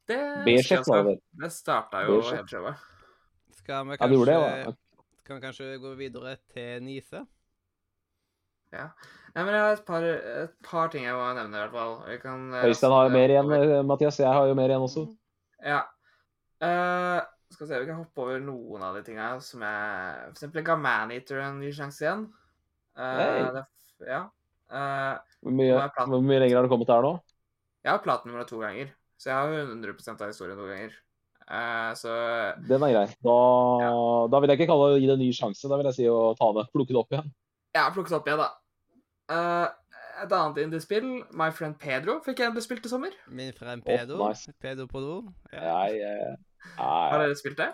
Det, 0.07 0.19
det 0.45 0.59
det 1.41 1.49
starta 1.51 2.05
jo 2.07 2.21
helt 2.23 2.53
sjøl. 2.53 2.69
Skal 3.57 3.89
vi 3.89 3.97
Ja, 3.97 4.07
det 4.07 4.19
kanskje, 4.19 4.37
ja. 4.37 4.75
kan 5.27 5.39
vi 5.39 5.47
kanskje 5.47 5.71
gå 5.83 5.95
videre 5.99 6.37
til 6.53 6.85
Nise? 6.85 7.25
Nei, 8.77 9.41
men 9.41 9.55
jeg 9.55 9.63
har 9.63 9.73
et 9.73 9.85
par, 9.89 10.05
et 10.05 10.53
par 10.65 10.91
ting 10.93 11.07
jeg 11.07 11.17
må 11.17 11.25
nevne, 11.39 11.57
i 11.57 11.63
hvert 11.65 11.73
fall. 11.73 12.67
Øystein 12.69 12.93
har 12.93 13.09
jo 13.09 13.13
mer 13.15 13.33
igjen, 13.33 13.87
Mathias. 13.89 14.21
Jeg 14.21 14.29
har 14.29 14.51
jo 14.51 14.57
mer 14.59 14.69
igjen 14.69 14.85
også. 14.85 15.07
Ja. 15.65 15.81
Eh, 16.65 17.21
Skal 17.53 17.67
vi 17.67 17.71
se, 17.71 17.81
vi 17.83 17.87
kan 17.89 18.01
hoppe 18.01 18.23
over 18.25 18.41
noen 18.43 18.83
av 18.83 18.97
de 18.97 19.03
tinga 19.07 19.29
som 19.45 19.61
jeg 19.63 20.23
For 20.31 20.35
eksempel 20.35 20.65
ga 20.67 20.77
Maneater 20.81 21.43
en 21.45 21.61
ny 21.63 21.71
sjanse 21.75 22.03
igjen. 22.07 22.27
Uh, 22.97 23.21
Hey. 23.21 23.43
det, 23.53 23.65
ja. 24.09 24.23
Uh, 24.73 25.19
Hvor 25.45 25.53
mye, 25.55 25.75
hvor 26.09 26.23
mye 26.25 26.39
lenger 26.43 26.57
har 26.59 26.65
du 26.67 26.73
kommet 26.73 26.89
her 26.91 27.05
nå? 27.05 27.13
jeg 27.87 27.93
har 27.93 28.01
platinum 28.03 28.41
to 28.49 28.59
ganger, 28.59 28.89
så 29.15 29.29
jeg 29.31 29.37
har 29.37 29.53
100% 29.77 30.23
av 30.25 30.31
historien 30.33 30.59
to 30.59 30.65
ganger. 30.67 30.95
Uh, 31.47 31.93
så 31.95 32.11
Den 32.67 32.83
er 32.83 32.95
grei. 32.97 33.05
Da, 33.23 33.37
da 34.33 34.41
vil 34.43 34.51
jeg 34.51 34.59
ikke 34.59 34.67
kalle 34.73 34.89
det 34.91 34.97
å 34.97 35.03
gi 35.05 35.07
det 35.07 35.15
en 35.15 35.23
ny 35.23 35.29
sjanse. 35.37 35.69
Da 35.71 35.79
vil 35.79 35.87
jeg 35.93 35.99
si 36.01 36.09
å 36.11 36.33
ta 36.35 36.49
det, 36.57 36.65
plukke 36.75 36.91
det 36.97 36.99
opp 36.99 37.15
igjen. 37.15 37.29
Ja, 37.79 37.85
plukke 37.95 38.11
det 38.11 38.19
opp 38.19 38.27
igjen, 38.27 38.43
da. 38.43 38.49
Eh, 39.37 39.69
et 40.23 40.33
annet 40.33 40.59
indie-spill, 40.65 41.09
My 41.37 41.51
Friend 41.55 41.75
Pedro, 41.79 42.19
fikk 42.25 42.39
jeg 42.43 42.51
endelig 42.51 42.65
spilt 42.67 42.87
i 42.87 42.93
sommer. 42.93 43.15
Min 43.29 43.53
Friend 43.57 43.83
Pedro? 43.85 44.21
Oh, 44.23 44.29
nice. 44.33 44.53
Pedro 44.63 44.87
på 44.91 45.01
do. 45.05 45.17
Ja. 45.53 45.83
Jeg, 45.89 46.01
eh, 46.01 46.37
Har 46.79 47.19
dere 47.23 47.37
spilt 47.39 47.59
det? 47.61 47.73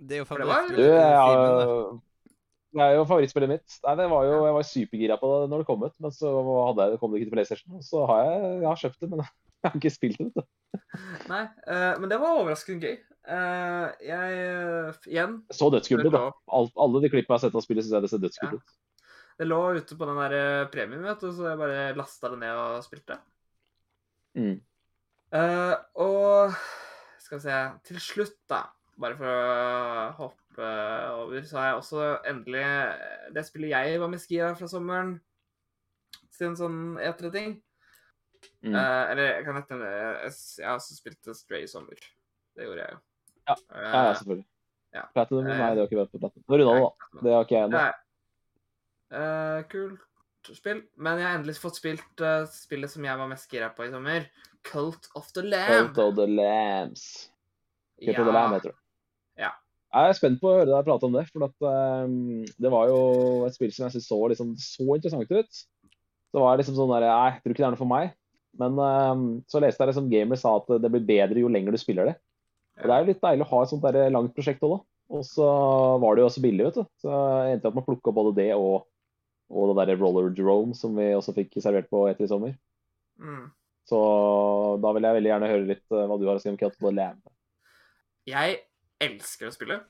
Det 0.00 0.16
er 0.16 0.22
jo 0.22 0.24
var- 0.24 0.38
favorittspillet 0.38 1.02
har- 1.16 2.00
det 2.72 2.80
er 2.86 2.94
jo 2.94 3.04
favorittspillet 3.04 3.48
mitt. 3.50 3.78
Nei, 3.84 3.94
det 3.98 4.08
var 4.10 4.24
jo, 4.24 4.44
jeg 4.46 4.54
var 4.54 4.62
supergira 4.62 5.16
på 5.20 5.28
det 5.42 5.50
når 5.50 5.58
det 5.58 5.66
kom 5.66 5.82
ut, 5.82 5.94
men 6.00 6.10
så 6.14 6.30
hadde 6.68 6.90
jeg, 6.90 7.00
kom 7.00 7.10
det 7.12 7.20
ikke 7.20 7.30
til 7.30 7.34
PlayStation. 7.36 7.82
Så 7.82 8.06
har 8.06 8.24
jeg, 8.24 8.60
jeg 8.62 8.68
har 8.68 8.76
kjøpt 8.84 9.00
det, 9.00 9.10
men 9.10 9.18
jeg 9.62 9.70
har 9.70 9.78
ikke 9.80 9.90
spilt 9.90 10.18
det. 10.18 10.30
vet. 10.36 10.46
Nei, 11.28 11.42
uh, 11.66 11.98
men 12.00 12.08
det 12.08 12.20
var 12.20 12.38
overraskende 12.38 12.80
gøy. 12.86 12.98
Uh, 13.30 13.90
jeg 14.00 14.36
uh, 14.88 14.94
Igjen, 15.06 15.34
Så 15.52 15.68
dødskult 15.70 16.06
ut, 16.06 16.12
da. 16.14 16.30
Alt, 16.56 16.72
alle 16.80 17.02
de 17.02 17.10
klippene 17.12 17.34
jeg 17.36 17.36
har 17.36 17.42
sett 17.44 17.58
av 17.58 17.66
spillet, 17.66 17.84
syns 17.84 17.92
jeg 17.98 18.02
det 18.06 18.10
ser 18.14 18.22
dødskult 18.22 18.54
Ja. 18.54 18.56
ut. 18.62 18.78
Det 19.40 19.46
lå 19.48 19.60
ute 19.78 19.96
på 19.96 20.04
den 20.08 20.18
der 20.20 20.34
eh, 20.36 20.66
premien, 20.72 21.00
vet 21.06 21.22
du, 21.24 21.30
så 21.32 21.48
jeg 21.48 21.60
bare 21.60 21.84
lasta 21.96 22.28
det 22.28 22.42
ned 22.42 22.58
og 22.60 22.82
spilte. 22.84 23.16
Mm. 24.36 24.58
Uh, 25.30 25.74
og 26.02 26.52
skal 27.22 27.38
vi 27.38 27.44
se 27.44 27.56
Til 27.86 27.98
slutt, 28.02 28.36
da, 28.50 28.64
bare 28.98 29.16
for 29.18 29.30
å 29.30 30.04
hoppe 30.18 30.68
over, 31.14 31.40
så 31.46 31.56
har 31.56 31.68
jeg 31.68 31.78
også 31.78 32.04
endelig 32.28 32.62
eh, 32.66 33.30
det 33.34 33.44
spillet 33.46 33.72
jeg 33.72 34.00
var 34.02 34.10
med 34.12 34.20
Skia 34.22 34.50
fra 34.58 34.68
sommeren. 34.70 35.16
Siden 36.34 36.58
sånn 36.58 36.78
E3-ting. 37.00 37.56
Mm. 38.60 38.74
Uh, 38.74 39.04
eller 39.12 39.24
jeg 39.24 39.44
kan 39.46 39.56
nette 39.56 39.76
Jeg 39.76 40.30
jeg 40.60 40.66
har 40.66 40.76
også 40.76 40.96
spilt 40.96 41.32
Stray 41.36 41.64
i 41.64 41.70
sommer. 41.70 42.04
Det 42.56 42.68
gjorde 42.68 42.84
jeg 42.84 42.92
jo. 42.92 43.00
Ja. 43.48 43.56
uh, 43.56 43.88
Ja, 43.88 44.04
selvfølgelig. 44.20 44.46
ja. 44.98 45.08
Platinum? 45.16 45.48
Nei, 45.48 45.56
det 45.56 45.80
har 45.80 45.88
ikke 45.88 46.02
vært 46.02 46.12
på 46.12 46.22
Platinum. 46.26 46.44
Nå 46.44 46.60
runda 46.60 46.76
det, 46.76 46.84
da. 46.84 47.24
Det 47.24 47.36
har 47.38 47.48
ikke 47.48 47.56
jeg 47.56 47.70
ennå. 47.70 47.88
Eh, 49.10 49.62
kult 49.70 50.06
spill. 50.56 50.84
Men 50.96 51.20
jeg 51.20 51.28
har 51.28 51.38
endelig 51.38 51.58
fått 51.60 51.80
spilt 51.80 52.22
uh, 52.24 52.44
spillet 52.50 52.92
som 52.92 53.04
jeg 53.04 53.18
var 53.20 53.28
mest 53.30 53.50
gira 53.52 53.70
på 53.74 53.86
i 53.86 53.90
sommer. 53.92 54.28
Cult 54.66 55.08
of 55.18 55.28
the 55.36 55.44
Lamb. 55.44 55.90
Cult 55.94 56.00
of 56.04 56.14
the 56.18 56.28
Lambs. 56.28 57.04
Cult 58.00 58.22
of 58.22 58.30
the 58.30 58.36
Lamb, 58.36 58.54
heter 58.56 58.72
det. 58.72 58.78
Ja. 59.44 59.50
Jeg 59.90 60.12
er 60.12 60.16
spent 60.18 60.40
på 60.40 60.50
å 60.50 60.56
høre 60.60 60.70
deg 60.70 60.86
prate 60.86 61.08
om 61.08 61.16
det, 61.16 61.26
for 61.32 61.48
at, 61.48 61.68
um, 62.06 62.46
det 62.46 62.72
var 62.72 62.88
jo 62.92 63.02
et 63.48 63.56
spill 63.56 63.72
som 63.74 63.88
jeg 63.88 63.96
synes 63.96 64.08
så, 64.12 64.20
liksom, 64.32 64.54
så 64.62 64.86
interessant 64.96 65.34
ut. 65.34 65.62
Så 66.30 66.42
var 66.42 66.54
jeg 66.54 66.62
liksom 66.62 66.78
sånn 66.78 66.92
der, 66.94 67.08
nei, 67.10 67.30
jeg 67.34 67.42
tror 67.42 67.54
ikke 67.54 67.64
det 67.64 67.68
er 67.68 67.74
noe 67.74 67.82
for 67.82 67.90
meg. 67.90 68.14
Men 68.60 68.78
um, 68.78 69.24
så 69.50 69.62
leste 69.62 69.82
jeg 69.82 69.92
liksom 69.92 70.10
Gamer 70.12 70.38
sa 70.38 70.56
at 70.60 70.70
det 70.82 70.90
blir 70.92 71.06
bedre 71.06 71.42
jo 71.42 71.50
lenger 71.50 71.74
du 71.74 71.80
spiller 71.80 72.10
det. 72.10 72.16
Og 72.80 72.86
det 72.86 72.94
er 72.94 73.02
jo 73.02 73.10
litt 73.10 73.24
deilig 73.24 73.44
å 73.44 73.50
ha 73.50 73.64
et 73.64 73.72
sånt 73.72 73.84
der 73.84 74.14
langt 74.14 74.32
prosjekt 74.36 74.64
òg, 74.64 74.78
da. 74.78 74.86
Og 75.10 75.24
så 75.26 75.46
var 75.98 76.14
det 76.14 76.22
jo 76.22 76.28
også 76.30 76.42
billig, 76.44 76.68
vet 76.68 76.78
du. 76.78 76.86
Så 77.02 77.10
jeg 77.10 77.56
endte 77.56 77.70
opp 77.70 77.76
med 77.76 77.82
å 77.82 77.88
plukke 77.88 78.12
opp 78.12 78.18
både 78.20 78.34
det 78.38 78.50
og, 78.54 78.86
og 79.50 79.72
det 79.74 79.88
der 79.90 79.98
Roller 80.00 80.30
Drome 80.34 80.76
som 80.78 80.94
vi 80.98 81.10
også 81.16 81.34
fikk 81.36 81.58
servert 81.58 81.90
på 81.90 82.04
etter 82.08 82.26
i 82.26 82.30
sommer. 82.30 82.54
Mm. 83.20 83.48
Så 83.90 84.00
da 84.82 84.92
vil 84.94 85.06
jeg 85.06 85.18
veldig 85.18 85.32
gjerne 85.32 85.50
høre 85.50 85.68
litt 85.68 85.94
eh, 85.94 86.06
hva 86.06 86.18
du 86.20 86.26
har 86.28 86.38
å 86.38 86.42
si 86.42 86.50
om 86.52 86.58
the 86.60 86.92
Lamb. 86.94 87.22
Jeg 88.28 88.60
elsker 89.02 89.48
å 89.48 89.54
spille. 89.54 89.80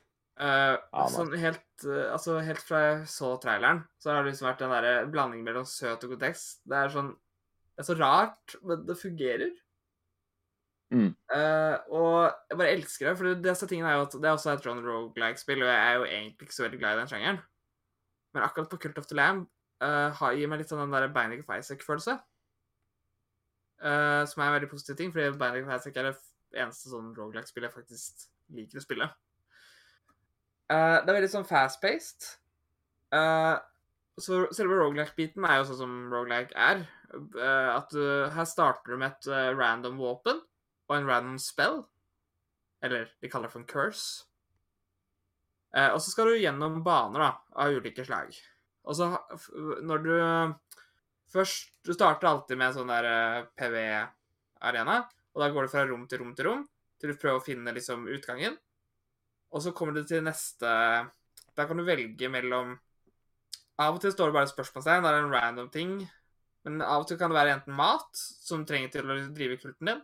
Uh, 0.41 0.79
Ja, 0.79 1.03
sånn 1.11 1.33
helt, 1.37 1.65
uh, 1.85 2.13
altså 2.15 2.39
helt 2.41 2.63
fra 2.65 2.79
jeg 2.81 3.01
så 3.11 3.35
traileren, 3.43 3.83
så 4.01 4.09
har 4.09 4.23
det 4.23 4.31
liksom 4.31 4.47
vært 4.47 4.63
den 4.63 4.71
der 4.73 5.09
blandingen 5.11 5.45
mellom 5.45 5.67
søt 5.69 6.01
og 6.07 6.15
kontekst. 6.15 6.63
Det 6.65 6.79
er 6.79 6.93
sånn 6.93 7.11
Det 7.11 7.83
er 7.83 7.87
så 7.87 7.97
rart, 7.99 8.55
men 8.65 8.81
det 8.87 8.97
fungerer. 8.99 9.51
Mm. 10.91 11.13
Uh, 11.31 11.77
og 11.93 12.15
jeg 12.49 12.57
bare 12.59 12.73
elsker 12.75 13.07
det, 13.07 13.13
for 13.19 13.43
disse 13.45 13.69
tingene 13.69 13.93
er 13.93 13.99
jo 13.99 14.07
at 14.09 14.17
det 14.17 14.27
er 14.27 14.35
også 14.35 14.51
et 14.51 14.65
John 14.65 14.81
Rogue-like-spill, 14.83 15.63
og 15.63 15.71
jeg 15.71 15.79
er 15.79 15.95
jo 15.99 16.09
egentlig 16.09 16.49
ikke 16.49 16.57
så 16.57 16.65
veldig 16.65 16.81
glad 16.81 16.97
i 16.97 17.01
den 17.01 17.11
sjangeren. 17.13 17.39
Men 18.35 18.45
akkurat 18.45 18.69
på 18.71 18.79
Cult 18.85 18.99
of 19.01 19.07
the 19.09 19.17
Lamb 19.17 19.47
uh, 19.83 20.27
gir 20.35 20.49
meg 20.49 20.61
litt 20.61 20.71
sånn 20.71 20.83
den 20.83 20.93
der 20.93 21.11
Binding 21.13 21.43
of 21.43 21.51
Isaac-følelse. 21.55 22.17
Uh, 23.81 24.21
som 24.29 24.43
er 24.43 24.47
en 24.47 24.55
veldig 24.59 24.69
positiv 24.69 24.99
ting, 24.99 25.11
fordi 25.13 25.33
Binding 25.41 25.65
of 25.65 25.73
Isaac 25.73 25.97
er 25.97 26.11
det 26.11 26.61
eneste 26.61 26.91
sånn 26.91 27.11
roguelike-spillet 27.17 27.71
jeg 27.71 27.77
faktisk 27.79 28.25
liker 28.53 28.79
å 28.79 28.85
spille. 28.85 29.09
Uh, 30.71 31.01
det 31.01 31.09
er 31.09 31.17
veldig 31.17 31.33
sånn 31.33 31.49
fast-paced. 31.49 32.29
Uh, 33.11 33.57
så 34.21 34.45
selve 34.55 34.77
roguelike-biten 34.77 35.47
er 35.47 35.59
jo 35.59 35.69
sånn 35.71 35.81
som 35.81 35.95
roguelike 36.13 36.55
er. 36.55 36.85
At 37.11 37.91
du, 37.91 38.03
her 38.31 38.45
starter 38.47 38.93
du 38.93 39.01
med 39.01 39.17
et 39.17 39.57
random 39.57 39.97
våpen 39.99 40.37
og 40.87 40.93
en 40.95 41.09
random 41.09 41.39
spell. 41.41 41.81
Eller 42.85 43.09
de 43.19 43.27
kaller 43.31 43.49
det 43.49 43.55
for 43.55 43.63
en 43.63 43.67
curse. 43.67 44.30
Eh, 45.75 45.89
og 45.93 46.01
så 46.03 46.11
skal 46.11 46.31
du 46.31 46.41
gjennom 46.41 46.81
baner 46.85 47.23
da, 47.23 47.31
av 47.63 47.77
ulike 47.77 48.05
slag. 48.07 48.35
Og 48.87 48.97
så 48.97 49.13
når 49.85 50.05
du 50.05 50.13
Først 51.31 51.69
Du 51.87 51.93
starter 51.95 52.27
alltid 52.27 52.57
med 52.59 52.67
en 52.67 52.73
sånn 52.75 52.89
der 52.91 53.05
eh, 53.07 53.45
PV-arena. 53.55 54.97
Og 55.31 55.39
da 55.39 55.47
går 55.47 55.63
du 55.63 55.71
fra 55.71 55.85
rom 55.87 56.03
til 56.09 56.19
rom 56.19 56.33
til 56.35 56.49
rom 56.49 56.65
til 57.01 57.13
du 57.13 57.17
prøver 57.17 57.39
å 57.39 57.43
finne 57.45 57.73
liksom 57.73 58.05
utgangen. 58.13 58.57
Og 59.51 59.63
så 59.63 59.73
kommer 59.75 59.95
du 59.95 60.03
til 60.07 60.23
neste 60.23 60.69
Der 61.57 61.67
kan 61.67 61.79
du 61.79 61.83
velge 61.87 62.29
mellom 62.31 62.75
Av 63.81 63.95
og 63.95 64.01
til 64.03 64.13
står 64.13 64.29
det 64.29 64.35
bare 64.37 64.51
spørsmålstegn, 64.51 65.01
det 65.01 65.09
er 65.09 65.23
en 65.23 65.33
random 65.33 65.69
ting. 65.73 65.95
Men 66.67 66.83
av 66.85 67.01
og 67.01 67.07
til 67.09 67.17
kan 67.17 67.31
det 67.31 67.39
være 67.39 67.55
enten 67.55 67.73
mat, 67.73 68.11
som 68.13 68.61
trenger 68.67 68.91
til 68.93 69.09
å 69.09 69.15
drive 69.33 69.57
kulten 69.57 69.89
din, 69.89 70.03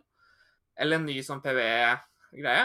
eller 0.82 0.97
en 0.97 1.05
ny 1.05 1.20
sånn 1.22 1.43
PVE-greie. 1.43 2.63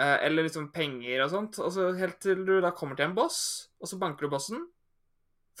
Eh, 0.00 0.16
Eller 0.26 0.46
liksom 0.46 0.70
penger 0.72 1.26
og 1.26 1.30
sånt. 1.34 1.58
Og 1.60 1.72
så 1.74 1.90
helt 1.98 2.20
til 2.24 2.44
du 2.46 2.54
da 2.64 2.70
kommer 2.72 2.96
til 2.96 3.10
en 3.10 3.14
boss, 3.18 3.68
og 3.80 3.90
så 3.90 3.98
banker 4.00 4.24
du 4.26 4.32
bossen. 4.32 4.62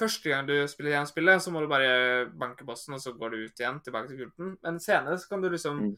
Første 0.00 0.30
gang 0.32 0.46
du 0.48 0.54
spiller 0.70 0.94
igjen 0.94 1.08
spillet, 1.10 1.42
så 1.44 1.52
må 1.52 1.60
du 1.60 1.68
bare 1.68 2.24
banke 2.40 2.64
bossen, 2.64 2.94
og 2.96 3.02
så 3.02 3.12
går 3.12 3.34
du 3.34 3.42
ut 3.44 3.60
igjen 3.60 3.82
tilbake 3.84 4.08
til 4.08 4.22
kulten. 4.22 4.54
Men 4.64 4.78
senere 4.80 5.18
så 5.20 5.28
kan 5.28 5.42
du 5.44 5.50
liksom 5.52 5.80
Mm. 5.82 5.96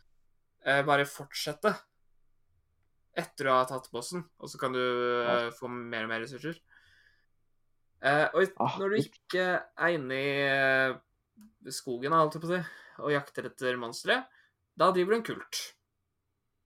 eh, 0.66 0.82
bare 0.82 1.04
fortsette 1.06 1.70
etter 3.14 3.46
å 3.46 3.58
ha 3.60 3.64
tatt 3.68 3.90
bossen, 3.92 4.24
og 4.40 4.48
så 4.48 4.58
kan 4.58 4.72
du 4.72 4.80
eh, 4.80 5.50
få 5.54 5.68
mer 5.70 6.04
og 6.04 6.08
mer 6.08 6.20
ressurser. 6.24 6.58
Eh, 8.02 8.26
og 8.34 8.48
Ah, 8.58 8.78
når 8.80 8.88
du 8.90 8.96
ikke 8.96 9.44
er 9.78 9.94
inne 9.94 10.18
i 10.18 10.32
eh, 10.48 10.96
skogen, 11.70 12.10
holdt 12.16 12.34
jeg 12.34 12.42
på 12.42 12.48
å 12.50 12.56
si, 12.56 12.62
og 12.98 13.12
jakter 13.14 13.46
etter 13.46 13.76
monstre, 13.78 14.24
da 14.76 14.90
driver 14.90 15.12
du 15.12 15.16
en 15.20 15.26
kult. 15.28 15.60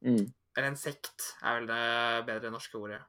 Mm. 0.06 0.32
Eller 0.56 0.72
en 0.72 0.80
sekt, 0.80 1.34
er 1.44 1.60
vel 1.60 1.68
det 1.68 1.84
bedre 2.30 2.50
norske 2.54 2.78
ordet. 2.80 3.02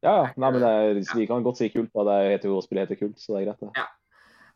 Ja, 0.00 0.12
ja. 0.16 0.28
Nei, 0.40 0.48
men 0.48 0.62
det 0.62 0.68
er, 0.70 1.00
vi 1.18 1.26
kan 1.28 1.44
godt 1.44 1.60
si 1.60 1.68
kult. 1.72 1.90
Da. 1.92 2.04
Det 2.08 2.32
heter 2.32 2.50
jo 2.50 2.60
spillet 2.64 2.88
heter 2.88 2.98
kult, 3.02 3.20
så 3.20 3.34
det 3.36 3.42
er 3.42 3.50
greit. 3.50 3.66
Det. 3.66 3.88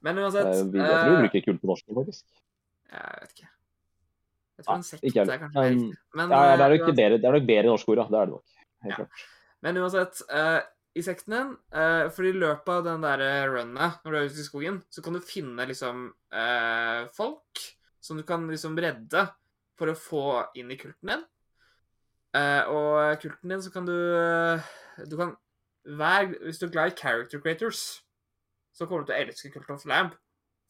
Men 0.05 0.17
Det 0.17 0.25
uansett 0.25 0.49
er, 0.51 0.63
vi, 0.73 0.81
jeg 0.81 0.95
tror 0.95 1.11
vi 1.13 1.27
bruker 1.27 1.45
kult 1.49 1.61
på 1.61 1.71
norsk, 1.71 1.93
faktisk. 1.99 2.25
Jeg 2.95 3.21
vet 3.21 3.37
ikke. 3.37 3.51
Jeg 4.55 4.67
tror 4.67 4.73
Ja, 4.73 4.79
en 4.79 4.87
sekt 4.87 5.09
ikke 5.09 5.25
er 5.25 5.43
kanskje 5.43 5.65
Men. 5.65 5.85
Men, 6.15 6.31
ja, 6.31 6.41
ja, 6.51 6.57
det, 6.57 6.65
er 6.65 6.75
eh, 6.75 6.79
nok 6.79 6.97
bedre, 6.99 7.19
det 7.19 7.29
er 7.29 7.37
nok 7.39 7.49
bedre 7.51 7.71
norske 7.73 7.93
ord, 7.93 8.03
ja. 8.03 8.07
Det 8.09 8.21
er 8.21 8.31
det 8.31 8.37
nok. 8.37 8.57
Helt 8.87 8.93
Ja. 8.93 8.97
klart. 9.03 9.27
Men 9.65 9.79
uansett, 9.81 10.23
uh, 10.29 10.61
i 10.95 11.03
sekten 11.03 11.35
din, 11.35 11.53
uh, 11.75 12.09
for 12.15 12.29
i 12.29 12.33
løpet 12.37 12.69
av 12.69 12.85
den 12.85 13.07
der 13.07 13.23
runnet 13.51 14.05
når 14.05 14.11
du 14.11 14.19
er 14.19 14.27
ute 14.29 14.43
i 14.43 14.49
skogen, 14.49 14.83
så 14.93 15.03
kan 15.03 15.17
du 15.17 15.21
finne 15.25 15.67
liksom 15.67 16.11
uh, 16.33 17.07
folk 17.17 17.65
som 18.01 18.17
du 18.21 18.23
kan 18.23 18.45
liksom 18.49 18.77
redde 18.77 19.25
for 19.79 19.91
å 19.91 19.97
få 19.99 20.27
inn 20.61 20.71
i 20.71 20.77
kulten 20.79 21.11
din. 21.11 21.25
Eh, 22.35 22.63
og 22.67 23.21
kulten 23.23 23.53
din 23.53 23.63
så 23.63 23.71
kan 23.71 23.85
du 23.87 23.95
eh, 23.95 24.65
Du 25.07 25.17
kan 25.21 25.37
hver, 25.85 26.33
Hvis 26.43 26.59
du 26.59 26.67
er 26.67 26.73
glad 26.75 26.93
i 26.93 26.97
character 26.99 27.39
creators, 27.41 27.81
så 28.75 28.87
kommer 28.87 29.05
du 29.05 29.11
til 29.13 29.15
å 29.19 29.23
elske 29.27 29.51
Cult 29.53 29.69
of 29.71 29.85
Lamb. 29.87 30.15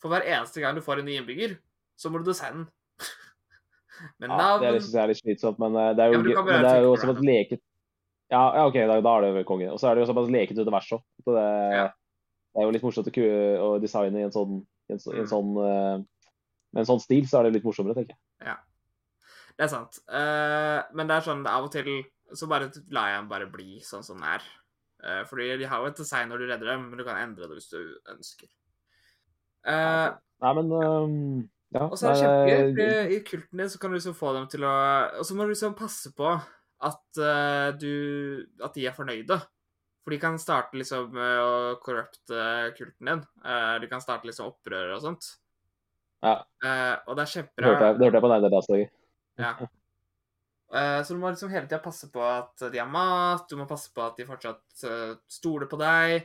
For 0.02 0.12
hver 0.12 0.26
eneste 0.26 0.60
gang 0.60 0.74
du 0.76 0.82
får 0.84 1.00
en 1.00 1.06
ny 1.08 1.14
innbygger, 1.20 1.54
så 1.96 2.10
må 2.10 2.18
du 2.20 2.26
designe 2.26 2.64
den. 2.64 2.66
men 4.20 4.32
Ja, 4.34 4.36
navn 4.36 4.64
det 4.66 4.72
synes 4.82 4.90
jeg 4.96 5.02
er 5.04 5.12
litt 5.12 5.22
slitsomt, 5.22 5.60
men 5.62 5.78
eh, 5.78 5.92
det 5.96 6.04
er 6.04 6.12
jo, 6.12 6.18
Ja, 6.34 6.42
men 6.44 6.66
det 6.66 6.72
er 6.72 6.82
jo 6.84 6.96
såpass 6.98 7.22
leket 7.24 7.62
Ja, 8.34 8.42
ja 8.58 8.66
OK, 8.66 8.76
da, 8.90 8.98
da 9.06 9.14
er 9.14 9.24
det 9.28 9.32
vel 9.38 9.46
konge. 9.48 9.70
Og 9.72 9.78
så 9.80 9.88
er 9.88 9.94
det 9.96 10.04
jo 10.04 10.10
såpass 10.10 10.32
leket 10.34 10.58
univers 10.60 10.90
òg. 10.98 11.04
Så 11.22 11.36
det, 11.38 11.46
Ja. 11.78 11.86
det 11.94 12.60
er 12.60 12.68
jo 12.68 12.74
litt 12.74 12.84
morsomt 12.84 13.08
å, 13.08 13.24
å 13.68 13.70
designe 13.80 14.20
i 14.20 14.26
en 14.26 14.34
sånn, 14.34 14.60
i 14.90 14.98
en, 14.98 15.00
i 15.14 15.18
en 15.22 15.24
Mm. 15.24 15.30
sånn 15.30 15.54
uh, 15.62 15.96
Med 16.74 16.82
en 16.82 16.90
sånn 16.90 17.00
stil 17.00 17.24
så 17.30 17.38
er 17.38 17.46
det 17.46 17.60
litt 17.60 17.66
morsommere, 17.68 17.94
tenker 17.94 18.16
jeg. 18.18 18.23
Det 19.54 19.66
er 19.66 19.70
sant. 19.70 20.00
Uh, 20.10 20.82
men 20.96 21.08
det 21.08 21.16
er 21.16 21.26
sånn 21.28 21.46
av 21.46 21.68
og 21.68 21.72
til 21.74 21.88
så 22.34 22.48
bare 22.50 22.70
lar 22.94 23.10
jeg 23.12 23.20
den 23.20 23.30
bare 23.30 23.50
bli 23.52 23.78
sånn 23.84 24.04
som 24.06 24.18
den 24.18 24.28
er. 24.34 24.44
Uh, 25.04 25.22
fordi 25.28 25.52
de 25.60 25.68
har 25.70 25.82
jo 25.82 25.90
et 25.90 26.00
design 26.00 26.30
når 26.32 26.42
du 26.42 26.46
redder 26.48 26.72
dem, 26.72 26.88
men 26.88 27.00
du 27.00 27.06
kan 27.06 27.20
endre 27.20 27.46
det 27.46 27.58
hvis 27.58 27.70
du 27.72 27.80
ønsker. 28.10 28.50
Uh, 29.64 30.10
Nei, 30.44 30.52
men 30.58 30.72
um, 30.72 31.14
Ja, 31.72 31.86
Og 31.86 31.96
så 31.96 32.10
er 32.10 32.18
det 32.18 32.20
kjempegøy, 32.20 32.74
for 32.76 33.14
i 33.14 33.20
kulten 33.24 33.62
din 33.62 33.70
så 33.72 33.78
kan 33.80 33.92
du 33.92 33.96
liksom 33.96 34.16
få 34.18 34.34
dem 34.36 34.44
til 34.52 34.66
å 34.68 34.72
Og 35.16 35.24
så 35.24 35.36
må 35.36 35.46
du 35.46 35.54
liksom 35.54 35.72
passe 35.78 36.12
på 36.12 36.34
at 36.84 37.20
uh, 37.20 37.70
du 37.80 38.44
At 38.60 38.76
de 38.76 38.84
er 38.84 38.96
fornøyde. 38.96 39.38
For 40.04 40.12
de 40.12 40.18
kan 40.20 40.36
starte 40.36 40.76
liksom 40.76 41.14
med 41.16 41.38
å 41.40 41.54
korrupte 41.80 42.42
kulten 42.76 43.08
din. 43.08 43.24
Uh, 43.40 43.80
de 43.80 43.88
kan 43.88 44.04
starte 44.04 44.28
liksom 44.28 44.50
opprør 44.52 44.98
og 44.98 45.00
sånt. 45.06 45.30
Ja. 46.20 46.36
Uh, 46.60 47.00
og 47.08 47.16
det 47.16 47.24
er 47.24 47.48
Det 47.48 47.64
hørte 47.64 47.88
jeg, 47.88 47.96
det 47.96 48.04
hørte 48.04 48.18
jeg 48.18 48.26
på 48.26 48.32
Nerdadagsdager. 48.34 48.92
Ja. 49.40 49.54
Eh, 50.74 51.00
så 51.04 51.14
du 51.14 51.20
må 51.20 51.30
liksom 51.30 51.52
hele 51.52 51.68
tida 51.68 51.80
passe 51.82 52.08
på 52.12 52.22
at 52.24 52.64
de 52.72 52.80
har 52.80 52.90
mat, 52.90 53.46
du 53.50 53.58
må 53.58 53.66
passe 53.70 53.92
på 53.94 54.02
at 54.02 54.16
de 54.18 54.26
fortsatt 54.26 54.86
eh, 54.88 55.12
stoler 55.30 55.70
på 55.70 55.78
deg. 55.80 56.24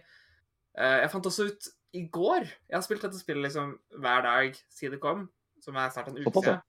Eh, 0.79 0.97
jeg 1.03 1.11
fant 1.13 1.29
også 1.29 1.49
ut 1.49 1.69
i 1.97 2.03
går 2.13 2.43
Jeg 2.45 2.75
har 2.75 2.83
spilt 2.85 3.01
dette 3.01 3.17
spillet 3.17 3.47
liksom 3.47 3.71
hver 3.97 4.21
dag 4.21 4.57
siden 4.69 4.93
det 4.95 5.01
kom, 5.01 5.23
som 5.61 5.77
er 5.77 5.93
snart 5.93 6.11
en 6.11 6.19
uke 6.19 6.33
siden. 6.33 6.59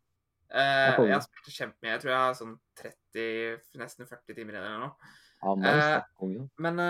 Jeg 0.50 1.12
har 1.12 1.24
spilt 1.24 1.46
det 1.46 1.56
kjempemye. 1.56 1.92
Jeg 1.92 2.02
tror 2.02 2.12
jeg 2.12 2.22
har 2.24 2.38
sånn 2.38 2.54
30, 2.80 3.58
nesten 3.82 4.08
40 4.08 4.38
timer 4.38 4.56
igjen 4.56 4.64
eller 4.64 4.86
noe. 4.86 5.10
Ja, 5.40 5.52
nice. 5.56 6.46
Men 6.60 6.80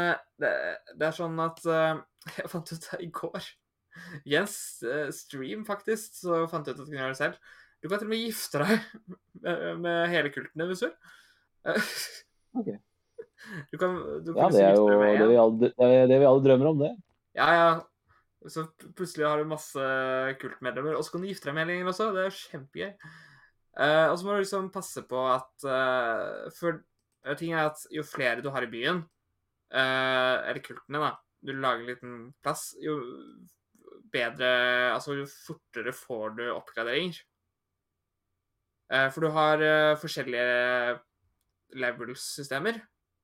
det, 0.43 0.53
det 0.95 1.09
er 1.09 1.19
sånn 1.19 1.43
at 1.43 1.61
Jeg 2.39 2.53
fant 2.53 2.71
ut 2.71 2.87
det 2.87 3.03
i 3.05 3.11
går. 3.15 3.51
Jens 4.33 4.57
stream, 5.19 5.67
faktisk, 5.67 6.15
så 6.23 6.45
fant 6.51 6.67
jeg 6.67 6.79
ut 6.79 6.81
at 6.81 6.87
du 6.87 6.89
kunne 6.89 7.03
gjøre 7.03 7.19
det 7.19 7.21
selv. 7.21 7.53
Du 7.81 7.89
kan 7.89 8.01
til 8.01 8.09
og 8.09 8.13
med 8.13 8.23
gifte 8.27 8.61
deg 8.63 8.73
med, 9.45 9.67
med 9.85 10.01
hele 10.13 10.33
kulten 10.35 10.63
din 10.63 10.71
hvis 10.71 10.85
du 10.85 10.89
vil. 10.89 10.97
Okay. 11.65 11.87
Ok. 12.61 12.67
Du 13.71 13.79
kan, 13.79 13.95
du 14.27 14.35
Ja, 14.37 14.49
det 14.53 14.63
er 14.67 14.75
jo 14.77 14.89
det 14.91 15.29
vi, 15.31 15.37
alle, 15.39 15.69
det 16.11 16.17
vi 16.19 16.27
alle 16.29 16.43
drømmer 16.45 16.69
om, 16.73 16.81
det. 16.83 16.91
Ja, 17.39 17.47
ja. 17.55 17.71
Så 18.49 18.65
plutselig 18.97 19.27
har 19.29 19.41
du 19.41 19.49
masse 19.49 19.85
kultmedlemmer, 20.41 20.97
og 20.97 21.05
så 21.05 21.15
kan 21.15 21.25
du 21.25 21.29
gifte 21.29 21.49
deg 21.49 21.57
med 21.57 21.65
hele 21.65 21.77
gjengen 21.77 21.93
også. 21.93 22.09
Det 22.17 22.25
er 22.27 22.37
kjempegøy. 22.37 22.91
Uh, 23.79 24.07
og 24.11 24.17
så 24.19 24.27
må 24.27 24.35
du 24.35 24.43
liksom 24.43 24.69
passe 24.75 25.03
på 25.07 25.19
at 25.31 25.67
uh, 25.69 26.51
For 26.57 26.81
ting 27.39 27.55
er 27.55 27.69
at 27.69 27.85
jo 27.95 28.03
flere 28.05 28.43
du 28.43 28.51
har 28.53 28.67
i 28.67 28.71
byen, 28.73 29.05
uh, 29.71 30.37
eller 30.51 30.63
kultene, 30.65 31.03
da, 31.05 31.13
du 31.47 31.53
lager 31.55 31.85
en 31.85 31.91
liten 31.93 32.15
plass, 32.43 32.73
jo 32.83 32.99
bedre 34.11 34.49
Altså 34.91 35.15
jo 35.21 35.27
fortere 35.31 35.95
får 35.95 36.35
du 36.41 36.45
oppgraderinger. 36.51 37.21
Eh, 38.91 39.09
for 39.15 39.23
du 39.23 39.31
har 39.35 39.63
eh, 39.63 39.97
forskjellige 40.01 40.99
level-systemer. 41.79 42.81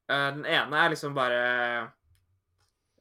Eh, 0.06 0.28
den 0.38 0.46
ene 0.46 0.82
er 0.82 0.92
liksom 0.92 1.16
bare 1.16 1.40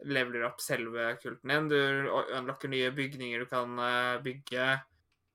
leveler 0.05 0.47
opp 0.49 0.63
selve 0.63 1.13
kulten 1.22 1.53
din. 1.53 1.70
Du 1.70 2.09
unlocker 2.39 2.72
nye 2.72 2.89
bygninger 2.95 3.45
du 3.45 3.49
kan 3.49 3.78
bygge, 4.26 4.74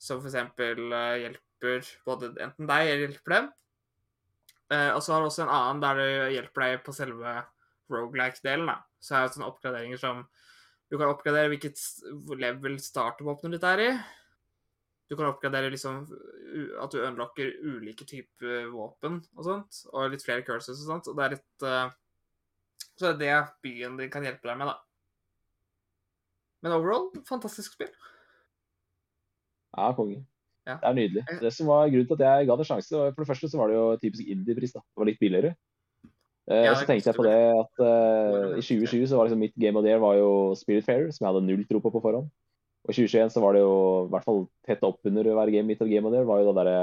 som 0.00 0.26
eh, 0.26 1.14
hjelper 1.22 1.94
både 2.06 2.34
enten 2.42 2.68
deg 2.68 2.90
eller 2.90 3.06
hjelper 3.06 3.36
dem. 3.36 3.50
Og 4.70 5.00
så 5.02 5.12
har 5.12 5.18
du 5.18 5.26
også 5.26 5.42
en 5.42 5.50
annen 5.50 5.80
der 5.82 5.98
du 5.98 6.34
hjelper 6.36 6.62
deg 6.62 6.82
på 6.86 6.92
selve 6.94 7.32
rogelike-delen. 7.90 8.70
Så 9.02 9.16
er 9.16 9.24
det 9.24 9.34
sånne 9.34 9.48
oppgraderinger 9.50 9.98
som 9.98 10.28
Du 10.90 10.96
kan 10.98 11.10
oppgradere 11.10 11.50
hvilket 11.52 11.78
level 12.38 12.78
startervåpenet 12.82 13.56
ditt 13.56 13.66
er 13.66 13.82
i. 13.82 13.90
Du 15.10 15.16
kan 15.18 15.26
oppgradere 15.26 15.72
liksom 15.72 16.04
at 16.80 16.92
du 16.94 17.00
unlocker 17.02 17.50
ulike 17.66 18.06
typer 18.06 18.68
våpen 18.70 19.18
og 19.34 19.46
sånt, 19.46 19.80
og 19.90 20.12
litt 20.12 20.22
flere 20.22 20.44
curses 20.46 20.84
og 20.84 20.86
sånt. 20.86 21.10
Og 21.10 21.18
det 21.18 21.24
er 21.26 21.34
litt 21.34 21.66
uh, 21.66 21.90
så 23.00 23.14
det 23.16 23.30
er 23.32 23.46
det 23.46 23.52
byen 23.64 23.96
din 23.96 24.10
kan 24.12 24.24
hjelpe 24.26 24.44
deg 24.44 24.58
med, 24.60 24.68
da. 24.68 24.76
Men 26.60 26.74
overall, 26.76 27.06
fantastisk 27.24 27.78
spill. 27.78 27.88
Ja, 29.72 29.86
konge. 29.96 30.18
Ja. 30.68 30.76
Det 30.82 30.90
er 30.90 30.96
nydelig. 30.98 31.22
Eh. 31.24 31.38
Det 31.40 31.52
som 31.56 31.70
var 31.70 31.88
grunnen 31.88 32.10
til 32.10 32.18
at 32.18 32.26
jeg 32.26 32.50
ga 32.50 32.56
det 32.60 32.66
sjanse, 32.68 32.92
var 32.92 33.14
for 33.14 33.24
det 33.24 33.30
første 33.30 33.48
så 33.48 33.60
var 33.60 33.72
det 33.72 33.78
jo 33.78 33.86
typisk 34.02 34.28
indie-pris. 34.34 34.74
da. 34.76 34.84
Det 34.84 35.00
var 35.00 35.08
litt 35.08 35.22
billigere. 35.22 35.54
Eh, 36.50 36.66
Ja, 36.66 36.74
så 36.76 36.84
tenkte 36.84 37.08
jeg 37.08 37.16
på 37.16 37.24
det 37.24 37.38
at 37.56 37.82
uh, 37.86 38.58
i 38.58 38.64
2020 38.66 39.08
så 39.08 39.16
var 39.16 39.30
liksom 39.30 39.40
mitt 39.40 39.56
game 39.56 39.78
of 39.78 39.86
the 39.86 39.94
year 39.94 40.02
var 40.02 40.20
jo 40.20 40.30
Spiritfarer, 40.60 41.08
som 41.08 41.24
jeg 41.24 41.32
hadde 41.32 41.46
null 41.46 41.64
tro 41.70 41.80
på 41.80 41.94
på 41.94 42.04
forhånd. 42.04 42.28
Og 42.90 42.96
i 42.96 43.06
2021 43.06 43.30
så 43.30 43.40
var 43.44 43.54
det 43.54 43.62
jo 43.62 43.74
i 44.08 44.10
hvert 44.10 44.24
fall 44.26 44.40
tett 44.66 44.80
oppunder 44.82 45.22
under 45.22 45.36
hver 45.38 45.52
game 45.54 45.68
mitt 45.70 45.82
av 45.84 45.90
game 45.90 46.08
of 46.08 46.14
the 46.14 46.22
var 46.26 46.40
jo 46.40 46.48
det 46.48 46.56
derre 46.58 46.78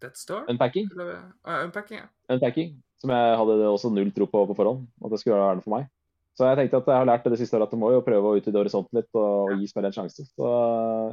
Death 0.00 0.16
Store? 0.16 0.46
Unpacking. 0.48 0.88
Eller 0.94 1.10
uh, 1.44 1.58
Unpacking, 1.66 2.00
ja. 2.00 2.08
Unpacking, 2.32 2.70
som 3.00 3.12
jeg 3.12 3.36
hadde 3.40 3.58
også 3.68 3.90
null 3.92 4.08
tro 4.16 4.26
på 4.30 4.46
på 4.48 4.56
forhånd, 4.56 4.86
at 5.04 5.12
det 5.12 5.20
skulle 5.20 5.36
være 5.36 5.58
noe 5.60 5.66
for 5.66 5.76
meg. 5.76 5.90
Så 6.34 6.48
jeg 6.48 6.58
tenkte 6.58 6.80
at 6.80 6.88
jeg 6.90 7.02
har 7.02 7.08
lært 7.10 7.26
det 7.26 7.34
det 7.34 7.40
siste 7.42 7.58
året 7.58 7.68
at 7.68 7.76
du 7.76 7.78
må 7.78 7.92
jo 7.92 8.02
prøve 8.02 8.30
å 8.30 8.38
utvide 8.40 8.58
horisonten 8.58 8.98
litt 8.98 9.10
og, 9.12 9.52
og 9.52 9.60
gi 9.60 9.68
spillet 9.70 9.92
en 9.92 9.98
sjanse. 10.00 10.24
Så 10.32 10.54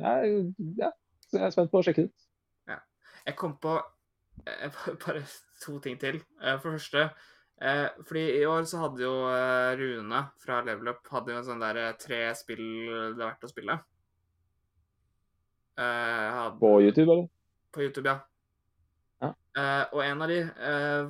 jeg, 0.02 0.40
ja, 0.80 0.90
så 1.28 1.42
jeg 1.42 1.46
er 1.50 1.54
spent 1.54 1.74
på 1.74 1.82
å 1.82 1.86
sjekke 1.86 2.06
det 2.06 2.10
ut. 2.10 2.26
Ja. 2.72 2.80
Jeg 3.28 3.38
kom 3.44 3.54
på 3.62 3.76
eh, 4.48 4.80
bare 5.04 5.22
to 5.62 5.76
ting 5.84 6.00
til. 6.02 6.24
Eh, 6.40 6.56
For 6.56 6.72
det 6.72 6.80
første 6.80 7.06
eh, 7.62 7.88
Fordi 8.08 8.24
i 8.40 8.46
år 8.50 8.66
så 8.70 8.82
hadde 8.84 9.04
jo 9.04 9.14
eh, 9.30 9.72
Rune 9.80 10.22
fra 10.42 10.60
Level 10.66 10.92
Up 10.94 11.08
hadde 11.14 11.34
jo 11.34 11.40
en 11.40 11.48
sånn 11.48 11.64
der 11.64 11.80
eh, 11.82 11.96
tre 12.02 12.22
spill 12.38 12.66
det 12.90 13.22
er 13.22 13.24
verdt 13.24 13.48
å 13.48 13.52
spille. 13.52 13.78
Eh, 15.80 16.28
hadde, 16.38 16.60
På 16.62 16.76
YouTube, 16.82 17.08
eller? 17.08 17.28
På 17.72 17.86
YouTube, 17.86 18.10
ja. 18.10 18.18
Ja. 19.22 19.34
Eh, 19.62 19.84
og 19.94 20.02
en 20.06 20.26
av 20.26 20.32
de 20.32 20.40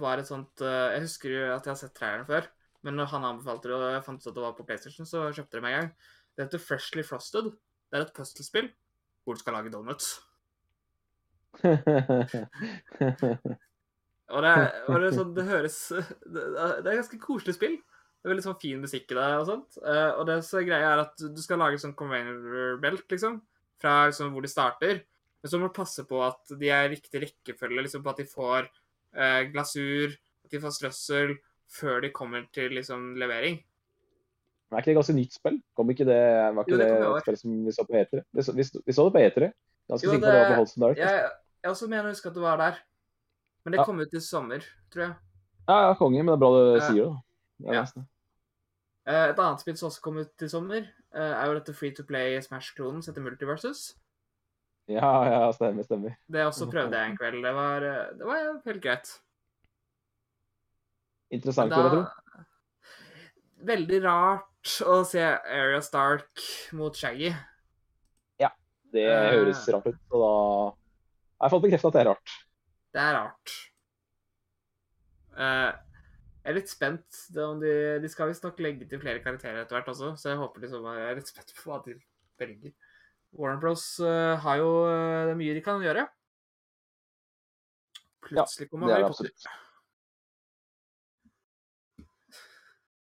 var 0.02 0.20
et 0.20 0.28
sånt 0.28 0.62
Jeg 0.66 1.06
husker 1.06 1.32
jo 1.32 1.44
at 1.54 1.64
jeg 1.64 1.72
har 1.72 1.80
sett 1.80 1.94
traileren 1.96 2.28
før, 2.28 2.50
men 2.84 2.98
når 3.00 3.14
han 3.14 3.30
anbefalte 3.30 3.72
det, 3.72 3.78
og 3.78 3.96
jeg 3.96 4.06
fant 4.08 4.22
ut 4.22 4.32
at 4.32 4.38
det 4.38 4.46
var 4.46 4.58
på 4.58 4.68
PlayStation, 4.68 5.08
så 5.08 5.24
kjøpte 5.30 5.58
jeg 5.58 5.62
det 5.62 5.66
med 5.66 5.78
en 5.78 5.80
gang. 5.80 5.92
Det 6.36 6.48
heter 6.48 6.66
Freshly 6.68 7.06
Frosted. 7.08 7.52
Det 7.92 8.00
er 8.00 8.08
et 8.08 8.16
puslespill 8.16 8.72
hvor 9.24 9.38
du 9.38 9.44
skal 9.44 9.60
lage 9.60 9.74
donuts. 9.74 10.16
Og 14.32 14.44
det, 14.46 14.52
og 14.88 14.98
det, 15.02 15.08
er 15.12 15.16
sånn, 15.18 15.34
det 15.38 15.46
høres 15.54 15.78
det, 15.92 16.04
det 16.34 16.66
er 16.66 16.92
et 16.94 17.00
ganske 17.02 17.20
koselig 17.24 17.56
spill. 17.58 17.78
Det 18.22 18.30
er 18.30 18.34
veldig 18.36 18.46
sånn 18.46 18.60
fin 18.62 18.82
musikk 18.84 19.10
i 19.12 19.18
det 19.18 19.30
og 19.40 19.48
sånt. 19.50 19.80
Eh, 19.82 20.10
og 20.14 20.28
det 20.30 20.36
er 20.42 20.68
greia 20.68 20.92
er 20.94 21.00
at 21.08 21.24
du 21.34 21.40
skal 21.42 21.58
lage 21.62 21.80
sånn 21.82 21.96
conveyor 21.98 22.78
belt, 22.84 23.08
liksom. 23.10 23.40
Fra 23.82 23.96
liksom 24.12 24.30
hvor 24.36 24.46
de 24.46 24.52
starter. 24.52 25.00
Men 25.42 25.50
så 25.50 25.58
må 25.58 25.72
du 25.72 25.74
passe 25.74 26.04
på 26.06 26.20
at 26.22 26.54
de 26.62 26.70
er 26.70 26.86
i 26.86 26.92
riktig 26.94 27.24
rekkefølge, 27.24 27.82
liksom 27.88 28.04
på 28.06 28.12
at 28.14 28.20
de 28.22 28.28
får 28.30 28.68
eh, 29.18 29.42
glasur, 29.50 30.14
at 30.46 30.54
de 30.54 30.62
får 30.62 30.76
strøssel, 30.78 31.34
før 31.72 32.04
de 32.06 32.12
kommer 32.14 32.46
til 32.54 32.76
liksom 32.78 33.16
levering. 33.18 33.58
Men 34.70 34.78
er 34.78 34.84
ikke 34.84 34.92
det 34.94 34.98
ganske 35.00 35.16
nytt 35.18 35.34
spill? 35.36 35.58
Kom 35.76 35.90
ikke 35.92 36.06
det, 36.08 36.20
var 36.56 36.62
ikke 36.64 36.76
Jo, 36.76 36.78
det 36.78 36.86
det, 36.86 36.94
kom 36.94 37.02
i 37.02 37.10
år. 37.10 37.18
et 37.18 37.26
spill 37.26 37.40
som 37.42 37.58
vi 37.66 37.74
så 37.76 37.86
på 37.90 37.98
E3? 38.00 38.22
Vi 38.38 38.46
så, 38.46 38.54
vi, 38.56 38.66
så- 38.70 38.84
vi 38.86 38.96
så 38.96 39.08
det 39.08 39.14
på 39.18 39.24
E3. 39.26 39.50
Ganske 39.92 40.08
sikker 40.14 40.22
på 40.22 40.30
det 40.30 40.38
var 40.38 40.52
på 40.54 40.60
Holsten 40.62 40.86
Dark. 40.86 41.02
Jeg, 41.02 41.26
jeg 41.66 41.74
også 41.74 41.90
mener 41.92 42.06
å 42.06 42.14
huske 42.14 42.30
at 42.30 42.38
det 42.38 42.44
var 42.46 42.62
der. 42.62 42.78
Men 43.66 43.72
det 43.72 43.78
Ja. 43.80 43.86
kom 43.86 44.00
ut 44.00 44.14
i 44.14 44.20
sommer, 44.20 44.60
tror 44.92 45.04
jeg. 45.08 45.16
Ja, 45.70 45.88
ja, 45.88 45.94
konge, 45.96 46.18
men 46.24 46.26
det 46.28 46.34
er 46.34 46.38
bra 46.38 46.52
du 46.52 46.76
Ja. 46.80 46.88
sier 46.88 47.06
det. 47.06 47.22
da. 47.60 47.74
Ja. 47.74 47.86
Eh, 49.06 49.30
et 49.30 49.40
annet 49.40 49.60
spill 49.60 49.78
som 49.78 49.90
også 49.90 50.02
kom 50.02 50.18
ut 50.18 50.42
i 50.42 50.48
sommer, 50.48 50.88
eh, 51.14 51.34
er 51.34 51.46
jo 51.48 51.54
dette 51.60 51.74
Free 51.76 51.92
to 51.92 52.04
Play 52.04 52.40
Smash-klonen 52.42 53.04
som 53.04 53.14
heter 53.14 53.22
Multiversus. 53.24 53.96
Ja, 54.88 55.24
ja, 55.26 55.52
stemmer, 55.52 55.84
stemmer. 55.84 56.16
Det 56.30 56.46
også 56.46 56.70
prøvde 56.72 56.92
jeg 56.98 57.12
en 57.12 57.18
kveld. 57.18 57.42
Det 57.44 57.54
var, 57.54 57.78
eh, 57.78 58.14
det 58.18 58.26
var 58.26 58.62
helt 58.66 58.82
greit. 58.84 59.20
Interessant, 61.32 61.72
vil 61.72 61.84
jeg 61.84 61.92
tro. 61.92 62.46
Veldig 63.64 64.00
rart 64.04 64.82
å 64.90 65.06
se 65.06 65.22
Area 65.22 65.80
Stark 65.82 66.42
mot 66.74 66.94
Shaggy. 66.98 67.32
Ja, 68.40 68.50
Det 68.92 69.06
Eh. 69.08 69.32
høres 69.32 69.68
rart 69.72 69.86
ut. 69.88 69.96
Og 70.12 70.20
da 70.20 70.76
har 71.40 71.50
jeg 71.50 71.52
fått 71.52 71.64
bekreftet 71.64 71.86
at 71.88 71.94
det 71.94 72.02
er 72.02 72.10
rart. 72.10 72.30
Det 72.92 73.02
er 73.02 73.16
rart. 73.16 73.54
Eh, 75.38 75.72
jeg 76.42 76.52
er 76.52 76.58
litt 76.58 76.72
spent. 76.72 77.20
Om 77.32 77.62
de, 77.64 77.74
de 78.04 78.10
skal 78.12 78.32
visstnok 78.32 78.60
legge 78.64 78.88
til 78.90 79.02
flere 79.02 79.24
karakterer 79.24 79.64
etter 79.64 79.78
hvert 79.78 79.92
også, 79.94 80.14
så 80.20 80.34
jeg 80.34 80.42
håper 80.42 80.66
liksom, 80.66 80.88
jeg 80.98 81.10
er 81.10 81.20
litt 81.20 81.32
spent 81.32 81.54
på 81.58 81.70
hva 81.70 81.80
de 81.86 81.96
velger. 82.42 82.74
Warner 83.38 83.62
Bros 83.62 83.86
eh, 84.04 84.36
har 84.44 84.60
jo 84.60 84.72
eh, 84.90 85.22
det 85.30 85.36
er 85.36 85.40
mye 85.40 85.56
de 85.56 85.64
kan 85.64 85.84
gjøre. 85.86 86.08
Plutselig 88.28 88.68
kommer 88.70 88.92
er 88.92 89.00
Harry 89.00 89.08
Potter. 89.08 89.60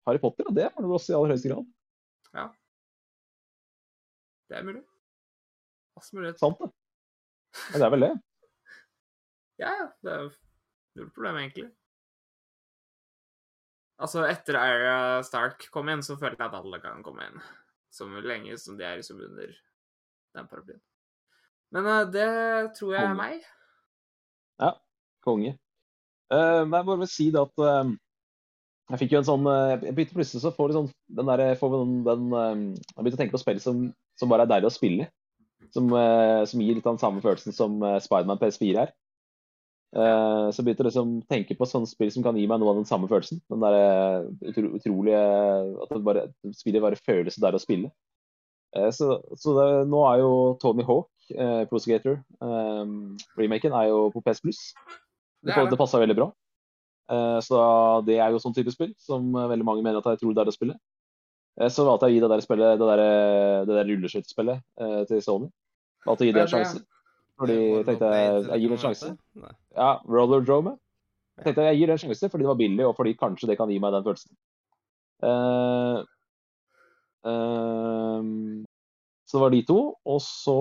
Harry 0.06 0.22
Potter, 0.22 0.48
ja, 0.50 0.54
det 0.54 0.68
var 0.74 0.86
det 0.86 0.98
også 0.98 1.12
i 1.12 1.16
aller 1.18 1.34
høyeste 1.34 1.50
grad. 1.50 1.70
Ja. 2.36 2.46
Det 4.50 4.58
er 4.58 4.66
mulig. 4.66 4.82
Masse 5.96 6.16
mulighet. 6.16 6.38
Sant, 6.42 6.58
det. 6.60 6.70
Men 7.70 7.80
det 7.80 7.86
er 7.86 7.94
vel 7.94 8.04
det. 8.06 8.14
Ja, 9.60 9.72
ja. 9.72 9.88
Det 10.04 10.14
er 10.14 10.30
null 10.98 11.10
problem, 11.16 11.40
egentlig. 11.42 11.70
Altså, 13.96 14.26
etter 14.28 14.58
Area 14.60 15.22
Stark 15.24 15.68
kom 15.72 15.88
inn, 15.88 16.04
så 16.04 16.18
føler 16.20 16.36
jeg 16.36 16.50
at 16.50 16.58
alle 16.58 16.80
kan 16.82 17.04
komme 17.04 17.30
inn. 17.30 17.44
Så 17.92 18.08
lenge 18.08 18.58
som 18.60 18.76
de 18.76 18.84
er 18.84 18.98
liksom 19.00 19.22
under 19.24 19.52
den 20.36 20.48
paraplyen. 20.50 20.82
Men 21.72 21.86
uh, 21.88 22.02
det 22.12 22.26
tror 22.76 22.92
jeg 22.94 23.04
er 23.08 23.16
meg. 23.16 23.46
Ja. 24.60 24.74
Konge. 25.26 25.56
Uh, 26.30 26.62
men 26.66 26.76
jeg 26.76 26.86
bare 26.90 27.00
vil 27.00 27.10
si 27.10 27.30
det 27.34 27.40
at 27.40 27.62
uh, 27.62 27.94
jeg 28.92 29.00
fikk 29.00 29.14
jo 29.14 29.20
en 29.20 29.26
sånn 29.26 29.46
uh, 29.46 29.74
Jeg 29.74 29.94
begynte 29.94 30.14
plutselig 30.14 30.42
så 30.42 30.52
får 30.54 30.74
sånn 30.74 30.88
den 31.18 31.30
der, 31.30 31.42
får 31.58 31.72
vi 31.72 31.80
den, 31.80 31.96
den 32.06 32.36
Jeg 32.36 32.98
begynte 32.98 33.18
å 33.18 33.20
tenke 33.22 33.34
på 33.34 33.40
spill 33.42 33.60
som, 33.62 33.80
som 34.18 34.30
bare 34.30 34.46
er 34.46 34.52
deilig 34.52 34.70
å 34.70 34.74
spille. 34.74 35.08
som, 35.74 35.88
som 35.90 36.62
gir 36.62 36.76
litt 36.76 36.86
av 36.86 36.94
den 36.94 37.02
samme 37.02 37.22
følelsen 37.24 37.54
som 37.54 37.80
Spiderman 38.02 38.38
PS4 38.38 38.84
er. 38.84 38.92
Eh, 39.94 40.46
så 40.50 40.58
jeg 40.60 40.66
begynte 40.66 40.82
å 40.84 40.88
liksom 40.88 41.12
tenke 41.30 41.54
på 41.56 41.68
sånne 41.68 41.88
spill 41.88 42.10
som 42.12 42.24
kan 42.26 42.36
gi 42.36 42.46
meg 42.50 42.58
noe 42.60 42.72
av 42.74 42.80
den 42.80 42.88
samme 42.88 43.08
følelsen. 43.08 43.38
Den 43.52 43.62
der 43.62 43.76
eh, 43.78 44.26
utro, 44.50 44.72
utrolige 44.80 45.20
At 45.84 45.92
det 45.94 46.02
bare, 46.04 46.24
spillet 46.58 46.82
bare 46.82 46.98
føles 46.98 47.38
der 47.40 47.56
å 47.56 47.62
spille. 47.62 47.92
Eh, 48.76 48.90
så 48.92 49.20
så 49.38 49.54
det, 49.56 49.68
nå 49.92 50.02
er 50.10 50.24
jo 50.24 50.32
Tony 50.60 50.84
Hawk, 50.84 51.08
eh, 51.32 51.62
Prosegator, 51.70 52.18
eh, 52.42 52.82
remaken, 53.38 53.76
er 53.78 53.92
jo 53.92 54.10
på 54.12 54.24
PS 54.26 54.42
Plus. 54.42 54.60
Det 55.46 55.54
Det, 55.54 55.70
det 55.70 55.78
passa 55.78 56.02
veldig 56.02 56.16
bra. 56.18 56.32
Eh, 57.08 57.38
Så 57.40 57.56
det 58.04 58.18
er 58.18 58.34
jo 58.34 58.42
sånn 58.42 58.54
type 58.56 58.72
spill 58.74 58.92
som 58.98 59.30
veldig 59.32 59.64
mange 59.64 59.82
mener 59.86 60.02
at 60.02 60.10
jeg 60.16 60.24
tror 60.24 60.34
det 60.34 60.42
er 60.42 60.50
å 60.50 60.56
spille. 60.56 60.74
Eh, 61.60 61.68
Så 61.70 61.86
valgte 61.86 62.10
jeg 62.10 62.16
å 62.16 62.18
gi 62.18 62.24
det 62.26 62.30
der, 62.34 62.42
spillet, 62.44 62.78
det 62.80 62.86
der, 62.90 63.02
det 63.64 63.74
der 63.78 63.88
rulleskøytespillet 63.92 64.60
eh, 64.82 65.04
til 65.06 65.22
Sony. 65.22 65.48
Valgte 66.04 66.26
å 66.26 66.26
gi 66.26 66.32
det 66.34 66.42
en 66.42 66.50
sjanse. 66.50 66.82
Fordi 67.36 67.56
jeg 67.56 67.84
tenkte 67.84 68.10
jeg, 68.16 68.44
gir 68.60 68.70
det 68.72 68.76
en 68.78 68.82
sjanse. 68.82 69.10
Ja, 69.76 69.90
Rollerdrome. 70.08 70.76
Jeg 71.36 71.48
tenkte 71.48 71.66
jeg 71.66 71.80
gir 71.80 71.90
det 71.90 71.96
en 71.96 72.02
sjanse 72.06 72.30
fordi 72.32 72.46
det 72.46 72.52
var 72.52 72.60
billig, 72.60 72.86
og 72.88 72.94
fordi 72.96 73.16
kanskje 73.20 73.50
det 73.50 73.58
kan 73.60 73.72
gi 73.72 73.80
meg 73.82 73.92
den 73.92 74.06
følelsen. 74.06 74.32
Uh, 75.26 76.00
uh, 77.28 78.64
så 79.28 79.36
det 79.36 79.44
var 79.44 79.52
de 79.52 79.62
to. 79.68 79.78
Og 80.08 80.22
så, 80.24 80.56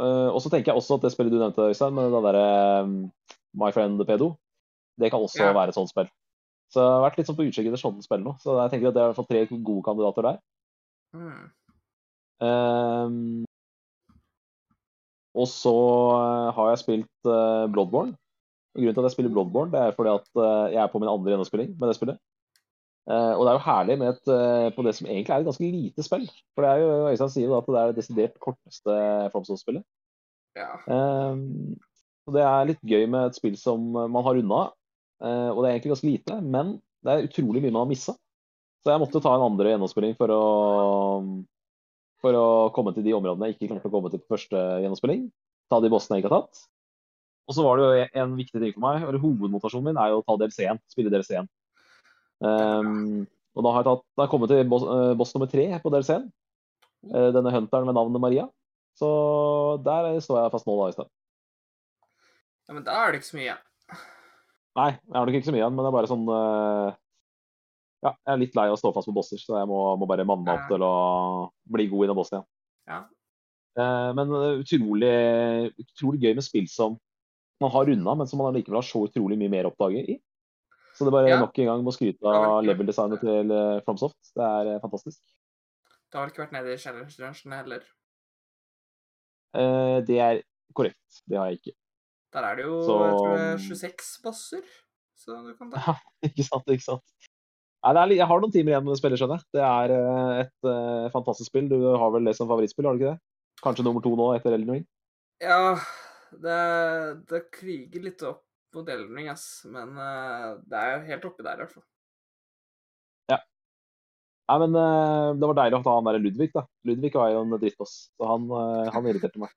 uh, 0.00 0.30
og 0.34 0.42
så 0.42 0.50
tenker 0.50 0.72
jeg 0.72 0.82
også 0.82 0.98
at 0.98 1.06
det 1.06 1.14
spillet 1.14 1.34
du 1.34 1.38
nevnte, 1.38 1.70
Øystein, 1.70 1.94
med 1.94 2.10
det 2.10 2.24
derre 2.26 2.82
um, 2.88 2.98
My 3.54 3.70
Friend 3.74 4.02
Pedo, 4.08 4.34
det 4.98 5.10
kan 5.14 5.22
også 5.22 5.44
Ja. 5.46 5.52
være 5.54 5.70
et 5.70 5.78
sånt 5.78 5.94
spill. 5.94 6.10
Så 6.74 6.82
jeg 6.82 6.90
har 6.90 7.04
vært 7.04 7.18
litt 7.20 7.28
sånn 7.28 7.36
på 7.38 7.46
utkikk 7.46 7.68
etter 7.70 7.78
sånne 7.78 8.02
spill 8.02 8.24
nå. 8.24 8.34
Så 8.42 8.56
jeg 8.58 8.72
tenker 8.72 8.90
at 8.90 8.96
det 8.96 9.02
er 9.02 9.06
i 9.06 9.12
hvert 9.12 9.20
fall 9.20 9.30
tre 9.30 9.46
gode 9.52 9.82
kandidater 9.86 10.26
der. 10.26 10.38
Mm. 11.14 11.44
Ehm, 12.42 13.44
og 15.34 15.48
så 15.50 15.74
eh, 16.14 16.50
har 16.56 16.70
jeg 16.70 16.82
spilt 16.84 17.30
eh, 17.30 17.64
Bloodborne. 17.74 18.14
Grunnen 18.74 18.94
til 18.94 19.02
at 19.02 19.08
jeg 19.08 19.16
spiller 19.16 19.34
Bloodborne, 19.34 19.72
det 19.72 19.80
er 19.80 19.96
fordi 19.96 20.12
at 20.14 20.28
eh, 20.38 20.74
jeg 20.76 20.80
er 20.82 20.92
på 20.92 21.00
min 21.02 21.10
andre 21.10 21.32
gjennomspilling 21.32 21.74
med 21.78 21.90
det 21.90 21.98
spillet. 21.98 22.22
Og 23.04 23.42
det 23.44 23.50
er 23.50 23.56
jo 23.58 23.66
herlig 23.66 23.94
med 24.00 24.14
et, 24.14 24.28
på 24.72 24.82
det 24.86 24.94
som 24.96 25.04
egentlig 25.04 25.34
er 25.34 25.42
et 25.42 25.44
ganske 25.50 25.66
lite 25.68 26.04
spill. 26.06 26.22
For 26.56 26.64
det 26.64 26.70
er 26.70 26.78
jo, 26.80 26.92
Øystein 27.10 27.32
sier 27.34 27.50
at 27.52 27.66
det 27.68 27.76
er 27.76 27.90
det 27.90 27.98
desidert 27.98 28.38
korteste 28.40 28.94
Fromsdal-spillet. 29.34 29.84
Ja. 30.56 30.70
Ehm, 30.88 31.74
og 32.24 32.38
det 32.38 32.46
er 32.48 32.70
litt 32.70 32.80
gøy 32.80 33.04
med 33.12 33.26
et 33.28 33.36
spill 33.36 33.58
som 33.60 33.84
man 33.92 34.24
har 34.24 34.40
unna. 34.40 34.62
og 35.20 35.60
det 35.60 35.68
er 35.68 35.74
egentlig 35.74 35.92
ganske 35.92 36.08
lite, 36.08 36.38
men 36.40 36.72
det 37.04 37.12
er 37.12 37.28
utrolig 37.28 37.60
mye 37.60 37.74
man 37.74 37.82
har 37.84 37.92
missa. 37.92 38.16
Så 38.80 38.94
jeg 38.94 39.04
måtte 39.04 39.20
ta 39.20 39.36
en 39.36 39.46
andre 39.50 39.74
gjennomspilling 39.74 40.16
for 40.16 40.32
å, 40.32 40.40
for 42.24 42.36
å 42.38 42.44
komme 42.76 42.94
til 42.96 43.04
de 43.04 43.12
områdene 43.16 43.50
jeg 43.50 43.58
ikke 43.58 43.74
klarte 43.74 43.90
å 43.90 43.92
komme 43.92 44.10
til 44.12 44.22
på 44.22 44.32
første 44.32 44.56
gjennomspilling. 44.80 45.26
Ta 45.72 45.80
de 45.84 45.90
bossene 45.92 46.16
jeg 46.16 46.24
ikke 46.24 46.32
har 46.32 46.46
tatt. 46.46 46.62
Og 47.44 47.56
så 47.56 47.64
var 47.66 47.76
det 47.76 47.84
jo 47.84 48.06
en- 48.22 48.36
viktig 48.38 48.60
ting 48.60 48.72
for 48.72 48.80
meg, 48.86 49.02
eller 49.04 49.20
hovedmotivasjonen 49.20 49.90
min, 49.90 49.98
er 50.00 50.14
jo 50.14 50.22
å 50.22 50.24
ta 50.24 50.36
DLC1. 50.40 50.80
Spille 50.88 51.12
DLC1. 51.12 51.48
Um, 52.40 53.26
og 53.54 53.62
da 53.66 53.72
har 53.74 53.82
jeg, 53.82 53.88
tatt, 53.90 54.04
da 54.16 54.22
har 54.22 54.26
jeg 54.26 54.32
kommet 54.32 54.50
til 54.50 54.64
boss, 54.72 54.82
eh, 54.88 55.12
boss 55.20 55.34
nummer 55.36 55.50
tre 55.52 55.66
på 55.84 55.92
DLC1. 55.92 56.24
Eh, 57.12 57.28
denne 57.36 57.52
hunteren 57.52 57.84
med 57.86 57.94
navnet 57.94 58.20
Maria. 58.24 58.48
Så 58.98 59.08
der 59.84 60.16
står 60.24 60.40
jeg 60.40 60.54
fast 60.54 60.66
nå, 60.66 60.74
da, 60.80 60.88
i 60.88 60.96
sted. 60.96 61.12
ja, 62.68 62.74
men 62.74 62.84
da 62.86 62.96
er 63.04 63.12
det 63.12 63.20
ikke 63.20 63.28
så 63.30 63.36
mye 63.36 63.46
igjen. 63.50 63.62
Nei, 64.74 64.90
jeg 64.90 65.14
har 65.14 65.26
nok 65.28 65.36
ikke 65.36 65.46
så 65.50 65.54
mye 65.54 65.62
igjen, 65.62 65.74
men 65.76 65.84
det 65.84 65.90
er 65.90 65.98
bare 65.98 66.10
sånn 66.10 66.24
eh, 66.34 66.96
Ja, 68.04 68.10
jeg 68.26 68.32
er 68.34 68.40
litt 68.42 68.56
lei 68.58 68.66
av 68.68 68.74
å 68.76 68.80
stå 68.80 68.90
fast 68.92 69.08
på 69.08 69.14
bosser, 69.16 69.40
så 69.40 69.56
jeg 69.56 69.68
må, 69.70 69.78
må 69.96 70.06
bare 70.10 70.26
manne 70.28 70.44
meg 70.44 70.58
opp 70.60 70.68
til 70.68 70.82
å 70.84 70.92
bli 71.72 71.86
god 71.88 72.04
i 72.04 72.08
den 72.10 72.18
bossen 72.18 72.36
igjen. 72.36 72.48
Ja. 72.92 72.98
Eh, 73.80 74.10
men 74.18 74.34
eh, 74.36 74.58
utrolig, 74.60 75.14
utrolig 75.80 76.20
gøy 76.26 76.34
med 76.36 76.44
spill 76.44 76.68
som 76.68 76.98
man 77.64 77.72
har 77.72 77.86
runda, 77.88 78.14
men 78.20 78.28
som 78.28 78.42
man 78.42 78.52
likevel 78.54 78.76
har 78.82 78.86
så 78.86 79.06
utrolig 79.08 79.38
mye 79.40 79.48
mer 79.54 79.64
å 79.64 79.72
oppdage 79.72 80.02
i. 80.04 80.18
Så 80.94 81.02
det 81.06 81.10
er 81.10 81.16
bare 81.16 81.30
Ja. 81.32 81.40
nok 81.40 81.56
en 81.58 81.66
gang 81.70 81.82
må 81.86 81.94
skryte 81.96 82.22
av 82.28 82.60
level-designet 82.62 83.24
til 83.24 83.50
eh, 83.56 83.80
FromSoft. 83.86 84.20
Det 84.36 84.44
er 84.46 84.74
eh, 84.74 84.80
fantastisk. 84.84 85.18
Du 86.12 86.18
har 86.20 86.28
ikke 86.30 86.44
vært 86.44 86.52
nede 86.54 86.74
i 86.76 86.78
challenge-lunsjen 86.84 87.56
heller? 87.56 87.82
Eh, 89.56 89.98
det 90.06 90.18
er 90.22 90.42
korrekt. 90.76 91.22
Det 91.26 91.38
har 91.40 91.48
jeg 91.50 91.60
ikke. 91.62 91.74
Der 92.34 92.46
er 92.50 92.56
det 92.60 92.64
jo 92.68 92.76
Så- 92.84 93.00
jeg 93.00 93.16
tror 93.16 93.36
det 93.36 93.48
er 93.48 93.58
26 93.58 94.20
bosser, 94.22 94.62
så 95.16 95.40
du 95.46 95.54
kan 95.56 95.70
ta. 95.72 95.78
Ja, 95.88 95.94
ikke 96.28 96.44
sant, 96.46 96.68
ikke 96.68 96.84
sant. 96.92 97.02
Nei, 97.84 97.92
det 97.92 98.00
er, 98.00 98.08
litt- 98.08 98.20
jeg 98.22 98.28
har 98.30 98.40
noen 98.40 98.52
timer 98.52 98.72
igjen 98.72 98.84
med 98.86 98.94
det 98.94 98.96
spillet, 98.96 99.20
skjønner 99.20 99.40
jeg. 99.42 99.46
Det 99.52 99.64
er 99.68 99.92
eh, 99.92 100.38
et 100.40 100.68
uh, 100.70 101.08
fantastisk 101.12 101.50
spill. 101.50 101.66
Du 101.68 101.76
har 102.00 102.12
vel 102.14 102.24
det 102.24 102.32
som 102.38 102.48
favorittspill, 102.48 102.86
har 102.88 102.96
du 102.96 103.02
ikke 103.02 103.10
det? 103.12 103.20
Kanskje 103.64 103.84
nummer 103.84 104.04
to 104.04 104.12
nå 104.16 104.28
etter 104.32 104.54
Elden 104.56 104.70
Ring? 104.72 104.84
Ja, 105.44 105.74
det, 106.32 106.60
det 107.28 107.40
kriger 107.52 108.06
litt 108.06 108.22
opp 108.24 108.40
mot 108.72 108.88
Elden 108.88 109.18
Ring, 109.18 109.26
ass. 109.28 109.66
Men 109.68 109.92
uh, 110.00 110.54
det 110.64 110.80
er 110.80 110.94
jo 110.94 111.02
helt 111.10 111.26
oppi 111.28 111.44
der, 111.44 111.58
i 111.58 111.60
hvert 111.60 111.74
fall. 111.74 111.84
Ja. 113.34 113.38
Nei, 114.48 114.56
men 114.62 114.78
uh, 114.80 115.36
det 115.36 115.50
var 115.50 115.58
deilig 115.58 115.76
å 115.76 115.84
ha 115.84 115.96
han 115.98 116.08
der 116.08 116.18
Ludvig, 116.24 116.48
da. 116.54 116.62
Ludvig 116.88 117.10
var 117.20 117.34
jo 117.34 117.42
en 117.44 117.52
drittboss, 117.58 117.92
så 118.16 118.30
han, 118.30 118.46
han 118.96 119.10
irriterte 119.10 119.42
meg. 119.42 119.52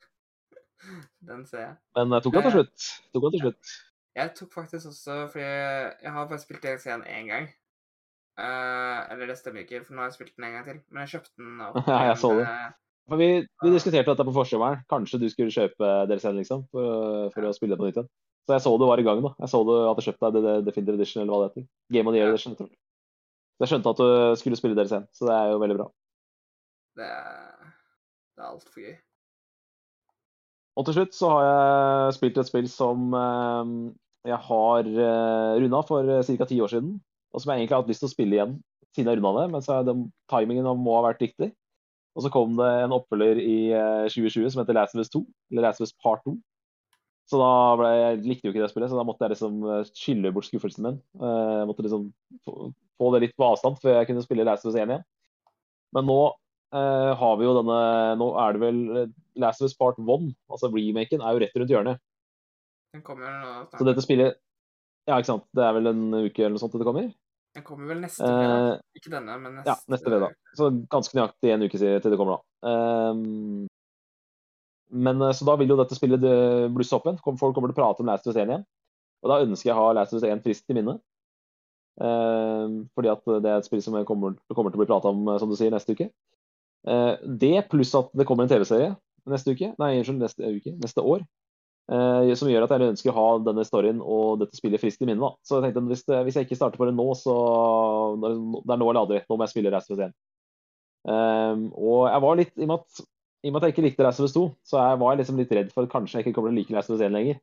Den 1.29 1.47
ser 1.47 1.63
jeg. 1.63 1.77
Men 1.95 2.17
jeg 2.17 2.27
tok 2.27 2.35
han 2.41 2.49
til 2.49 2.57
slutt. 2.57 2.89
Tok 3.15 3.29
han 3.29 3.37
til 3.37 3.45
slutt. 3.45 3.71
Jeg 4.17 4.33
tok 4.33 4.51
faktisk 4.51 4.89
også 4.89 5.15
Fordi 5.29 5.45
jeg 5.45 6.11
har 6.11 6.27
bare 6.27 6.41
spilt 6.41 6.63
DLC-en 6.65 7.07
én 7.07 7.31
gang. 7.31 7.47
Eh, 8.37 8.99
eller 9.13 9.31
det 9.31 9.37
stemmer 9.39 9.63
ikke, 9.65 9.81
for 9.85 9.95
nå 9.97 10.03
har 10.03 10.11
jeg 10.11 10.17
spilt 10.19 10.35
den 10.37 10.45
en 10.49 10.55
gang 10.57 10.67
til. 10.67 10.81
Men 10.91 11.05
jeg 11.05 11.13
kjøpte 11.15 11.41
den 11.41 11.63
opp. 11.65 11.79
Ja, 11.89 12.01
jeg 12.11 12.19
så 12.21 12.31
det. 12.37 12.45
eh, 12.45 12.75
For 13.07 13.21
vi, 13.21 13.29
vi 13.63 13.73
diskuterte 13.73 14.11
dette 14.13 14.25
på 14.27 14.35
forsommeren. 14.35 14.83
Kanskje 14.91 15.19
du 15.21 15.27
skulle 15.31 15.53
kjøpe 15.53 15.91
DLC-en, 16.11 16.37
liksom, 16.41 16.65
for, 16.73 17.29
for 17.33 17.47
å 17.49 17.53
spille 17.55 17.73
det 17.75 17.81
på 17.81 17.87
nytt 17.89 18.01
igjen. 18.01 18.09
Så 18.47 18.55
jeg 18.55 18.63
så 18.63 18.73
du 18.79 18.85
var 18.87 18.99
i 19.01 19.03
gang, 19.03 19.19
da. 19.25 19.33
Jeg 19.43 19.51
så 19.51 19.59
du 19.67 19.73
hadde 19.75 20.03
kjøpt 20.05 20.21
deg 20.23 20.37
The 20.43 20.53
Definitive 20.67 20.99
Edition, 20.99 21.21
eller 21.23 21.33
hva 21.33 21.39
det 21.41 21.49
heter. 21.49 21.65
Game 21.97 22.07
of 22.07 22.15
the 22.15 22.21
Year. 22.21 22.29
Edition, 22.31 22.55
tror 22.59 22.69
jeg. 22.69 22.77
Så 23.57 23.65
jeg 23.65 23.71
skjønte 23.73 23.91
at 23.95 24.01
du 24.03 24.39
skulle 24.39 24.59
spille 24.59 24.77
DLC-en, 24.77 25.07
så 25.17 25.27
det 25.27 25.35
er 25.35 25.51
jo 25.51 25.59
veldig 25.63 25.77
bra. 25.79 25.87
Det 26.97 27.07
er, 27.09 27.71
det 28.37 28.43
er 28.43 28.51
altfor 28.51 28.85
gøy. 28.85 28.95
Og 30.77 30.85
til 30.85 30.93
slutt 30.99 31.15
så 31.17 31.29
har 31.33 31.45
jeg 31.47 32.15
spilt 32.19 32.37
et 32.37 32.49
spill 32.51 32.67
som 32.69 33.15
eh, 33.17 33.71
jeg 34.29 34.37
har 34.45 34.89
uh, 34.93 35.53
runda 35.63 35.79
for 35.87 36.11
ca. 36.27 36.45
ti 36.51 36.59
år 36.61 36.69
siden. 36.69 36.91
Og 37.33 37.43
som 37.43 37.51
jeg 37.51 37.61
egentlig 37.61 37.75
har 37.75 37.83
hatt 37.83 37.91
lyst 37.91 38.03
til 38.03 38.09
å 38.09 38.15
spille 38.15 38.37
igjen 38.37 38.57
siden 38.95 39.11
jeg 39.11 39.19
runda 39.19 39.43
det, 39.43 39.47
men 39.53 39.63
så 39.63 39.77
er 39.77 39.87
den 39.87 40.05
timingen 40.31 40.67
må 40.81 40.95
ha 40.97 41.07
vært 41.09 41.21
riktig. 41.21 41.51
Og 42.17 42.23
så 42.25 42.31
kom 42.33 42.55
det 42.57 42.67
en 42.81 42.95
oppfølger 42.95 43.37
i 43.43 43.57
eh, 43.77 44.07
2020 44.09 44.53
som 44.53 44.63
heter 44.63 44.77
Last 44.77 44.95
of 44.95 45.03
Us 45.03 45.11
2, 45.13 45.21
eller 45.51 45.67
Last 45.67 45.83
of 45.83 45.85
Us 45.85 45.93
Part 46.01 46.23
2. 46.25 46.33
Så 47.27 47.37
da 47.41 47.51
ble, 47.77 47.91
jeg 47.91 48.23
likte 48.23 48.47
jo 48.47 48.53
ikke 48.53 48.63
det 48.63 48.71
spillet, 48.71 48.89
så 48.89 48.97
da 48.97 49.03
måtte 49.05 49.27
jeg 49.27 49.35
liksom 49.35 49.59
eh, 49.67 49.83
skylle 49.91 50.31
bort 50.33 50.47
skuffelsen 50.47 50.87
min. 50.87 50.97
Eh, 51.19 51.53
Jeg 51.59 51.69
måtte 51.69 51.85
liksom 51.85 52.07
få, 52.47 53.11
det 53.13 53.21
litt 53.25 53.37
på 53.37 53.45
avstand 53.51 53.77
før 53.83 53.99
jeg 53.99 54.09
kunne 54.09 54.23
spille 54.25 54.47
Last 54.47 54.65
of 54.65 54.71
Us 54.71 54.79
1 54.79 54.95
igjen. 54.95 55.05
Men 55.93 56.07
nå 56.09 56.17
eh, 56.73 57.11
har 57.19 57.37
vi 57.39 57.47
jo 57.47 57.53
denne 57.59 57.79
Nå 58.19 58.31
er 58.41 58.55
det 58.55 58.63
vel 58.63 58.81
eh, 59.03 59.13
Last 59.43 59.61
of 59.61 59.69
Us 59.69 59.77
Part 59.77 59.99
1, 60.01 60.31
altså 60.49 60.71
remaken, 60.73 61.21
er 61.21 61.35
jo 61.35 61.43
rett 61.43 61.61
rundt 61.61 61.75
hjørnet. 61.75 62.01
Den 62.95 63.03
kommer 63.05 63.67
Så 63.75 63.85
dette 63.85 64.01
spillet 64.01 64.39
Ja, 65.07 65.15
ikke 65.17 65.31
sant. 65.31 65.47
Det 65.55 65.63
er 65.63 65.73
vel 65.77 65.89
en 65.93 66.03
uke 66.27 66.43
eller 66.43 66.55
noe 66.55 66.61
sånt 66.61 66.75
det 66.75 66.87
kommer? 66.87 67.09
Den 67.57 67.65
kommer 67.65 67.89
vel 67.89 68.03
neste 68.03 68.21
fredag. 68.21 68.67
Eh, 68.75 68.99
Ikke 68.99 69.11
denne, 69.13 69.37
men 69.41 69.55
neste. 69.57 69.71
ja, 69.71 69.75
neste 69.89 70.11
fredag. 70.11 70.35
Så 70.59 70.69
ganske 70.91 71.17
nøyaktig 71.17 71.53
en 71.53 71.65
uke 71.65 71.79
siden 71.79 72.03
til 72.03 72.13
det 72.13 72.19
kommer, 72.19 72.37
da. 72.37 72.69
Ehm, 72.69 73.65
men 75.07 75.21
eh, 75.25 75.33
Så 75.33 75.47
da 75.47 75.55
vil 75.57 75.71
jo 75.71 75.79
dette 75.79 75.97
spillet 75.97 76.27
eh, 76.27 76.67
blusse 76.73 76.93
opp 76.97 77.07
igjen. 77.07 77.21
Folk 77.23 77.55
kommer 77.55 77.71
til 77.71 77.77
å 77.77 77.79
prate 77.79 78.03
om 78.03 78.11
Last 78.11 78.27
of 78.27 78.35
Us 78.35 78.41
1 78.43 78.51
igjen. 78.51 78.67
Og 79.23 79.31
da 79.31 79.39
ønsker 79.45 79.71
jeg 79.71 79.77
å 79.77 79.79
ha 79.79 79.95
Last 79.97 80.13
of 80.13 80.21
Us 80.21 80.27
1 80.27 80.43
friskt 80.45 80.69
i 80.69 80.77
minne. 80.77 80.99
Ehm, 82.03 82.83
fordi 82.93 83.09
at 83.15 83.25
det 83.41 83.49
er 83.49 83.57
et 83.57 83.65
spill 83.65 83.81
som 83.81 83.97
kommer, 84.05 84.37
kommer 84.53 84.75
til 84.75 84.77
å 84.77 84.83
bli 84.83 84.91
prata 84.91 85.09
om, 85.09 85.23
eh, 85.31 85.39
som 85.41 85.49
du 85.49 85.57
sier, 85.57 85.73
neste 85.73 85.97
uke. 85.97 86.11
Uh, 86.87 87.17
det 87.25 87.65
pluss 87.67 87.89
at 87.97 88.13
det 88.15 88.23
kommer 88.29 88.45
en 88.45 88.51
TV-serie 88.51 88.93
neste 89.27 89.51
uke, 89.51 89.73
nei, 89.81 89.97
unnskyld, 89.99 90.21
neste 90.21 90.51
uke, 90.55 90.73
neste 90.79 91.03
år. 91.03 91.25
Eh, 91.91 92.33
som 92.39 92.49
gjør 92.51 92.65
at 92.65 92.73
jeg 92.75 92.91
ønsker 92.93 93.11
å 93.13 93.17
ha 93.17 93.27
denne 93.45 93.65
storyen 93.67 93.99
og 94.03 94.41
dette 94.43 94.59
spillet 94.59 94.81
friskt 94.81 95.03
i 95.03 95.09
minne. 95.09 95.23
da. 95.23 95.33
Så 95.45 95.59
jeg 95.59 95.67
tenkte 95.67 95.85
hvis, 95.91 96.05
det, 96.07 96.21
hvis 96.27 96.39
jeg 96.39 96.47
ikke 96.47 96.59
starter 96.59 96.81
på 96.81 96.87
det 96.89 96.95
nå, 96.97 97.07
så 97.19 97.35
det 98.23 98.31
er 98.33 98.81
nå 98.81 98.89
eller 98.89 99.03
aldri. 99.03 99.21
Nå 99.27 99.37
må 99.37 99.47
jeg 99.47 99.55
spille 99.55 99.73
Us 99.73 99.91
1. 99.93 100.15
Ehm, 101.07 101.67
og 101.71 102.07
jeg 102.09 102.23
var 102.23 102.39
litt, 102.39 102.55
i 102.57 102.65
og, 102.65 102.71
med 102.71 102.81
at, 102.81 103.03
I 103.43 103.49
og 103.49 103.53
med 103.53 103.61
at 103.61 103.67
jeg 103.67 103.75
ikke 103.75 103.85
likte 103.87 104.09
of 104.09 104.33
2, 104.33 104.45
så 104.67 104.81
jeg 104.81 105.01
var 105.03 105.19
liksom 105.19 105.39
litt 105.39 105.53
redd 105.55 105.69
for 105.75 105.87
at 105.87 105.93
kanskje 105.93 106.19
jeg 106.19 106.27
ikke 106.27 106.37
kommer 106.39 106.51
til 106.51 106.57
å 106.57 106.61
like 106.61 106.81
of 106.83 107.03
1 107.07 107.15
lenger. 107.15 107.41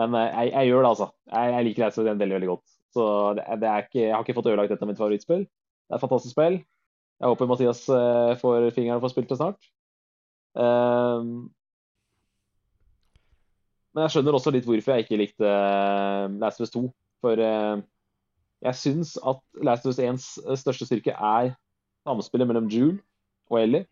Men 0.00 0.16
eh, 0.18 0.32
jeg, 0.32 0.52
jeg 0.52 0.72
gjør 0.72 0.82
det, 0.82 0.90
altså. 0.92 1.10
Jeg, 1.32 1.52
jeg 1.54 1.68
liker 1.70 1.86
of 1.88 2.00
1 2.04 2.22
veldig 2.24 2.38
veldig 2.38 2.50
godt. 2.52 2.66
Så 2.96 3.04
det, 3.36 3.46
det 3.62 3.76
ikke, 3.86 4.02
jeg 4.02 4.14
har 4.14 4.24
ikke 4.24 4.36
fått 4.36 4.50
ødelagt 4.50 4.72
dette 4.72 4.84
av 4.84 4.90
mitt 4.90 5.00
favorittspill. 5.00 5.46
Det 5.46 5.94
er 5.94 5.98
et 5.98 6.04
fantastisk 6.04 6.36
spill. 6.36 6.60
Jeg 7.16 7.32
håper 7.32 7.48
Mathias 7.48 7.86
eh, 7.88 8.36
får 8.40 8.70
fingeren 8.76 9.00
og 9.00 9.06
får 9.06 9.14
spilt 9.14 9.32
det 9.32 9.38
snart. 9.40 9.68
Ehm, 10.60 11.30
men 13.96 14.04
jeg 14.04 14.12
skjønner 14.12 14.36
også 14.36 14.52
litt 14.52 14.66
hvorfor 14.68 14.92
jeg 14.94 15.06
ikke 15.06 15.16
likte 15.22 15.48
eh, 15.48 16.26
Last 16.42 16.60
of 16.60 16.66
Us 16.68 16.74
2. 16.76 16.82
For 17.24 17.40
eh, 17.40 17.80
jeg 18.68 18.76
syns 18.84 19.14
at 19.24 19.40
Last 19.64 19.86
of 19.88 19.94
Us 19.94 20.00
1s 20.04 20.26
største 20.60 20.84
styrke 20.86 21.14
er 21.16 21.54
samspillet 22.06 22.46
mellom 22.52 22.68
Jule 22.70 22.98
og 23.50 23.62
Ellie. 23.62 23.86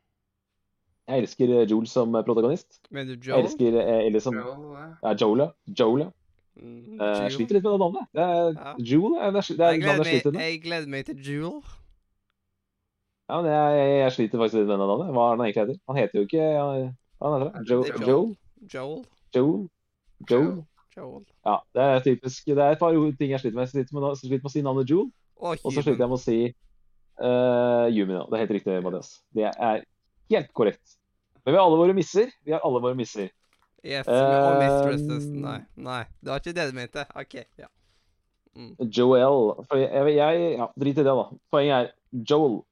Jeg 1.08 1.24
elsker 1.24 1.50
Jule 1.68 1.88
som 1.88 2.14
eh, 2.16 2.22
protagonist. 2.24 2.78
Mener 2.92 3.16
du 3.16 3.30
Joel? 3.30 3.40
Jeg 3.42 3.48
elsker 3.50 3.80
eh, 3.80 4.02
Ellie 4.10 4.20
som 4.24 4.36
Joel, 4.36 4.68
eh, 4.76 4.92
Ja, 5.08 5.14
Joel, 5.24 5.42
ja. 5.46 5.48
Joel, 5.80 6.04
ja. 6.06 6.10
Mm, 6.54 7.00
Eh, 7.02 7.22
Jeg 7.24 7.32
sliter 7.34 7.56
litt 7.56 7.64
med 7.66 7.72
det 7.74 7.80
navnet. 7.82 8.04
Det 8.14 8.22
er, 8.22 8.52
Ja. 8.54 8.74
Joel 8.78 9.16
er 9.18 9.32
det 9.34 9.40
er, 9.40 9.56
det 9.58 9.64
er 9.66 9.72
Jeg 9.72 9.80
navnet 9.80 9.82
gleder, 9.82 10.04
jeg 10.04 10.12
sliter 10.12 10.30
meg, 10.30 10.38
med. 10.38 10.50
jeg 10.52 10.60
gleder 10.62 10.92
meg 10.92 11.06
til 11.08 11.16
Jule. 11.26 11.62
Ja, 13.28 13.40
men 13.40 13.48
jeg, 13.50 13.88
jeg 14.04 14.12
sliter 14.18 14.38
faktisk 14.42 14.58
litt 14.60 14.68
med 14.68 14.76
det 14.78 14.86
navnet. 14.92 15.10
Hva 15.16 15.24
er 15.24 15.30
det 15.32 15.40
han 15.40 15.46
egentlig 15.48 15.62
heter? 15.64 15.78
Han 15.88 15.96
heter 15.98 16.18
jo 16.20 16.24
ikke 16.28 16.44
ja, 16.44 16.64
Hva 17.18 17.30
heter 17.34 17.50
han? 17.54 17.64
Jo, 17.72 17.78
Det 17.82 17.94
er 17.94 18.06
Joel? 18.10 18.28
Joel. 18.74 19.04
Joel? 19.34 19.62
Joel? 20.30 20.64
Joel. 20.96 21.24
Ja, 21.44 21.56
det 21.74 21.84
er 21.84 22.04
typisk. 22.06 22.44
Det 22.46 22.58
er 22.58 22.76
et 22.76 22.80
par 22.82 22.94
ting 23.18 23.32
jeg 23.34 23.42
sliter 23.42 23.56
med. 23.58 23.66
Jeg 23.66 23.72
sliter 23.74 23.96
med, 23.96 24.08
jeg 24.12 24.20
sliter 24.22 24.44
med 24.44 24.50
å 24.50 24.54
si 24.54 24.62
navnet 24.64 24.90
Joel, 24.90 25.08
Og 25.40 25.56
og 25.58 25.72
så 25.72 25.82
sliter 25.82 26.04
jeg 26.04 26.12
med 26.12 26.18
å 26.18 26.22
si 26.22 26.38
uh, 27.20 27.86
Yumi. 27.90 28.14
nå. 28.14 28.26
Det 28.30 28.36
er 28.36 28.44
helt 28.44 28.54
riktig, 28.58 28.76
Mathias. 28.84 29.10
Det 29.34 29.48
er 29.50 29.82
helt 30.30 30.52
korrekt. 30.56 30.98
Men 31.44 31.52
vi 31.54 31.58
har 31.58 31.66
alle 31.66 31.80
våre 31.80 31.96
misser. 31.96 32.30
Vi 32.46 32.54
har 32.54 32.62
alle 32.64 32.80
våre 32.80 32.96
misser. 32.98 33.32
Yes, 33.84 34.06
og 34.08 34.54
Mistresses. 34.62 35.26
Um, 35.28 35.40
Nei, 35.44 35.58
nei. 35.76 36.02
Det 36.22 36.30
var 36.32 36.40
ikke 36.40 36.54
det 36.56 36.68
du 36.70 36.76
mente. 36.78 37.02
OK, 37.20 37.34
ja. 37.60 37.68
Mm. 38.56 38.70
Joel. 38.88 39.50
For 39.68 39.82
jeg, 39.82 40.14
jeg, 40.14 40.46
ja, 40.56 40.68
drit 40.80 41.00
i 41.02 41.04
det, 41.04 41.10
da. 41.10 41.26
Poenget 41.52 41.74
er 41.76 42.22
Joel. 42.30 42.62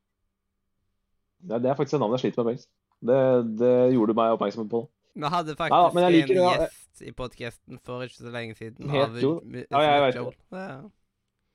Det 1.43 1.59
er, 1.59 1.65
det 1.65 1.73
er 1.73 1.77
faktisk 1.77 1.99
et 1.99 2.05
navn 2.05 2.15
jeg 2.17 2.23
sliter 2.25 2.47
med 2.47 2.55
best. 2.55 2.71
Det, 3.03 3.19
det 3.59 3.75
gjorde 3.93 4.15
du 4.15 4.21
meg 4.23 4.37
oppmerksom 4.37 4.71
på. 4.71 4.85
Vi 5.13 5.31
hadde 5.35 5.57
faktisk 5.59 5.99
ja, 6.01 6.11
liker 6.15 6.39
en 6.39 6.61
gjest 6.63 7.03
i 7.05 7.13
podkasten 7.17 7.81
for 7.85 8.05
ikke 8.07 8.19
så 8.19 8.33
lenge 8.33 8.57
siden. 8.59 8.91
Helt, 8.93 9.11
av 9.11 9.19
Joel? 9.21 9.65
Ja, 9.65 9.83
jeg 9.85 10.05
vet 10.07 10.19
det. 10.19 10.37
Ja. 10.57 10.77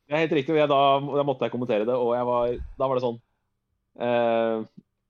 Det 0.07 0.15
er 0.15 0.23
helt 0.23 0.35
riktig. 0.37 0.55
Jeg, 0.55 0.69
da, 0.71 0.81
da 1.19 1.23
måtte 1.27 1.47
jeg 1.47 1.53
kommentere 1.55 1.87
det, 1.87 1.95
og 1.95 2.13
var, 2.29 2.53
da 2.77 2.87
var 2.87 2.99
det 2.99 3.03
sånn 3.03 3.17
uh, 3.99 4.61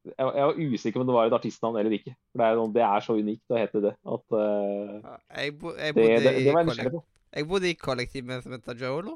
jeg, 0.08 0.24
jeg 0.24 0.48
var 0.48 0.62
usikker 0.64 0.98
på 0.98 1.04
om 1.04 1.12
det 1.12 1.18
var 1.18 1.30
et 1.30 1.36
artistnavn 1.38 1.78
eller 1.82 1.98
ikke. 2.00 2.16
For 2.32 2.42
det 2.42 2.48
er, 2.48 2.74
det 2.78 2.86
er 2.88 3.06
så 3.06 3.18
unikt 3.20 3.54
å 3.54 3.60
hete 3.60 3.84
det 3.84 3.94
at 3.94 4.36
uh, 4.40 5.14
Jeg, 5.36 5.54
bo, 5.60 5.76
jeg, 5.76 5.98
bodde 5.98 6.20
det, 6.24 6.36
det 6.48 6.56
var 6.56 7.04
jeg 7.38 7.48
bodde 7.48 7.70
i 7.70 7.78
kollektiv 7.78 8.26
med 8.26 8.40
en 8.40 8.46
som 8.46 8.54
heter 8.56 8.80
Joel. 8.80 9.12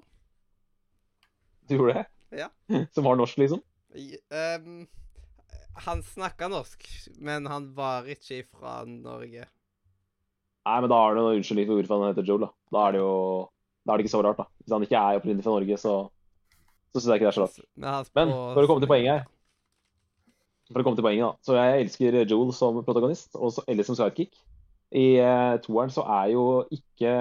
Du 1.70 1.78
gjorde 1.78 2.02
det? 2.02 2.08
Ja. 2.42 2.50
Som 2.96 3.08
var 3.08 3.18
norsk, 3.20 3.40
liksom? 3.42 3.62
Ehm, 4.32 4.84
han 5.86 6.04
snakka 6.04 6.50
norsk, 6.52 6.86
men 7.24 7.48
han 7.50 7.72
var 7.76 8.08
ikke 8.12 8.44
fra 8.52 8.82
Norge. 8.86 9.48
Nei, 10.62 10.78
men 10.84 10.92
da 10.92 11.00
har 11.02 11.16
du 11.16 11.22
noen 11.22 11.40
unnskyldning 11.40 11.68
for 11.70 11.80
hvorfor 11.80 12.02
han 12.02 12.12
heter 12.14 12.28
Joel. 12.28 12.46
Da 12.46 12.54
Da 12.76 12.88
er 12.88 12.96
det 12.98 13.02
jo 13.02 13.14
da 13.82 13.94
er 13.94 13.98
det 13.98 14.06
ikke 14.06 14.14
så 14.14 14.22
rart, 14.22 14.38
da. 14.38 14.46
Hvis 14.62 14.74
han 14.76 14.84
ikke 14.86 15.00
er 15.00 15.20
opprinnelig 15.20 15.46
fra 15.46 15.54
Norge, 15.56 15.78
så, 15.82 15.94
så 16.94 17.00
syns 17.00 17.10
jeg 17.10 17.22
ikke 17.22 17.28
det 17.28 17.32
er 17.32 17.38
så 17.38 17.46
rart. 17.48 17.62
Men, 17.74 18.04
Men 18.20 18.34
for 18.54 18.62
å 18.62 18.70
komme 18.70 18.84
til 18.84 18.92
poenget 18.92 19.16
her 19.16 19.24
For 20.70 20.84
å 20.84 20.86
komme 20.86 21.00
til 21.00 21.08
poenget, 21.08 21.26
da. 21.26 21.46
Så 21.48 21.58
jeg 21.58 21.86
elsker 21.86 22.20
Joel 22.22 22.54
som 22.56 22.78
protagonist, 22.86 23.34
og 23.36 23.58
Ellie 23.66 23.88
som 23.88 23.98
sidekick. 23.98 24.38
I 24.92 25.06
uh, 25.24 25.56
toeren 25.64 25.92
så 25.94 26.04
er 26.20 26.34
jo 26.34 26.46
ikke 26.76 27.12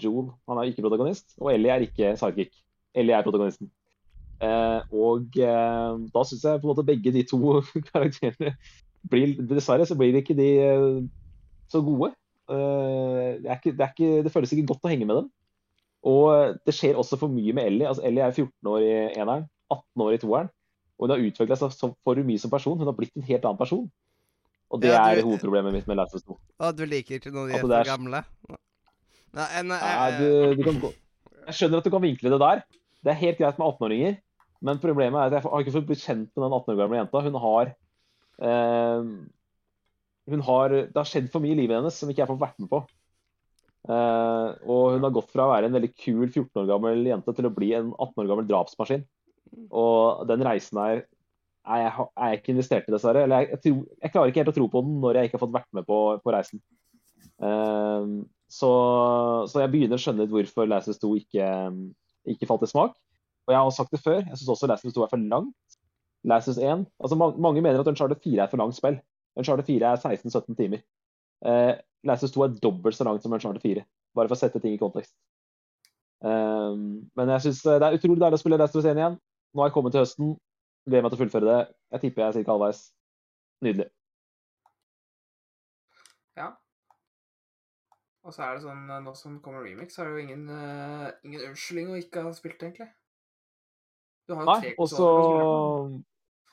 Joel 0.00 0.32
han 0.48 0.58
er 0.58 0.70
ikke 0.70 0.84
protagonist, 0.86 1.36
og 1.38 1.52
Ellie 1.52 1.72
er 1.72 1.86
ikke 1.86 2.14
sidekick. 2.18 2.58
Ellie 2.96 3.14
er 3.14 3.26
protagonisten. 3.26 3.70
Eh, 4.40 4.80
og 4.96 5.36
eh, 5.36 5.96
da 6.14 6.22
syns 6.24 6.44
jeg 6.46 6.60
på 6.62 6.64
en 6.64 6.72
måte 6.72 6.86
begge 6.88 7.12
de 7.12 7.24
to 7.28 7.38
karakterene 7.90 8.54
blir 9.10 9.34
Dessverre 9.50 9.84
så 9.88 9.96
blir 10.00 10.16
ikke 10.16 10.36
de 10.38 10.48
eh, 10.64 11.00
så 11.72 11.82
gode. 11.84 12.14
Eh, 12.50 13.36
det, 13.42 13.48
er 13.50 13.58
ikke, 13.60 13.74
det, 13.76 13.84
er 13.84 13.92
ikke, 13.94 14.22
det 14.24 14.32
føles 14.32 14.54
ikke 14.56 14.70
godt 14.72 14.88
å 14.88 14.92
henge 14.92 15.08
med 15.08 15.20
dem. 15.22 15.28
Og 16.10 16.56
det 16.64 16.72
skjer 16.72 16.96
også 16.96 17.18
for 17.20 17.28
mye 17.32 17.52
med 17.56 17.68
Ellie. 17.68 17.88
Altså, 17.88 18.04
Ellie 18.08 18.24
er 18.24 18.32
14 18.32 18.70
år 18.72 18.84
i 18.86 18.94
eneren, 19.20 19.44
18 19.68 20.04
år 20.06 20.16
i 20.16 20.20
toeren. 20.22 20.48
Og 20.96 21.06
hun 21.06 21.12
har 21.14 21.24
utvikla 21.24 21.56
seg 21.60 21.76
for 22.04 22.24
mye 22.28 22.40
som 22.40 22.52
person. 22.52 22.78
Hun 22.80 22.88
har 22.88 22.96
blitt 22.96 23.12
en 23.16 23.24
helt 23.28 23.44
annen 23.44 23.60
person. 23.60 23.84
Og 24.70 24.80
det 24.80 24.92
Ja, 24.92 25.02
du- 25.14 25.20
er 25.20 25.26
hovedproblemet 25.26 25.72
mitt 25.74 25.86
med 25.88 25.96
Last 26.00 26.14
of 26.14 26.20
Us 26.20 26.26
2. 26.28 26.36
Å, 26.60 26.72
du 26.76 26.84
liker 26.86 27.18
ikke 27.18 27.32
når 27.34 27.48
de 27.50 27.54
er 27.58 27.80
er- 27.80 27.88
gamle? 27.88 28.24
Nei, 29.32 29.46
nei, 29.62 29.62
Nei, 29.62 29.78
nei 29.80 30.10
du, 30.18 30.54
du 30.56 30.62
kan 30.66 30.80
gå. 30.80 30.90
Jeg 31.46 31.54
skjønner 31.58 31.78
at 31.78 31.84
du 31.84 31.90
kan 31.90 32.02
vinkle 32.02 32.30
det 32.32 32.40
der. 32.40 32.62
Det 33.04 33.10
er 33.12 33.18
helt 33.20 33.38
greit 33.38 33.58
med 33.58 33.66
18-åringer. 33.66 34.18
Men 34.66 34.80
problemet 34.82 35.16
er 35.18 35.30
at 35.30 35.38
jeg 35.38 35.48
har 35.48 35.62
ikke 35.62 35.76
fått 35.78 35.88
blitt 35.88 36.02
kjent 36.04 36.30
med 36.34 36.44
den 36.44 36.56
18 36.56 36.72
år 36.74 36.80
gamle 36.82 36.98
jenta. 37.00 37.22
Hun 37.24 37.38
har 37.44 37.70
eh, 38.44 39.12
hun 40.30 40.42
har, 40.46 40.74
Det 40.90 40.98
har 41.00 41.08
skjedd 41.08 41.30
for 41.32 41.42
mye 41.42 41.56
i 41.56 41.60
livet 41.62 41.78
hennes 41.78 41.96
som 41.96 42.10
ikke 42.10 42.24
jeg 42.24 42.30
får 42.30 42.42
vært 42.42 42.58
med 42.62 42.70
på. 42.72 42.82
Eh, 43.88 44.48
og 44.68 44.96
hun 44.96 45.06
har 45.06 45.14
gått 45.16 45.32
fra 45.32 45.46
å 45.46 45.52
være 45.54 45.70
en 45.70 45.78
veldig 45.78 45.92
kul 45.96 46.26
14 46.28 46.60
år 46.62 46.68
gammel 46.68 47.06
jente 47.08 47.34
til 47.36 47.48
å 47.48 47.54
bli 47.54 47.72
en 47.78 47.94
18 47.94 48.24
år 48.24 48.28
gammel 48.32 48.50
drapsmaskin. 48.50 49.06
Og 49.74 50.26
den 50.30 50.44
reisen 50.46 50.78
her 50.80 51.00
er 51.00 51.82
jeg, 51.82 51.92
er 52.16 52.32
jeg 52.32 52.40
ikke 52.40 52.52
investert 52.54 52.88
i, 52.88 52.94
dessverre. 52.94 53.24
Eller 53.24 53.46
jeg, 53.46 53.54
jeg, 53.54 53.62
tror, 53.64 53.80
jeg 54.04 54.14
klarer 54.14 54.32
ikke 54.32 54.44
helt 54.44 54.52
å 54.52 54.58
tro 54.58 54.68
på 54.72 54.84
den 54.84 55.00
når 55.02 55.18
jeg 55.18 55.30
ikke 55.30 55.38
har 55.38 55.46
fått 55.46 55.56
vært 55.56 55.72
med 55.76 55.88
på, 55.88 55.98
på 56.20 56.36
reisen. 56.36 56.62
Eh, 57.40 58.12
så, 58.50 58.72
så 59.46 59.62
jeg 59.62 59.72
begynner 59.72 59.96
å 59.96 60.02
skjønne 60.02 60.26
litt 60.26 60.34
hvorfor 60.34 60.68
Lasers 60.68 60.98
of 60.98 61.04
2 61.06 61.14
ikke, 61.22 61.48
ikke 62.34 62.48
falt 62.50 62.66
i 62.66 62.70
smak. 62.70 62.98
Og 63.50 63.54
jeg 63.56 63.58
har 63.66 63.70
sagt 63.74 63.90
det 63.90 63.98
før, 64.04 64.20
jeg 64.22 64.38
syns 64.38 64.52
også 64.54 64.68
Last 64.70 64.84
Us 64.86 64.94
2 64.94 65.02
er 65.02 65.10
for 65.10 65.22
langt. 65.32 65.76
Last 66.30 66.50
Us 66.52 66.58
1 66.62 66.84
altså 67.02 67.16
ma- 67.18 67.34
Mange 67.34 67.62
mener 67.64 67.80
at 67.82 67.88
Uncharted 67.90 68.20
4 68.22 68.44
er 68.44 68.50
for 68.52 68.60
langt 68.62 68.76
spill. 68.78 69.00
Uncharted 69.40 69.66
4 69.66 69.88
er 69.90 69.96
16-17 69.98 70.54
timer. 70.54 70.84
Uh, 71.42 71.74
Last 72.06 72.22
Us 72.22 72.30
2 72.36 72.44
er 72.46 72.54
dobbelt 72.62 72.94
så 72.94 73.04
langt 73.08 73.24
som 73.24 73.34
Uncharted 73.34 73.64
4. 73.64 73.82
Bare 74.14 74.30
for 74.30 74.36
å 74.36 74.38
sette 74.38 74.62
ting 74.62 74.76
i 74.76 74.78
kontekst. 74.78 75.16
Um, 76.22 77.10
men 77.16 77.32
jeg 77.34 77.48
syns 77.48 77.64
det 77.64 77.80
er 77.80 77.96
utrolig 77.96 78.20
deilig 78.22 78.38
å 78.38 78.42
spille 78.44 78.60
Last 78.60 78.78
Us 78.78 78.86
1 78.86 79.00
igjen. 79.02 79.18
Nå 79.50 79.64
har 79.64 79.70
jeg 79.72 79.74
kommet 79.80 79.96
til 79.96 80.04
høsten. 80.04 80.36
Gleder 80.86 81.02
meg 81.02 81.10
til 81.10 81.18
å 81.18 81.22
fullføre 81.24 81.48
det. 81.50 81.60
Jeg 81.96 82.04
tipper 82.04 82.22
jeg 82.22 82.28
er 82.30 82.44
ca. 82.46 82.52
halvveis. 82.54 82.84
Nydelig. 83.66 83.88
Ja. 86.38 86.52
Og 88.24 88.36
så 88.36 88.44
er 88.44 88.54
det 88.54 88.62
sånn, 88.64 88.86
eh, 88.86 89.02
nå 89.02 89.12
som 89.16 89.40
kommer 89.40 89.64
remix, 89.64 89.96
så 89.96 90.04
er 90.04 90.10
det 90.10 90.14
jo 90.14 90.24
ingen, 90.28 90.46
uh, 90.52 91.10
ingen 91.24 91.48
unnskyldning 91.48 91.90
å 91.90 91.98
ikke 91.98 92.22
ha 92.26 92.32
spilt, 92.36 92.60
egentlig. 92.62 92.88
Du 94.30 94.36
har 94.38 94.46
jo 94.46 94.52
Nei, 94.52 94.60
tre 94.62 94.72
og 94.78 94.86
så 94.86 95.02
konsoller 95.02 95.98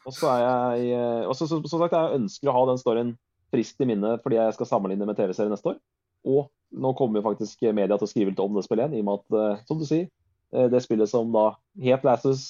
og 0.08 0.16
så 0.16 0.30
er 0.32 0.42
jeg 0.42 0.92
eh, 0.96 1.24
og 1.28 1.36
så, 1.36 1.50
så, 1.50 1.60
Som 1.68 1.82
sagt, 1.84 1.96
jeg 1.96 2.20
ønsker 2.22 2.50
å 2.50 2.56
ha 2.56 2.66
den 2.70 2.80
storyen 2.82 3.16
friskt 3.54 3.84
i 3.84 3.88
minne 3.88 4.16
fordi 4.24 4.40
jeg 4.40 4.56
skal 4.56 4.70
sammenligne 4.70 5.08
med 5.08 5.18
TV-serien 5.20 5.52
neste 5.54 5.74
år. 5.74 5.82
Og 6.28 6.48
nå 6.76 6.92
kommer 7.00 7.22
jo 7.22 7.28
faktisk 7.28 7.64
media 7.76 7.96
til 7.96 8.08
å 8.08 8.10
skrive 8.12 8.34
litt 8.34 8.42
om 8.44 8.56
det 8.58 8.66
spillet 8.66 8.88
igjen, 8.88 8.98
i 8.98 9.04
og 9.04 9.08
med 9.08 9.22
at, 9.22 9.38
eh, 9.40 9.66
som 9.70 9.80
du 9.80 9.86
sier, 9.88 10.10
eh, 10.56 10.68
det 10.72 10.82
spillet 10.84 11.12
som 11.12 11.32
da 11.36 11.46
het 11.84 12.08
Lasses 12.08 12.48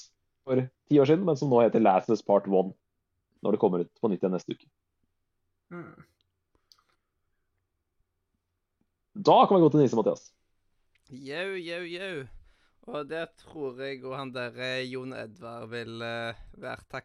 for 0.48 0.64
ti 0.90 1.02
år 1.02 1.10
siden, 1.10 1.26
men 1.28 1.38
som 1.38 1.52
nå 1.52 1.62
heter 1.66 1.84
Lasses 1.84 2.24
Part 2.26 2.48
1 2.50 2.74
når 3.46 3.54
det 3.54 3.62
kommer 3.62 3.86
ut 3.86 3.92
på 4.02 4.10
nytt 4.10 4.24
igjen 4.24 4.34
neste 4.34 4.58
uke. 4.58 4.70
Mm. 5.74 6.08
Da 9.28 9.38
kan 9.46 9.58
vi 9.58 9.66
gå 9.66 9.74
til 9.74 9.86
Nise, 9.86 9.98
Mathias. 9.98 10.32
Yo, 11.10 11.54
yo, 11.58 11.84
jau. 11.90 12.28
Og 12.88 13.08
det 13.10 13.26
tror 13.42 13.82
jeg 13.84 14.00
og 14.06 14.16
han 14.16 14.32
der 14.32 14.56
eh, 14.64 14.86
Jon 14.88 15.12
Edvard 15.16 15.68
vil 15.74 16.00
uh, 16.00 16.38
være 16.56 17.04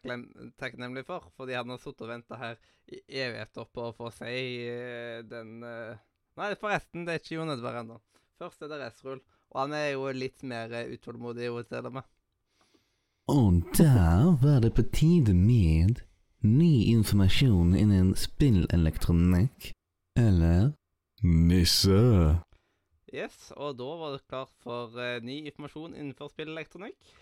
takknemlig 0.61 1.03
for. 1.09 1.27
Fordi 1.37 1.57
han 1.59 1.73
har 1.75 1.81
sittet 1.83 2.07
og 2.07 2.13
venta 2.13 2.39
her 2.39 2.61
i 2.87 3.01
evigheter 3.25 3.67
på 3.67 3.89
å 3.89 3.97
få 3.97 4.13
si 4.15 4.37
uh, 4.71 5.21
den 5.27 5.59
uh... 5.67 5.99
Nei, 6.39 6.55
forresten, 6.57 7.05
det 7.05 7.17
er 7.17 7.21
ikke 7.21 7.35
Jon 7.35 7.53
Edvard 7.53 7.83
ennå. 7.83 7.99
Først 8.41 8.63
er 8.63 8.71
det 8.71 8.79
Resrul. 8.85 9.19
Og 9.53 9.59
han 9.59 9.75
er 9.77 9.91
jo 9.93 10.07
litt 10.17 10.47
mer 10.49 10.71
utålmodig 10.95 11.51
å 11.51 11.65
se 11.67 11.83
det 11.85 11.93
med. 11.93 12.07
Og 13.31 13.61
der 13.77 14.33
var 14.43 14.63
det 14.65 14.73
på 14.79 14.87
tide 14.95 15.35
med 15.37 16.01
ny 16.43 16.89
informasjon 16.95 17.75
innen 17.79 18.15
spillelektronikk. 18.19 19.73
Eller 20.19 20.73
Nisse. 21.23 22.43
Yes, 23.13 23.51
og 23.61 23.77
da 23.77 23.91
var 24.01 24.15
det 24.15 24.23
klart 24.25 24.55
for 24.65 24.95
uh, 24.97 25.19
ny 25.21 25.43
informasjon 25.51 25.93
innenfor 25.99 26.33
spillelektronikk. 26.33 27.13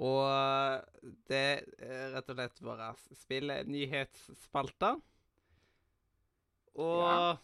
Og 0.00 0.22
eh, 0.24 1.08
det 1.28 1.40
er 1.84 2.12
rett 2.14 2.30
og 2.32 2.38
slett 2.38 2.62
våre 2.64 2.86
spillnyhetsspalte. 3.20 4.94
Og 6.80 7.02
Ja. 7.02 7.34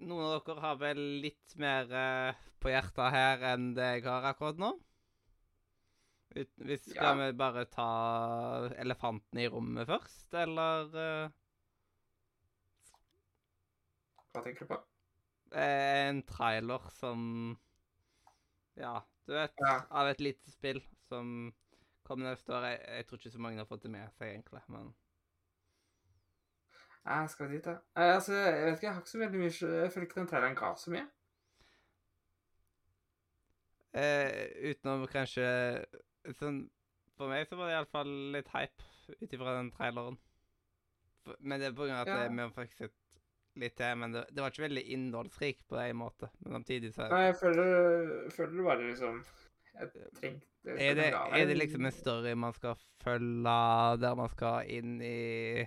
noen 0.00 0.24
av 0.24 0.38
dere 0.46 0.64
har 0.64 0.78
vel 0.80 1.02
litt 1.26 1.52
mer 1.60 1.92
uh, 1.92 2.40
på 2.64 2.72
hjertet 2.72 3.12
her 3.12 3.44
enn 3.52 3.74
det 3.76 3.90
jeg 3.98 4.06
har 4.06 4.30
akkurat 4.30 4.62
nå? 4.62 4.72
Hvis 6.32 6.86
skal 6.94 7.18
vi 7.20 7.28
bare 7.36 7.66
ta 7.68 7.90
elefanten 8.80 9.42
i 9.42 9.50
rommet 9.52 9.90
først, 9.90 10.30
eller 10.32 10.88
uh... 10.96 11.28
Hva 14.32 14.40
tenker 14.46 14.64
du 14.64 14.72
på? 14.72 14.80
En 15.54 16.22
trailer 16.28 16.88
som 16.98 17.58
Ja, 18.76 19.00
du 19.26 19.32
vet, 19.36 19.52
Ja. 19.60 19.80
av 19.90 20.08
et 20.08 20.20
lite 20.20 20.50
spill 20.50 20.80
som 21.08 21.52
kommer 22.04 22.30
neste 22.30 22.52
år. 22.56 22.64
Jeg, 22.70 22.80
jeg 22.88 23.06
tror 23.06 23.18
ikke 23.18 23.30
så 23.30 23.38
mange 23.38 23.58
har 23.58 23.66
fått 23.68 23.82
det 23.82 23.90
med 23.90 24.08
seg, 24.18 24.28
egentlig, 24.32 24.62
men 24.68 24.94
Jeg 27.04 27.30
skal 27.30 27.50
dit, 27.50 27.64
da? 27.64 27.70
Eh, 27.96 28.14
altså, 28.14 28.32
jeg 28.34 28.64
vet 28.64 28.72
ikke, 28.72 28.86
jeg 28.86 28.94
har 28.94 29.00
ikke 29.00 29.10
så 29.10 29.18
veldig 29.18 29.38
mye 29.40 29.50
Jeg 29.82 29.92
føler 29.92 30.06
ikke 30.06 30.20
den 30.20 30.28
traileren 30.30 30.56
ga 30.56 30.74
så 30.78 30.90
mye. 30.94 31.06
eh, 33.94 34.70
Utenom 34.72 35.06
kanskje 35.12 35.46
sånn 36.38 36.62
For 37.18 37.28
meg 37.30 37.48
så 37.48 37.58
var 37.58 37.68
det 37.68 37.76
iallfall 37.76 38.12
litt 38.36 38.48
hype 38.54 38.86
ut 39.20 39.34
ifra 39.36 39.56
den 39.58 39.70
traileren. 39.74 40.16
Men 41.38 41.60
det 41.60 41.68
er 41.68 41.74
på 41.76 41.84
grunn 41.84 41.98
av 41.98 42.06
at 42.06 42.14
Ja. 42.14 42.22
eh, 42.24 42.32
vi 42.38 42.46
fikk 42.56 42.72
sett 42.78 42.94
litt 43.60 43.76
til, 43.76 43.98
men 44.00 44.14
det, 44.14 44.24
det 44.32 44.42
var 44.42 44.52
ikke 44.52 44.66
veldig 44.66 44.84
innholdsrikt 44.94 45.66
på 45.68 45.78
en 45.82 45.98
måte. 46.00 46.30
Men 46.40 46.60
samtidig 46.60 46.92
så 46.94 47.08
Nei, 47.12 47.26
jeg 47.28 47.38
føler, 47.40 47.68
føler 48.32 48.56
det 48.56 48.66
bare 48.68 48.88
liksom 48.88 49.20
Jeg 49.72 49.92
trengte 50.20 50.52
er 50.62 50.94
det, 50.94 51.08
er 51.10 51.46
det 51.50 51.56
liksom 51.58 51.86
en 51.88 51.94
story 51.94 52.34
man 52.38 52.54
skal 52.54 52.78
følge, 53.02 53.56
der 53.98 54.14
man 54.14 54.30
skal 54.30 54.68
inn 54.70 55.00
i 55.02 55.64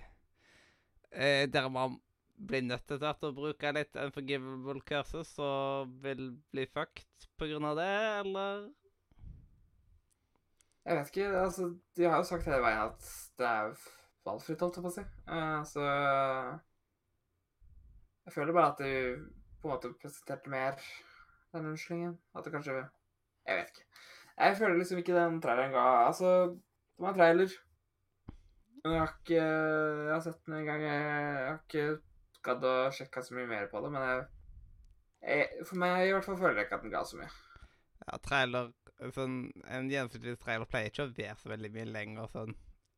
eh, 1.12 1.44
Der 1.52 1.68
man 1.70 1.98
blir 2.36 2.64
nødt 2.64 2.88
til 2.88 3.04
å 3.04 3.34
bruke 3.36 3.72
litt 3.76 3.96
unforgivable 4.00 4.82
curses 4.88 5.34
og 5.40 5.92
vil 6.04 6.34
bli 6.52 6.66
fucked 6.68 7.30
på 7.40 7.48
grunn 7.52 7.68
av 7.70 7.78
det, 7.80 7.92
eller? 8.22 8.66
Jeg 10.86 10.98
vet 10.98 11.12
ikke. 11.12 11.30
altså, 11.40 11.70
De 11.96 12.04
har 12.04 12.20
jo 12.20 12.28
sagt 12.28 12.48
hele 12.50 12.62
veien 12.64 12.84
at 12.90 13.08
det 13.40 13.48
er 13.52 13.78
valgfritt, 14.28 14.62
holdt 14.62 14.80
jeg 14.80 14.86
på 14.86 14.92
å 14.92 14.96
si. 14.96 15.06
Uh, 15.32 15.62
så 15.70 15.86
Jeg 18.26 18.34
føler 18.34 18.54
bare 18.54 18.72
at 18.74 18.80
du 18.82 19.26
på 19.62 19.68
en 19.68 19.74
måte 19.74 19.94
presenterte 20.02 20.50
mer 20.50 20.80
den 21.54 21.72
unnskyldningen. 21.72 22.18
At 22.36 22.46
det 22.46 22.54
kanskje 22.54 22.76
Jeg 23.46 23.58
vet 23.58 23.70
ikke. 23.70 23.86
Jeg 24.38 24.58
føler 24.58 24.78
liksom 24.78 24.98
ikke 24.98 25.16
den 25.16 25.42
traileren 25.42 25.72
ga 25.72 25.86
Altså, 26.08 26.32
det 26.98 27.04
var 27.06 27.10
en 27.14 27.20
trailer. 27.20 27.50
Men 28.84 28.94
jeg 28.94 29.02
har 29.02 29.14
ikke 29.14 29.44
Jeg 29.44 30.14
har 30.14 30.24
sett 30.26 30.46
den 30.46 30.58
en 30.60 30.66
gang. 30.66 30.82
Jeg 30.82 31.04
har 31.50 31.60
ikke 31.64 31.86
gadd 32.46 32.66
å 32.70 32.76
sjekke 32.94 33.24
så 33.26 33.34
mye 33.38 33.50
mer 33.50 33.70
på 33.72 33.82
det, 33.82 33.92
men 33.94 34.04
jeg, 34.06 34.26
jeg 35.26 35.66
For 35.70 35.82
meg 35.82 36.08
i 36.08 36.12
hvert 36.14 36.26
fall 36.26 36.38
føler 36.42 36.60
jeg 36.60 36.68
ikke 36.68 36.82
at 36.82 36.86
den 36.86 36.94
ga 36.94 37.06
så 37.06 37.22
mye. 37.22 37.32
Ja, 38.06 38.20
trailer 38.22 38.74
sånn, 39.16 39.40
En 39.66 39.90
gjennomsnittlig 39.90 40.38
trailer 40.42 40.70
pleier 40.70 40.92
ikke 40.92 41.08
å 41.08 41.16
være 41.16 41.38
så 41.42 41.50
veldig 41.52 41.72
mye 41.74 41.88
lenger 41.90 42.30
sånn 42.34 42.54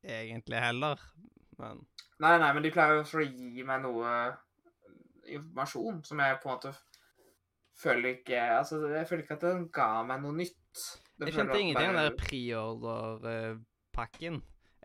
egentlig 0.08 0.60
heller, 0.62 1.02
men 1.60 1.80
Nei, 2.22 2.36
nei, 2.42 2.50
men 2.54 2.64
de 2.66 2.70
pleier 2.74 2.96
jo 2.96 3.02
også 3.04 3.20
å 3.22 3.26
gi 3.26 3.64
meg 3.66 3.82
noe 3.84 4.12
informasjon 5.28 6.00
som 6.08 6.20
jeg 6.24 6.40
på 6.42 6.50
en 6.50 6.56
måte 6.56 6.72
føler 7.78 8.18
ikke 8.18 8.40
Altså, 8.58 8.76
jeg 8.92 9.08
føler 9.10 9.24
ikke 9.24 9.38
at 9.38 9.46
den 9.46 9.66
ga 9.74 9.90
meg 10.08 10.18
noe 10.24 10.36
nytt. 10.38 10.78
Den 11.18 11.26
Jeg 11.30 11.36
skjønte 11.38 11.62
ingenting 11.62 11.90
av 11.90 11.96
den 12.00 12.20
preorder-pakken. 12.22 14.36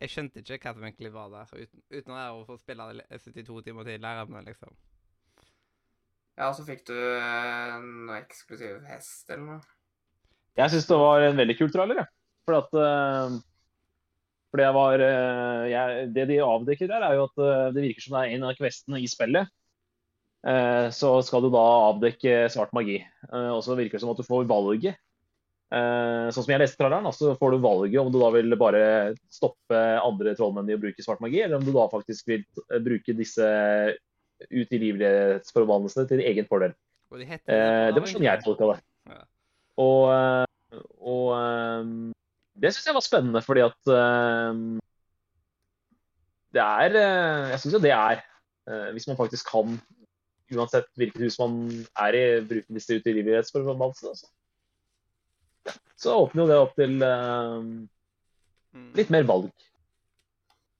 Jeg 0.02 0.08
skjønte 0.10 0.36
ikke 0.42 0.64
hva 0.64 0.72
som 0.76 0.84
egentlig 0.88 1.12
var 1.14 1.26
der, 1.30 1.46
uten, 1.52 1.80
uten 1.92 2.12
å 2.16 2.46
få 2.48 2.54
spille 2.58 2.82
72 3.12 3.62
timer 3.68 3.82
tidligere. 3.86 4.24
Men 4.32 4.42
liksom 4.48 4.72
Ja, 6.38 6.44
og 6.48 6.54
så 6.56 6.62
fikk 6.66 6.82
du 6.88 6.96
eh, 6.96 7.76
noe 8.08 8.16
eksklusiv 8.22 8.74
hest 8.88 9.30
eller 9.30 9.46
noe. 9.46 9.60
Jeg 10.58 10.72
syns 10.72 10.88
det 10.88 10.98
var 11.00 11.18
en 11.24 11.38
veldig 11.38 11.56
kul 11.60 11.70
trailer, 11.72 11.96
jeg. 12.02 12.08
For 12.48 12.54
at 12.58 12.70
uh... 12.76 13.40
Fordi 14.52 14.64
det 14.66 14.76
var 14.76 14.94
eh, 15.00 15.62
jeg, 15.72 16.08
Det 16.12 16.24
de 16.28 16.34
avdekker 16.44 16.86
der, 16.90 17.02
er 17.06 17.12
jo 17.16 17.28
at 17.30 17.36
det 17.72 17.84
virker 17.86 18.02
som 18.04 18.18
det 18.18 18.24
er 18.24 18.30
en 18.34 18.48
av 18.50 18.58
questene 18.58 18.98
i 19.00 19.08
spillet. 19.08 19.46
Eh, 20.42 20.90
så 20.90 21.14
skal 21.22 21.44
du 21.44 21.52
da 21.54 21.62
avdekke 21.92 22.50
svart 22.50 22.72
magi. 22.74 22.98
Eh, 23.30 23.50
og 23.52 23.62
så 23.62 23.76
virker 23.78 23.98
det 23.98 24.02
som 24.02 24.12
at 24.12 24.20
du 24.20 24.26
får 24.26 24.48
valget. 24.50 24.98
Eh, 25.72 26.28
sånn 26.34 26.44
som 26.44 26.52
jeg 26.52 26.60
leste 26.60 26.80
traileren, 26.80 27.08
så 27.14 27.32
får 27.38 27.54
du 27.54 27.64
valget 27.64 28.00
om 28.02 28.10
du 28.12 28.18
da 28.20 28.30
vil 28.34 28.58
bare 28.60 28.82
stoppe 29.32 29.82
andre 30.02 30.34
trollmenn 30.36 30.68
i 30.68 30.76
å 30.76 30.82
bruke 30.82 31.04
svart 31.04 31.22
magi, 31.24 31.40
eller 31.44 31.60
om 31.60 31.66
du 31.66 31.72
da 31.72 31.86
faktisk 31.92 32.28
vil 32.28 32.42
bruke 32.84 33.14
disse 33.16 33.46
utilgivelighetsforbannelsene 34.50 36.10
til 36.10 36.24
egen 36.26 36.48
fordel. 36.50 36.74
De 37.12 37.28
Eh, 37.28 37.92
det 37.92 38.00
var 38.00 38.10
sånn 38.10 38.26
jeg 38.26 38.42
tolka 38.42 38.72
det. 38.72 38.78
Ja. 39.12 39.22
Og, 39.80 40.02
og 41.00 41.28
det 42.60 42.72
syns 42.74 42.88
jeg 42.90 42.96
var 42.96 43.04
spennende, 43.04 43.42
fordi 43.44 43.62
at 43.64 43.92
det 46.52 46.60
er 46.60 46.96
Jeg 47.52 47.60
syns 47.62 47.76
jo 47.78 47.80
det 47.80 47.92
er 47.96 48.20
Hvis 48.92 49.06
man 49.08 49.16
faktisk 49.16 49.48
kan, 49.48 49.78
uansett 50.58 50.88
hvilket 51.00 51.22
hus 51.24 51.38
man 51.40 51.56
er 52.06 52.18
i, 52.18 52.22
bruke 52.46 52.76
disse 52.76 52.98
utilgivelighetsforbannelsene, 53.00 54.14
så, 54.18 54.30
ja, 55.68 55.74
så 55.96 56.16
åpner 56.24 56.42
jo 56.44 56.48
det 56.50 56.60
opp 56.66 56.76
til 56.78 57.02
eh, 57.02 57.88
Mm. 58.72 58.86
litt 58.96 59.10
mer 59.12 59.26
valg. 59.28 59.50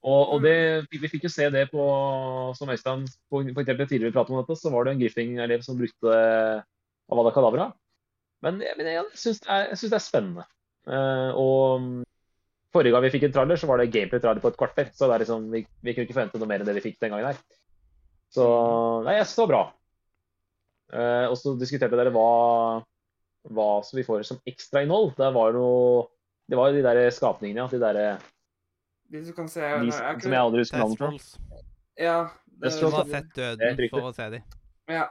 Og, 0.03 0.31
og 0.33 0.39
det, 0.43 0.53
vi 0.89 1.09
fikk 1.13 1.27
jo 1.27 1.31
se 1.31 1.45
det 1.53 1.67
på, 1.69 1.83
som 2.57 2.71
Øystein 2.73 3.03
for 3.29 3.45
eksempel 3.45 3.85
tidligere 3.85 4.09
vi 4.09 4.15
pratet 4.17 4.33
om 4.33 4.39
dette, 4.41 4.57
så 4.57 4.73
var 4.73 4.87
det 4.89 4.95
en 4.95 5.03
Griffing-elev 5.03 5.61
som 5.63 5.77
brukte 5.77 6.15
Avada 7.13 7.33
Kadavra. 7.37 7.67
Men, 8.43 8.63
jeg- 8.65 8.79
men 8.81 8.89
jeg 8.89 9.05
syns 9.13 9.43
det, 9.45 9.51
er- 9.53 9.77
det 9.77 9.93
er 9.93 10.03
spennende. 10.03 10.47
Uh, 10.89 11.31
og 11.37 11.85
forrige 12.73 12.91
gang 12.97 13.05
vi 13.05 13.13
fikk 13.13 13.29
en 13.29 13.33
trailer, 13.37 13.61
så 13.61 13.69
var 13.69 13.77
det 13.79 13.93
gameplay-trailer 13.93 14.41
på 14.41 14.49
et 14.49 14.57
kvarter. 14.57 14.89
Så 14.97 15.05
det 15.07 15.15
er 15.15 15.25
liksom, 15.27 15.45
vi, 15.53 15.67
vi 15.85 15.93
kunne 15.93 16.09
ikke 16.09 16.17
forvente 16.17 16.41
noe 16.41 16.49
mer 16.49 16.65
enn 16.65 16.67
det 16.73 16.79
vi 16.81 16.87
fikk 16.89 16.97
den 16.99 17.13
gangen 17.13 17.29
her. 17.29 17.37
Så 18.33 18.45
nei, 19.05 19.19
jeg 19.19 19.27
synes 19.29 19.37
det 19.37 19.43
var 19.45 19.51
bra. 19.53 19.63
Eh, 20.93 21.27
og 21.31 21.37
så 21.41 21.53
diskuterte 21.61 21.97
dere 22.01 22.13
hva, 22.15 22.83
hva 23.53 23.69
som 23.85 23.97
vi 23.99 24.05
får 24.07 24.25
som 24.29 24.41
ekstrainnhold. 24.49 25.15
Det 25.19 25.31
var 25.37 25.53
noe 25.57 26.09
Det 26.49 26.57
var 26.59 26.69
jo 26.73 26.77
de 26.77 26.83
der 26.85 27.11
skapningene, 27.15 27.63
ja. 27.63 27.67
De 27.71 27.79
der 27.81 27.99
De 29.13 29.25
som 29.25 29.37
kan 29.37 29.49
se 29.49 29.61
de, 29.61 29.87
nei, 29.89 29.97
jeg, 29.97 30.23
som 30.25 30.33
jeg 30.35 30.41
aldri 30.43 30.65
husker 30.65 30.81
navnet 30.83 30.99
på. 30.99 31.63
Ja. 32.01 32.17
Det 32.47 32.71
Du 32.71 32.77
står 32.77 32.91
må 32.91 32.97
sånn- 32.97 32.99
ha 32.99 33.21
sett 33.21 33.31
Det 33.37 33.45
er 33.47 33.57
døden 33.61 33.89
for 33.93 34.09
å 34.11 34.15
se 34.17 34.31
dem. 34.37 34.43
ja. 34.89 35.07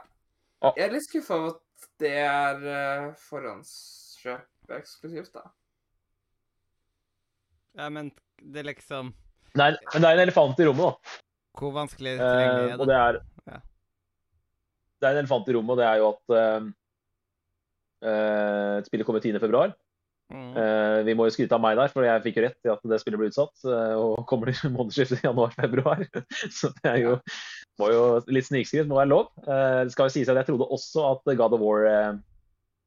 Jeg 0.76 0.84
er 0.86 0.92
litt 0.94 1.06
skuffa 1.08 1.34
over 1.34 1.48
at 1.56 1.88
det 1.98 2.12
er 2.22 2.60
uh, 2.62 3.14
forhåndskjøp 3.18 4.70
eksklusivt, 4.76 5.32
da. 5.34 5.42
Ja, 7.74 7.88
men 7.90 8.12
det 8.38 8.62
er 8.62 8.68
liksom 8.70 9.12
Nei, 9.58 9.70
men 9.92 10.02
det 10.02 10.08
er 10.08 10.14
en 10.16 10.22
elefant 10.22 10.60
i 10.62 10.64
rommet, 10.68 10.94
da. 10.94 11.18
Hvor 11.58 11.74
vanskelig 11.74 12.16
Eh, 12.16 12.22
tilgjengelig 12.22 12.80
og 12.80 12.86
er 12.86 12.86
det? 12.86 12.88
det 12.88 12.98
er 13.02 13.20
Ja. 13.52 13.60
Det 15.00 15.08
er 15.08 15.12
en 15.12 15.24
elefant 15.24 15.48
i 15.48 15.54
rommet, 15.56 15.70
og 15.70 15.78
det 15.78 15.86
er 15.86 15.96
jo 15.98 16.08
at 16.12 16.34
uh, 16.38 16.66
eh, 18.06 18.76
spillet 18.86 19.06
kommer 19.06 19.20
10. 19.20 19.40
februar. 19.42 19.74
Mm. 20.32 20.52
Uh, 20.56 21.02
vi 21.04 21.14
må 21.18 21.26
jo 21.26 21.34
skryte 21.34 21.56
av 21.56 21.60
meg 21.60 21.76
der, 21.76 21.90
for 21.92 22.06
jeg 22.06 22.22
fikk 22.24 22.38
jo 22.38 22.44
rett 22.46 22.68
i 22.68 22.70
at 22.72 22.84
det 22.88 22.98
spillet 23.02 23.20
ble 23.20 23.28
utsatt. 23.28 23.52
Uh, 23.66 23.96
og 24.00 24.24
kommer 24.30 24.52
til 24.52 24.72
månedsskiftet 24.76 25.24
januar-februar. 25.26 26.06
Så 26.58 26.72
det 26.80 26.88
er 26.88 27.00
jo, 27.02 27.14
må 27.82 27.92
jo 27.92 28.04
litt 28.32 28.48
snikskritt 28.48 28.88
må 28.88 29.00
være 29.00 29.12
lov. 29.12 29.32
Uh, 29.44 29.84
det 29.84 29.94
skal 29.96 30.08
jo 30.08 30.16
sies 30.16 30.30
at 30.32 30.40
Jeg 30.40 30.48
trodde 30.52 30.70
også 30.72 31.04
at 31.10 31.34
God 31.36 31.58
of 31.58 31.64
War 31.64 31.88
eh, 31.90 32.12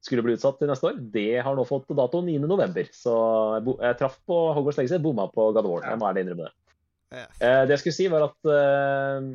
skulle 0.04 0.24
bli 0.26 0.36
utsatt 0.36 0.58
til 0.60 0.70
neste 0.70 0.90
år. 0.90 0.98
Det 1.14 1.42
har 1.42 1.56
nå 1.56 1.64
fått 1.68 1.90
dato 1.98 2.22
9.11. 2.24 2.90
Så 2.94 3.14
jeg, 3.58 3.78
jeg 3.88 3.98
traff 4.00 4.18
på 4.26 4.40
Hogwarts 4.56 4.80
Legacy, 4.80 5.02
bomma 5.02 5.28
på 5.32 5.50
God 5.52 5.64
of 5.64 5.70
War. 5.70 5.90
Jeg 5.90 6.00
må 6.00 6.10
ærlig 6.10 6.26
innrømme 6.26 6.48
det. 6.48 6.65
Yes. 7.14 7.40
Eh, 7.40 7.62
det 7.66 7.76
jeg 7.76 7.82
skulle 7.84 7.96
si, 7.96 8.08
var 8.10 8.24
at 8.26 8.48
eh, 8.50 9.28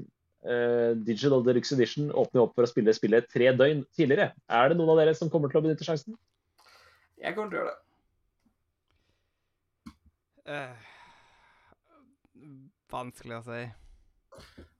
eh, 0.52 0.92
Digital 1.08 1.46
Deluxe 1.46 1.76
Edition 1.78 2.12
åpner 2.12 2.44
opp 2.44 2.54
for 2.58 2.68
å 2.68 2.72
spille 2.72 2.94
spillet 2.96 3.30
tre 3.32 3.54
døgn 3.56 3.86
tidligere. 3.96 4.34
Er 4.52 4.72
det 4.72 4.78
noen 4.80 4.92
av 4.94 5.00
dere 5.00 5.16
som 5.18 5.32
kommer 5.32 5.52
til 5.52 5.62
å 5.62 5.66
benytte 5.66 5.88
sjansen? 5.88 6.18
Jeg 7.22 7.38
kommer 7.38 7.54
til 7.54 7.60
å 7.60 7.64
gjøre 7.64 7.74
det. 7.76 7.82
Eh, 10.52 10.74
vanskelig 12.92 13.40
å 13.40 13.44
si. 13.46 13.62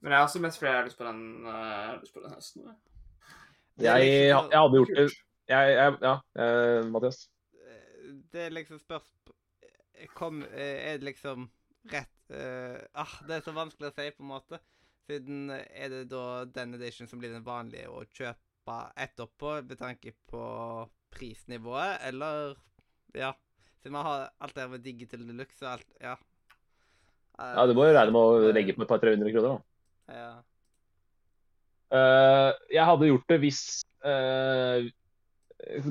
Men 0.02 0.14
jeg 0.14 0.18
har 0.18 0.28
også 0.28 0.42
mest 0.44 0.60
fordi 0.60 0.72
jeg 0.72 0.80
har 0.80 0.88
lyst 0.88 1.00
på 1.00 1.06
den, 1.08 1.22
uh, 1.46 2.00
lyst 2.02 2.16
på 2.16 2.24
den 2.24 2.34
høsten. 2.34 2.62
jeg. 2.66 2.78
Jeg, 3.82 4.08
liksom 4.08 4.52
jeg 4.52 4.60
hadde 4.60 4.80
gjort 4.80 4.92
det 4.98 5.04
jeg, 5.52 5.70
jeg, 5.78 5.94
Ja, 6.02 6.16
uh, 6.40 6.90
Mathias? 6.92 7.20
Det 8.32 8.42
er 8.46 8.54
liksom 8.54 8.80
spørsmål 8.80 9.36
Kom, 10.16 10.42
Er 10.52 10.98
det 11.00 11.08
liksom 11.08 11.50
rett 11.90 12.34
uh, 12.34 12.78
ah, 12.94 13.14
Det 13.28 13.38
er 13.38 13.46
så 13.46 13.54
vanskelig 13.56 13.90
å 13.90 13.96
si, 13.96 14.08
på 14.16 14.24
en 14.24 14.32
måte. 14.32 14.60
Siden 15.10 15.50
eh, 15.54 15.66
er 15.84 15.90
det 15.92 16.02
da 16.12 16.46
den 16.46 16.76
edition 16.78 17.10
som 17.10 17.20
blir 17.22 17.34
den 17.34 17.46
vanlige 17.46 17.90
å 17.90 18.04
kjøpe 18.06 18.78
etterpå, 19.02 19.56
med 19.68 19.80
tanke 19.80 20.14
på 20.30 20.44
prisnivået, 21.12 22.02
eller 22.12 22.56
Ja. 23.18 23.34
Siden 23.82 23.96
man 23.98 24.06
har 24.06 24.28
alt 24.38 24.54
det 24.54 24.62
her 24.62 24.70
med 24.70 24.84
digital 24.86 25.26
deluxe 25.26 25.66
og 25.66 25.72
alt 25.74 25.88
Ja. 26.00 26.16
Uh, 27.40 27.56
Ja, 27.58 27.66
Du 27.66 27.74
må 27.74 27.90
jo 27.90 27.98
regne 27.98 28.14
med 28.14 28.22
å 28.22 28.54
legge 28.54 28.78
på 28.78 28.86
et 28.86 28.92
par-tre 28.92 29.16
hundre 29.16 29.34
kroner. 29.34 29.58
da. 29.58 30.16
Ja. 30.16 30.32
Uh, 31.92 32.52
jeg 32.72 32.86
hadde 32.88 33.08
gjort 33.10 33.28
det 33.28 33.40
hvis 33.42 33.62
uh, 34.06 34.86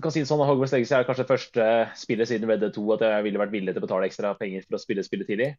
kan 0.01 0.13
si 0.15 0.23
det 0.23 0.29
sånn, 0.31 0.43
Hogwarts 0.47 0.73
Legacy 0.73 0.95
er 0.97 1.05
kanskje 1.09 1.29
første 1.29 1.67
spillet 1.99 2.31
siden 2.31 2.49
Red 2.49 2.63
Dead 2.63 2.73
2 2.75 2.87
at 2.97 3.05
jeg 3.07 3.27
ville 3.27 3.43
vært 3.43 3.53
villig 3.53 3.75
til 3.75 3.83
å 3.83 3.87
betale 3.87 4.09
ekstra 4.09 4.33
penger 4.39 4.65
for 4.67 4.79
å 4.79 4.83
spille 4.83 5.05
spillet 5.07 5.29
tidlig. 5.31 5.51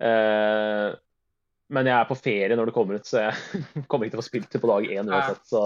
Eh, 0.00 0.90
men 1.74 1.86
jeg 1.88 1.94
er 1.96 2.08
på 2.08 2.16
ferie 2.18 2.56
når 2.58 2.70
det 2.70 2.74
kommer 2.76 2.98
ut, 3.00 3.06
så 3.08 3.22
jeg 3.28 3.62
kommer 3.90 4.06
ikke 4.06 4.16
til 4.16 4.20
å 4.20 4.24
få 4.24 4.28
spilt 4.30 4.50
det 4.52 4.60
på 4.62 4.70
dag 4.70 4.88
én 4.90 5.08
uansett. 5.10 5.44
Så, 5.48 5.62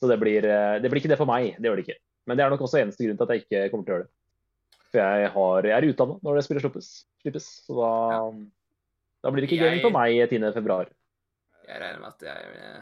så 0.00 0.08
det, 0.10 0.16
blir, 0.22 0.46
eh, 0.48 0.78
det 0.82 0.90
blir 0.92 1.02
ikke 1.02 1.12
det 1.12 1.18
for 1.20 1.28
meg. 1.30 1.54
Det 1.58 1.68
gjør 1.70 1.80
det 1.80 1.86
ikke. 1.88 1.98
Men 2.28 2.38
det 2.38 2.44
er 2.46 2.52
nok 2.54 2.64
også 2.66 2.80
eneste 2.80 3.04
grunn 3.06 3.18
til 3.20 3.26
at 3.26 3.34
jeg 3.36 3.44
ikke 3.46 3.66
kommer 3.72 3.84
til 3.88 3.92
å 3.92 3.96
gjøre 3.98 4.06
det. 4.08 4.14
For 4.90 4.98
jeg, 4.98 5.28
har, 5.34 5.66
jeg 5.70 5.76
er 5.76 5.86
utdanna 5.92 6.16
når 6.26 6.38
det 6.40 6.46
spillet 6.46 6.64
slippes. 6.64 6.88
slippes 7.22 7.44
så 7.66 7.76
da, 7.78 7.90
da 9.22 9.30
blir 9.30 9.44
det 9.44 9.50
ikke 9.50 9.60
Jeg- 9.60 9.68
gaming 9.68 9.84
for 9.86 9.94
meg 9.94 10.16
10. 10.32 10.48
februar. 10.56 10.88
Jeg 11.70 11.78
regner 11.84 12.00
med 12.02 12.08
at 12.10 12.24
jeg, 12.26 12.80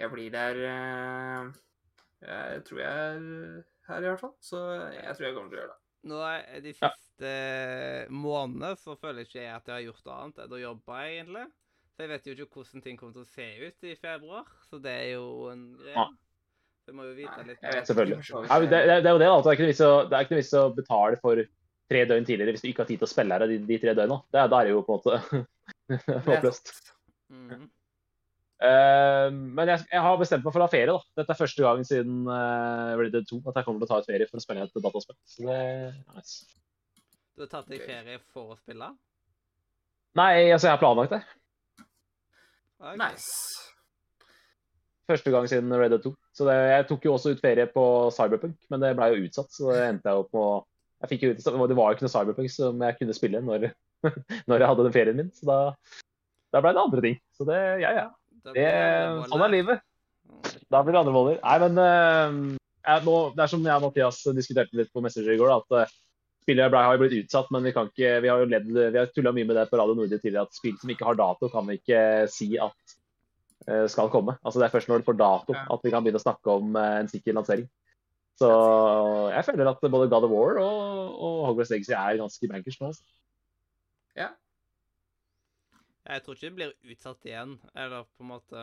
jeg 0.00 0.08
blir 0.14 0.30
der 0.32 0.60
eh, 0.70 1.50
Jeg 2.24 2.62
tror 2.64 2.80
jeg 2.80 3.02
er 3.02 3.64
her, 3.90 3.98
i 3.98 4.08
hvert 4.08 4.22
fall. 4.22 4.32
Så 4.40 4.62
jeg 4.94 5.16
tror 5.18 5.26
jeg 5.26 5.34
kommer 5.36 5.52
til 5.52 5.58
å 5.58 5.60
gjøre 5.60 5.72
det. 5.74 5.78
Nå 6.12 6.22
er 6.30 6.62
de 6.64 6.72
Ja. 6.80 6.90
Siste 7.22 8.12
måned 8.12 8.78
så 8.82 8.96
føler 8.98 9.22
jeg 9.22 9.28
ikke 9.30 9.42
jeg 9.42 9.54
at 9.54 9.68
jeg 9.68 9.74
har 9.76 9.84
gjort 9.86 10.10
annet 10.16 10.38
enn 10.44 10.52
å 10.56 10.60
jobbe, 10.62 10.98
egentlig. 11.06 11.44
Så 11.92 11.96
Så 11.96 12.02
jeg 12.02 12.08
vet 12.10 12.26
jo 12.26 12.32
ikke 12.34 12.56
hvordan 12.56 12.82
ting 12.82 12.96
kommer 12.98 13.12
til 13.12 13.22
å 13.22 13.30
se 13.30 13.46
ut 13.68 13.84
i 13.84 13.94
februar, 14.00 14.44
så 14.70 14.78
det 14.82 14.92
er 14.92 15.10
jo 15.12 15.26
en 15.52 15.64
greie. 15.78 15.94
Ja. 15.94 16.06
Så 16.86 16.94
må 16.96 17.04
jo 17.06 17.14
vite 17.14 17.44
litt. 17.46 17.60
jeg 17.62 17.74
vet 17.76 17.86
Selvfølgelig. 17.86 18.24
Ja, 18.48 18.58
det, 18.58 18.70
det, 18.72 18.96
det 19.04 19.10
er 19.10 19.12
jo 19.12 19.20
det, 19.20 19.28
da. 19.28 19.36
at 19.38 19.44
Det 19.44 19.50
er 19.52 20.24
ikke 20.24 20.32
noe 20.34 20.40
vits 20.40 20.54
å- 20.56 20.74
betale 20.74 21.20
for 21.20 21.42
tre 21.92 22.04
døgn 22.08 22.24
tidligere 22.26 22.52
hvis 22.56 22.62
du 22.64 22.68
ikke 22.72 22.82
har 22.82 22.88
tid 22.88 22.98
til 23.02 23.06
å 23.06 23.12
spille 23.12 23.36
her 23.36 23.46
de, 23.46 23.58
de 23.68 23.78
tre 23.78 23.94
døgna. 23.94 24.18
Det, 24.32 24.40
er- 24.40 24.48
da 24.50 24.58
er 24.58 24.64
det 24.64 24.72
jo 24.72 24.82
på 24.88 24.96
en 24.96 25.02
måte 25.04 25.46
håpløst. 26.26 26.72
Eh, 28.62 29.28
men 29.34 29.68
jeg, 29.68 29.84
jeg 29.90 30.02
har 30.06 30.18
bestemt 30.20 30.44
meg 30.46 30.54
for 30.54 30.62
å 30.62 30.66
ha 30.66 30.72
ferie. 30.72 30.90
da. 30.90 30.98
Dette 31.20 31.34
er 31.34 31.38
første 31.38 31.62
gang 31.66 31.84
siden 31.86 32.24
uh, 32.30 32.94
Red 32.98 33.12
Dead 33.14 33.26
2 33.30 33.40
at 33.50 33.56
jeg 33.60 33.66
kommer 33.68 33.82
til 33.82 33.88
å 33.88 33.92
ta 33.92 34.00
ut 34.02 34.10
ferie 34.10 34.28
for 34.30 34.38
å 34.38 34.44
spille 34.44 34.64
et 34.66 34.76
dataspill. 34.84 35.18
Så 35.28 35.46
det 35.46 35.56
er 35.60 35.96
nice. 36.16 36.46
Du 37.32 37.44
har 37.44 37.48
tatt 37.48 37.68
deg 37.72 37.84
ferie 37.86 38.18
for 38.32 38.52
å 38.52 38.58
spille? 38.60 38.90
Nei, 40.18 40.32
altså, 40.52 40.68
jeg 40.68 40.74
har 40.74 40.80
planlagt 40.82 41.14
det. 41.14 41.22
Okay. 42.82 42.98
Nice. 43.00 43.30
Første 45.08 45.32
gang 45.32 45.48
siden 45.48 45.72
Red 45.72 45.94
Dead 45.94 46.04
2. 46.04 46.12
Så 46.36 46.46
det, 46.48 46.56
jeg 46.70 46.88
tok 46.90 47.06
jo 47.08 47.14
også 47.16 47.32
ut 47.32 47.40
ferie 47.42 47.64
på 47.72 47.84
Cyberpunk, 48.14 48.58
men 48.72 48.84
det 48.84 48.92
ble 48.98 49.08
jo 49.12 49.24
utsatt. 49.26 49.48
Så 49.54 49.72
det 49.72 49.80
endte 49.86 50.12
jeg 50.12 50.24
opp 50.24 50.36
med 50.36 50.44
å 50.44 50.52
jeg 51.02 51.10
fikk 51.10 51.24
jo 51.24 51.30
ut, 51.32 51.40
Det 51.42 51.74
var 51.74 51.88
jo 51.90 51.96
ikke 51.96 52.04
noe 52.06 52.12
Cyberpunk 52.12 52.52
som 52.54 52.82
jeg 52.86 52.96
kunne 53.00 53.14
spille 53.16 53.40
når, 53.42 53.72
når 54.48 54.62
jeg 54.62 54.68
hadde 54.70 54.84
den 54.86 54.94
ferien 54.94 55.18
min. 55.18 55.32
Så 55.34 55.48
da, 55.48 55.56
da 56.54 56.62
ble 56.62 56.74
det 56.76 56.84
andre 56.84 57.04
ting. 57.06 57.16
Så 57.34 57.46
det, 57.48 57.58
ja, 57.82 57.90
ja. 57.96 58.04
Det, 58.52 58.68
sånn 59.30 59.42
er 59.46 59.50
livet. 59.50 59.82
Da 60.70 60.82
blir 60.82 60.94
det 60.94 61.00
andre 61.02 61.14
boller. 61.14 61.40
Nei, 61.42 61.56
men 61.64 61.80
uh, 61.82 62.62
jeg, 62.86 63.04
nå, 63.08 63.16
det 63.34 63.44
er 63.44 63.50
som 63.50 63.66
jeg 63.66 63.74
og 63.80 63.88
Mathias 63.88 64.22
diskuterte 64.36 64.78
litt 64.78 64.92
på 64.94 65.02
Messenger 65.02 65.34
i 65.34 65.40
går, 65.40 65.50
da, 65.50 65.58
at 65.62 65.90
uh, 65.90 65.98
spillet 66.42 66.72
ble, 66.72 66.82
har 66.82 66.96
jo 66.96 67.02
blitt 67.04 67.20
utsatt, 67.22 67.52
men 67.54 67.66
vi 67.66 67.74
kan 67.76 67.90
ikke, 67.90 68.16
vi 68.24 68.30
har 68.32 68.42
jo 68.42 68.50
ledd, 68.50 68.72
vi 68.72 68.98
har 68.98 69.12
tulla 69.14 69.32
mye 69.34 69.48
med 69.48 69.58
det 69.58 69.68
på 69.70 69.78
Radio 69.80 69.96
Nordre 69.98 70.18
tidligere, 70.18 70.48
at 70.48 70.58
spill 70.58 70.74
som 70.80 70.92
ikke 70.92 71.06
har 71.08 71.18
dato, 71.20 71.50
kan 71.52 71.68
vi 71.68 71.78
ikke 71.80 72.02
si 72.32 72.50
at 72.60 72.96
eh, 73.68 73.86
skal 73.92 74.10
komme. 74.12 74.36
Altså 74.42 74.60
Det 74.60 74.68
er 74.68 74.74
først 74.74 74.90
når 74.90 75.02
det 75.02 75.08
får 75.10 75.20
dato 75.22 75.56
at 75.56 75.86
vi 75.86 75.94
kan 75.94 76.04
begynne 76.04 76.20
å 76.20 76.26
snakke 76.26 76.58
om 76.58 76.76
eh, 76.76 76.98
en 77.04 77.10
sikker 77.12 77.38
lansering. 77.38 77.70
Så 78.40 78.48
jeg 79.28 79.44
føler 79.44 79.68
at 79.68 79.82
både 79.92 80.08
God 80.10 80.24
of 80.26 80.32
War 80.32 80.56
og, 80.62 81.18
og 81.20 81.42
Hogwarts 81.50 81.70
Legacy 81.70 81.92
er 81.92 82.16
ganske 82.18 82.48
bankers 82.48 82.78
nå. 82.80 82.88
Altså. 82.90 83.04
Jeg 86.08 86.22
tror 86.22 86.34
ikke 86.34 86.46
det 86.46 86.54
blir 86.56 86.72
utsatt 86.92 87.26
igjen, 87.28 87.58
eller 87.78 88.06
på 88.16 88.24
en 88.24 88.30
måte 88.32 88.62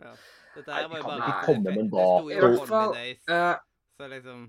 ja. 0.00 0.14
Dette 0.54 0.70
Nei, 0.70 0.80
her 0.80 0.88
var 0.90 0.98
jo 0.98 1.04
bare 1.06 1.28
ikke 1.28 1.44
komme 1.46 1.74
med 1.74 1.82
en 1.82 1.90
Det 1.90 2.06
sto 2.06 2.30
I 2.30 2.40
hvert 2.40 2.70
fall, 2.70 2.96
Eh, 3.00 3.52
så 3.96 4.08
liksom 4.10 4.42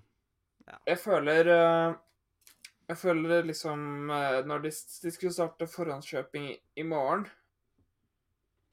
Jeg 0.88 0.98
føler 1.02 1.52
eh, 1.56 1.94
Jeg 2.90 2.98
føler 2.98 3.46
liksom 3.48 4.10
eh, 4.10 4.42
Når 4.46 4.66
de, 4.66 4.72
de 5.04 5.12
skulle 5.14 5.34
starte 5.34 5.68
forhåndskjøping 5.70 6.50
i, 6.50 6.58
i 6.82 6.84
morgen 6.88 7.28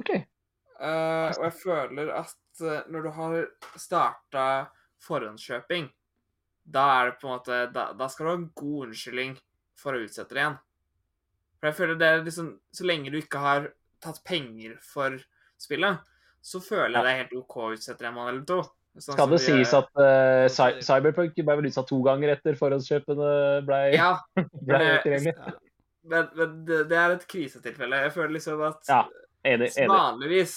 OK. 0.01 0.11
uh, 0.15 1.29
Og 1.35 1.45
jeg 1.45 1.55
føler 1.63 2.13
at 2.15 2.63
eh, 2.63 2.85
når 2.91 3.07
du 3.07 3.11
har 3.17 3.37
starta 3.77 4.45
forhåndskjøping, 5.03 5.89
da 6.63 6.85
er 6.99 7.11
det 7.11 7.19
på 7.21 7.29
en 7.29 7.35
måte 7.35 7.59
Da, 7.75 7.89
da 7.99 8.09
skal 8.11 8.27
du 8.27 8.31
ha 8.31 8.39
en 8.39 8.51
god 8.55 8.89
unnskyldning 8.89 9.37
for 9.79 9.95
å 9.95 10.03
utsette 10.05 10.35
det 10.35 10.43
igjen. 10.43 10.59
For 11.59 11.71
jeg 11.71 11.79
føler 11.79 11.99
det 11.99 12.09
er 12.09 12.25
liksom 12.27 12.53
Så 12.75 12.87
lenge 12.87 13.11
du 13.15 13.19
ikke 13.21 13.43
har 13.43 13.71
tatt 14.03 14.23
penger 14.27 14.77
for 14.83 15.17
spillet, 15.59 15.99
så 16.39 16.61
føler 16.63 17.01
jeg 17.01 17.03
det 17.03 17.11
er 17.11 17.21
helt 17.25 17.39
OK 17.41 17.57
å 17.59 17.73
utsette 17.75 18.05
det 18.05 18.11
en 18.13 18.15
måned 18.15 18.37
eller 18.37 18.45
to. 18.47 18.61
Sånn 18.99 19.15
Skal 19.15 19.29
det 19.31 19.39
de- 19.39 19.45
sies 19.45 19.73
at 19.77 19.89
uh, 20.01 20.49
Cy- 20.51 20.81
Cyberpunk 20.83 21.35
ble 21.37 21.57
vel 21.61 21.69
utsatt 21.69 21.87
to 21.87 22.01
ganger 22.03 22.33
etter 22.35 22.57
forhåndskjøpene 22.59 23.29
ble, 23.67 23.81
Ja, 23.95 24.15
ble 24.67 24.79
tilgjengelig? 25.05 25.35
men, 26.09 26.29
men 26.35 26.55
det, 26.67 26.97
er 26.97 27.15
et 27.15 27.27
krisetilfelle. 27.31 28.01
Jeg 28.09 28.13
føler 28.17 28.33
liksom 28.39 28.63
at 28.67 28.89
Ja, 28.89 29.03
Enig. 29.47 29.71
enig. 29.77 29.89
vanligvis 29.93 30.57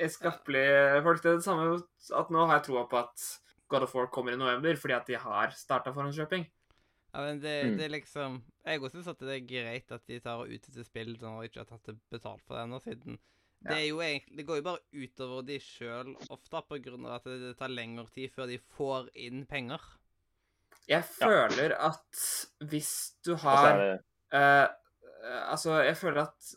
er 0.00 0.08
skappelige 0.12 1.02
folk 1.04 1.22
Det 1.22 1.30
er 1.30 1.36
det 1.40 1.44
samme 1.46 1.78
at 2.20 2.30
nå 2.34 2.46
har 2.46 2.58
jeg 2.58 2.66
troa 2.68 2.84
på 2.90 2.98
at 3.00 3.28
God 3.70 3.82
of 3.86 3.94
War 3.94 4.08
kommer 4.12 4.32
i 4.34 4.40
november 4.40 4.74
fordi 4.76 4.94
at 4.96 5.06
de 5.06 5.14
har 5.22 5.52
starta 5.54 5.92
forhåndskjøping. 5.94 6.44
Ja, 7.14 7.20
men 7.26 7.40
det, 7.40 7.54
Mm. 7.64 7.76
det 7.78 7.84
er 7.86 7.94
liksom 7.96 8.42
Jeg 8.66 8.80
også 8.82 8.98
syns 9.00 9.08
at 9.08 9.18
det 9.18 9.34
er 9.40 9.46
greit 9.48 9.90
at 9.92 10.04
de 10.06 10.20
tar 10.20 10.42
og 10.44 10.48
utsetter 10.52 10.84
spill 10.84 11.16
når 11.20 11.40
de 11.40 11.48
ikke 11.48 11.60
har 11.64 11.70
tatt 11.70 11.86
det 11.86 11.96
betalt 12.12 12.42
for 12.46 12.54
det 12.58 12.66
ennå, 12.68 12.78
siden 12.82 13.18
det 13.60 13.76
er 13.76 13.86
jo 13.90 14.00
egentlig 14.00 14.38
Det 14.38 14.46
går 14.48 14.60
jo 14.60 14.64
bare 14.64 15.02
utover 15.04 15.42
de 15.44 15.56
sjøl 15.60 16.14
ofte, 16.32 16.62
på 16.68 16.78
grunn 16.84 17.06
av 17.06 17.18
at 17.18 17.28
det, 17.28 17.54
tar 17.58 17.72
lengre 17.72 18.06
tid 18.14 18.32
før 18.32 18.48
de 18.48 18.56
får 18.76 19.10
inn 19.20 19.44
penger. 19.48 19.82
Jeg 20.88 21.04
føler 21.06 21.74
at 21.76 22.22
hvis 22.70 22.94
du 23.26 23.34
har 23.44 23.76
det 23.78 23.90
eh, 24.34 24.64
eh, 24.64 25.42
Altså, 25.52 25.76
jeg 25.84 25.98
føler 26.00 26.22
at 26.24 26.48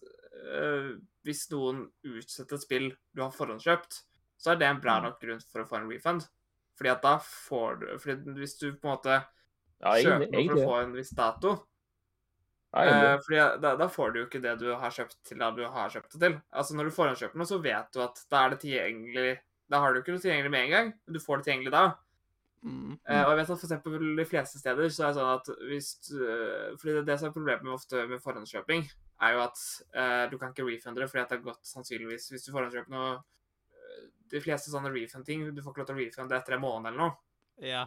uh, 0.47 0.93
hvis 1.27 1.43
noen 1.51 1.83
utsetter 2.07 2.57
et 2.57 2.63
spill 2.63 2.87
du 3.13 3.21
har 3.21 3.35
forhåndskjøpt, 3.35 3.99
så 4.39 4.53
er 4.53 4.61
det 4.61 4.69
en 4.69 4.81
bra 4.81 4.97
Mm. 4.99 5.09
nok 5.09 5.19
grunn 5.19 5.43
for 5.51 5.63
å 5.63 5.67
få 5.67 5.81
en 5.81 5.91
refund. 5.91 6.25
Fordi 6.77 6.89
at 6.89 7.03
da 7.03 7.17
får 7.19 7.75
du 7.79 7.85
Fordi 7.99 8.33
hvis 8.39 8.57
du 8.57 8.71
på 8.73 8.87
en 8.87 8.95
måte 8.95 9.19
ja, 9.19 9.91
kjøper 9.91 10.31
noe 10.31 10.47
for 10.47 10.55
å 10.55 10.65
få 10.71 10.79
en 10.81 10.95
viss 10.95 11.13
dato, 11.15 11.53
Eh, 12.73 13.19
fordi 13.21 13.37
da, 13.61 13.75
da 13.77 13.87
får 13.91 14.13
du 14.13 14.19
jo 14.19 14.25
ikke 14.25 14.41
det 14.41 14.55
du 14.57 14.71
har 14.73 14.93
kjøpt 14.93 15.19
til 15.29 15.41
da 15.41 15.51
du 15.53 15.61
har 15.69 15.91
kjøpt 15.93 16.15
det 16.15 16.21
til. 16.23 16.37
Altså 16.49 16.77
Når 16.77 16.89
du 16.89 16.95
forhåndskjøper 16.95 17.37
noe, 17.37 17.49
så 17.49 17.59
vet 17.61 17.91
du 17.93 18.01
at 18.01 18.23
da 18.33 18.39
er 18.41 18.53
det 18.53 18.63
tilgjengelig 18.63 19.33
Da 19.69 19.81
har 19.83 19.93
du 19.93 19.99
ikke 19.99 20.15
noe 20.15 20.23
tilgjengelig 20.23 20.53
med 20.53 20.65
en 20.65 20.73
gang, 20.73 20.89
men 21.05 21.17
du 21.17 21.21
får 21.21 21.39
det 21.39 21.47
tilgjengelig 21.47 21.73
da. 21.75 21.83
Mm. 22.63 22.95
Eh, 22.95 23.21
og 23.21 23.29
jeg 23.29 23.37
vet 23.37 23.51
at 23.51 23.59
for 23.59 23.67
eksempel 23.67 24.07
de 24.17 24.25
fleste 24.25 24.61
steder 24.61 24.89
så 24.95 25.05
er 25.05 25.11
det 25.11 25.19
sånn 25.19 25.31
at 25.33 25.49
hvis 25.67 25.89
du, 26.07 26.15
Fordi 26.79 26.95
det, 26.97 27.03
det 27.09 27.17
som 27.19 27.29
er 27.29 27.35
problemet 27.35 27.67
med 27.67 27.75
ofte 27.75 28.05
med 28.09 28.23
forhåndskjøping, 28.23 28.87
er 29.27 29.35
jo 29.35 29.43
at 29.43 29.61
eh, 29.93 30.23
du 30.31 30.37
kan 30.39 30.55
ikke 30.55 30.65
refunde 30.65 31.03
det 31.03 31.09
fordi 31.11 31.21
at 31.21 31.33
det 31.33 31.37
har 31.39 31.51
gått 31.51 31.69
sannsynligvis 31.69 32.31
Hvis 32.31 32.47
du 32.47 32.53
forhåndskjøper 32.55 32.95
noe 32.95 33.11
De 34.33 34.41
fleste 34.41 34.73
sånne 34.73 34.89
refund-ting 34.95 35.45
Du 35.51 35.61
får 35.61 35.75
ikke 35.75 35.83
lov 35.83 35.91
til 35.91 35.99
å 35.99 36.01
refunde 36.01 36.39
etter 36.39 36.57
en 36.57 36.63
måned 36.63 36.89
eller 36.89 37.03
noe. 37.03 37.19
Ja. 37.61 37.83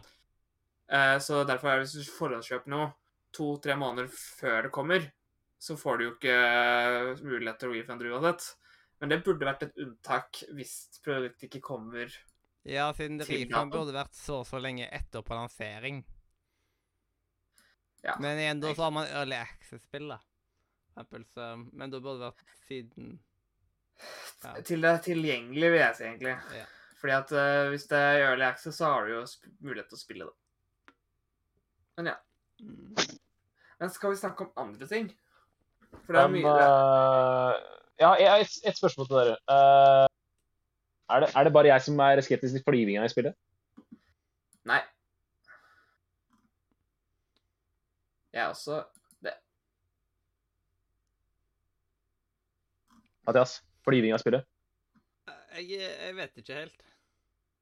Eh, 0.87 1.17
så 1.19 1.41
derfor 1.43 1.73
er 1.73 1.81
det 1.81 1.89
hvis 1.89 2.07
du 2.07 2.15
forhåndskjøper 2.21 2.71
noe 2.71 2.93
to-tre 3.35 3.75
måneder 3.79 4.09
før 4.13 4.67
det 4.67 4.73
kommer, 4.75 5.09
så 5.59 5.77
får 5.79 5.97
du 5.97 6.05
jo 6.05 6.13
ikke 6.15 6.37
mulighet 7.25 7.59
til 7.61 7.71
å 7.71 7.75
refunde 7.75 8.11
uansett. 8.13 8.47
Men 9.01 9.11
det 9.11 9.23
burde 9.25 9.45
vært 9.45 9.67
et 9.67 9.79
unntak 9.83 10.41
hvis 10.57 10.73
produktet 11.05 11.49
ikke 11.49 11.65
kommer 11.65 12.11
ja, 12.67 12.89
siden 12.93 13.21
refund 13.21 13.71
burde 13.71 13.93
vært 13.95 14.15
så 14.17 14.41
og 14.41 14.47
så 14.49 14.59
lenge 14.59 14.89
etter 14.91 15.23
på 15.23 15.35
lansering. 15.37 16.01
Ja. 18.03 18.17
Men 18.19 18.39
igjen, 18.41 18.59
da 18.59 18.73
så 18.75 18.87
har 18.87 18.91
man 18.91 19.07
Early 19.07 19.37
Access-spill, 19.39 20.09
da. 20.11 20.19
Så, 21.31 21.47
men 21.71 21.93
da 21.93 22.01
burde 22.01 22.17
det 22.19 22.31
vært 22.31 22.57
siden 22.67 23.19
Ja. 24.43 24.51
til 24.61 24.83
det 24.83 24.89
er 24.89 24.99
tilgjengelig, 25.05 25.69
vil 25.71 25.79
jeg 25.79 25.95
si, 25.97 26.03
egentlig. 26.09 26.35
Ja. 26.57 26.65
Fordi 26.97 27.13
at 27.15 27.31
uh, 27.33 27.69
hvis 27.71 27.87
det 27.89 28.01
er 28.01 28.23
early 28.25 28.45
access, 28.45 28.77
så 28.77 28.91
har 28.91 29.05
du 29.05 29.13
jo 29.13 29.23
mulighet 29.65 29.89
til 29.91 29.97
å 29.97 30.01
spille 30.01 30.27
det. 30.27 30.93
Men 31.97 32.11
ja. 32.11 32.15
mm. 32.61 33.16
Men 33.79 33.93
skal 33.93 34.13
vi 34.13 34.19
snakke 34.19 34.45
om 34.45 34.51
andre 34.65 34.87
ting? 34.89 35.09
For 36.05 36.15
det 36.15 36.21
er 36.21 36.31
mye 36.33 36.53
det, 36.57 36.67
eh, 36.67 37.65
ja, 38.01 38.11
jeg 38.19 38.29
har 38.31 38.43
et, 38.43 38.57
et 38.65 38.77
spørsmål 38.77 39.07
til 39.07 39.19
dere. 39.19 39.37
Uh, 39.49 40.07
er, 41.13 41.23
det, 41.23 41.29
er 41.35 41.43
det 41.47 41.53
bare 41.53 41.71
jeg 41.71 41.85
som 41.85 41.99
er 42.05 42.21
skeptisk 42.25 42.57
til 42.57 42.65
flyvinga 42.67 43.05
i 43.05 43.13
spillet? 43.13 43.37
Nei. 44.67 44.81
Jeg 48.33 48.43
er 48.43 48.53
også 48.53 48.83
Mathias? 53.27 53.63
Flyvinga 53.83 54.15
i 54.15 54.19
spillet? 54.23 54.45
jeg, 55.57 55.79
jeg 55.83 56.15
vet 56.15 56.37
ikke 56.37 56.53
helt. 56.53 56.83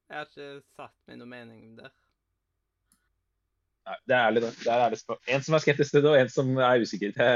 Jeg 0.08 0.16
har 0.18 0.28
ikke 0.28 0.50
satt 0.76 0.94
meg 1.08 1.18
noe 1.18 1.30
mening 1.30 1.72
der. 1.78 1.90
Nei, 3.86 3.96
det 4.10 4.14
er 4.16 4.24
ærlig, 4.28 4.40
det. 4.42 4.50
det 4.64 4.72
er 4.74 4.94
spørsmål. 4.98 5.18
En 5.36 5.42
som 5.46 5.54
er 5.54 5.62
skeptisk 5.62 5.92
til 5.94 6.02
det, 6.02 6.10
og 6.10 6.18
en 6.18 6.28
som 6.32 6.48
er 6.58 6.82
usikker. 6.82 7.12
Det, 7.14 7.28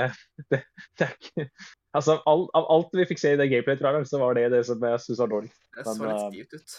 det, 0.50 0.62
det 0.98 1.06
er 1.06 1.12
ikke 1.20 1.50
Altså, 1.94 2.14
all, 2.30 2.44
Av 2.54 2.66
alt 2.70 2.92
vi 2.94 3.04
fikk 3.10 3.18
se 3.18 3.32
i 3.34 3.38
det 3.38 3.48
gameplay-traileren, 3.50 4.04
så 4.06 4.18
var 4.22 4.34
det 4.38 4.44
det 4.52 4.60
som 4.66 4.78
jeg 4.86 5.00
syns 5.02 5.18
var 5.24 5.30
dårlig. 5.32 5.50
Det 5.74 5.84
så 5.86 5.94
litt 5.98 6.12
eh, 6.14 6.28
stivt 6.30 6.54
ut. 6.54 6.74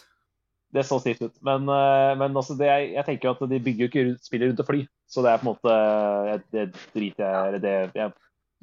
Det 0.72 0.84
så 0.88 1.00
stivt 1.04 1.22
ut. 1.26 1.34
Men, 1.44 1.66
eh, 1.68 2.12
men 2.22 2.36
altså, 2.40 2.56
det, 2.60 2.68
er- 2.72 2.94
jeg 2.96 3.04
tenker 3.10 3.34
at 3.34 3.42
de 3.52 3.60
bygger 3.60 3.84
jo 3.84 3.90
ikke 3.92 4.24
spillet 4.24 4.52
rundt 4.54 4.64
å 4.64 4.68
fly. 4.70 4.82
Så 5.12 5.24
det 5.26 5.34
er 5.34 5.42
på 5.42 5.48
en 5.48 5.52
måte 5.52 5.74
jeg- 6.30 6.46
Det 6.56 6.64
driter 6.96 7.28
jeg 7.52 7.62
det, 7.66 7.74
jeg, 8.00 8.14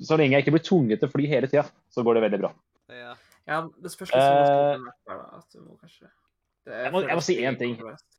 Så 0.08 0.16
lenge 0.16 0.36
jeg 0.38 0.44
ikke 0.46 0.54
blir 0.56 0.64
tvunget 0.68 1.00
til 1.02 1.08
å 1.08 1.12
fly 1.12 1.26
hele 1.28 1.48
tida, 1.52 1.64
så 1.92 2.04
går 2.06 2.14
det 2.16 2.24
veldig 2.30 2.40
bra. 2.46 2.52
Ja. 2.88 3.12
Ja, 3.48 3.60
det 3.82 3.90
spørs 3.92 4.12
litt 4.12 4.24
Eh, 4.24 4.88
da. 5.08 5.16
At 5.40 5.52
du 5.52 5.60
må 5.64 5.76
kanskje 5.80 6.08
det 6.64 6.80
Jeg 6.84 6.92
må- 6.92 7.04
jeg 7.08 7.16
må 7.16 7.22
si 7.24 7.36
én 7.44 7.58
ting. 7.58 7.76
kontroversielt. 7.76 8.17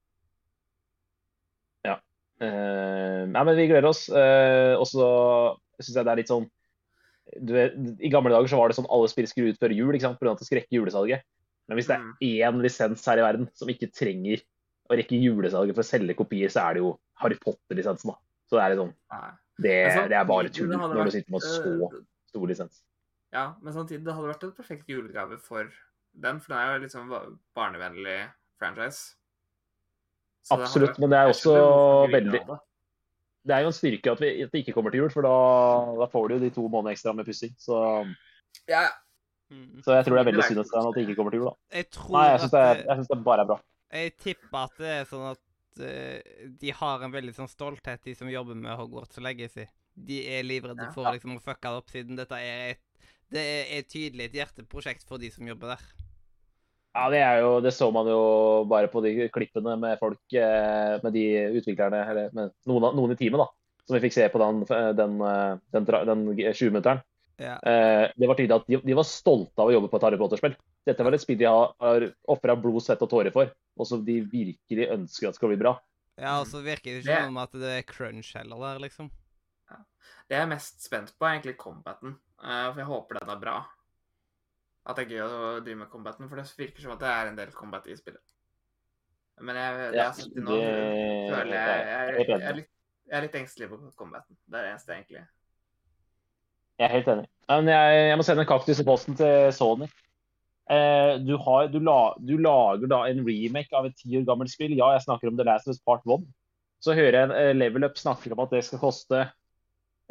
Eh, 2.40 3.26
nei, 3.28 3.44
men 3.44 3.58
vi 3.58 3.68
gleder 3.68 3.90
oss. 3.90 4.06
Uh, 4.10 4.80
og 4.80 4.88
så 4.88 5.08
syns 5.80 5.98
jeg 5.98 6.08
det 6.08 6.14
er 6.14 6.22
litt 6.22 6.32
sånn 6.32 6.48
du 7.38 7.52
vet, 7.54 7.76
I 8.02 8.10
gamle 8.10 8.32
dager 8.34 8.50
så 8.50 8.58
var 8.58 8.72
det 8.72 8.78
sånn 8.80 8.88
alle 8.90 9.10
spill 9.12 9.28
skulle 9.30 9.54
ut 9.54 9.60
før 9.62 9.74
jul 9.76 9.94
ikke 9.94 10.08
sant? 10.08 10.24
Av 10.24 10.32
at 10.32 10.40
det 10.42 10.48
skulle 10.48 10.64
rekke 10.64 10.80
julesalget. 10.80 11.26
Men 11.70 11.78
hvis 11.78 11.90
det 11.92 12.00
Mm. 12.00 12.14
er 12.26 12.50
én 12.50 12.62
lisens 12.64 13.06
her 13.06 13.20
i 13.20 13.22
verden 13.22 13.50
som 13.54 13.70
ikke 13.70 13.92
trenger 13.94 14.42
å 14.90 14.98
rekke 14.98 15.20
julesalget 15.22 15.76
for 15.78 15.86
å 15.86 15.90
selge 15.92 16.16
kopier, 16.18 16.50
så 16.50 16.64
er 16.66 16.74
det 16.74 16.82
jo 16.82 17.00
Harry 17.22 17.38
Potter-lisensen. 17.38 18.10
da. 18.10 18.18
Så 18.50 18.58
det 18.58 18.64
er 18.64 18.74
litt 18.74 18.82
sånn 18.82 18.96
Det, 19.60 20.10
det 20.10 20.18
er 20.18 20.26
bare 20.26 20.50
tull 20.50 20.72
når 20.72 21.06
du 21.06 21.12
sitter 21.12 21.32
med 21.32 21.42
så 21.42 21.74
eh, 21.86 22.02
stor 22.32 22.48
lisens. 22.48 22.82
Ja, 23.32 23.54
men 23.62 23.74
samtidig, 23.74 24.06
det 24.06 24.16
hadde 24.16 24.34
vært 24.34 24.44
en 24.48 24.52
perfekt 24.58 24.88
julegave 24.90 25.38
for 25.38 25.70
den, 26.18 26.40
for 26.40 26.56
den 26.56 26.58
er 26.58 26.80
jo 26.80 26.86
liksom 26.88 27.36
barnevennlig 27.54 28.32
franchise. 28.58 29.19
Absolutt, 30.56 30.98
men 31.00 31.12
det 31.12 31.20
er 31.20 31.30
også 31.34 31.54
veldig 32.12 32.42
det. 32.48 32.60
Er 33.50 33.64
jo 33.64 33.70
en 33.72 33.74
styrke 33.74 34.12
at, 34.12 34.20
vi, 34.22 34.30
at 34.44 34.52
det 34.52 34.60
ikke 34.64 34.74
kommer 34.76 34.92
til 34.94 35.02
jul, 35.04 35.10
for 35.14 35.26
da, 35.26 35.36
da 36.02 36.08
får 36.12 36.28
du 36.28 36.34
jo 36.36 36.42
de 36.44 36.50
to 36.54 36.66
månedene 36.68 36.94
ekstra 36.94 37.14
med 37.16 37.26
pussing. 37.30 37.56
Så, 37.58 37.78
Ja, 38.70 38.88
Mm. 39.50 39.82
så 39.82 39.96
jeg 39.96 40.06
tror 40.06 40.14
det 40.14 40.22
er 40.22 40.28
veldig 40.30 40.44
synd 40.46 40.60
at 40.62 40.94
det 40.94 41.02
ikke 41.08 41.16
kommer 41.18 41.34
til 41.34 41.40
jul, 41.40 41.48
da. 41.50 41.78
Jeg 41.80 41.90
tror 41.90 42.14
Nei, 42.20 42.26
jeg 42.30 42.40
syns 42.44 42.52
det, 42.54 42.84
synes 42.86 43.08
det 43.10 43.24
bare 43.26 43.42
er 43.42 43.48
bra. 43.50 43.56
Jeg 43.98 44.12
tipper 44.22 44.58
at 44.60 44.76
det 44.78 44.92
er 44.94 45.08
sånn 45.10 45.24
at 45.32 45.80
uh, 45.82 46.44
de 46.62 46.74
har 46.82 47.06
en 47.08 47.16
veldig 47.16 47.34
sånn 47.34 47.50
stolthet, 47.50 48.04
de 48.06 48.14
som 48.14 48.30
jobber 48.30 48.60
med 48.60 48.78
Hogwarts 48.78 49.18
Legacy. 49.18 49.66
De 49.98 50.20
er 50.38 50.46
livredde 50.46 50.86
Ja. 50.86 50.92
for 50.94 51.10
liksom 51.10 51.34
å 51.34 51.42
fucke 51.42 51.66
det 51.66 51.82
opp, 51.82 51.90
siden 51.90 52.16
dette 52.20 52.38
er 52.38 52.76
et 52.76 52.86
Det 53.32 53.42
er, 53.42 53.66
er 53.78 53.82
tydelig 53.90 54.26
et 54.26 54.38
hjerteprosjekt 54.38 55.04
for 55.06 55.18
de 55.18 55.30
som 55.34 55.46
jobber 55.46 55.74
der. 55.74 55.82
Ja, 56.96 57.06
det 57.14 57.20
er 57.22 57.40
jo, 57.44 57.50
det 57.62 57.72
så 57.76 57.92
man 57.94 58.08
jo 58.10 58.66
bare 58.70 58.90
på 58.90 59.02
de 59.06 59.28
klippene 59.30 59.76
med 59.80 60.00
folk, 60.02 60.20
eh, 60.34 60.98
med 61.04 61.14
de 61.14 61.26
utviklerne, 61.60 62.02
eller 62.10 62.32
med 62.34 62.52
noen, 62.68 62.90
noen 62.98 63.14
i 63.14 63.18
teamet, 63.20 63.44
da. 63.44 63.48
Som 63.86 63.96
vi 63.98 64.02
fikk 64.08 64.16
se 64.16 64.26
på 64.30 64.42
den, 64.42 64.64
den, 64.98 65.20
eh, 65.22 65.60
den, 65.76 65.86
den 65.86 66.26
20-minutteren. 66.36 67.04
Ja. 67.40 67.56
Eh, 67.64 68.10
det 68.20 68.28
var 68.28 68.36
tydelig 68.36 68.58
at 68.58 68.66
de, 68.68 68.82
de 68.84 68.98
var 68.98 69.08
stolte 69.08 69.62
av 69.62 69.70
å 69.70 69.76
jobbe 69.78 69.88
på 69.92 70.00
et 70.00 70.08
Harry 70.08 70.18
Potter-spill. 70.20 70.58
Dette 70.90 71.06
var 71.06 71.16
et 71.16 71.22
spill 71.24 71.38
de 71.40 71.48
har, 71.48 71.72
har 71.80 72.08
ofra 72.28 72.58
blod, 72.60 72.82
svette 72.84 73.06
og 73.06 73.14
tårer 73.14 73.32
for, 73.32 73.54
og 73.80 73.88
som 73.88 74.02
de 74.04 74.18
virkelig 74.28 74.90
ønsker 74.98 75.30
at 75.30 75.38
skal 75.40 75.54
bli 75.54 75.62
bra. 75.62 75.78
ja, 76.20 76.40
og 76.42 76.48
så 76.50 76.60
virker 76.66 76.98
det 76.98 77.06
Det- 77.06 77.14
ikke 77.16 77.26
som 77.30 77.38
at 77.38 77.52
det 77.52 77.72
er 77.78 77.84
crunch 77.88 78.34
heller 78.36 78.58
der, 78.66 78.80
liksom. 78.90 79.12
Det 80.30 80.36
jeg 80.38 80.42
er 80.44 80.50
mest 80.52 80.84
spent 80.84 81.14
på, 81.18 81.26
er 81.26 81.38
egentlig 81.40 81.58
combaten. 81.58 82.18
eh, 82.44 82.72
for 82.74 82.80
jeg 82.82 82.86
håper 82.90 83.20
den 83.20 83.30
er 83.30 83.40
bra. 83.40 83.66
At 84.90 84.98
det 84.98 85.06
er 85.06 85.14
gøy 85.14 85.24
å 85.24 85.54
drive 85.62 85.84
med 85.84 85.92
combaten, 85.92 86.30
for 86.30 86.42
det 86.42 86.48
virker 86.58 86.82
som 86.82 86.96
at 86.96 87.04
det 87.04 87.10
er 87.14 87.30
en 87.30 87.38
del 87.38 87.54
combat 87.54 87.86
i 87.86 87.98
spillet. 87.98 88.22
Men 89.46 89.56
jeg, 89.56 89.76
det 89.80 90.00
jeg 90.00 90.04
har 90.04 90.16
sett 90.18 90.40
nå, 90.42 90.56
føler 90.56 91.54
jeg 91.56 91.68
jeg, 91.70 91.84
jeg 91.88 92.00
er 92.00 92.18
jeg, 92.18 92.40
er 92.40 92.58
litt, 92.58 92.72
jeg 93.08 93.18
er 93.20 93.26
litt 93.28 93.38
engstelig 93.40 93.70
på 93.72 93.80
combaten. 94.00 94.36
Det 94.50 94.58
er 94.58 94.66
det 94.66 94.72
eneste, 94.74 94.98
egentlig. 94.98 95.22
Jeg 96.80 96.88
er 96.88 96.96
helt 96.96 97.12
enig. 97.14 97.26
Men 97.50 97.72
jeg, 97.72 98.04
jeg 98.10 98.20
må 98.20 98.26
sende 98.28 98.44
en 98.46 98.50
kaktus 98.50 98.82
i 98.82 98.88
posten 98.88 99.18
til 99.20 99.54
Sony. 99.56 99.88
Eh, 100.70 101.14
du, 101.26 101.34
har, 101.42 101.70
du, 101.74 101.80
la, 101.82 101.98
du 102.22 102.36
lager 102.38 102.92
da 102.92 103.02
en 103.10 103.24
remake 103.26 103.74
av 103.76 103.88
et 103.90 103.98
ti 103.98 104.14
år 104.20 104.28
gammelt 104.28 104.54
spill. 104.54 104.76
Ja, 104.78 104.92
jeg 104.96 105.06
snakker 105.08 105.32
om 105.32 105.40
The 105.40 105.48
Last 105.48 105.70
of 105.70 105.74
Us 105.74 105.82
Part 105.86 106.06
1. 106.06 106.28
Så 106.84 106.96
hører 106.96 107.18
jeg 107.18 107.30
en 107.30 107.36
eh, 107.36 107.56
Level 107.58 107.88
Up 107.88 107.98
snakker 108.00 108.36
om 108.36 108.44
at 108.46 108.54
det 108.54 108.62
skal 108.68 108.82
koste 108.84 109.26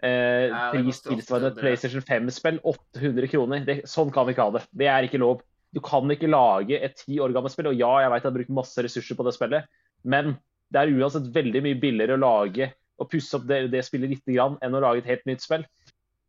eh, 0.02 0.48
Ja, 0.48 0.70
pris 0.72 1.00
tilsvarende 1.02 1.52
et 1.52 1.60
PlayStation 1.60 2.02
5-spill. 2.02 2.60
800 2.64 3.28
kroner. 3.32 3.64
Det, 3.66 3.80
sånn 3.90 4.12
kan 4.14 4.26
vi 4.26 4.34
ikke 4.34 4.46
ha 4.48 4.54
det. 4.58 4.64
Det 4.72 4.86
er 4.86 5.08
ikke 5.08 5.20
lov. 5.22 5.42
Du 5.74 5.80
kan 5.84 6.08
ikke 6.10 6.30
lage 6.30 6.78
et 6.80 6.96
ti 6.96 7.18
år 7.20 7.32
gammelt 7.34 7.52
spill. 7.52 7.68
Og 7.72 7.76
ja, 7.76 7.90
jeg 8.04 8.10
vet 8.10 8.22
jeg 8.22 8.30
har 8.30 8.36
brukt 8.38 8.54
masse 8.62 8.84
ressurser 8.84 9.18
på 9.18 9.26
det 9.26 9.34
spillet, 9.36 9.68
men 10.04 10.36
det 10.72 10.80
er 10.80 10.92
uansett 11.00 11.28
veldig 11.32 11.62
mye 11.64 11.80
billigere 11.80 12.16
å 12.16 12.22
lage 12.22 12.72
og 12.98 13.08
pusse 13.10 13.36
opp 13.38 13.46
det, 13.48 13.70
det 13.70 13.84
spillet 13.86 14.10
lite 14.10 14.34
grann 14.34 14.56
enn 14.64 14.74
å 14.74 14.80
lage 14.82 14.98
et 15.04 15.10
helt 15.12 15.24
nytt 15.28 15.40
spill. 15.44 15.62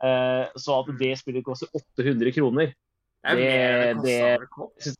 Eh, 0.04 0.46
så 0.56 0.78
at 0.80 0.92
det 1.00 1.18
spillet 1.20 1.44
koster 1.44 1.68
800 1.76 2.32
kroner, 2.36 2.74
Det 3.20 3.36
Det- 3.36 4.02
det 4.02 4.40
det- 4.80 4.96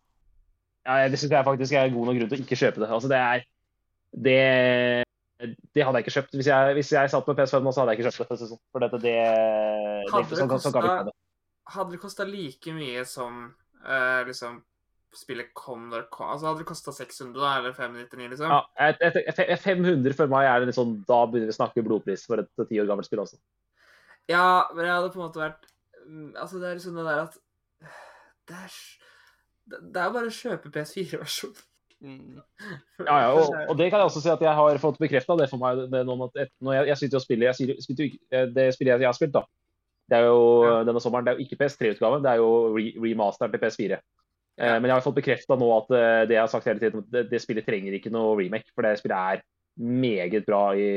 ja, 0.86 1.08
det 1.08 1.20
syns 1.20 1.32
jeg 1.32 1.46
faktisk 1.46 1.72
er 1.72 1.90
god 1.90 2.06
nok 2.08 2.18
grunn 2.18 2.30
til 2.30 2.40
å 2.40 2.44
ikke 2.44 2.58
kjøpe 2.60 2.80
det. 2.84 2.90
Altså, 2.90 3.08
det 3.08 3.18
er 3.18 3.44
Det, 4.12 5.04
det 5.40 5.84
hadde 5.86 6.00
jeg 6.00 6.06
ikke 6.06 6.16
kjøpt. 6.18 6.34
Hvis 6.36 6.50
jeg, 6.50 6.74
hvis 6.76 6.92
jeg 6.92 7.12
satt 7.12 7.28
med 7.30 7.38
PS5 7.40 7.64
nå, 7.64 7.72
så 7.72 7.82
hadde 7.82 7.94
jeg 7.94 8.02
ikke 8.02 8.12
kjøpt 8.12 8.20
det. 8.20 8.28
for 8.28 8.42
sånn. 8.44 8.62
Dette, 8.84 9.02
det, 9.04 9.14
det, 9.16 10.12
Hadde 10.12 10.26
det 10.28 10.40
sånn, 10.40 10.56
sånn 10.66 11.12
Hadde 11.70 11.94
det 11.94 12.02
kosta 12.02 12.26
like 12.28 12.74
mye 12.76 13.06
som 13.08 13.46
uh, 13.86 14.22
liksom 14.28 14.58
spillet 15.16 15.54
kom 15.58 15.88
når 15.90 16.04
det 16.04 16.10
kom 16.14 16.30
Altså 16.30 16.50
hadde 16.50 16.62
det 16.62 16.70
kosta 16.70 16.94
600, 16.94 17.34
da, 17.40 17.54
eller 17.60 17.74
599, 17.78 18.28
liksom? 18.34 18.52
Ja, 18.54 18.90
et, 18.90 19.00
et, 19.06 19.20
et, 19.32 19.42
et 19.56 19.64
500 19.64 20.18
for 20.18 20.32
meg 20.32 20.50
er 20.50 20.62
det 20.62 20.70
litt 20.70 20.78
sånn 20.78 21.00
Da 21.10 21.24
begynner 21.26 21.50
vi 21.50 21.56
å 21.56 21.60
snakke 21.60 21.86
blodpris 21.86 22.28
for 22.30 22.44
et 22.44 22.66
ti 22.70 22.82
år 22.82 22.90
gammelt 22.90 23.10
spill. 23.10 23.24
også. 23.24 23.40
Ja, 24.30 24.68
men 24.76 24.86
jeg 24.86 24.94
hadde 24.94 25.14
på 25.14 25.22
en 25.22 25.26
måte 25.26 25.42
vært 25.42 25.70
mm, 26.06 26.34
Altså, 26.36 26.60
det 26.60 26.70
er 26.70 26.78
liksom 26.78 27.00
det 27.00 27.08
der 27.08 27.24
at 27.24 27.40
Det 28.50 28.60
er 28.60 28.78
Det 29.90 30.04
er 30.04 30.14
bare 30.18 30.30
å 30.30 30.36
kjøpe 30.42 30.74
PS4-versjon. 30.74 31.58
Mm. 32.00 32.40
Ja, 33.04 33.16
ja, 33.26 33.32
og, 33.36 33.50
og 33.70 33.76
det 33.80 33.90
kan 33.92 34.00
jeg 34.00 34.08
også 34.08 34.22
si 34.24 34.30
at 34.32 34.40
jeg 34.46 34.54
har 34.56 34.78
fått 34.80 35.00
bekrefta 35.02 35.36
det 35.40 35.50
for 35.52 35.60
meg. 35.60 35.82
Det, 35.92 36.04
et, 36.46 36.52
når 36.64 36.78
jeg, 36.78 36.88
jeg 36.94 36.98
sitter 37.02 37.20
og 37.20 37.26
spiller 37.26 37.50
jeg, 37.50 37.58
sier- 37.60 37.82
sitter 37.84 38.46
Det 38.56 38.68
spillet 38.76 38.94
jeg, 38.94 39.02
jeg 39.04 39.10
har 39.10 39.18
spilt, 39.18 39.34
da. 39.36 39.44
Det 40.10 40.18
er 40.18 40.26
jo 40.30 40.40
Ja. 40.66 40.84
denne 40.88 41.02
sommeren, 41.04 41.26
det 41.28 41.34
er 41.34 41.38
jo 41.38 41.46
ikke 41.46 41.60
PS3-utgaven, 41.60 42.24
det 42.24 42.32
er 42.32 42.40
jo 42.42 42.50
re, 42.78 42.86
remasteren 43.04 43.52
til 43.54 43.62
PS4. 43.62 44.00
Eh, 44.60 44.76
men 44.80 44.88
jeg 44.90 44.96
har 44.96 45.04
fått 45.06 45.16
bekrefta 45.20 45.56
nå 45.60 45.68
at 45.78 45.92
eh, 45.96 46.22
det 46.28 46.36
jeg 46.36 46.42
har 46.42 46.52
sagt 46.52 46.66
hele 46.72 46.80
tiden, 46.82 47.04
det, 47.12 47.26
det 47.30 47.42
spillet 47.44 47.68
trenger 47.68 47.94
ikke 47.96 48.12
noe 48.16 48.34
remake. 48.40 48.72
For 48.76 48.82
det 48.88 48.96
spillet 49.00 49.36
er 49.36 49.44
meget 49.80 50.46
bra 50.48 50.74
i, 50.76 50.88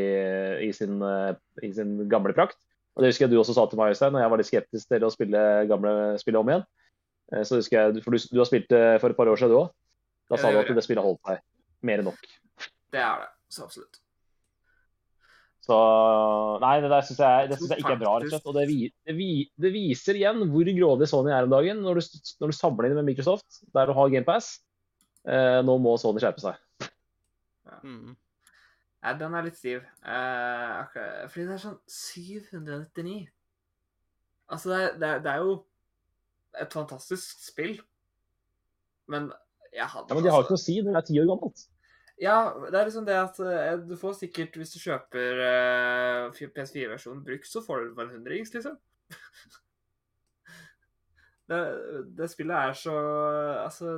i, 0.67 0.71
sin, 0.75 0.97
eh, 1.03 1.35
i 1.63 1.73
sin 1.77 2.09
gamle 2.11 2.33
prakt. 2.35 2.57
Og 2.97 3.03
det 3.05 3.11
husker 3.13 3.27
jeg 3.27 3.35
du 3.35 3.39
også 3.43 3.55
sa 3.59 3.67
til 3.71 3.79
meg, 3.79 3.93
Øystein, 3.95 4.13
når 4.15 4.25
jeg 4.25 4.31
var 4.33 4.41
litt 4.41 4.49
skeptisk 4.51 4.89
til 4.91 5.05
å 5.07 5.13
spille 5.13 5.45
gamle 5.71 5.93
spillet 6.23 6.41
om 6.41 6.51
igjen. 6.51 6.65
Eh, 7.35 7.43
Så 7.49 7.59
husker 7.61 7.79
jeg, 7.93 8.03
For 8.05 8.11
du, 8.15 8.19
du 8.33 8.39
har 8.43 8.49
spilt 8.49 8.69
det 8.73 9.01
for 9.01 9.11
et 9.11 9.17
par 9.17 9.31
år 9.31 9.37
siden, 9.41 9.51
du 9.55 9.61
òg. 9.67 9.71
Da 10.33 10.39
sa 10.41 10.53
du 10.53 10.61
at 10.63 10.71
det 10.73 10.85
spillet 10.87 11.05
holdt 11.05 11.21
deg 11.29 11.43
mer 11.87 12.01
enn 12.01 12.09
nok. 12.09 12.31
Det 12.93 13.01
er 13.03 13.25
det. 13.25 13.29
Så 13.53 13.67
absolutt. 13.67 13.99
Så 15.63 15.77
Nei, 16.63 16.73
det 16.83 16.91
der 16.91 17.05
syns 17.07 17.21
jeg, 17.23 17.51
det 17.53 17.59
synes 17.61 17.73
jeg 17.75 17.83
ikke 17.85 17.95
er 17.95 18.01
bra, 18.01 18.15
rett 18.19 18.27
og 18.27 18.33
slett. 18.35 18.49
Og 18.51 18.57
det, 18.57 18.65
vi, 18.71 18.79
det, 19.07 19.15
vi, 19.19 19.29
det 19.63 19.71
viser 19.75 20.19
igjen 20.19 20.43
hvor 20.51 20.71
grådig 20.79 21.09
Sony 21.11 21.31
er 21.31 21.47
om 21.47 21.53
dagen 21.53 21.83
når 21.85 22.01
du, 22.01 22.19
når 22.43 22.51
du 22.51 22.57
samler 22.57 22.89
inn 22.89 22.99
med 22.99 23.07
Microsoft, 23.13 23.61
der 23.77 23.87
du 23.91 23.95
har 23.99 24.11
GamePass. 24.11 24.57
Eh, 25.23 25.61
nå 25.63 25.77
må 25.79 25.95
Sony 26.03 26.23
skjerpe 26.23 26.43
seg. 26.43 26.89
Mm. 27.83 28.17
ja. 29.03 29.13
den 29.19 29.37
er 29.39 29.47
litt 29.47 29.59
stiv. 29.59 29.85
Eh, 30.03 30.73
akkurat- 30.81 31.31
fordi 31.31 31.47
det 31.47 31.55
er 31.55 31.63
sånn 31.63 31.79
799. 31.87 33.21
Altså, 34.53 34.73
det 34.73 34.81
er, 34.81 34.99
det, 34.99 35.09
er, 35.09 35.23
det 35.23 35.33
er 35.33 35.47
jo 35.47 35.55
et 36.63 36.75
fantastisk 36.75 37.47
spill. 37.47 37.77
Men 39.11 39.31
jeg 39.73 39.89
hadde 39.89 40.11
Ja, 40.11 40.17
Men 40.17 40.25
de 40.25 40.33
har 40.33 40.41
jo 40.41 40.47
ikke 40.47 40.57
noe 40.57 40.61
å 40.61 40.67
si 40.67 40.77
når 40.81 40.93
det 40.93 41.01
er 41.01 41.09
ti 41.09 41.21
år 41.23 41.31
gammelt. 41.33 41.65
Ja, 42.23 42.37
det 42.71 42.79
er 42.79 42.87
liksom 42.87 43.07
det 43.09 43.17
at 43.19 43.39
eh, 43.43 43.73
du 43.83 43.97
får 43.99 44.21
sikkert, 44.21 44.57
hvis 44.61 44.77
du 44.77 44.79
kjøper 44.83 45.41
uh, 45.43 46.43
PS4-versjonen 46.55 47.25
brukt, 47.27 47.49
så 47.49 47.63
får 47.65 47.89
du 47.89 47.97
bare 47.97 48.13
en 48.13 48.19
hundrings, 48.19 48.53
liksom. 48.55 48.77
det, 51.51 51.61
det 52.19 52.29
spillet 52.31 52.57
er 52.57 52.77
så 52.79 52.95
Altså 53.61 53.97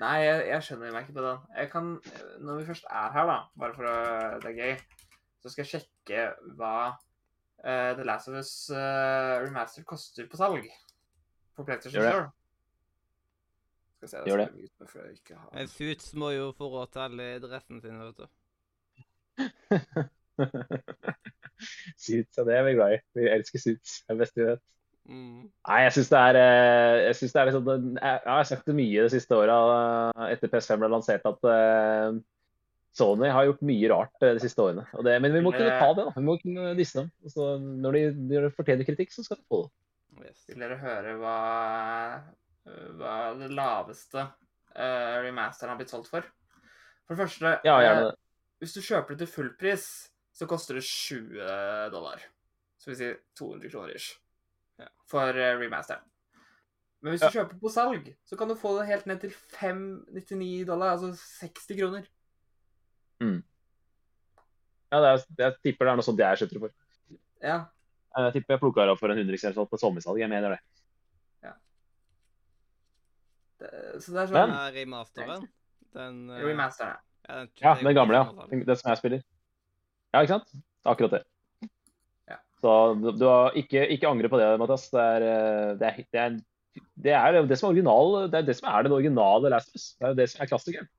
Nei, 0.00 0.14
jeg, 0.24 0.46
jeg 0.48 0.64
skjønner 0.64 0.94
meg 0.94 1.04
ikke 1.04 1.18
på 1.18 1.24
det. 1.26 1.34
Jeg 1.60 1.68
kan, 1.74 1.90
Når 2.40 2.62
vi 2.62 2.68
først 2.70 2.86
er 2.88 3.12
her, 3.12 3.28
da, 3.28 3.36
bare 3.60 3.76
for 3.76 3.90
å 3.90 3.96
Det 4.40 4.48
er 4.48 4.56
gøy, 4.56 4.72
så 5.44 5.52
skal 5.52 5.66
jeg 5.66 5.72
sjekke 5.74 6.24
hva 6.56 6.74
uh, 6.94 7.90
The 7.98 8.06
Last 8.08 8.32
of 8.32 8.38
Us 8.40 8.54
uh, 8.72 9.44
Remastered 9.44 9.84
koster 9.88 10.30
på 10.30 10.40
salg. 10.40 10.64
På 11.52 11.68
PlayStation. 11.68 12.00
Store. 12.00 12.30
Skal 14.00 14.28
Gjør 14.28 14.40
det. 14.40 14.48
mute 14.56 14.80
meg 14.80 14.88
for 14.88 15.08
ikke 15.12 15.36
Men 15.52 15.68
Suits 15.68 16.14
må 16.16 16.30
jo 16.32 16.46
få 16.56 16.70
råd 16.72 16.88
til 16.94 17.00
alle 17.04 17.26
sin, 17.60 18.00
vet 18.00 18.16
du. 18.16 18.26
Suits, 22.00 22.38
ja, 22.38 22.44
det 22.48 22.56
er 22.56 22.64
vi 22.64 22.76
glad 22.78 22.96
i. 22.96 22.98
Vi 23.18 23.28
elsker 23.28 23.60
Suits. 23.60 24.00
Det 24.00 24.08
er 24.08 24.16
det 24.16 24.22
beste 24.24 24.40
vi 24.40 24.48
vet. 24.48 24.62
Mm. 25.10 25.46
Nei, 25.66 25.78
jeg 25.84 25.92
syns 25.96 26.10
det 26.12 26.18
er 26.20 26.36
eh, 26.38 26.96
Jeg 27.06 27.14
synes 27.18 27.32
det 27.32 27.40
er 27.40 27.46
liksom 27.48 27.68
Jeg 27.96 28.18
jeg 28.20 28.30
har 28.30 28.44
sagt 28.46 28.66
det 28.68 28.74
mye 28.78 29.04
de 29.06 29.10
siste 29.10 29.34
åra 29.34 29.56
etter 30.28 30.52
PS5 30.52 30.82
ble 30.82 30.90
lansert, 30.92 31.24
at 31.26 31.48
eh, 31.50 32.18
Sony 32.96 33.30
har 33.32 33.48
gjort 33.48 33.64
mye 33.66 33.90
rart 33.90 34.26
eh, 34.26 34.34
de 34.36 34.44
siste 34.44 34.62
årene. 34.62 34.84
Og 34.98 35.06
det, 35.06 35.16
men 35.22 35.34
vi 35.34 35.42
må 35.44 35.52
kunne 35.54 35.78
ta 35.78 35.90
det, 35.96 36.06
da. 36.08 36.14
Vi 36.16 36.26
må 36.26 36.36
kunne 36.42 36.74
disse 36.78 37.00
dem. 37.00 37.10
Altså, 37.24 37.52
når, 37.58 37.96
de, 37.96 38.02
når 38.32 38.48
de 38.48 38.52
fortjener 38.56 38.88
kritikk, 38.88 39.14
så 39.14 39.26
skal 39.26 39.40
de 39.40 39.46
få 39.50 39.64
det. 39.66 39.72
Yes. 40.26 40.44
Vil 40.50 40.62
dere 40.62 40.76
høre 40.80 41.16
hva, 41.20 41.36
hva 42.64 43.32
det 43.38 43.50
laveste 43.54 44.22
uh, 44.22 45.16
remasteren 45.24 45.72
har 45.72 45.80
blitt 45.80 45.92
solgt 45.92 46.10
for? 46.12 46.26
For 47.06 47.16
det 47.16 47.22
første, 47.24 47.54
Ja, 47.66 47.78
uh, 47.80 48.10
hvis 48.60 48.76
du 48.76 48.82
kjøper 48.84 49.16
det 49.16 49.24
til 49.24 49.32
fullpris, 49.34 49.86
så 50.36 50.46
koster 50.48 50.78
det 50.78 50.84
20 50.84 51.90
dollar. 51.94 52.22
Så 52.80 52.92
vil 52.92 52.98
si 53.00 53.10
200 53.40 53.72
kroner 53.72 53.96
ish. 53.96 54.14
Ja. 54.80 54.88
For 55.10 55.36
uh, 55.36 55.52
remasteren. 55.60 56.04
Men 57.00 57.14
hvis 57.14 57.24
du 57.24 57.32
kjøper 57.32 57.56
på 57.60 57.72
salg, 57.72 58.10
så 58.28 58.36
kan 58.36 58.50
du 58.50 58.58
få 58.60 58.74
det 58.76 58.90
helt 58.90 59.06
ned 59.08 59.22
til 59.22 59.32
599 59.32 60.66
dollar, 60.68 60.98
altså 60.98 61.14
60 61.16 61.78
kroner. 61.78 62.08
Ja, 64.90 65.00
det 65.00 65.08
er, 65.08 65.24
jeg 65.38 65.56
tipper 65.64 65.86
det 65.86 65.92
er 65.92 66.00
noe 66.00 66.04
sånt 66.04 66.20
jeg 66.20 66.42
kjøpte 66.42 66.56
det 66.56 66.62
for. 66.66 66.74
Ja. 67.40 67.58
Jeg 68.18 68.34
tipper 68.34 68.56
jeg 68.56 68.62
plukka 68.64 68.84
det 68.84 68.92
opp 68.92 69.00
for 69.00 69.12
en 69.12 69.20
hundrings 69.20 69.44
eller 69.46 69.62
noe 69.62 69.70
på 69.70 69.78
sommersalg. 69.80 70.20
Jeg 70.20 70.32
mener 70.32 70.56
det. 70.56 70.60
Så 73.60 74.14
det 74.14 74.22
er 74.22 74.30
sånn 74.30 74.54
Ja, 74.54 74.62
remasteren. 74.74 75.48
Den 75.96 76.22
eh, 76.30 76.44
Remasteren, 76.46 76.96
ja. 76.96 77.00
ja, 77.28 77.42
den 77.42 77.50
Ja, 77.64 77.74
den 77.82 77.98
gamle, 77.98 78.22
ja. 78.22 78.32
Det 78.40 78.50
Den 78.52 78.64
den 78.68 78.80
som 78.80 78.92
jeg 78.92 79.02
spiller. 79.02 79.26
Ja, 80.14 80.22
ikke 80.22 80.38
sant? 80.38 80.54
Akkurat 80.88 81.18
det. 81.18 81.24
Så 82.60 82.72
du, 83.00 83.08
du 83.16 83.24
har 83.24 83.56
ikke, 83.56 83.86
ikke 83.94 84.08
angre 84.10 84.28
på 84.28 84.38
det, 84.40 84.48
Mathias. 84.60 84.90
Det 84.92 85.00
er 85.00 85.26
eh, 85.26 85.70
det, 85.80 85.88
er, 85.88 86.04
det, 86.12 86.20
er, 86.20 86.84
det 87.06 87.14
er 87.16 87.48
det 87.48 87.56
som 87.58 87.70
er 87.70 87.74
original, 87.74 88.16
det 88.32 88.42
er 88.42 88.48
det 88.50 88.56
som 88.58 88.68
er 88.68 88.84
den 88.84 88.96
originale 88.96 89.52
Last 89.52 89.72
of 89.72 89.80
Us. 89.80 89.86
Det 89.96 90.06
er 90.06 90.12
jo 90.12 90.18
det 90.20 90.28
som 90.32 90.44
er 90.44 90.50
klassikeren. 90.50 90.90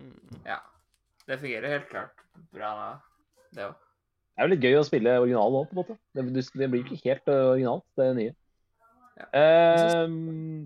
Mm. 0.00 0.40
Ja. 0.48 0.58
Det 1.28 1.38
fungerer 1.42 1.76
helt 1.76 1.88
klart 1.92 2.24
bra, 2.54 2.72
det 3.54 3.68
òg. 3.68 3.78
Det 4.30 4.44
er 4.44 4.48
jo 4.48 4.52
litt 4.54 4.64
gøy 4.64 4.78
å 4.78 4.84
spille 4.86 5.18
originalen 5.20 5.58
òg, 5.60 5.68
på 5.68 5.74
en 5.74 5.80
måte. 5.82 5.96
Det, 6.16 6.44
det 6.62 6.68
blir 6.72 6.86
ikke 6.86 7.02
helt 7.04 7.28
eh, 7.28 7.46
originalt, 7.52 7.84
det 8.00 8.10
nye. 8.16 8.34
Ja. 9.20 9.26
Ehm, 9.36 10.62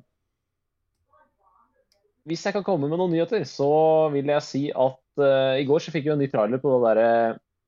hvis 2.28 2.44
jeg 2.46 2.56
kan 2.56 2.64
komme 2.66 2.88
med 2.88 2.98
noen 3.00 3.12
nyheter, 3.12 3.44
så 3.48 3.70
vil 4.14 4.30
jeg 4.32 4.44
si 4.46 4.62
at 4.70 5.00
uh, 5.20 5.54
i 5.60 5.66
går 5.68 5.82
så 5.84 5.92
fikk 5.94 6.06
vi 6.08 6.14
en 6.14 6.22
ny 6.22 6.28
trailer 6.32 6.60
på 6.62 6.72
det 6.72 6.82
derre 6.88 7.08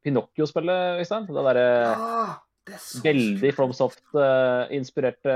Pinocchio-spillet, 0.07 1.03
Øystein. 1.03 1.27
Det 1.29 1.45
derre 1.49 1.67
er 1.67 2.79
så 2.81 3.03
veldig. 3.05 3.53
FromSoft-inspirerte 3.59 5.35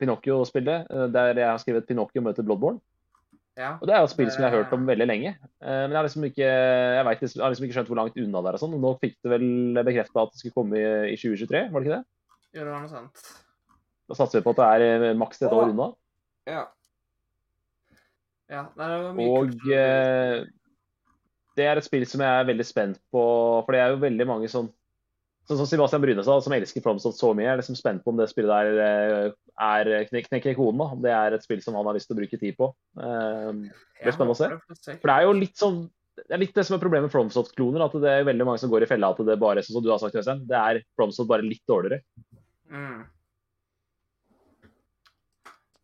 Pinocchio-spillet, 0.00 0.86
Uh, 0.90 1.08
der 1.12 1.34
jeg 1.34 1.50
har 1.50 1.60
skrevet 1.62 1.88
Pinocchio 1.88 2.22
møter 2.24 2.46
Bloodborne. 2.46 2.80
Ja. 3.58 3.74
Og 3.80 3.86
Det 3.86 3.94
er 3.94 4.00
jo 4.00 4.08
et 4.08 4.14
spill 4.14 4.30
som 4.32 4.44
jeg 4.44 4.52
har 4.52 4.62
hørt 4.62 4.72
om 4.72 4.86
veldig 4.88 5.06
lenge. 5.08 5.34
Eh, 5.60 5.82
Men 5.84 5.92
jeg 5.92 5.98
har 5.98 6.06
liksom 6.06 6.24
ikke, 6.24 6.46
jeg 6.46 7.04
vet, 7.06 7.22
jeg 7.26 7.42
har 7.42 7.52
liksom 7.52 7.66
ikke 7.66 7.76
skjønt 7.76 7.90
hvor 7.90 7.98
langt 7.98 8.16
unna 8.16 8.40
det 8.40 8.48
er. 8.48 8.56
og 8.56 8.62
sånn. 8.62 8.80
Nå 8.80 8.92
fikk 9.02 9.16
det 9.20 9.32
vel 9.34 9.46
bekrefta 9.84 10.24
at 10.24 10.32
det 10.32 10.40
skulle 10.40 10.56
komme 10.56 10.80
i, 10.80 10.84
i 11.12 11.16
2023, 11.20 11.64
var 11.72 11.82
det 11.82 11.88
ikke 11.88 11.98
det? 11.98 12.04
Jo, 12.56 12.64
det 12.64 12.70
var 12.70 12.84
noe 12.84 12.92
sant. 12.92 13.24
Da 14.10 14.16
satser 14.18 14.40
vi 14.40 14.46
på 14.46 14.54
at 14.54 14.60
det 14.60 14.68
er 14.70 15.10
eh, 15.10 15.18
maks 15.18 15.42
et 15.42 15.52
år 15.52 15.74
unna. 15.74 15.90
Ja. 16.48 16.64
Ja, 18.50 18.66
nei, 18.74 18.88
det 18.90 19.28
Og 19.30 19.70
eh, 19.70 20.40
det 21.58 21.66
er 21.66 21.78
et 21.78 21.86
spill 21.86 22.06
som 22.08 22.22
jeg 22.24 22.42
er 22.42 22.48
veldig 22.48 22.66
spent 22.66 23.00
på, 23.14 23.22
for 23.64 23.74
det 23.74 23.82
er 23.82 23.94
jo 23.94 24.04
veldig 24.04 24.28
mange 24.30 24.50
som 24.52 24.70
Sånn 25.48 25.58
som 25.58 25.66
Sebastian 25.66 26.02
Bryne 26.04 26.22
sa, 26.22 26.36
som 26.44 26.52
elsker 26.54 26.82
FromSoft 26.84 27.18
så 27.18 27.32
mye, 27.34 27.48
er 27.50 27.56
liksom 27.58 27.74
spent 27.74 28.04
på 28.04 28.12
om 28.12 28.18
det 28.20 28.28
spillet 28.30 28.52
der 28.52 28.76
eh, 28.84 29.32
er 29.66 29.88
knek 30.06 30.28
knekker 30.28 30.54
koden. 30.54 30.78
da, 30.78 30.86
Om 30.94 31.00
det 31.02 31.10
er 31.16 31.34
et 31.34 31.42
spill 31.42 31.62
som 31.64 31.74
han 31.74 31.88
har 31.88 31.96
lyst 31.96 32.06
til 32.06 32.14
å 32.14 32.20
bruke 32.20 32.38
tid 32.38 32.54
på. 32.60 32.68
Eh, 33.00 33.48
er 33.98 34.14
spennende 34.14 34.36
å 34.36 34.38
se. 34.38 34.50
for 35.00 35.10
det 35.10 35.16
er 35.16 35.26
jo 35.26 35.32
litt 35.40 35.58
sånn 35.58 35.80
det 36.20 36.36
er 36.36 36.42
litt 36.44 36.54
det 36.54 36.66
som 36.68 36.76
er 36.76 36.82
problemet 36.84 37.08
med 37.08 37.14
FromSoft-kloner. 37.16 37.82
At 37.82 37.96
det 37.98 38.12
er 38.12 38.28
veldig 38.28 38.46
mange 38.46 38.62
som 38.62 38.70
går 38.70 38.84
i 38.86 38.90
fella 38.92 39.10
at 39.10 39.24
det 39.26 39.40
bare 39.42 39.64
som 39.66 39.82
du 39.82 39.90
har 39.90 39.98
sagt, 40.02 40.20
Øystein, 40.20 40.44
det 40.46 40.58
er 40.60 40.82
FromSoft 40.94 41.30
bare 41.32 41.46
litt 41.46 41.64
dårligere. 41.66 42.04
Mm. 42.70 43.00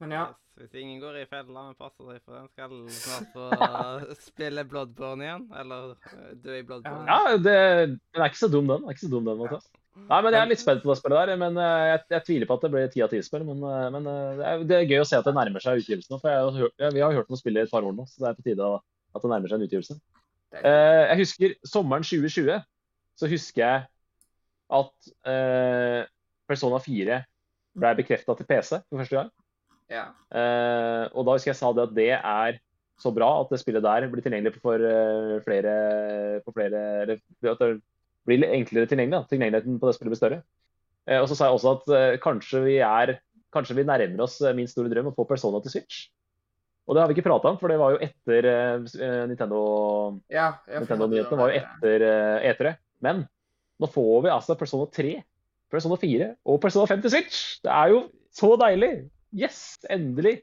Men 0.05 0.15
ja. 0.15 0.27
Hvis 0.57 0.77
ingen 0.81 1.01
går 1.03 1.19
i 1.21 1.27
fella, 1.29 1.67
men 1.67 1.75
passer 1.77 2.07
seg 2.09 2.21
for 2.25 2.37
den, 2.39 2.47
skal 2.49 2.77
snart 2.97 3.33
få 3.35 4.15
spille 4.31 4.63
Bloodborne 4.69 5.27
igjen. 5.27 5.43
Eller 5.61 5.91
eh, 6.13 6.31
dø 6.41 6.55
i 6.57 6.63
Bloodborne. 6.65 7.05
Ja, 7.11 7.35
det, 7.37 7.57
den 7.93 8.23
er 8.23 8.31
ikke 8.31 8.41
så 8.41 8.49
dum, 8.53 8.71
den. 8.71 8.87
Er 8.87 8.97
ikke 8.97 9.05
så 9.05 9.11
dum, 9.13 9.27
den, 9.29 9.37
Mathias. 9.43 9.67
Nei, 9.97 10.21
men 10.21 10.35
Jeg 10.35 10.41
er 10.41 10.51
litt 10.51 10.61
spent 10.61 10.83
på 10.85 10.91
det 10.93 10.99
spillet 10.99 11.31
der, 11.31 11.39
men 11.41 11.61
eh, 11.61 11.85
jeg, 11.91 12.01
jeg 12.15 12.27
tviler 12.29 12.49
på 12.49 12.57
at 12.57 12.65
det 12.65 12.73
blir 12.73 12.91
ti 12.93 13.05
av 13.05 13.13
ti-spill. 13.13 13.45
Men, 13.49 13.61
eh, 13.69 13.87
men 13.93 14.09
det, 14.09 14.17
er, 14.49 14.65
det 14.73 14.79
er 14.79 14.89
gøy 14.95 15.03
å 15.03 15.09
se 15.13 15.21
at 15.21 15.29
det 15.29 15.37
nærmer 15.37 15.65
seg 15.65 15.83
utgivelsen. 15.83 16.21
For 16.23 16.33
jeg 16.33 16.49
har 16.49 16.61
hørt, 16.65 16.87
vi 16.97 17.05
har 17.05 17.19
hørt 17.21 17.33
om 17.33 17.41
spillet 17.41 17.65
i 17.65 17.69
et 17.69 17.77
par 17.77 17.85
år 17.85 17.97
nå, 17.97 18.09
så 18.09 18.25
det 18.25 18.33
er 18.33 18.41
på 18.41 18.49
tide 18.49 18.73
at 18.73 19.25
det 19.25 19.33
nærmer 19.35 19.53
seg 19.53 19.61
en 19.61 19.69
utgivelse. 19.69 20.01
Jeg 20.57 21.21
husker 21.21 21.57
sommeren 21.69 22.05
2020, 22.07 22.61
så 23.21 23.29
husker 23.29 23.61
jeg 23.61 23.89
at 24.77 25.11
eh, 25.29 26.03
Persona 26.49 26.81
4 26.81 27.25
ble 27.77 27.97
bekrefta 27.99 28.37
til 28.39 28.49
PC 28.49 28.79
for 28.79 29.03
første 29.03 29.21
gang. 29.21 29.35
Ja. 29.93 30.07
Eh, 30.35 31.05
og 31.13 31.27
da 31.27 31.37
husker 31.37 31.53
jeg 31.53 31.59
sa 31.59 31.73
det 31.75 31.85
at 31.87 31.95
det 31.97 32.13
er 32.17 32.59
så 33.01 33.13
bra 33.13 33.29
at 33.43 33.53
det 33.53 33.61
spillet 33.61 33.85
der 33.85 34.07
blir 34.09 34.25
tilgjengelig 34.25 34.57
for 34.57 34.81
uh, 34.81 35.37
flere, 35.45 35.73
for 36.47 36.57
flere 36.57 36.79
eller 37.03 37.19
At 37.53 37.61
det 37.61 37.69
blir 38.25 38.47
enklere 38.49 38.89
tilgjengelig. 38.89 39.19
Da. 39.19 39.29
Tilgjengeligheten 39.29 39.77
på 39.83 39.89
det 39.89 39.97
spillet 39.99 40.15
blir 40.15 40.21
større. 40.23 40.39
Uh, 41.05 41.21
og 41.21 41.29
så 41.29 41.37
sa 41.37 41.51
jeg 41.51 41.59
også 41.59 41.75
at 41.77 42.21
kanskje 42.25 42.65
vi 42.65 42.81
er 42.81 43.19
Kanskje 43.55 43.77
vi 43.79 43.87
nærmer 43.89 44.21
oss 44.21 44.35
min 44.57 44.67
store 44.69 44.91
drøm 44.91 45.07
å 45.09 45.15
få 45.17 45.25
Persona 45.25 45.61
til 45.65 45.73
Switch. 45.73 46.09
Og 46.85 46.93
det 46.93 47.01
har 47.01 47.09
vi 47.09 47.15
ikke 47.17 47.25
prata 47.25 47.49
om, 47.49 47.57
for 47.57 47.73
det 47.73 47.79
var 47.81 47.95
jo 47.95 48.01
etter 48.05 48.49
Nintendo 49.31 49.61
ja, 50.29 50.51
Nintendo-nyhetene 50.69 51.39
var 51.41 51.55
jo 51.55 51.63
etter 51.63 52.05
eh, 52.05 52.51
E3. 52.51 52.75
Men 53.07 53.23
nå 53.81 53.89
får 53.91 54.27
vi 54.27 54.33
altså 54.35 54.59
Persona 54.59 54.91
3, 54.93 55.15
Persona 55.73 55.97
4 56.03 56.29
og 56.45 56.61
Persona 56.63 56.91
5 56.91 57.07
til 57.07 57.15
Switch. 57.17 57.41
Det 57.65 57.73
er 57.73 57.95
jo 57.95 58.03
så 58.35 58.53
deilig! 58.61 58.93
Yes, 59.35 59.79
endelig! 59.91 60.41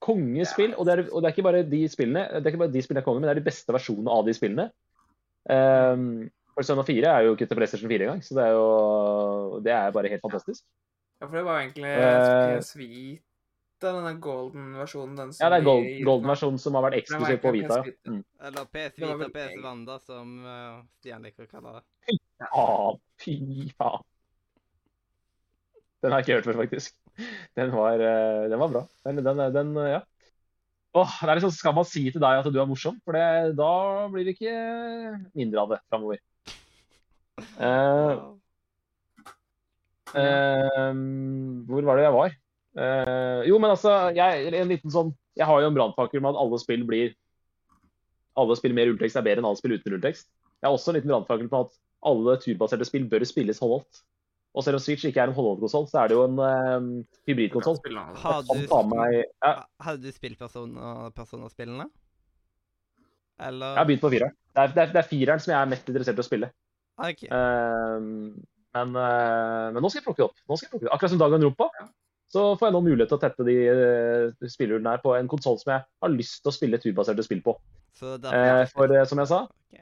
Kongespill. 0.00 0.74
Og 0.80 0.86
det, 0.88 0.92
er, 0.94 1.08
og 1.12 1.20
det 1.20 1.28
er 1.28 1.34
ikke 1.34 1.44
bare 1.44 1.64
de 1.68 1.80
spillene 1.92 2.22
det 2.32 2.40
er 2.40 2.54
ikke 2.54 2.62
bare 2.62 2.72
de 2.72 2.82
spillene 2.84 3.02
er 3.02 3.06
konge, 3.06 3.20
men 3.20 3.28
det 3.28 3.34
er 3.34 3.40
de 3.42 3.48
beste 3.50 3.74
versjonene 3.74 4.12
av 4.14 4.28
de 4.28 4.34
spillene. 4.36 4.70
Um, 5.50 6.30
Persona 6.56 6.84
4 6.84 7.10
er 7.10 7.26
jo 7.26 7.34
ikke 7.36 7.48
til 7.48 7.58
PlayStation 7.58 7.90
4 7.90 8.06
engang, 8.06 8.22
så 8.24 8.36
det 8.36 8.46
er 8.46 8.54
jo 8.56 9.60
det 9.64 9.74
er 9.76 9.92
bare 9.96 10.12
helt 10.12 10.24
fantastisk. 10.24 10.64
Ja, 11.20 11.26
for 11.26 11.36
det 11.36 11.44
var 11.44 11.60
egentlig 11.60 11.90
Eh, 11.90 12.58
PS 12.60 12.76
Vita, 12.78 13.92
denne 13.92 14.14
golden-versjonen. 14.20 15.16
den 15.16 15.32
som 15.32 15.44
Ja, 15.44 15.50
det 15.52 15.60
er 15.60 15.68
gold, 15.68 15.84
gir 15.84 16.04
golden-versjonen 16.08 16.58
som 16.58 16.74
har 16.74 16.86
vært 16.88 16.98
eksklusiv 17.02 17.40
på 17.44 17.52
Vita. 17.52 17.80
Ja. 17.84 18.12
Mm. 18.12 18.24
Eller 18.48 18.64
PS 18.64 18.96
Vita, 18.96 19.28
PS 19.36 19.64
Wanda, 19.64 19.98
som 19.98 20.38
uh, 20.44 20.80
Stian 20.98 21.22
liker 21.22 21.44
å 21.44 21.50
kalle 21.50 21.76
det. 21.76 21.84
Ja, 22.40 22.96
fy 23.20 23.36
faen. 23.76 24.09
Den 26.00 26.12
har 26.12 26.20
jeg 26.20 26.26
ikke 26.26 26.38
hørt 26.38 26.48
før, 26.48 26.62
faktisk. 26.62 26.94
Den 27.58 27.72
var, 27.74 28.00
eh, 28.00 28.48
den 28.50 28.60
var 28.60 28.72
bra. 28.72 28.82
Den, 29.04 29.20
den, 29.24 29.42
den 29.54 29.76
ja. 29.84 30.00
Åh, 30.96 31.12
det 31.22 31.30
er 31.30 31.38
liksom, 31.38 31.52
Skal 31.54 31.74
man 31.76 31.86
si 31.86 32.02
til 32.10 32.22
deg 32.22 32.40
at 32.40 32.50
du 32.50 32.58
er 32.58 32.66
morsom? 32.66 32.96
For 33.04 33.14
det, 33.14 33.54
da 33.58 33.72
blir 34.10 34.26
det 34.26 34.34
ikke 34.34 34.54
mindre 35.38 35.62
av 35.62 35.74
det 35.74 35.80
framover. 35.86 36.22
Uh, 37.60 38.36
uh, 40.12 40.90
hvor 41.70 41.86
var 41.86 42.00
det 42.00 42.04
jeg 42.04 42.16
var? 42.16 42.34
Uh, 42.76 43.40
jo, 43.48 43.60
men 43.62 43.72
altså, 43.72 43.94
jeg, 44.16 44.50
en 44.54 44.68
liten 44.70 44.92
sånn 44.92 45.08
Jeg 45.34 45.48
har 45.48 45.58
jo 45.58 45.70
en 45.70 45.74
brannpakke 45.74 46.20
med 46.20 46.30
at 46.30 46.38
alle 46.38 46.58
spill 46.62 46.84
blir 46.86 47.14
Alle 48.38 48.54
spill 48.58 48.76
med 48.76 48.86
rulletekst 48.86 49.18
er 49.18 49.24
bedre 49.26 49.42
enn 49.42 49.48
alle 49.48 49.58
spill 49.58 49.74
uten 49.74 49.94
rulletekst. 49.94 50.28
Jeg 50.60 50.68
har 50.68 50.76
også 50.76 50.92
en 50.92 50.98
liten 50.98 51.10
brannfakkel 51.10 51.48
på 51.50 51.64
at 51.64 51.78
alle 52.10 52.36
turbaserte 52.40 52.86
spill 52.88 53.08
bør 53.10 53.24
spilles 53.28 53.60
håndholdt. 53.62 54.02
Og 54.50 54.64
selv 54.66 54.80
om 54.80 54.82
Switch 54.82 55.06
ikke 55.06 55.20
er 55.22 55.30
en 55.30 55.34
håndholdt-konsoll, 55.36 55.86
så 55.90 56.02
er 56.02 56.10
det 56.10 56.16
jo 56.16 56.24
en 56.26 56.38
um, 56.42 56.88
hybridkonsoll. 57.28 57.76
Du, 57.84 57.90
ta 58.66 58.80
ja, 59.14 59.52
hadde 59.86 60.02
du 60.02 60.14
spilt 60.14 60.40
Persona- 60.40 61.10
Persona-spillene? 61.14 61.86
Eller 63.40 63.76
Jeg 63.76 63.80
har 63.80 63.88
begynt 63.88 64.02
på 64.02 64.10
fireren. 64.12 64.34
Det 64.50 64.62
er, 64.62 64.72
det, 64.74 64.82
er, 64.82 64.92
det 64.96 65.00
er 65.00 65.08
fireren 65.08 65.42
som 65.42 65.52
jeg 65.54 65.60
er 65.60 65.70
mest 65.70 65.86
interessert 65.88 66.18
i 66.18 66.24
å 66.24 66.26
spille. 66.26 66.50
OK. 67.00 67.22
Um, 67.30 68.10
men, 68.74 68.92
uh, 68.98 69.70
men 69.74 69.80
nå 69.80 69.90
skal 69.90 70.02
jeg 70.02 70.08
plukke 70.08 70.22
det 70.24 70.28
opp. 70.28 70.42
Nå 70.50 70.58
skal 70.58 70.66
jeg 70.66 70.74
plukke 70.74 70.88
det. 70.88 70.92
Akkurat 70.96 71.14
som 71.14 71.22
Danganronpa, 71.22 71.70
så 72.30 72.44
får 72.58 72.68
jeg 72.68 72.76
nå 72.76 72.82
mulighet 72.86 73.10
til 73.10 73.18
å 73.18 73.22
tette 73.22 73.46
de 73.46 73.56
uh, 73.70 74.50
spillhullene 74.50 74.96
her 74.96 75.02
på 75.02 75.14
en 75.16 75.30
konsoll 75.30 75.58
som 75.62 75.76
jeg 75.76 75.86
har 75.86 76.12
lyst 76.12 76.42
til 76.42 76.52
å 76.52 76.56
spille 76.58 76.82
turbaserte 76.82 77.26
spill 77.26 77.42
på. 77.46 77.56
Så 77.96 78.18
det 78.22 78.34
Eh, 78.34 78.66
for 78.74 78.90
uh, 78.90 79.06
som 79.06 79.22
jeg 79.22 79.30
sa 79.30 79.40
Ok. 79.46 79.80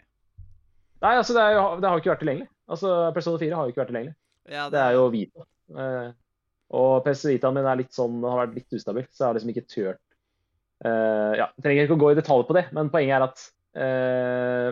Nei, 0.98 1.12
altså 1.14 1.34
det, 1.36 1.42
er 1.42 1.58
det 1.78 1.88
har 1.88 1.98
jo 1.98 2.02
ikke 2.02 2.14
vært 2.14 2.24
tilgjengelig. 2.24 2.48
Altså 2.68 2.94
Persona 3.14 3.40
4 3.40 3.56
har 3.56 3.66
jo 3.66 3.72
ikke 3.72 3.82
vært 3.84 3.92
tilgjengelig. 3.92 4.16
Ja, 4.48 4.66
Det 4.72 4.80
er 4.80 4.96
jo 4.96 5.06
Vita. 5.12 5.46
Eh, 5.76 6.10
og 6.78 7.04
PC 7.04 7.28
Vitaen 7.34 7.56
min 7.56 7.68
er 7.68 7.80
litt 7.80 7.94
sånn, 7.96 8.18
har 8.24 8.42
vært 8.42 8.58
litt 8.58 8.76
ustabil, 8.76 9.06
så 9.12 9.22
jeg 9.22 9.28
har 9.28 9.38
liksom 9.38 9.52
ikke 9.54 9.68
tørt 9.68 10.02
eh, 10.84 11.32
Ja, 11.40 11.48
trenger 11.64 11.86
ikke 11.86 11.96
å 11.96 12.02
gå 12.02 12.10
i 12.12 12.18
detalj 12.18 12.44
på 12.48 12.56
det, 12.56 12.66
men 12.76 12.92
poenget 12.92 13.16
er 13.16 13.26
at 13.28 13.46
eh, 13.84 14.70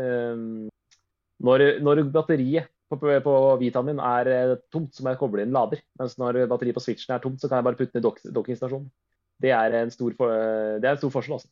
eh, 0.00 0.40
når, 1.48 1.66
når 1.84 2.02
batteriet 2.14 2.72
på, 2.88 2.98
på 3.00 3.34
Vitaen 3.60 3.88
min 3.90 4.00
er 4.00 4.32
eh, 4.32 4.54
tomt, 4.72 4.94
så 4.94 5.04
må 5.04 5.12
jeg 5.12 5.20
koble 5.20 5.44
inn 5.44 5.54
lader. 5.54 5.82
Mens 6.00 6.16
når 6.20 6.44
batteriet 6.48 6.76
på 6.76 6.84
Switchen 6.84 7.16
er 7.16 7.24
tomt, 7.24 7.40
så 7.42 7.50
kan 7.50 7.60
jeg 7.60 7.66
bare 7.68 7.80
putte 7.80 7.98
den 7.98 8.04
i 8.04 8.34
dockingstasjonen. 8.36 8.88
Det 9.42 9.52
er 9.52 9.74
en 9.82 9.90
stor, 9.92 10.14
for, 10.16 10.32
det 10.80 10.86
er 10.86 10.94
en 10.94 11.00
stor 11.02 11.12
forskjell, 11.12 11.40
altså. 11.40 11.50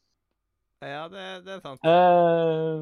Ja, 0.84 1.02
det, 1.08 1.24
det 1.44 1.56
er 1.56 1.60
sant. 1.64 1.84
Eh, 1.84 2.78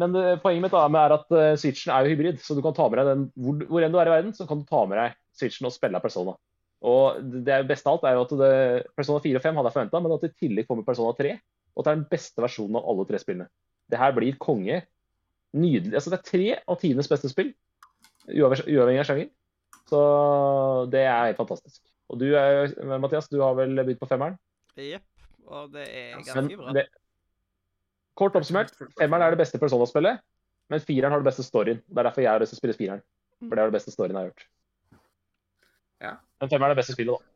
men 0.00 0.14
det, 0.14 0.24
poenget 0.42 0.64
mitt 0.66 0.74
er 0.74 1.14
at 1.14 1.36
eh, 1.38 1.52
Switchen 1.60 1.92
er 1.94 2.06
jo 2.06 2.14
hybrid, 2.14 2.40
så 2.42 2.56
du 2.56 2.62
kan 2.64 2.74
ta 2.76 2.88
med 2.90 2.98
deg 3.00 3.10
den 3.12 3.24
hvor, 3.38 3.60
hvor 3.68 3.84
enn 3.86 3.94
du 3.94 4.00
er 4.00 4.10
i 4.10 4.14
verden, 4.16 4.34
så 4.34 4.46
kan 4.48 4.62
du 4.62 4.66
ta 4.68 4.82
med 4.90 4.98
deg 4.98 5.14
Switchen 5.38 5.68
og 5.68 5.74
spille 5.74 6.00
Persona. 6.02 6.34
Og 6.84 7.20
det 7.46 7.60
beste 7.68 7.88
av 7.88 7.96
alt 7.96 8.08
er 8.08 8.16
jo 8.18 8.24
at 8.26 8.34
det, 8.40 8.54
Persona 8.98 9.22
4 9.24 9.40
og 9.40 9.44
5 9.46 9.60
hadde 9.60 9.70
jeg 9.70 9.76
forventa, 9.78 10.00
men 10.04 10.16
at 10.16 10.24
det 10.24 10.32
i 10.34 10.40
tillegg 10.44 10.66
kommer 10.68 10.86
Persona 10.86 11.14
3. 11.16 11.36
Og 11.74 11.80
at 11.80 11.86
det 11.86 11.92
er 11.92 12.00
den 12.00 12.10
beste 12.10 12.44
versjonen 12.44 12.76
av 12.78 12.90
alle 12.90 13.06
tre 13.08 13.20
spillene. 13.22 13.46
Det 13.90 14.00
her 14.00 14.12
blir 14.16 14.36
konge. 14.42 14.82
Nydelig. 15.54 15.94
Altså, 15.94 16.10
det 16.12 16.18
er 16.18 16.28
tre 16.28 16.50
av 16.60 16.78
tidenes 16.82 17.08
beste 17.10 17.30
spill, 17.30 17.52
uavhengig 18.26 19.00
av 19.00 19.08
sjanger. 19.08 19.30
Så 19.90 20.00
det 20.92 21.04
er 21.06 21.28
helt 21.30 21.40
fantastisk. 21.40 21.80
Og 22.10 22.20
du 22.20 22.26
Mathias, 23.00 23.30
du 23.32 23.38
har 23.40 23.56
vel 23.58 23.78
begynt 23.80 24.02
på 24.02 24.08
femmeren? 24.10 24.36
Jepp. 24.76 25.06
Og 25.44 25.72
det 25.74 25.84
er 25.88 26.14
Men 26.16 26.26
ganske 26.26 26.58
bra. 26.58 26.72
det, 26.76 26.84
kort 28.18 28.36
oppsummert, 28.38 28.72
Femmeren 28.98 29.26
er 29.26 29.34
det 29.34 29.40
beste 29.42 29.60
Persona-spillet, 29.62 30.22
men 30.72 30.82
fireren 30.82 31.12
har 31.12 31.22
det 31.22 31.28
beste 31.28 31.44
storyen. 31.46 31.82
Det 31.84 32.00
er 32.00 32.08
derfor 32.08 32.24
jeg 32.24 32.32
har 32.32 32.42
lyst 32.42 32.54
til 32.54 32.60
å 32.60 32.62
spille 32.62 32.78
fireren. 32.78 33.04
For 33.42 33.52
det 33.52 33.62
er 33.62 33.70
det 33.70 33.76
beste 33.76 33.94
storyen 33.94 34.16
jeg 34.16 34.22
har 34.22 34.30
gjort. 34.30 34.46
Ja. 36.04 36.12
Men 36.40 36.52
femmeren 36.52 36.70
er 36.70 36.76
det 36.76 36.82
beste 36.82 36.96
spillet, 36.96 37.14
da. 37.14 37.30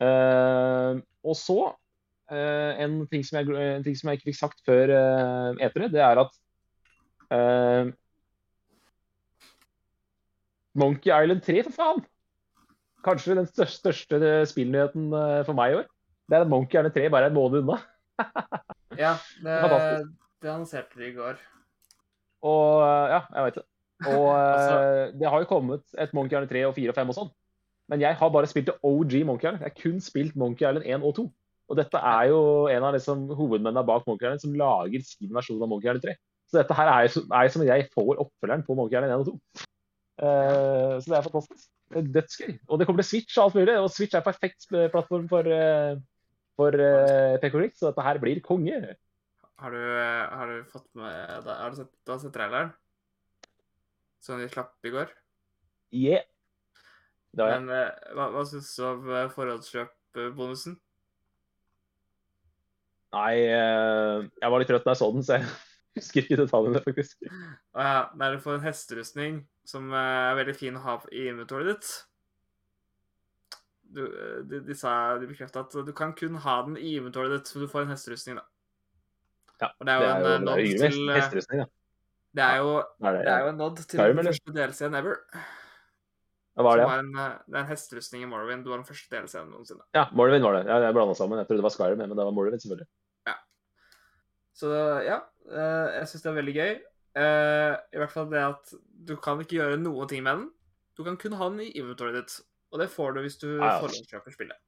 Uh, 0.00 1.00
og 1.28 1.36
så 1.36 1.58
uh, 1.68 2.70
en, 2.80 3.02
ting 3.10 3.24
som 3.26 3.36
jeg, 3.36 3.50
en 3.76 3.84
ting 3.84 3.98
som 3.98 4.08
jeg 4.08 4.20
ikke 4.20 4.30
fikk 4.30 4.38
sagt 4.38 4.62
før 4.64 4.94
uh, 4.94 5.60
etere, 5.60 5.90
det 5.92 6.00
er 6.00 6.22
at 6.22 6.38
uh, 7.36 7.90
Monkey 10.80 11.12
Island 11.12 11.42
3, 11.44 11.62
for 11.66 11.76
faen! 11.76 12.02
Kanskje 13.04 13.36
den 13.38 13.48
største, 13.48 13.92
største 13.96 14.30
spillnyheten 14.50 15.08
eh, 15.16 15.40
for 15.46 15.56
meg 15.56 15.72
i 15.72 15.76
år. 15.80 15.86
Det 16.28 16.36
er 16.36 16.44
at 16.44 16.50
Monkey 16.52 16.76
Island 16.76 16.94
3 16.94 17.06
bare 17.12 17.28
er 17.28 17.32
en 17.32 17.38
måned 17.38 17.64
unna. 17.64 17.80
Ja, 18.98 19.14
det, 19.40 19.52
Fantastisk. 19.62 20.08
Det 20.42 20.50
annonserte 20.52 20.98
de 21.00 21.10
i 21.10 21.16
går. 21.16 21.40
Og 22.46 22.82
eh, 22.84 23.12
ja, 23.14 23.20
jeg 23.36 23.46
vet 23.46 23.60
det. 23.60 23.66
Og 24.08 24.26
eh, 24.36 24.54
Altså- 24.54 25.18
det 25.20 25.28
har 25.28 25.42
jo 25.42 25.50
kommet 25.50 25.84
et 25.98 26.14
Monkey 26.16 26.36
Island 26.36 26.50
3 26.54 26.64
og 26.68 26.74
4 26.78 26.94
og 26.94 27.00
5 27.00 27.12
og 27.12 27.18
sånn. 27.18 27.34
Men 27.90 28.00
jeg 28.00 28.14
har 28.16 28.30
bare 28.30 28.46
spilt 28.46 28.70
det 28.70 28.78
OG 28.86 29.24
Monkey 29.26 29.48
Island. 29.48 29.64
Jeg 29.64 29.72
har 29.72 29.82
kun 29.82 30.00
spilt 30.00 30.36
Monkey 30.38 30.66
Island 30.66 30.86
1 30.86 31.06
og 31.06 31.14
2. 31.18 31.26
Og 31.70 31.78
dette 31.78 31.98
er 32.02 32.28
jo 32.30 32.40
en 32.70 32.86
av 32.86 32.94
liksom, 32.94 33.28
hovedmennene 33.38 33.86
bak 33.86 34.06
Monkey 34.06 34.26
Island 34.26 34.42
som 34.42 34.54
lager 34.58 35.02
sin 35.06 35.34
versjon 35.34 35.62
av 35.62 35.70
Monkey 35.70 35.90
Island 35.90 36.06
3. 36.06 36.14
Så 36.50 36.58
dette 36.58 36.74
her 36.74 36.88
er 36.90 37.10
er 37.10 37.50
som 37.54 37.66
jeg 37.66 37.90
får 37.94 38.16
oppfølgeren 38.18 38.64
på 38.66 38.74
Monkey 38.78 38.98
Island 38.98 39.12
1 39.14 39.20
og 39.22 39.28
2. 39.34 39.66
Uh, 40.20 40.98
så 41.00 41.06
det 41.08 41.16
er 41.16 41.26
fantastisk. 41.26 41.68
Det 41.90 41.98
er 41.98 42.08
dødsgøy. 42.14 42.50
Og 42.68 42.78
det 42.78 42.86
kommer 42.86 43.02
til 43.02 43.10
Switch 43.10 43.38
og 43.38 43.44
alt 43.44 43.54
mulig. 43.58 43.76
Og 43.78 43.90
Switch 43.90 44.14
er 44.14 44.22
perfekt 44.22 44.66
eh, 44.74 44.90
plattform 44.92 45.28
for, 45.30 45.46
uh, 45.46 45.96
for 46.58 46.76
uh, 46.76 47.38
PK 47.42 47.56
så 47.74 47.90
dette 47.90 48.04
her 48.06 48.20
blir 48.22 48.42
konge. 48.44 48.94
Har 49.60 49.74
du, 49.76 49.80
har 50.40 50.50
du 50.50 50.68
fått 50.70 50.86
med 50.96 51.44
deg 51.44 51.50
Har 51.52 51.72
du 51.72 51.80
sett, 51.82 51.92
du 52.04 52.12
har 52.14 52.20
sett 52.22 52.32
traileren? 52.34 52.70
Som 54.24 54.40
de 54.40 54.48
slapp 54.48 54.88
i 54.88 54.92
går? 54.92 55.12
Yeah. 55.92 56.24
Det 57.36 57.46
ja. 57.46 57.58
Men 57.58 57.70
eh, 57.74 58.14
hva, 58.16 58.28
hva 58.34 58.44
syns 58.48 58.72
du 58.76 58.84
om 58.88 59.10
eh, 59.14 59.28
forhåndskjøpbonusen? 59.32 60.76
Nei, 63.14 63.34
eh, 63.42 64.28
jeg 64.38 64.52
var 64.52 64.62
litt 64.62 64.70
trøtt 64.70 64.86
da 64.86 64.94
jeg 64.94 65.00
så 65.00 65.08
den, 65.14 65.24
så 65.26 65.38
jeg 65.38 65.48
husker 65.98 66.22
ikke 66.24 66.38
detaljene, 66.42 66.82
faktisk. 66.84 67.26
Å 67.74 67.86
ja, 67.86 68.04
Nei, 68.18 68.30
du 68.34 68.44
får 68.44 68.58
en 68.58 68.68
hesterustning 68.68 69.40
som 69.66 69.90
eh, 69.90 70.28
er 70.30 70.38
veldig 70.38 70.56
fin 70.58 70.78
å 70.78 70.84
ha 70.84 70.96
i 71.10 71.26
inventoret 71.30 71.72
ditt. 71.72 71.90
Du, 73.90 74.04
eh, 74.06 74.38
de, 74.46 74.62
de 74.66 74.78
sa, 74.78 75.18
de 75.18 75.30
bekrefta 75.30 75.64
at 75.66 75.74
du 75.86 75.92
kan 75.96 76.14
kun 76.18 76.38
ha 76.42 76.60
den 76.66 76.78
i 76.78 76.96
inventoret 76.98 77.34
ditt, 77.34 77.50
men 77.54 77.66
du 77.66 77.72
får 77.72 77.86
en 77.86 77.94
hesterustning, 77.94 78.38
da. 78.38 78.46
Ja, 79.60 79.68
det 79.84 79.92
er 79.94 80.20
jo 80.24 80.34
en 80.36 80.44
nod 80.48 80.56
til 80.56 81.10
hesterustning, 81.14 81.60
da. 81.64 81.66
Det 82.38 82.44
er 82.46 82.60
jo, 82.62 82.74
Det 83.02 83.26
er 83.28 83.40
jo 83.44 83.48
en 83.50 83.56
nod 83.58 83.76
til 83.80 83.98
den 84.00 84.24
første 84.30 84.52
DLC-en 84.54 84.94
ever. 85.00 85.16
Hva 86.56 86.64
var 86.66 86.76
det? 86.78 86.84
Var 86.86 86.98
en, 87.02 87.10
eh, 87.18 87.32
det 87.46 87.56
er 87.56 87.64
en 87.64 87.68
hesterustning 87.70 88.22
i 88.22 88.28
Morrowind. 88.30 88.64
Du 88.64 88.70
var 88.70 88.78
den 88.80 88.86
første 88.86 89.10
DLC-en 89.14 89.50
noensinne. 89.50 89.82
Ja, 89.96 90.04
Morrowind 90.12 90.44
var 90.44 90.56
det. 90.58 90.62
Ja, 90.70 90.78
jeg 90.84 90.94
blanda 90.96 91.14
sammen. 91.18 91.38
Jeg 91.40 91.48
trodde 91.48 91.60
det 91.62 91.66
var 91.66 91.74
Skyrim, 91.74 91.98
men 91.98 92.10
det 92.14 92.24
var 92.26 92.30
Morrowind, 92.36 92.62
selvfølgelig. 92.62 92.88
Ja. 93.30 93.34
Så 94.60 94.70
ja, 95.06 95.18
eh, 95.50 95.88
jeg 95.98 96.08
syns 96.12 96.22
det 96.26 96.30
er 96.32 96.38
veldig 96.40 96.54
gøy. 96.60 96.72
Eh, 97.20 97.74
I 97.96 98.00
hvert 98.02 98.12
fall 98.14 98.30
det 98.30 98.42
at 98.46 98.74
du 99.10 99.16
kan 99.16 99.40
ikke 99.42 99.58
gjøre 99.58 99.80
noen 99.82 100.08
ting 100.10 100.22
med 100.26 100.36
den. 100.38 100.48
Du 100.96 101.02
kan 101.06 101.16
kun 101.16 101.32
ha 101.40 101.48
den 101.50 101.60
i 101.66 101.70
inventoret 101.80 102.14
ditt. 102.20 102.40
Og 102.70 102.78
det 102.78 102.90
får 102.92 103.14
du 103.16 103.20
hvis 103.24 103.38
du 103.40 103.48
Ja, 103.58 103.64
ja. 103.74 103.78
forhåndskjøper 103.82 104.34
spillet. 104.36 104.58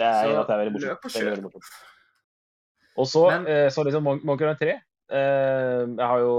Det 0.00 0.06
er, 0.06 0.24
Så 0.24 0.46
det 0.46 0.54
er 0.54 0.62
veldig 0.64 0.72
morsomt. 0.74 0.90
løp 0.90 1.04
og 1.04 1.10
kjøp. 1.52 1.70
Og 3.00 3.06
så, 3.08 3.22
Men- 3.32 3.46
eh, 3.48 3.68
så 3.72 3.84
liksom 3.86 4.04
Mon- 4.04 4.22
Monkey 4.28 4.44
Island 4.44 4.58
3. 4.60 4.74
Eh, 5.10 5.84
jeg 5.96 6.06
har 6.12 6.18
jo 6.24 6.34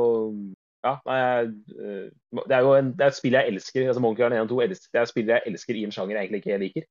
Ja, 0.84 0.96
nei, 1.06 1.16
jeg, 1.22 1.50
eh, 1.78 2.08
det 2.48 2.56
er 2.58 2.64
jo 2.66 2.72
en, 2.74 2.88
det 2.98 3.04
er 3.06 3.12
et 3.12 3.18
spill 3.18 3.36
jeg 3.38 3.48
elsker. 3.52 3.84
altså 3.88 4.02
Monkey 4.02 4.24
Island 4.24 4.34
1 4.34 4.42
og 4.48 4.50
2 4.50 4.62
elsker, 4.66 4.90
det 4.94 4.98
er 5.00 5.04
et 5.06 5.10
spill 5.12 5.28
jeg 5.30 5.42
elsker 5.46 5.76
i 5.78 5.84
en 5.86 5.92
sjanger 5.94 6.16
jeg 6.18 6.24
egentlig 6.26 6.42
ikke 6.42 6.58
liker. 6.64 6.88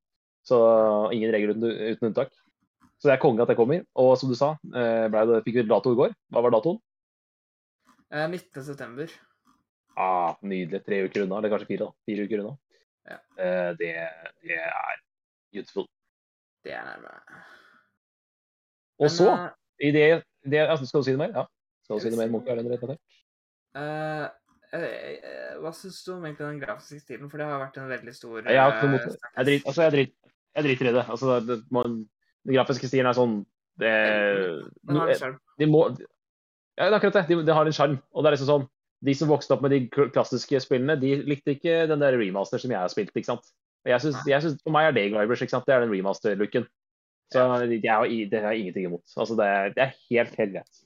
Så 0.47 0.59
ingen 1.13 1.33
regler 1.35 1.51
uten, 1.57 1.65
uten 1.97 2.07
unntak. 2.07 2.31
Så 3.01 3.09
det 3.09 3.15
er 3.17 3.23
konge 3.23 3.43
at 3.43 3.49
det 3.49 3.57
kommer. 3.59 3.83
Og 3.97 4.13
som 4.21 4.29
du 4.31 4.37
sa, 4.39 4.53
det, 4.63 5.43
fikk 5.45 5.55
vi 5.59 5.63
dato 5.67 5.91
i 5.91 5.99
går. 5.99 6.15
Hva 6.31 6.43
var 6.45 6.51
datoen? 6.55 6.79
Eh, 8.13 8.27
19. 8.29 8.63
september. 8.63 9.11
Ah, 9.99 10.37
nydelig. 10.43 10.85
Tre 10.87 11.03
uker 11.09 11.25
unna, 11.25 11.39
eller 11.39 11.51
kanskje 11.51 11.67
fire. 11.73 11.87
da. 11.89 11.91
Fire 12.07 12.27
uker 12.29 12.45
unna. 12.45 12.57
Ja. 13.11 13.19
Eh, 13.43 13.71
det, 13.81 13.91
det 14.47 14.59
er 14.61 15.01
beautiful. 15.53 15.87
Det 16.63 16.73
er 16.73 16.85
nærme. 16.85 17.11
Og 19.01 19.11
så, 19.11 19.51
i 19.81 19.91
det, 19.95 20.05
det 20.45 20.61
altså, 20.67 20.87
Skal 20.87 21.03
du 21.03 21.09
si 21.09 21.15
det 21.15 21.23
mer? 21.23 21.33
Ja. 21.35 21.47
Skal 21.85 21.99
du 21.99 22.05
si 22.05 22.13
det 22.13 22.19
mer? 22.21 22.29
Island 22.29 22.71
relatert? 22.71 23.01
eh, 23.81 24.27
eh, 24.77 24.87
eh, 25.31 25.59
hva 25.63 25.73
syns 25.77 26.01
du 26.05 26.13
om 26.17 26.25
egentlig 26.25 26.47
den 26.47 26.61
grafiske 26.63 27.01
stilen? 27.03 27.31
For 27.31 27.41
det 27.41 27.47
har 27.47 27.63
vært 27.63 27.79
en 27.81 27.91
veldig 27.91 28.15
stor 28.17 28.43
Jeg 28.43 28.57
noe 28.91 29.01
eh. 29.01 29.19
Jeg 29.37 29.49
driter, 29.51 29.67
altså, 29.67 29.83
jeg 29.87 29.97
drit, 29.97 30.15
jeg 30.57 30.67
driter 30.67 30.91
i 30.91 30.95
det. 30.99 31.05
Altså, 31.17 31.39
det 31.47 31.61
man, 31.71 32.01
den 32.47 32.57
grafiske 32.57 32.91
stilen 32.91 33.11
er 33.11 33.19
sånn 33.19 33.41
det, 33.81 33.95
Den 34.85 34.99
har 35.01 35.13
en 35.13 35.21
skjerm. 35.21 35.39
de 35.61 35.69
ja, 36.81 36.87
det 36.87 36.93
er 36.95 36.97
akkurat 36.97 37.17
det. 37.21 37.25
De, 37.29 37.45
de 37.45 37.57
har 37.57 37.69
en 37.69 37.77
sjarm. 37.77 37.97
Og 38.15 38.23
det 38.25 38.31
er 38.31 38.37
liksom 38.39 38.49
sånn 38.49 38.69
De 39.05 39.15
som 39.17 39.31
vokste 39.33 39.55
opp 39.57 39.63
med 39.65 39.73
de 39.73 39.81
klassiske 40.13 40.61
spillene, 40.61 40.99
de 41.01 41.15
likte 41.25 41.55
ikke 41.57 41.87
den 41.89 42.03
der 42.03 42.19
remaster 42.21 42.61
som 42.61 42.73
jeg 42.73 42.81
har 42.81 42.91
spilt. 42.93 43.15
ikke 43.17 43.31
sant? 43.31 43.47
Jeg 43.89 44.01
synes, 44.05 44.19
jeg 44.29 44.45
synes, 44.45 44.59
For 44.61 44.75
meg 44.75 44.91
er 44.91 44.97
det 44.97 45.07
Glivers. 45.15 45.41
ikke 45.41 45.55
sant? 45.55 45.65
Det 45.65 45.73
er 45.73 45.87
den 45.87 45.95
remaster-looken. 45.95 46.67
Så 47.31 47.39
jeg 47.39 47.47
har, 47.47 47.65
det 47.71 48.43
har 48.43 48.53
jeg 48.53 48.61
ingenting 48.61 48.89
imot. 48.89 49.07
Altså, 49.17 49.37
det, 49.39 49.47
er, 49.47 49.75
det 49.75 49.83
er 49.85 49.99
helt, 50.11 50.37
helt 50.39 50.55
greit. 50.57 50.81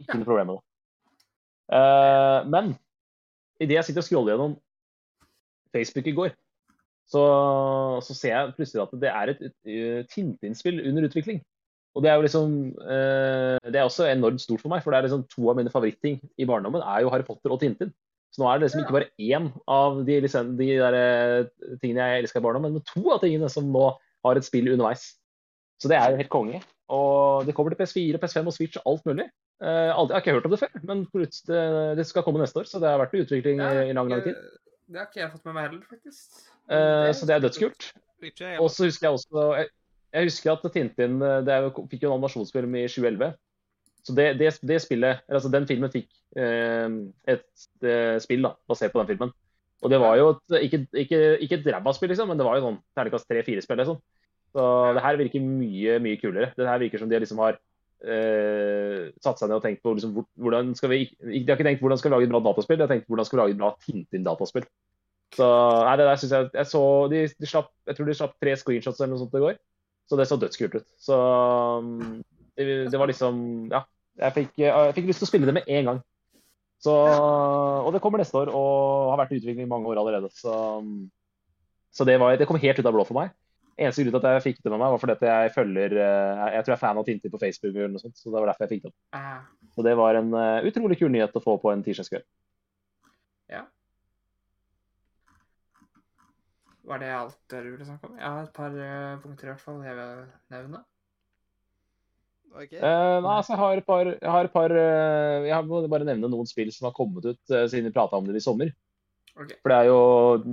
Ikke 0.00 0.16
noe 0.16 0.28
problem 0.28 0.50
med 0.50 0.58
det. 0.58 0.66
Uh, 1.70 2.48
men 2.50 2.72
idet 3.62 3.76
jeg 3.76 3.88
sitter 3.90 4.02
og 4.02 4.06
scroller 4.08 4.32
gjennom 4.32 4.56
Facebook 5.70 6.08
i 6.08 6.16
går, 6.16 6.32
så, 7.10 7.22
så 8.06 8.16
ser 8.16 8.34
jeg 8.34 8.54
plutselig 8.56 8.82
at 8.82 8.94
det 9.02 9.10
er 9.10 9.32
et, 9.32 9.40
et, 9.46 10.10
Tintin-spill 10.10 10.80
under 10.88 11.06
utvikling. 11.10 11.42
Og 11.94 12.04
det 12.04 12.10
er 12.10 12.18
jo 12.20 12.22
liksom 12.22 12.52
uh, 12.86 13.58
Det 13.66 13.76
er 13.76 13.82
også 13.82 14.06
enormt 14.06 14.42
stort 14.42 14.62
for 14.62 14.70
meg, 14.72 14.82
for 14.82 14.94
det 14.94 15.00
er 15.00 15.08
liksom 15.08 15.26
to 15.30 15.48
av 15.50 15.58
mine 15.58 15.72
favorittting 15.72 16.20
i 16.38 16.46
barndommen 16.46 16.84
er 16.86 17.02
jo 17.04 17.10
Harry 17.12 17.26
Potter 17.26 17.52
og 17.52 17.60
Tintin. 17.60 17.92
Så 18.30 18.42
nå 18.42 18.46
er 18.46 18.58
det 18.58 18.68
liksom 18.68 18.84
ikke 18.84 18.94
bare 18.94 19.10
én 19.18 19.48
av 19.66 20.04
de, 20.06 20.20
liksom, 20.22 20.52
de 20.58 20.68
der, 20.78 20.96
eh, 20.96 21.72
tingene 21.82 22.06
jeg 22.06 22.22
elsker 22.22 22.38
i 22.38 22.44
barndommen, 22.44 22.76
men 22.76 22.84
to 22.86 23.02
av 23.10 23.18
tingene 23.24 23.48
som 23.50 23.66
nå 23.74 23.88
har 24.22 24.38
et 24.38 24.46
spill 24.46 24.70
underveis. 24.70 25.08
Så 25.80 25.88
det 25.88 25.96
er 25.96 26.12
jo 26.12 26.20
helt 26.20 26.32
konge. 26.32 26.60
Og 26.92 27.46
det 27.46 27.54
kommer 27.56 27.72
til 27.72 27.80
PS4, 27.80 28.20
PS5 28.20 28.50
og 28.50 28.56
Switch 28.56 28.80
og 28.80 28.92
alt 28.92 29.06
mulig. 29.08 29.26
Uh, 29.60 29.92
aldri, 29.92 30.14
jeg 30.14 30.16
har 30.16 30.22
ikke 30.24 30.34
hørt 30.36 30.46
om 30.48 30.54
det 30.54 30.60
før, 30.60 30.76
men 30.88 31.02
det, 31.12 31.58
det 31.98 32.06
skal 32.08 32.24
komme 32.24 32.40
neste 32.40 32.62
år, 32.62 32.68
så 32.68 32.80
det 32.80 32.88
har 32.88 33.00
vært 33.00 33.12
en 33.14 33.26
utvikling 33.26 33.60
Det 33.60 33.82
i, 33.90 33.96
lang, 33.96 34.08
lang 34.08 34.22
tid. 34.24 34.38
Det 34.90 34.98
har 34.98 35.10
ikke 35.10 35.20
jeg 35.20 35.32
fått 35.34 35.44
med 35.50 35.56
meg 35.56 35.68
heller, 35.68 35.82
faktisk. 35.90 36.40
Uh, 36.70 37.10
så 37.16 37.28
det 37.28 37.34
er 37.36 37.44
dødskult. 37.44 37.90
Og 38.60 38.70
så 38.72 38.88
husker 38.88 39.06
jeg 39.06 39.16
også 39.16 39.44
jeg, 39.56 39.68
jeg 40.12 40.26
husker 40.28 40.52
at 40.52 40.66
Tintin 40.74 41.20
eh, 41.22 41.38
det 41.46 41.54
er 41.54 41.66
jo, 41.66 41.84
fikk 41.90 42.04
jo 42.04 42.10
en 42.10 42.18
animasjonsfilm 42.18 42.74
i 42.80 42.86
2011. 42.88 43.30
Så 44.04 44.16
det, 44.16 44.26
det, 44.40 44.50
det 44.66 44.80
spillet, 44.82 45.20
eller 45.28 45.38
altså 45.38 45.52
den 45.52 45.68
filmen 45.68 45.92
fikk 45.92 46.08
eh, 46.40 46.86
et 47.30 47.46
spill 48.24 48.48
da, 48.48 48.54
basert 48.68 48.94
på 48.94 49.02
den 49.02 49.10
filmen. 49.12 49.32
Og 49.80 49.92
det 49.92 50.00
var 50.00 50.16
jo 50.20 50.32
et, 50.32 50.56
ikke, 50.66 50.80
ikke, 51.04 51.20
ikke 51.44 51.60
et 51.60 51.68
ræva 51.76 51.92
spill, 51.96 52.10
liksom, 52.12 52.28
men 52.28 52.40
det 52.40 52.46
var 52.48 52.58
jo 52.58 52.66
sånn 52.66 52.80
terningkast 52.96 53.28
tre-fire-spill. 53.30 53.80
Liksom. 53.80 54.00
Så 54.50 54.62
det 54.96 55.02
her 55.04 55.18
virker 55.20 55.44
mye 55.44 55.98
mye 56.02 56.20
kulere. 56.20 56.52
Det 56.56 56.66
her 56.68 56.80
virker 56.82 57.02
som 57.02 57.10
de 57.10 57.20
liksom 57.22 57.42
har 57.42 57.58
eh, 58.02 59.10
satt 59.22 59.40
seg 59.40 59.50
ned 59.50 59.58
og 59.60 59.64
tenkt 59.64 59.82
på 59.84 59.94
liksom, 59.94 60.16
hvordan 60.40 60.72
skal 60.78 60.92
vi 60.92 61.04
De 61.12 61.44
har 61.46 61.58
ikke 61.58 61.68
tenkt 61.68 61.84
hvordan 61.84 62.00
skal 62.00 62.10
vi 62.10 62.16
lage 62.16 62.28
et 62.28 62.32
bra 62.32 62.42
dataspill, 62.48 62.80
de 62.80 62.86
har 62.86 62.92
tenkt 62.92 63.10
hvordan 63.10 63.28
skal 63.28 63.38
vi 63.38 63.42
lage 63.42 63.54
et 63.54 63.60
bra 63.60 63.72
Tintin-dataspill. 63.84 64.66
Så 65.36 65.46
nei, 65.86 65.94
det 66.00 66.06
der 66.08 66.18
synes 66.18 66.32
jeg 66.34 66.50
Jeg 66.58 66.66
så 66.66 66.82
de, 67.06 67.18
de 67.38 67.46
slapp 67.46 67.68
Jeg 67.86 67.96
tror 67.96 68.08
de 68.08 68.14
slapp 68.18 68.32
tre 68.42 68.56
screenshots 68.58 68.98
eller 68.98 69.12
noe 69.14 69.22
sånt 69.22 69.36
i 69.38 69.44
går. 69.44 69.58
Så 70.10 70.18
det 70.18 70.26
så 70.26 70.38
dødskult 70.42 70.74
ut. 70.80 70.86
Så 70.98 71.16
det, 72.58 72.66
det 72.90 72.98
var 72.98 73.10
liksom 73.10 73.42
Ja. 73.70 73.84
Jeg 74.20 74.34
fikk, 74.34 74.48
jeg 74.58 74.94
fikk 74.96 75.06
lyst 75.08 75.22
til 75.22 75.24
å 75.24 75.30
spille 75.30 75.46
det 75.48 75.54
med 75.56 75.68
en 75.70 75.86
gang. 75.86 76.00
Så, 76.80 76.92
og 76.92 77.92
det 77.94 78.00
kommer 78.04 78.20
neste 78.20 78.36
år, 78.36 78.50
og 78.52 79.12
har 79.12 79.20
vært 79.22 79.32
i 79.32 79.38
utvikling 79.38 79.64
i 79.64 79.70
mange 79.70 79.88
år 79.88 80.00
allerede. 80.00 80.28
Så, 80.34 80.52
så 81.92 82.04
det, 82.08 82.18
var, 82.20 82.36
det 82.36 82.48
kom 82.48 82.58
helt 82.60 82.80
ut 82.80 82.88
av 82.88 82.96
blå 82.96 83.04
for 83.08 83.16
meg. 83.16 83.32
Eneste 83.80 84.04
grunn 84.04 84.12
til 84.12 84.20
at 84.20 84.36
jeg 84.36 84.44
fikk 84.44 84.58
det 84.60 84.70
med 84.70 84.76
meg, 84.82 84.92
var 84.92 85.00
fordi 85.00 85.16
at 85.16 85.22
jeg 85.24 85.52
følger 85.54 85.94
eh, 85.96 86.42
Jeg 86.56 86.66
tror 86.66 86.74
jeg 86.74 86.76
er 86.76 86.82
fan 86.82 87.00
av 87.00 87.06
Tintin 87.06 87.32
på 87.32 87.40
Facebook, 87.40 87.72
eller 87.72 87.94
noe 87.94 88.02
sånt, 88.02 88.18
så 88.20 88.28
det 88.28 88.36
var 88.36 88.50
derfor 88.50 88.66
jeg 88.66 88.74
fikk 88.74 88.84
det 88.84 88.92
opp. 88.92 88.98
Ah, 89.16 89.66
Så 89.72 89.86
det 89.86 89.96
var 89.96 90.20
en 90.20 90.36
eh, 90.36 90.68
utrolig 90.68 91.00
kul 91.00 91.12
nyhet 91.14 91.40
å 91.40 91.44
få 91.44 91.56
på 91.62 91.72
en 91.72 91.84
tirsdagskveld. 91.86 92.28
var 96.90 96.98
det 96.98 97.10
alt 97.14 97.36
dere 97.50 97.70
ville 97.70 97.86
snakke 97.86 98.08
om? 98.08 98.16
Jeg 98.18 98.26
har 98.26 98.46
et 98.46 98.56
par 98.56 98.78
eh, 98.84 99.18
punkter 99.22 99.46
i 99.46 99.52
hvert 99.52 99.62
fall 99.62 99.82
jeg 99.86 99.96
vil 99.98 100.24
nevne. 100.54 100.82
Okay. 102.50 102.80
Uh, 102.82 103.20
nei, 103.22 103.34
altså, 103.36 103.52
jeg 103.52 103.60
har 103.60 103.78
et 103.78 103.86
par 103.86 104.08
Jeg 104.10 104.30
har 104.34 104.48
et 104.48 104.50
par 104.50 104.72
uh, 104.74 105.44
Jeg 105.46 105.66
må 105.68 105.84
bare 105.86 106.06
nevne 106.08 106.26
noen 106.32 106.48
spill 106.50 106.72
som 106.74 106.88
har 106.88 106.94
kommet 106.96 107.28
ut 107.28 107.52
uh, 107.54 107.68
siden 107.70 107.86
vi 107.86 107.92
prata 107.94 108.18
om 108.18 108.26
det 108.26 108.40
i 108.40 108.42
sommer. 108.42 108.72
Ok. 109.40 109.52
For 109.62 109.72
det 109.72 109.76
er 109.78 109.86
jo, 109.88 110.00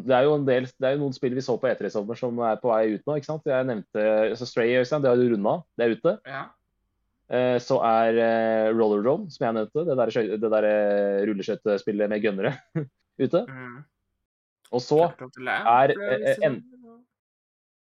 det 0.07 0.13
er 0.15 0.23
jo 0.23 0.35
en 0.37 0.45
del 0.47 0.63
Det 0.71 0.85
er 0.87 0.93
jo 0.95 1.01
noen 1.01 1.15
spill 1.15 1.33
vi 1.35 1.41
så 1.43 1.57
på 1.59 1.67
E3 1.67 1.89
i 1.89 1.91
sommer 1.91 2.15
som 2.19 2.37
er 2.47 2.59
på 2.61 2.69
vei 2.71 2.93
ut 2.95 3.03
nå. 3.09 3.17
ikke 3.19 3.27
sant? 3.27 3.43
Jeg 3.49 3.67
nevnte 3.67 4.05
altså 4.29 4.47
Stray, 4.47 4.77
Øystein, 4.79 5.01
det 5.03 5.09
har 5.11 5.19
du 5.19 5.25
runda. 5.33 5.57
Det 5.75 5.83
er 5.89 5.95
ute. 5.97 6.13
Ja. 6.29 6.43
Eh, 7.27 7.57
så 7.59 7.81
er 7.83 8.15
eh, 8.23 8.69
Roller 8.71 9.01
Drone, 9.03 9.27
som 9.33 9.43
jeg 9.43 9.57
nevnte, 9.57 9.83
det 9.89 9.97
der, 9.99 10.13
det 10.39 10.51
der 10.53 10.67
eh, 10.69 11.25
rulleskøytespillet 11.27 12.07
med 12.13 12.23
gønnere, 12.23 12.53
ute. 13.25 13.41
Mm. 13.51 13.81
Og 14.71 14.81
så 14.83 15.01
er, 15.09 15.91
eh, 15.91 16.39
en- 16.47 16.61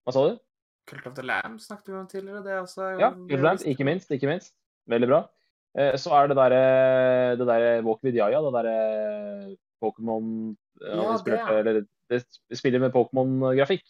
Hva 0.05 0.13
sa 0.13 0.25
du? 0.31 0.39
Cult 0.89 1.05
of 1.09 1.13
the 1.17 1.23
Lamb 1.25 1.59
snakket 1.61 1.87
vi 1.93 1.99
om 1.99 2.07
tidligere. 2.09 2.41
Det 2.45 2.51
er 2.53 2.59
også 2.61 2.89
Ja, 2.99 3.11
Cult 3.13 3.29
of 3.29 3.37
the 3.37 3.45
Lamb, 3.45 3.63
ikke 3.69 3.85
minst. 3.87 4.09
Ikke 4.13 4.29
minst. 4.29 4.53
Veldig 4.89 5.07
bra. 5.09 5.21
Eh, 5.77 5.93
så 6.01 6.13
er 6.17 6.27
det 6.29 6.37
derre 6.37 7.37
det 7.37 7.47
der 7.49 7.81
Walk 7.85 8.01
with 8.05 8.17
Yaya, 8.17 8.41
det 8.41 8.51
derre 8.57 9.55
Pokémon 9.85 10.55
Ja, 10.81 11.13
det, 11.23 11.35
ja. 11.37 11.59
eller 11.61 11.85
det 12.11 12.19
spiller 12.57 12.81
med 12.83 12.93
Pokémon-grafikk, 12.93 13.85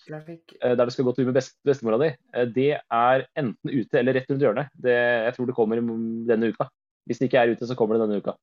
eh, 0.62 0.76
der 0.78 0.86
du 0.86 0.94
skal 0.94 1.08
gå 1.08 1.16
tur 1.16 1.26
med 1.26 1.36
best, 1.36 1.56
bestemora 1.66 1.98
di, 2.00 2.12
eh, 2.14 2.46
det 2.56 2.72
er 2.78 3.26
enten 3.36 3.72
ute 3.72 4.00
eller 4.00 4.16
rett 4.16 4.30
rundt 4.30 4.46
hjørnet. 4.46 4.70
Det, 4.78 4.94
jeg 5.26 5.36
tror 5.36 5.50
det 5.50 5.56
kommer 5.58 5.82
denne 5.82 6.52
uka. 6.54 6.70
Hvis 7.06 7.20
det 7.20 7.30
ikke 7.30 7.42
er 7.42 7.56
ute, 7.56 7.68
så 7.68 7.76
kommer 7.76 7.98
det 7.98 8.06
denne 8.06 8.22
uka. 8.22 8.36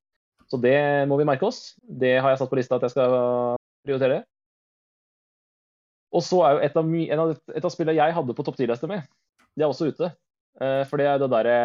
Så 0.50 0.60
det 0.60 1.08
må 1.08 1.16
vi 1.16 1.26
merke 1.28 1.46
oss. 1.48 1.74
Det 1.80 2.18
har 2.20 2.30
jeg 2.30 2.42
satt 2.42 2.50
på 2.50 2.58
lista 2.58 2.76
at 2.76 2.84
jeg 2.84 2.94
skal 2.94 3.16
prioritere. 3.86 4.22
Og 6.12 6.22
så 6.26 6.42
er 6.44 6.56
jo 6.56 6.64
et 6.66 6.76
av, 6.76 6.86
my, 6.86 7.06
en 7.08 7.22
av, 7.22 7.36
et 7.56 7.64
av 7.64 7.72
spillene 7.72 7.96
jeg 7.96 8.14
hadde 8.18 8.36
på 8.36 8.44
topp 8.44 8.58
10-lista 8.60 8.90
mi, 8.90 8.98
det 9.56 9.64
er 9.64 9.70
også 9.70 9.88
ute. 9.88 10.12
Eh, 10.60 10.82
for 10.90 11.00
det 11.00 11.08
er 11.08 11.20
det 11.22 11.30
derre 11.32 11.58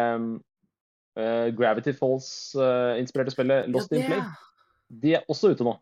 eh, 1.20 1.48
Gravity 1.58 1.92
Falls-inspirerte 1.96 3.34
spillet 3.34 3.68
Lost 3.68 3.92
ja, 3.92 4.00
in 4.00 4.08
Play. 4.08 4.22
De 4.88 5.14
er 5.18 5.28
også 5.28 5.52
ute 5.52 5.66
nå. 5.66 5.76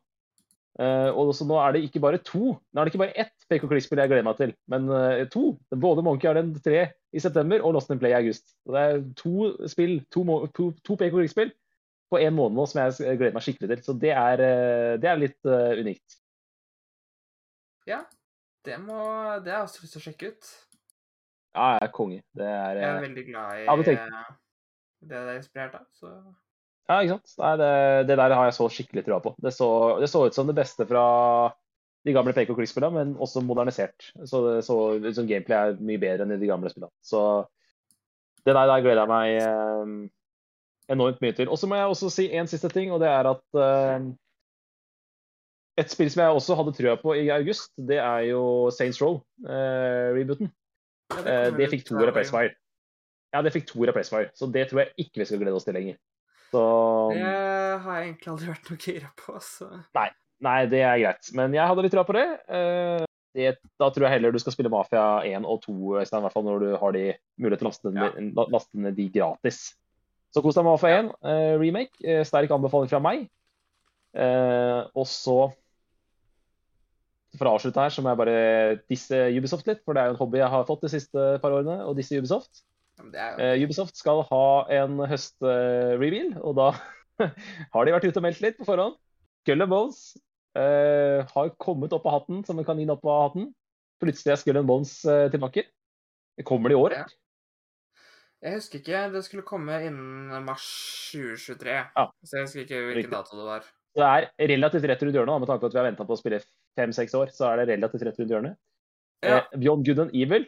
Uh, 0.77 1.09
og 1.17 1.31
så 1.33 1.47
nå 1.49 1.57
er 1.57 1.73
det 1.73 1.87
ikke 1.87 2.03
bare 2.05 2.21
to, 2.21 2.51
nå 2.53 2.81
er 2.81 2.85
det 2.85 2.93
ikke 2.93 3.01
bare 3.01 3.17
ett 3.23 3.47
pek 3.49 3.63
og 3.65 3.71
klikk-spill 3.71 4.03
jeg 4.03 4.11
gleder 4.11 4.27
meg 4.27 4.37
til, 4.37 4.51
men 4.69 4.91
uh, 4.93 5.23
to. 5.33 5.55
Både 5.73 6.05
Monkey 6.05 6.29
Island 6.29 6.59
3 6.65 6.83
i 7.17 7.23
september 7.23 7.65
og 7.65 7.79
Lost 7.79 7.95
in 7.95 8.03
Play 8.03 8.13
i 8.13 8.19
august. 8.19 8.53
Så 8.61 8.75
det 8.75 8.83
er 8.83 9.01
to 9.17 9.71
spill, 9.73 9.97
to, 10.13 10.27
to, 10.59 10.69
to 10.85 10.99
pek 11.01 11.17
og 11.17 11.23
klikk-spill 11.23 11.55
på 12.13 12.21
én 12.23 12.37
måned 12.37 12.59
nå 12.59 12.67
som 12.69 12.83
jeg 12.85 13.19
gleder 13.19 13.35
meg 13.35 13.47
skikkelig 13.47 13.73
til. 13.73 13.83
Så 13.89 13.97
det 14.05 14.13
er, 14.13 14.45
uh, 14.45 14.93
det 15.01 15.11
er 15.11 15.23
litt 15.23 15.49
eh, 15.49 15.81
unikt. 15.81 16.21
Ja, 17.87 18.03
det 18.67 18.77
må 18.83 18.99
Det 19.45 19.53
har 19.53 19.63
jeg 19.63 19.69
også 19.69 19.85
lyst 19.85 19.97
til 19.97 20.03
å 20.03 20.07
sjekke 20.09 20.33
ut. 20.35 20.55
Ja, 21.57 21.67
jeg 21.77 21.87
er 21.87 21.93
konge. 21.95 22.23
Det 22.37 22.47
er, 22.47 22.81
Jeg 22.81 22.89
er 22.89 22.97
eh, 22.97 23.05
veldig 23.07 23.25
glad 23.31 23.61
i 23.61 23.65
eh, 23.65 23.85
det 23.87 23.97
det 25.07 25.17
er 25.17 25.39
inspirert 25.39 25.77
av, 25.79 25.87
så 25.95 26.11
Ja, 26.87 27.01
ikke 27.03 27.17
sant. 27.17 27.33
Nei, 27.43 27.53
det, 27.61 27.71
det 28.11 28.17
der 28.21 28.35
har 28.39 28.49
jeg 28.49 28.57
så 28.57 28.69
skikkelig 28.71 29.07
trua 29.07 29.19
på. 29.25 29.35
Det 29.43 29.53
så, 29.55 29.69
det 30.03 30.11
så 30.13 30.27
ut 30.27 30.37
som 30.37 30.47
det 30.47 30.57
beste 30.59 30.87
fra 30.87 31.07
de 32.07 32.15
gamle 32.15 32.35
pek 32.37 32.53
og 32.53 32.61
klikk-spillene, 32.61 32.95
men 32.95 33.15
også 33.23 33.43
modernisert. 33.43 34.13
Så 34.31 34.43
det 34.45 34.61
så 34.69 34.77
liksom, 35.03 35.27
gameplay 35.27 35.73
er 35.73 35.81
mye 35.83 36.03
bedre 36.03 36.27
enn 36.27 36.37
i 36.37 36.39
de 36.39 36.51
gamle 36.51 36.71
spillene. 36.71 36.95
Så 37.03 37.21
det 38.47 38.55
der, 38.55 38.69
der 38.71 38.85
gleder 38.85 39.03
jeg 39.03 39.11
meg 39.11 39.33
eh, 39.43 39.97
enormt 40.95 41.19
mye 41.25 41.35
til. 41.35 41.51
Og 41.51 41.59
så 41.59 41.67
må 41.67 41.81
jeg 41.81 41.91
også 41.91 42.13
si 42.15 42.29
en 42.31 42.47
siste 42.51 42.71
ting, 42.71 42.93
og 42.95 43.03
det 43.03 43.11
er 43.11 43.31
at 43.33 43.59
eh, 43.65 44.07
et 45.83 45.91
spill 45.93 46.11
som 46.13 46.23
jeg 46.23 46.39
også 46.39 46.57
hadde 46.61 46.77
trua 46.79 46.95
på 47.01 47.17
i 47.19 47.27
august, 47.35 47.73
det 47.89 47.99
er 48.01 48.29
jo 48.31 48.45
Saints 48.75 49.03
Row, 49.03 49.19
eh, 49.43 50.15
rebooten. 50.17 50.53
Eh, 51.19 51.51
det 51.59 51.69
fikk 51.75 51.89
to 51.89 51.99
av. 51.99 52.15
Pressfire. 52.15 52.55
Ja, 53.35 53.43
det 53.43 53.53
fikk 53.53 53.67
to 53.69 53.83
av 53.85 53.97
Pressfire, 53.99 54.31
så 54.39 54.49
det 54.55 54.69
tror 54.71 54.85
jeg 54.85 55.09
ikke 55.09 55.25
vi 55.25 55.29
skal 55.29 55.43
glede 55.43 55.59
oss 55.59 55.67
til 55.67 55.77
lenger. 55.77 55.99
Så 56.57 56.63
Det 57.13 57.33
har 57.85 57.99
jeg 57.99 58.07
egentlig 58.07 58.33
aldri 58.33 58.49
vært 58.49 58.71
noe 58.71 58.81
gira 58.81 59.11
på, 59.21 59.35
så 59.45 59.69
Nei, 60.45 60.57
det 60.69 60.83
er 60.85 61.01
greit. 61.01 61.29
Men 61.37 61.55
jeg 61.57 61.65
hadde 61.65 61.85
litt 61.85 61.95
tro 61.97 62.03
på 62.05 62.17
det. 62.17 62.27
Eh, 62.53 63.05
det. 63.37 63.55
Da 63.81 63.89
tror 63.93 64.07
jeg 64.07 64.17
heller 64.17 64.35
du 64.35 64.41
skal 64.41 64.55
spille 64.55 64.73
Mafia 64.73 65.05
1 65.25 65.47
og 65.49 65.63
2, 65.65 65.77
Øystein, 66.01 66.21
i 66.21 66.27
hvert 66.27 66.37
fall 66.37 66.47
når 66.47 66.63
du 66.63 66.69
har 66.81 66.97
de 66.97 67.05
mulighet 67.41 67.63
til 67.63 67.69
å 67.69 68.47
laste 68.53 68.81
ned 68.81 68.99
de 68.99 69.09
gratis. 69.13 69.61
Så 70.35 70.43
kos 70.45 70.57
deg 70.57 70.67
med 70.67 70.75
Mafia 70.75 71.03
1 71.05 71.13
eh, 71.33 71.53
remake. 71.61 71.97
Eh, 72.05 72.23
sterk 72.29 72.53
anbefaling 72.53 72.93
fra 72.93 73.01
meg. 73.01 73.27
Eh, 74.17 74.81
og 74.97 75.09
så 75.09 75.39
for 77.37 77.49
å 77.51 77.57
avslutte 77.57 77.83
her, 77.83 77.93
så 77.93 78.01
må 78.01 78.13
jeg 78.13 78.21
bare 78.23 78.37
disse 78.89 79.19
Ubisoft 79.37 79.67
litt, 79.69 79.83
for 79.85 79.97
det 79.97 80.03
er 80.03 80.09
jo 80.09 80.17
en 80.17 80.21
hobby 80.23 80.41
jeg 80.41 80.53
har 80.53 80.65
fått 80.69 80.87
de 80.87 80.93
siste 80.93 81.25
par 81.43 81.53
årene, 81.53 81.83
og 81.85 81.99
disse 81.99 82.17
Ubisoft. 82.17 82.63
Eh, 82.97 83.63
Ubisoft 83.63 83.99
skal 83.99 84.23
ha 84.31 84.45
en 84.73 85.01
høstreveal, 85.09 86.33
og 86.41 86.57
da 86.57 86.71
har 87.75 87.87
de 87.87 87.95
vært 87.95 88.09
ute 88.09 88.21
og 88.21 88.25
meldt 88.25 88.43
litt 88.45 88.59
på 88.59 88.67
forhånd. 88.69 88.97
Skull 89.45 89.63
and 89.63 89.71
Bones 89.71 90.01
eh, 90.59 91.21
har 91.29 91.53
kommet 91.63 91.93
opp 91.95 92.09
av 92.09 92.21
hatten 92.21 92.43
som 92.47 92.59
en 92.59 92.67
kanin 92.67 92.91
opp 92.95 93.05
av 93.07 93.29
hatten. 93.29 93.51
Plutselig 94.03 94.35
er 94.35 94.41
Skull 94.41 94.61
and 94.63 94.69
Bones 94.69 94.99
eh, 95.09 95.29
tilbake. 95.33 95.69
Kommer 96.45 96.73
det 96.73 96.77
i 96.77 96.81
år? 96.81 96.97
Ja. 96.97 97.07
Jeg 98.47 98.59
husker 98.59 98.83
ikke. 98.83 99.05
Det 99.15 99.23
skulle 99.25 99.47
komme 99.47 99.79
innen 99.87 100.33
mars 100.45 100.67
2023. 101.13 101.73
Ja. 101.73 102.07
Så 102.25 102.37
jeg 102.37 102.49
husker 102.49 102.65
ikke 102.65 102.77
Riktig. 102.81 102.93
hvilken 102.99 103.15
dato 103.17 103.39
det 103.39 103.47
var. 103.49 103.71
Det 103.97 104.05
er 104.05 104.51
relativt 104.53 104.85
rett 104.91 105.03
rundt 105.07 105.17
hjørnet, 105.17 105.33
da, 105.33 105.41
med 105.41 105.49
tanke 105.49 105.63
på 105.65 105.71
at 105.71 105.77
vi 105.77 105.81
har 105.81 105.89
venta 105.89 106.05
på 106.05 106.17
å 106.17 106.21
spille 106.21 106.43
fem-seks 106.77 107.15
år. 107.17 107.33
så 107.33 107.49
er 107.49 107.63
det 107.63 107.71
relativt 107.77 108.05
rett 108.05 108.19
rundt 108.21 108.35
hjørnet. 108.35 108.59
Ja. 109.25 109.39
Eh, 109.39 109.57
Beyond 109.57 109.87
Good 109.89 110.03
and 110.05 110.13
Evil, 110.17 110.45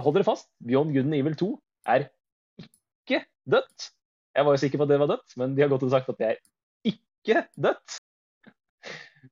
hold 0.00 0.16
dere 0.16 0.24
fast, 0.24 0.48
Beyond 0.64 0.94
Good 0.96 1.10
and 1.10 1.18
Evil 1.18 1.36
2 1.36 1.50
er 1.86 2.08
ikke 2.62 3.22
dødt. 3.50 3.90
Jeg 4.36 4.46
var 4.46 4.56
jo 4.56 4.62
sikker 4.62 4.80
på 4.80 4.86
at 4.86 4.92
det 4.92 5.00
var 5.00 5.12
dødt, 5.12 5.36
men 5.40 5.56
de 5.56 5.64
har 5.64 5.72
gått 5.72 5.86
og 5.86 5.92
sagt 5.94 6.10
at 6.12 6.18
det 6.20 6.32
er 6.32 6.40
ikke 6.92 7.46
dødt. 7.56 8.00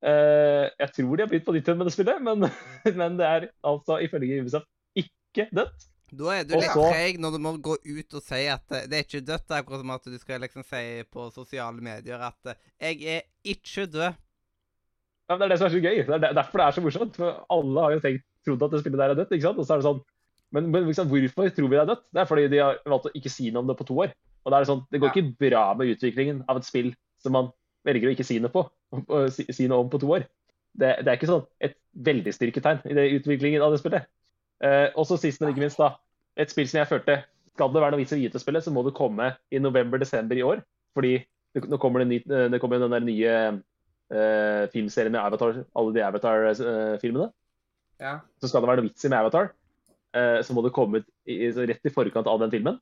Uh, 0.03 0.67
jeg 0.81 0.89
tror 0.95 1.15
de 1.15 1.23
har 1.23 1.29
begynt 1.31 1.45
på 1.47 1.53
nytt 1.55 1.69
med 1.77 1.87
det 1.87 1.93
spillet, 1.95 2.23
men, 2.23 2.47
men 2.99 3.19
det 3.19 3.27
er 3.27 3.49
altså 3.63 3.99
ifølge 4.03 4.41
Ubisoft 4.41 4.67
ikke 4.97 5.47
dødt. 5.55 5.85
Da 6.15 6.35
er 6.35 6.43
du 6.45 6.53
litt 6.55 6.69
så- 6.69 6.89
treg 6.91 7.17
når 7.19 7.31
du 7.35 7.39
må 7.41 7.55
gå 7.63 7.75
ut 7.81 8.17
og 8.17 8.23
si 8.23 8.43
at 8.51 8.75
eh, 8.75 8.85
det 8.89 8.99
er 8.99 9.07
ikke 9.07 9.23
dødt. 9.25 9.47
Det 9.47 9.55
er 9.55 9.63
akkurat 9.63 9.81
som 9.81 9.95
at 9.95 10.05
du 10.05 10.17
skal 10.21 10.43
liksom 10.43 10.65
si 10.67 10.83
på 11.11 11.29
sosiale 11.33 11.81
medier 11.81 12.21
at 12.21 12.51
eh, 12.51 12.59
'jeg 12.79 13.17
er 13.17 13.21
ikke 13.43 13.87
død'. 13.89 14.21
Ja, 15.25 15.33
men 15.33 15.39
det 15.41 15.45
er 15.45 15.49
det 15.49 15.59
som 15.59 15.65
er 15.65 15.73
så 15.73 15.81
gøy. 15.81 15.97
Det 16.05 16.29
er 16.29 16.37
derfor 16.37 16.57
det 16.61 16.65
er 16.65 16.71
så 16.71 16.81
morsomt. 16.85 17.15
For 17.17 17.45
alle 17.49 17.81
har 17.81 17.91
jo 17.95 17.99
tenkt, 17.99 18.25
trodd 18.45 18.63
at 18.63 18.71
det 18.71 18.81
spillet 18.83 18.99
der 18.99 19.09
er 19.09 19.17
dødt. 19.17 19.31
ikke 19.31 19.47
sant? 19.47 19.57
Og 19.57 19.65
så 19.65 19.73
er 19.73 19.81
det 19.81 19.87
sånn, 19.87 20.03
Men, 20.53 20.69
men 20.71 20.85
liksom, 20.87 21.09
hvorfor 21.09 21.49
tror 21.55 21.69
vi 21.69 21.75
det 21.75 21.81
er 21.83 21.91
dødt? 21.93 22.05
Det 22.13 22.21
er 22.21 22.29
fordi 22.29 22.47
de 22.51 22.61
har 22.61 22.79
valgt 22.85 23.09
å 23.09 23.13
ikke 23.17 23.31
si 23.33 23.49
noe 23.51 23.63
om 23.63 23.69
det 23.69 23.77
på 23.79 23.87
to 23.87 23.97
år. 24.05 24.13
Og 24.45 24.53
er 24.53 24.61
Det 24.61 24.69
sånn, 24.69 24.85
det 24.91 25.01
går 25.01 25.09
Ja. 25.09 25.13
ikke 25.15 25.37
bra 25.41 25.63
med 25.73 25.95
utviklingen 25.95 26.43
av 26.47 26.57
et 26.57 26.67
spill 26.67 26.93
som 27.23 27.33
man 27.33 27.51
velger 27.85 28.09
å 28.09 28.13
ikke 28.13 28.25
si 28.27 28.39
noe 28.39 28.53
på, 28.53 28.65
si, 29.35 29.45
si 29.51 29.67
noe 29.67 29.83
om 29.83 29.89
på 29.89 29.99
to 29.99 30.11
år. 30.13 30.27
Det, 30.75 30.91
det 31.03 31.07
er 31.07 31.17
ikke 31.17 31.31
sånn 31.31 31.45
et 31.63 31.77
veldig 32.05 32.33
styrketegn 32.35 32.83
i 32.91 32.95
det 32.97 33.07
utviklingen 33.17 33.63
av 33.63 33.73
det 33.73 33.79
spillet. 33.81 34.05
Eh, 34.63 34.89
og 34.95 35.07
så 35.07 35.17
sist, 35.19 35.41
men 35.41 35.51
ikke 35.51 35.63
minst, 35.63 35.79
da. 35.81 35.95
Et 36.37 36.51
spill 36.51 36.67
som 36.67 36.81
jeg 36.81 36.89
følte 36.89 37.21
Skal 37.55 37.71
det 37.71 37.79
være 37.79 37.95
noe 37.95 38.01
vits 38.01 38.11
i 38.11 38.17
å 38.17 38.19
gi 38.19 38.27
ut 38.27 38.35
et 38.35 38.63
så 38.65 38.71
må 38.75 38.81
det 38.83 38.91
komme 38.97 39.29
i 39.47 39.59
november-desember 39.63 40.35
i 40.35 40.43
år. 40.43 40.59
Fordi 40.93 41.13
det, 41.55 41.61
nå 41.71 41.77
kommer 41.79 42.03
det, 42.03 42.07
ny, 42.09 42.17
det 42.51 42.59
kommer 42.59 42.81
den 42.83 42.91
der 42.91 42.99
nye 42.99 43.35
eh, 44.11 44.65
filmserien 44.73 45.13
med 45.15 45.21
Avatar, 45.21 45.61
alle 45.71 45.93
de 45.95 46.03
Avatar-filmene. 46.03 47.29
Ja. 48.03 48.17
Så 48.43 48.49
skal 48.51 48.59
det 48.59 48.67
være 48.67 48.81
noe 48.81 48.89
vits 48.89 49.07
i 49.07 49.11
med 49.13 49.21
Avatar, 49.21 49.53
eh, 50.15 50.37
hadde 50.41 50.55
må 50.57 50.63
det 50.65 50.73
komme 50.75 51.01
ut 51.03 51.09
i, 51.29 51.39
så 51.53 51.65
rett 51.67 51.85
i 51.85 51.93
forkant 51.93 52.27
av 52.31 52.39
den 52.41 52.53
filmen. 52.53 52.79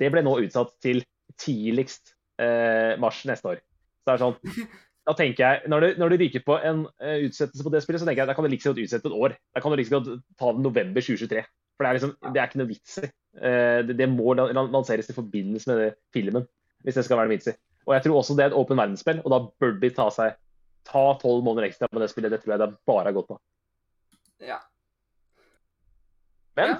Det 0.00 0.08
ble 0.12 0.22
nå 0.24 0.38
utsatt 0.42 0.72
til 0.82 1.02
tidligst 1.40 2.14
eh, 2.42 2.96
mars 3.00 3.22
neste 3.28 3.52
år. 3.54 3.60
Så 4.02 4.08
det 4.10 4.14
er 4.16 4.22
sånn, 4.24 4.68
da 5.08 5.14
tenker 5.18 5.44
jeg, 5.44 5.70
Når 5.72 5.84
du, 5.84 5.88
når 6.02 6.12
du 6.14 6.22
ryker 6.24 6.44
på 6.46 6.56
en 6.58 6.84
eh, 7.02 7.26
utsettelse 7.28 7.66
på 7.66 7.72
det 7.74 7.82
spillet, 7.84 8.02
så 8.02 8.08
tenker 8.08 8.24
jeg 8.24 8.32
da 8.32 8.36
kan 8.38 8.46
du 8.46 8.50
like 8.52 8.66
godt 8.66 8.82
utsette 8.82 9.08
et 9.10 9.18
år. 9.26 9.36
Da 9.54 9.62
kan 9.64 9.72
du 9.74 9.78
like 9.80 9.90
så 9.92 10.00
godt 10.00 10.24
ta 10.40 10.52
den 10.56 10.64
november 10.66 11.04
2023. 11.04 11.44
For 11.76 11.84
det 11.86 11.90
er 11.90 11.98
liksom, 11.98 12.14
det 12.34 12.40
er 12.42 12.48
ikke 12.50 12.60
noe 12.60 12.70
vits 12.72 12.98
i. 13.00 13.08
Det, 13.88 13.94
det 13.96 14.06
må 14.12 14.34
lan- 14.36 14.50
lan- 14.54 14.72
lanseres 14.74 15.08
i 15.08 15.14
forbindelse 15.16 15.70
med 15.70 15.78
det 15.80 15.90
filmen, 16.12 16.44
hvis 16.84 16.98
det 16.98 17.06
skal 17.06 17.16
være 17.18 17.30
noe 17.30 17.36
vits 17.38 17.48
i. 17.48 17.54
Og 17.88 17.94
jeg 17.96 18.04
tror 18.04 18.18
også 18.20 18.34
det 18.38 18.44
er 18.44 18.52
et 18.52 18.58
åpen 18.60 18.78
verdensspill, 18.78 19.22
og 19.24 19.32
da 19.32 19.38
bør 19.62 19.72
de 19.80 19.88
ta 19.96 20.04
seg 20.12 20.36
ta 20.86 21.02
tolv 21.22 21.40
måneder 21.46 21.68
ekstra 21.70 21.88
på 21.90 22.02
det 22.02 22.10
spillet. 22.12 22.30
Det 22.34 22.42
tror 22.42 22.52
jeg 22.54 22.60
det 22.62 22.66
er 22.68 22.76
bare 22.90 23.12
godt 23.16 23.32
av. 23.36 23.40
ja. 24.42 24.58
Men 26.58 26.74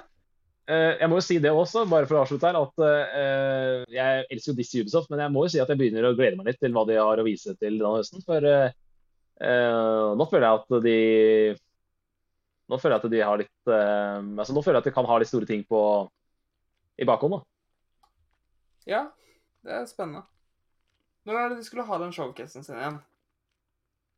eh, 0.71 1.01
jeg 1.01 1.11
må 1.11 1.19
jo 1.19 1.25
si 1.27 1.39
det 1.43 1.53
også, 1.55 1.85
bare 1.91 2.09
for 2.09 2.19
å 2.19 2.23
avslutte 2.25 2.51
her, 2.51 2.59
at 2.61 2.85
eh, 2.87 3.85
jeg 3.97 4.25
elsker 4.29 4.53
jo 4.53 4.59
disse 4.59 4.85
Ubisoft, 4.85 5.13
men 5.13 5.25
jeg 5.25 5.35
må 5.35 5.47
jo 5.47 5.53
si 5.55 5.63
at 5.63 5.73
jeg 5.73 5.81
begynner 5.81 6.09
å 6.09 6.15
glede 6.19 6.39
meg 6.39 6.51
litt 6.51 6.61
til 6.63 6.75
hva 6.77 6.87
de 6.89 6.99
har 7.01 7.23
å 7.23 7.27
vise 7.27 7.57
til 7.57 7.79
denne 7.79 7.95
høsten. 7.99 8.25
For 8.27 8.49
eh, 8.49 8.75
eh, 9.45 10.09
nå 10.19 10.29
føler 10.31 10.49
jeg 10.49 10.63
at 10.63 10.89
de 10.89 10.99
Nå 12.71 12.79
føler 12.81 12.95
jeg 12.95 13.03
at 13.03 13.13
de 13.13 13.19
har 13.21 13.41
litt 13.41 13.71
eh, 13.75 14.21
altså 14.41 14.55
Nå 14.55 14.63
føler 14.65 14.79
jeg 14.79 14.85
at 14.85 14.87
de 14.87 14.95
kan 14.97 15.09
ha 15.09 15.17
litt 15.21 15.29
store 15.29 15.49
ting 15.49 15.65
på 15.69 15.81
i 17.01 17.09
bakhånd. 17.09 17.35
da. 17.37 18.13
ja. 18.95 19.03
Det 19.63 19.71
er 19.71 19.85
spennende. 19.87 20.25
Når 21.23 21.37
er 21.39 21.49
det 21.51 21.61
de 21.61 21.65
skulle 21.65 21.85
ha 21.87 21.99
den 22.03 22.13
showcasen 22.15 22.65
sin 22.67 22.79
igjen? 22.79 22.97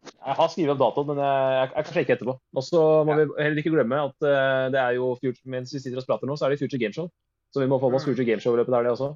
Jeg 0.04 0.36
har 0.36 0.50
skrevet 0.52 0.72
opp 0.74 0.80
datoen, 0.80 1.10
men 1.12 1.20
jeg, 1.20 1.52
jeg, 1.54 1.68
jeg 1.74 1.86
kan 1.86 1.96
sjekke 1.96 2.14
etterpå. 2.14 2.34
Og 2.56 2.64
så 2.64 2.80
må 3.08 3.16
vi 3.18 3.24
heller 3.38 3.60
ikke 3.60 3.72
glemme 3.74 4.00
at 4.08 4.26
uh, 4.26 4.66
det 4.72 4.80
er 4.80 4.96
jo 4.98 5.10
future, 5.20 5.50
mens 5.52 5.72
vi 5.72 5.80
sitter 5.80 6.00
og 6.00 6.08
prater 6.08 6.28
nå, 6.28 6.36
så 6.36 6.46
er 6.46 6.54
det 6.54 6.60
Future 6.60 6.80
Gameshow. 6.80 7.10
Så 7.54 7.62
vi 7.62 7.68
må 7.70 7.78
få 7.80 7.90
med 7.92 8.00
oss 8.00 8.06
Mm. 8.06 8.12
Future 8.12 8.26
Gameshow 8.28 8.56
i 8.56 8.60
løpet 8.60 8.76
av 8.76 8.84
det 8.84 8.92
også. 8.92 9.10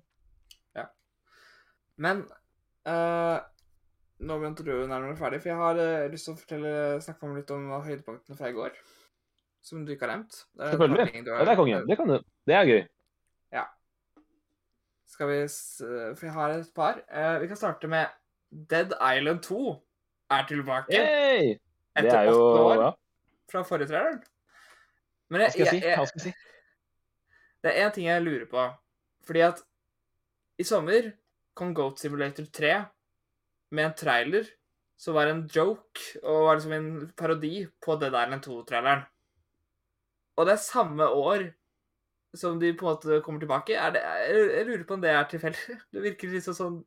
Ja. 0.78 0.84
Men 2.04 2.22
uh, 2.88 3.38
nå 4.24 4.38
begynte 4.40 4.64
du 4.64 4.72
nærmere 4.88 5.16
ferdig, 5.18 5.40
for 5.44 5.52
jeg 5.52 5.60
har 5.60 5.80
uh, 5.80 6.06
lyst 6.12 6.30
til 6.48 6.68
å 6.68 6.76
snakke 7.04 7.28
om 7.28 7.34
litt 7.36 7.50
om 7.56 7.66
høydepunktene 7.84 8.38
fra 8.38 8.52
i 8.52 8.56
går. 8.56 8.78
Som 9.64 9.82
du 9.84 9.92
ikke 9.92 10.06
har 10.06 10.14
nevnt. 10.14 10.38
Selvfølgelig. 10.56 11.24
du 11.26 11.32
Ja, 11.34 11.42
det 11.42 11.52
er 11.52 11.58
kongen. 11.58 11.88
Det, 11.88 11.96
kan 11.98 12.12
du. 12.14 12.16
det 12.48 12.54
er 12.56 12.68
gøy. 12.70 12.80
Ja. 13.52 13.66
Skal 15.10 15.28
vi 15.32 15.40
For 15.50 16.24
jeg 16.28 16.36
har 16.36 16.54
et 16.54 16.70
par. 16.76 17.02
Vi 17.42 17.48
kan 17.50 17.58
starte 17.58 17.90
med 17.90 18.06
Dead 18.70 18.94
Island 18.96 19.42
2 19.44 19.74
er 20.30 20.48
tilbake 20.48 20.92
Yay! 20.94 21.54
Det 21.98 22.04
etter 22.04 22.18
er 22.18 22.28
jo 22.30 22.36
åtte 22.38 22.66
år 22.66 22.82
ja, 22.82 22.90
fra 23.50 23.62
forrige 23.66 23.90
traileren. 23.90 24.20
Men 25.28 25.40
Hva 25.40 25.48
jeg, 25.48 25.54
skal 25.54 25.64
jeg 25.66 25.72
si? 25.72 25.94
Hva 25.96 26.04
skal 26.06 26.22
jeg 26.22 26.28
si? 26.28 26.44
det 27.64 27.72
er 27.72 27.86
én 27.86 27.94
ting 27.94 28.06
jeg 28.06 28.22
lurer 28.22 28.46
på. 28.50 28.64
Fordi 29.26 29.42
at 29.48 29.62
i 30.58 30.66
sommer 30.66 31.10
kom 31.58 31.74
Goat 31.74 32.00
Simulator 32.00 32.46
3 32.54 32.74
med 33.74 33.84
en 33.84 33.96
trailer 33.98 34.46
som 34.98 35.14
var 35.14 35.30
en 35.30 35.44
joke 35.54 36.18
og 36.22 36.44
var 36.46 36.58
liksom 36.58 36.74
en 36.74 36.90
parodi 37.18 37.66
på 37.82 37.96
Dead 37.98 38.14
Island 38.14 38.46
2-traileren. 38.46 39.04
Og 40.38 40.46
det 40.46 40.54
er 40.54 40.62
samme 40.62 41.06
år 41.06 41.48
som 42.36 42.58
de 42.60 42.72
på 42.76 42.86
en 42.86 42.94
måte 42.94 43.20
kommer 43.24 43.42
tilbake. 43.42 43.74
Det, 43.94 44.02
jeg 44.02 44.66
lurer 44.66 44.84
på 44.86 44.98
om 44.98 45.02
det 45.02 45.10
er 45.10 45.28
tilfeldig. 45.30 45.78
Det 45.92 46.04
virker 46.04 46.34
liksom 46.34 46.56
sånn 46.56 46.78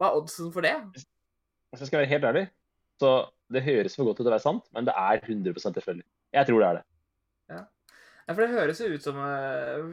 Hva 0.00 0.10
er 0.10 0.16
oddsen 0.18 0.52
for 0.54 0.64
det? 0.64 0.74
Hvis 0.94 1.84
jeg 1.84 1.90
skal 1.90 2.00
være 2.00 2.10
helt 2.14 2.24
ærlig, 2.26 2.46
så 3.00 3.10
det 3.50 3.64
høres 3.66 3.96
for 3.98 4.06
godt 4.06 4.20
ut 4.20 4.24
til 4.24 4.30
å 4.30 4.36
være 4.36 4.44
sant, 4.46 4.66
men 4.76 4.86
det 4.86 4.94
er 4.94 5.20
100 5.24 5.74
tilfeldig. 5.74 6.04
Jeg 6.36 6.46
tror 6.46 6.62
det 6.62 6.68
er 6.70 6.78
det. 6.80 6.86
Ja, 8.30 8.34
for 8.36 8.44
det 8.44 8.52
høres 8.54 8.78
jo 8.78 8.86
ut 8.94 9.02
som 9.02 9.16
eh, 9.18 9.86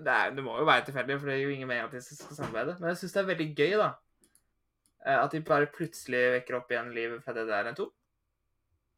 det, 0.00 0.08
er, 0.12 0.30
det 0.32 0.40
må 0.46 0.54
jo 0.56 0.64
være 0.64 0.86
tilfeldig, 0.86 1.18
for 1.20 1.28
det 1.28 1.34
gir 1.36 1.50
jo 1.50 1.56
ingen 1.58 1.68
mening 1.68 1.84
at 1.90 1.92
de 1.92 2.00
skal 2.00 2.38
samarbeide. 2.38 2.78
Men 2.80 2.88
jeg 2.94 3.02
syns 3.02 3.12
det 3.12 3.20
er 3.20 3.26
veldig 3.28 3.48
gøy, 3.58 3.74
da. 3.82 3.88
Eh, 5.04 5.18
At 5.18 5.34
de 5.34 5.42
bare 5.44 5.68
plutselig 5.74 6.22
vekker 6.38 6.56
opp 6.60 6.72
igjen 6.72 6.88
livet 6.96 7.20
fra 7.24 7.34
det 7.36 7.44
der 7.50 7.68
en 7.68 7.76
to. 7.76 7.90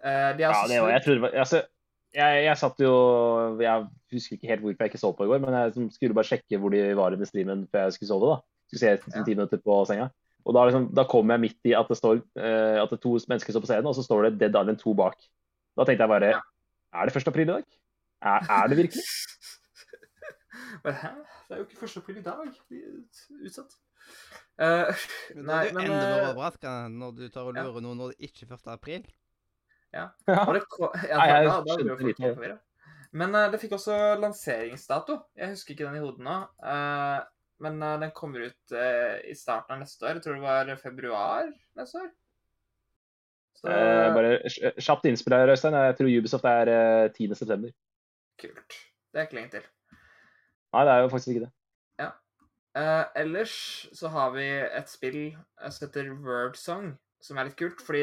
Eh, 0.04 0.30
De 0.38 0.44
Ja, 0.44 0.52
altså 0.52 0.68
det 0.70 0.78
var, 0.84 0.92
jeg, 0.94 1.02
trodde, 1.08 1.30
altså, 1.42 1.62
jeg, 2.14 2.44
jeg 2.44 2.56
satt 2.60 2.80
jo 2.84 2.92
Jeg 3.64 3.86
husker 4.12 4.36
ikke 4.36 4.50
helt 4.52 4.62
hvorfor 4.62 4.84
jeg 4.86 4.92
ikke 4.92 5.02
så 5.02 5.10
på 5.16 5.26
i 5.26 5.32
går, 5.32 5.42
men 5.42 5.56
jeg 5.58 5.90
skulle 5.96 6.14
bare 6.20 6.30
sjekke 6.30 6.60
hvor 6.62 6.70
de 6.76 6.82
var 6.94 7.16
i 7.18 7.30
streamen 7.32 7.66
før 7.72 7.88
jeg 7.88 7.96
skulle 7.98 8.12
sove. 8.12 8.30
da. 8.36 8.38
Skulle 8.68 8.84
se 8.84 8.92
Ja. 9.18 9.24
ti 9.24 9.34
minutter 9.34 9.58
på 9.64 9.80
senga. 9.90 10.10
Og 10.44 10.56
da, 10.56 10.64
liksom, 10.68 10.90
da 10.92 11.06
kom 11.08 11.30
jeg 11.32 11.40
midt 11.40 11.70
i 11.70 11.72
at 11.76 11.88
det 11.88 11.96
står 11.96 12.18
eh, 12.36 12.80
at 12.80 12.90
det 12.90 12.98
er 12.98 13.04
to 13.04 13.14
mennesker 13.16 13.54
står 13.54 13.64
på 13.64 13.70
scenen, 13.70 13.88
og 13.88 13.96
så 13.96 14.04
står 14.04 14.26
det 14.26 14.34
Dead 14.42 14.58
Island 14.60 14.82
2 14.82 14.92
bak. 14.98 15.16
Da 15.74 15.86
tenkte 15.86 16.04
jeg 16.04 16.12
bare 16.12 16.34
Er 16.34 17.08
det 17.08 17.16
1. 17.16 17.30
april 17.32 17.48
i 17.48 17.52
dag? 17.52 17.64
Er, 18.22 18.50
er 18.58 18.68
det 18.68 18.76
virkelig? 18.76 19.06
Men 20.84 21.00
Hæ? 21.00 21.08
Det 21.48 21.56
er 21.56 21.56
jo 21.56 21.64
ikke 21.64 21.84
1. 21.84 21.96
april 21.96 22.20
i 22.20 22.22
dag. 22.22 22.44
De 22.68 22.76
er 22.76 23.48
Utsatt. 23.48 23.76
Men 24.58 25.48
nei, 25.48 25.64
det 25.64 25.72
er 25.72 25.74
men 25.74 25.84
enda 25.88 25.98
mer 25.98 26.20
eh, 26.20 26.30
overraskende 26.30 26.98
når 27.00 27.14
du 27.18 27.24
tar 27.32 27.48
og 27.48 27.56
ja. 27.56 27.64
lurer 27.66 27.84
noe 27.84 27.98
når 27.98 28.12
det 28.12 28.28
ikke 28.28 28.46
er 28.46 28.54
1. 28.54 28.68
april. 28.74 29.08
Ja. 29.94 30.06
og 30.46 30.54
det, 30.56 30.62
ja, 31.08 31.18
Nei, 31.18 31.26
jeg 31.30 31.48
da, 31.48 31.58
da 31.64 31.76
skjønte 31.78 32.08
litt 32.08 32.54
Men 33.14 33.36
uh, 33.36 33.46
det 33.52 33.60
fikk 33.62 33.76
også 33.78 33.96
lanseringsdato. 34.22 35.18
Jeg 35.38 35.54
husker 35.54 35.74
ikke 35.74 35.88
den 35.88 35.98
i 35.98 36.04
hodet 36.04 36.24
nå. 36.26 36.38
Eh, 36.66 37.18
men 37.62 37.80
uh, 37.82 37.94
den 38.02 38.12
kommer 38.16 38.48
ut 38.48 38.74
uh, 38.74 39.16
i 39.22 39.34
starten 39.38 39.76
av 39.76 39.82
neste 39.84 40.06
år. 40.06 40.18
Jeg 40.18 40.26
tror 40.26 40.38
det 40.38 40.46
var 40.46 40.72
februar 40.82 41.50
neste 41.78 42.02
år. 42.02 42.12
Så 43.54 43.70
Eh, 43.70 44.08
bare 44.12 44.32
kjapt 44.82 45.06
innspill 45.08 45.36
her, 45.36 45.52
Øystein. 45.54 45.76
Jeg 45.78 45.96
tror 45.96 46.10
Ubisoft 46.10 46.48
er 46.50 46.70
eh, 46.72 47.10
10.9. 47.14 47.70
kult. 48.42 48.80
Det 49.14 49.20
er 49.20 49.28
ikke 49.28 49.38
lenge 49.38 49.52
til. 49.54 49.68
Nei, 50.74 50.82
det 50.84 50.96
er 50.96 51.04
jo 51.04 51.12
faktisk 51.12 51.30
ikke 51.32 51.44
det. 51.46 51.52
Eh, 52.74 53.04
ellers 53.14 53.54
så 53.94 54.10
har 54.10 54.32
vi 54.34 54.46
et 54.50 54.88
spill 54.90 55.20
eh, 55.30 55.70
som 55.70 55.86
heter 55.86 56.10
Word 56.24 56.56
Song, 56.58 56.88
som 57.22 57.38
er 57.38 57.46
litt 57.46 57.58
kult, 57.60 57.78
fordi 57.86 58.02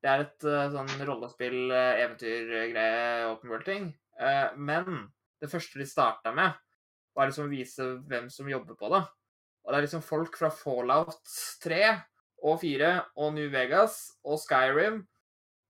det 0.00 0.08
er 0.10 0.24
et 0.24 0.46
uh, 0.48 0.64
sånn 0.72 1.04
rollespill, 1.04 1.58
eh, 1.76 2.00
eventyrgreie, 2.06 3.28
open 3.28 3.52
world-ting. 3.52 3.90
Eh, 4.16 4.56
men 4.56 5.04
det 5.42 5.50
første 5.52 5.78
de 5.78 5.86
starta 5.86 6.32
med, 6.34 6.56
var 7.16 7.28
liksom 7.30 7.48
å 7.48 7.52
vise 7.52 7.86
hvem 8.08 8.28
som 8.32 8.48
jobber 8.50 8.76
på 8.78 8.90
det. 8.92 9.00
Og 9.64 9.72
det 9.72 9.78
er 9.80 9.84
liksom 9.86 10.02
folk 10.04 10.36
fra 10.40 10.50
Fallout 10.54 11.16
3 11.64 11.80
og 12.48 12.60
4 12.62 12.90
og 13.20 13.34
New 13.36 13.50
Vegas 13.52 13.98
og 14.24 14.38
Skyrim 14.40 15.02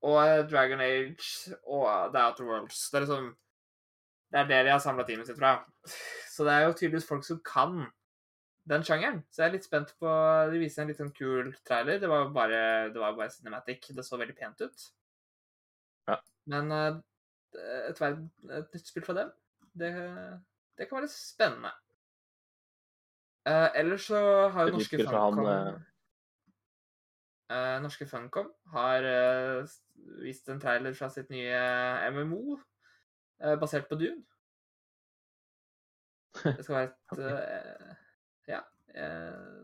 og 0.07 0.17
eh, 0.23 0.43
Dragon 0.49 0.79
Age 0.81 1.51
og 1.67 1.87
eh, 1.89 2.05
The 2.13 2.21
Outer 2.27 2.47
Worlds. 2.47 2.85
Det 2.89 2.99
er 3.01 3.05
liksom 3.07 3.31
Det 4.31 4.39
er 4.39 4.47
det 4.47 4.61
de 4.65 4.71
har 4.71 4.79
samla 4.79 5.03
teamet 5.03 5.27
sitt 5.27 5.39
fra. 5.41 5.57
Så 6.33 6.45
det 6.47 6.53
er 6.53 6.63
jo 6.69 6.77
tydeligvis 6.77 7.09
folk 7.09 7.25
som 7.27 7.41
kan 7.43 7.81
den 8.71 8.83
sjangeren. 8.87 9.19
Så 9.33 9.41
jeg 9.41 9.49
er 9.49 9.55
litt 9.57 9.65
spent 9.67 9.91
på 9.99 10.09
De 10.53 10.59
viser 10.61 10.83
en 10.83 10.91
litt 10.93 10.99
sånn 11.01 11.11
kul 11.17 11.51
trailer. 11.67 11.99
Det 11.99 12.07
var 12.09 12.29
bare, 12.31 12.61
det 12.93 13.01
var 13.01 13.17
bare 13.17 13.33
cinematic. 13.33 13.89
Det 13.91 14.05
så 14.07 14.19
veldig 14.21 14.37
pent 14.37 14.61
ut. 14.63 14.85
Ja. 16.07 16.15
Men 16.53 16.71
et, 16.77 17.01
et, 17.89 17.99
verd- 17.99 18.29
et 18.47 18.71
nytt 18.77 18.87
spill 18.87 19.03
fra 19.05 19.17
dem, 19.17 19.33
det, 19.77 19.91
det 20.81 20.87
kan 20.89 20.97
være 20.97 21.07
spennende. 21.13 21.69
Eh, 23.45 23.69
ellers 23.75 24.07
så 24.09 24.21
har 24.49 24.65
jo 24.67 24.73
norske 24.77 24.97
Funcom 24.97 25.13
han, 25.13 25.35
Funcom 25.35 25.83
eh, 27.49 27.57
eh, 27.57 27.77
Norske 27.83 28.07
Funcom 28.09 28.49
har 28.73 29.05
eh, 29.09 29.69
vist 30.23 30.49
en 30.49 30.61
trailer 30.61 30.97
fra 30.97 31.09
sitt 31.13 31.29
nye 31.33 31.61
MMO 32.15 32.57
eh, 32.57 33.55
basert 33.61 33.85
på 33.89 33.99
Dune. 34.01 34.23
Det 36.57 36.65
skal 36.65 36.75
være 36.75 36.89
et 36.89 37.97
Ja. 38.49 38.61
eh, 38.95 39.63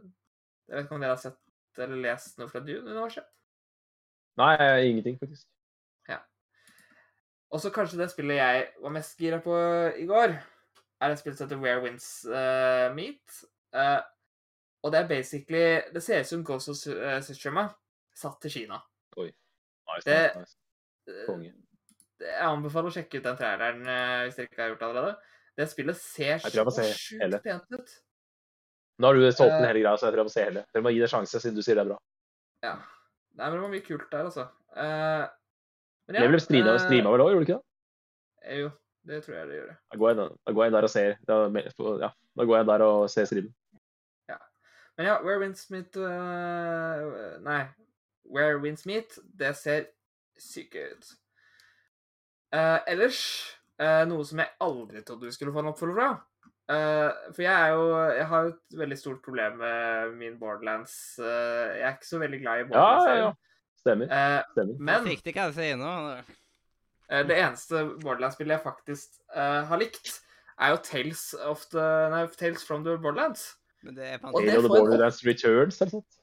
jeg 0.67 0.75
vet 0.75 0.85
ikke 0.85 0.95
om 0.95 1.01
dere 1.01 1.15
har 1.15 1.21
sett 1.21 1.41
eller 1.81 2.01
lest 2.01 2.37
noe 2.37 2.49
fra 2.49 2.59
Dune-universet? 2.61 3.25
Nei, 4.37 4.57
ingenting, 4.85 5.17
faktisk. 5.21 5.47
Og 7.49 7.61
så 7.63 7.71
kanskje 7.71 7.99
det 8.01 8.09
spillet 8.11 8.41
jeg 8.41 8.63
var 8.83 8.91
mest 8.91 9.19
gira 9.19 9.39
på 9.39 9.55
i 9.95 10.05
går, 10.05 10.33
er 11.01 11.13
et 11.13 11.19
spill 11.21 11.35
som 11.37 11.47
heter 11.47 11.59
Where 11.61 11.81
Winds 11.83 12.07
uh, 12.25 12.87
Meet. 12.95 13.41
Uh, 13.75 14.01
og 14.83 14.93
det 14.93 14.99
er 15.01 15.07
basically 15.09 15.65
Det 15.93 16.01
ser 16.03 16.23
ut 16.23 16.29
som 16.29 16.43
Ghost 16.47 16.69
of 16.71 16.79
uh, 16.93 17.19
Tsushima 17.21 17.67
satt 18.17 18.39
til 18.41 18.51
Kina. 18.51 18.79
Oi. 19.17 19.29
Nice, 19.29 20.05
Det- 20.07 20.35
nice. 20.39 20.57
Eh, 21.07 21.25
Konge. 21.27 21.53
Jeg 22.19 22.41
anbefaler 22.49 22.89
å 22.89 22.95
sjekke 22.95 23.19
ut 23.19 23.23
den 23.27 23.37
traileren 23.37 23.83
eh, 23.87 24.23
hvis 24.25 24.35
dere 24.39 24.49
ikke 24.49 24.61
har 24.63 24.71
gjort 24.71 24.79
det 24.81 24.87
allerede. 24.87 25.15
Det 25.57 25.67
spillet 25.69 25.97
ser 26.01 26.39
så 26.41 26.73
sjukt 26.97 27.43
pent 27.43 27.71
ut. 27.77 27.93
Nå 28.97 29.07
har 29.07 29.13
du 29.13 29.25
solgt 29.29 29.53
den 29.53 29.63
Eh, 29.63 29.67
hele 29.69 29.83
greia, 29.83 29.97
så 29.97 30.07
jeg 30.07 30.13
tror 30.15 30.23
jeg 30.23 30.29
må 30.29 30.33
se 30.33 30.43
hele. 30.47 30.63
Dere 30.73 30.83
må 30.83 30.93
gi 30.95 30.99
det 31.03 31.09
sjanse, 31.11 31.39
siden 31.43 31.55
du 31.55 31.61
sier 31.61 31.77
det 31.77 31.83
er 31.85 31.91
bra. 31.91 31.97
Ja. 32.65 32.73
Nei, 33.37 33.45
men 33.45 33.53
det 33.53 33.61
var 33.61 33.73
mye 33.75 33.85
kult 33.85 34.09
der, 34.11 34.25
altså. 34.25 34.47
Uh, 34.73 35.29
men 36.09 36.17
Det 36.17 36.29
ble 36.33 36.39
streama, 36.41 36.73
eh, 36.73 37.11
vel 37.13 37.21
òg, 37.21 37.31
gjorde 37.31 37.45
det 37.45 37.47
ikke 37.47 37.59
det? 37.59 38.57
Jo, 38.57 38.71
det 39.07 39.21
tror 39.23 39.35
jeg 39.37 39.47
det 39.49 39.55
gjør. 39.61 39.71
Da 39.91 39.97
går 40.01 40.09
jeg, 40.11 40.29
da 40.47 40.53
går 40.57 40.67
jeg 40.67 40.75
der 40.75 40.87
og 40.87 40.91
ser 40.93 41.15
da, 41.29 41.37
ja, 42.03 42.09
da 42.11 42.45
går 42.49 42.57
jeg 42.59 42.67
der 42.71 42.85
og 42.87 43.09
ser 43.13 43.29
streamen. 43.29 43.53
Men 44.97 45.05
ja, 45.05 45.19
Where 45.21 45.37
Winds 45.39 45.67
Meet 45.69 45.97
øh, 46.01 47.43
Nei. 47.45 47.59
Where 48.25 48.57
Winds 48.57 48.85
Meet, 48.89 49.19
det 49.39 49.51
ser 49.55 49.83
sykt 50.41 50.73
ut. 50.75 51.11
Uh, 52.55 52.79
ellers 52.87 53.19
uh, 53.77 54.07
noe 54.09 54.25
som 54.25 54.39
jeg 54.41 54.49
aldri 54.63 55.01
trodde 55.05 55.27
vi 55.27 55.35
skulle 55.35 55.53
få 55.53 55.61
en 55.61 55.69
oppfølger 55.69 55.99
fra. 55.99 56.09
Uh, 56.67 57.11
for 57.35 57.43
jeg 57.45 57.53
er 57.53 57.75
jo 57.75 57.83
Jeg 58.17 58.25
har 58.27 58.41
jo 58.43 58.49
et 58.55 58.77
veldig 58.81 58.97
stort 58.99 59.21
problem 59.23 59.59
med 59.61 60.15
min 60.19 60.39
Borderlands. 60.39 60.95
eh, 61.19 61.77
jeg 61.77 61.85
er 61.87 61.93
ikke 61.93 62.07
så 62.09 62.19
veldig 62.19 62.39
glad 62.41 62.59
i 62.59 62.67
Borderlands. 62.71 63.07
Ja, 63.07 63.13
ja, 63.13 63.25
ja. 63.25 63.31
Stemmer. 63.79 64.05
Eh, 64.11 64.41
Stemmer. 64.51 64.75
men 64.79 65.05
Forsiktig 65.05 65.33
hva 65.37 65.47
du 65.47 65.55
sier 65.61 65.77
nå. 65.79 65.93
Eh, 66.17 66.33
Det 67.07 67.35
eneste 67.39 67.85
Borderlands-spillet 68.03 68.57
jeg 68.57 68.63
faktisk 68.65 69.13
uh, 69.31 69.63
har 69.69 69.79
likt, 69.79 70.09
er 70.59 70.73
jo 70.73 70.79
Tales, 70.83 71.21
of 71.47 71.61
the, 71.71 71.85
nei, 72.11 72.25
Tales 72.35 72.65
from 72.67 72.83
the 72.83 72.97
Borderlands. 72.99 73.53
Men 73.85 73.95
det 73.95 74.09
er 74.09 74.19
Og 74.25 74.41
det 74.41 74.57
of 74.57 74.65
the 74.65 74.73
Borderlands 74.73 75.21
Returns, 75.23 75.79
eller 75.81 75.99
sånt. 75.99 76.19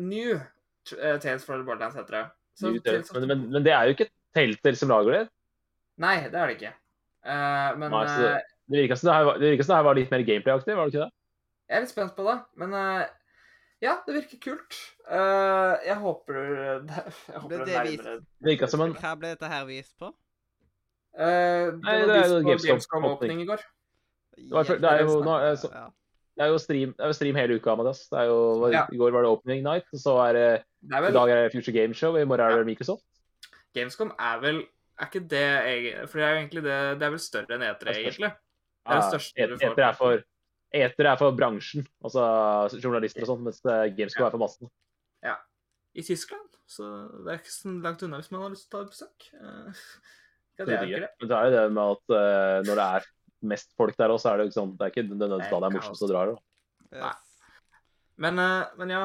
New 0.00 0.36
uh, 0.36 1.18
Tales 1.20 1.44
from 1.44 1.60
the 1.60 1.66
Borderlands 1.66 1.98
heter 1.98 2.16
det. 2.16 2.24
Så 2.56 2.72
Tales. 2.84 3.12
Men, 3.12 3.28
men, 3.28 3.50
men 3.52 3.64
det 3.64 3.72
er 3.72 3.90
jo 3.90 3.96
ikke 3.96 4.08
Telltale 4.32 4.78
som 4.80 4.88
lager 4.88 5.18
det. 5.18 5.24
Nei, 6.00 6.16
det 6.32 6.38
er 6.40 6.48
det 6.48 6.56
ikke. 6.56 6.72
Uh, 7.22 7.72
men 7.78 7.92
Nei, 7.92 8.06
eh, 8.08 8.38
Det 8.70 8.80
virka 8.80 8.96
som 8.96 9.10
det 9.10 9.16
her 9.16 9.26
var, 9.28 9.42
det 9.42 9.50
som 9.60 9.72
det 9.72 9.76
her 9.76 9.84
var 9.86 9.98
litt 9.98 10.14
mer 10.14 10.24
gameplay-aktig, 10.26 10.76
var 10.76 10.88
det 10.88 10.94
ikke 10.94 11.04
det? 11.04 11.12
jeg 11.72 11.78
er 11.78 11.84
litt 11.84 11.92
spent 11.92 12.16
på 12.16 12.24
det. 12.26 12.38
Men 12.60 12.74
eh, 12.76 13.02
ja, 13.82 13.94
det 14.06 14.16
virker 14.16 14.40
kult. 14.42 14.78
Uh, 15.08 15.76
jeg 15.86 15.96
håper 15.98 16.36
Jeg 17.32 17.40
håper 17.42 17.52
det 17.52 17.66
det 17.66 17.76
er 17.76 17.88
vist? 17.88 18.04
Det 18.04 18.50
virka 18.52 18.68
som 18.70 18.84
en 18.84 18.92
Hva 18.96 19.14
ble 19.18 19.32
dette 19.34 19.50
her 19.50 19.64
vist 19.68 19.94
på? 20.00 20.12
Eh, 21.12 21.70
Det 21.70 21.82
Nei, 21.82 21.96
var 22.00 22.06
det 22.06 22.24
er 22.24 22.28
jo 22.28 22.58
Gamescom-åpning 22.66 23.40
i 23.42 23.46
går. 23.46 23.58
for- 24.64 24.78
det 24.78 24.84
er 24.90 25.00
jo- 25.04 25.22
nå 25.22 25.34
er 25.40 25.56
så- 25.56 25.92
Det 26.34 26.44
er 26.44 26.48
jo 26.48 26.58
stream, 26.58 26.92
det 26.96 27.00
er 27.00 27.06
jo 27.08 27.12
stream 27.12 27.34
hele 27.36 27.54
uka, 27.60 27.76
Mathias. 27.76 28.08
Det 28.08 28.18
er 28.18 28.24
jo, 28.24 28.70
Ja. 28.72 28.86
I 28.90 28.96
går 28.96 29.12
var 29.12 29.22
det 29.22 29.28
opening 29.28 29.62
night, 29.62 29.84
og 29.92 29.98
så 30.00 30.16
er 30.28 30.32
det 30.32 30.64
Det 30.82 30.92
er 30.96 31.08
I 31.08 31.12
dag 31.12 31.28
er 31.28 31.42
det 31.48 31.52
Future 31.52 31.72
Game 31.74 31.92
Show, 31.94 32.14
og 32.16 32.20
i 32.20 32.24
morgen 32.24 32.40
er 32.52 32.56
det 32.64 32.66
Microsoft. 32.66 33.02
Gamescom 33.74 34.12
er 34.18 34.40
vel 34.40 34.66
Er 35.00 35.06
ikke 35.06 35.28
det 35.28 35.40
jeg, 35.40 36.08
For 36.08 36.18
det 36.18 36.24
er 36.24 36.34
jo 36.34 36.40
egentlig 36.48 36.62
det 36.62 36.98
Det 36.98 37.02
er 37.02 37.10
vel 37.10 37.18
større 37.18 37.48
enn 37.48 37.62
E3, 37.62 37.78
Det 37.78 37.88
er 37.88 38.00
egentlig. 38.10 38.30
Det 38.30 38.86
er 38.86 39.00
det 39.00 39.10
største 39.12 39.32
ja, 39.36 39.46
E3 39.46 39.88
er 39.88 39.92
for 39.94 40.22
Eter 40.74 41.04
er 41.12 41.16
for 41.16 41.32
bransjen, 41.32 41.86
altså 42.02 42.80
journalister 42.82 43.20
og 43.22 43.26
sånt, 43.28 43.42
mens 43.44 43.60
eh, 43.66 43.90
Gamescom 43.94 44.20
Ja. 44.22 44.26
er 44.26 44.30
for 44.30 44.38
massen. 44.38 44.70
I 45.94 46.00
Tyskland, 46.00 46.48
så 46.66 46.82
det 47.22 47.28
er 47.34 47.38
ikke 47.38 47.52
så 47.52 47.82
langt 47.82 48.02
unna 48.02 48.16
hvis 48.16 48.32
man 48.32 48.40
har 48.40 48.48
lyst 48.48 48.70
til 48.70 48.80
å 48.80 48.84
ta 48.84 48.88
besøk. 48.88 49.28
Ja, 50.58 50.64
Det 50.64 50.68
det 50.68 50.76
er 50.76 50.84
jo 50.84 50.92
ikke 50.92 51.06
det. 51.06 51.10
Men 51.20 51.30
det 51.30 51.36
er 51.36 51.44
jo 51.44 51.56
det 51.56 51.64
med 51.72 51.96
at 51.96 52.14
uh, 52.14 52.56
når 52.68 52.78
det 52.78 52.86
er 52.86 53.10
mest 53.52 53.74
folk 53.78 53.98
der 53.98 54.14
også, 54.14 54.22
så 54.22 54.30
er 54.32 54.38
det 54.38 54.44
jo 54.44 54.50
ikke 54.50 54.60
sånn 54.60 54.72
Det 54.78 54.84
er 54.84 54.94
ikke 54.94 55.08
nødvendigvis 55.08 55.50
da 55.50 55.60
det 55.62 55.68
er 55.68 55.76
morsomst 55.76 56.06
å 56.06 56.10
dra 56.10 56.22
her. 56.22 56.34
Yes. 56.92 57.50
Men, 58.22 58.38
uh, 58.38 58.78
men 58.80 58.94
ja. 58.94 59.02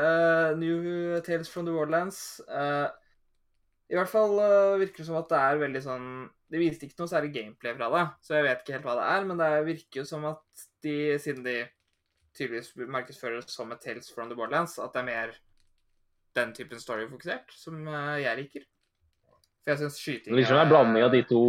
Uh, 0.00 0.56
New 0.56 1.20
Tales 1.26 1.50
from 1.52 1.66
the 1.66 1.72
Wordlands 1.74 2.40
eh, 2.48 2.86
I 3.90 3.96
hvert 3.98 4.08
fall 4.08 4.38
virker 4.80 5.02
det 5.02 5.08
som 5.10 5.18
at 5.18 5.28
det 5.28 5.40
er 5.44 5.58
veldig 5.60 5.82
sånn 5.84 6.06
De 6.48 6.62
viste 6.62 6.86
ikke 6.86 7.02
noe 7.02 7.10
særlig 7.10 7.34
gameplay 7.34 7.74
fra 7.76 7.90
det, 7.92 8.04
så 8.24 8.38
jeg 8.38 8.46
vet 8.46 8.62
ikke 8.62 8.76
helt 8.78 8.86
hva 8.86 8.94
det 8.96 9.08
er, 9.10 9.26
men 9.28 9.42
det 9.42 9.50
virker 9.66 10.00
jo 10.00 10.06
som 10.08 10.24
at 10.30 10.64
de, 10.86 10.94
siden 11.20 11.44
de 11.44 11.58
tydeligvis 12.38 12.72
markedsfører 12.96 13.44
som 13.50 13.74
et 13.74 13.82
Tales 13.84 14.08
from 14.14 14.30
the 14.30 14.38
Borderlands, 14.38 14.78
at 14.80 14.94
det 14.94 15.02
er 15.02 15.08
mer 15.10 15.36
den 16.38 16.54
typen 16.56 16.80
story-fokusert, 16.80 17.52
som 17.60 17.84
jeg 18.22 18.40
liker. 18.40 18.66
For 19.64 19.74
jeg 19.74 19.78
syns 19.82 19.98
skyting 20.00 20.32
Det 20.32 20.38
virker 20.40 20.48
som 20.50 20.56
det 20.58 20.62
er 20.62 20.68
en 20.68 20.72
blanding 20.74 21.04
av 21.04 21.12
de 21.14 21.22
to. 21.28 21.42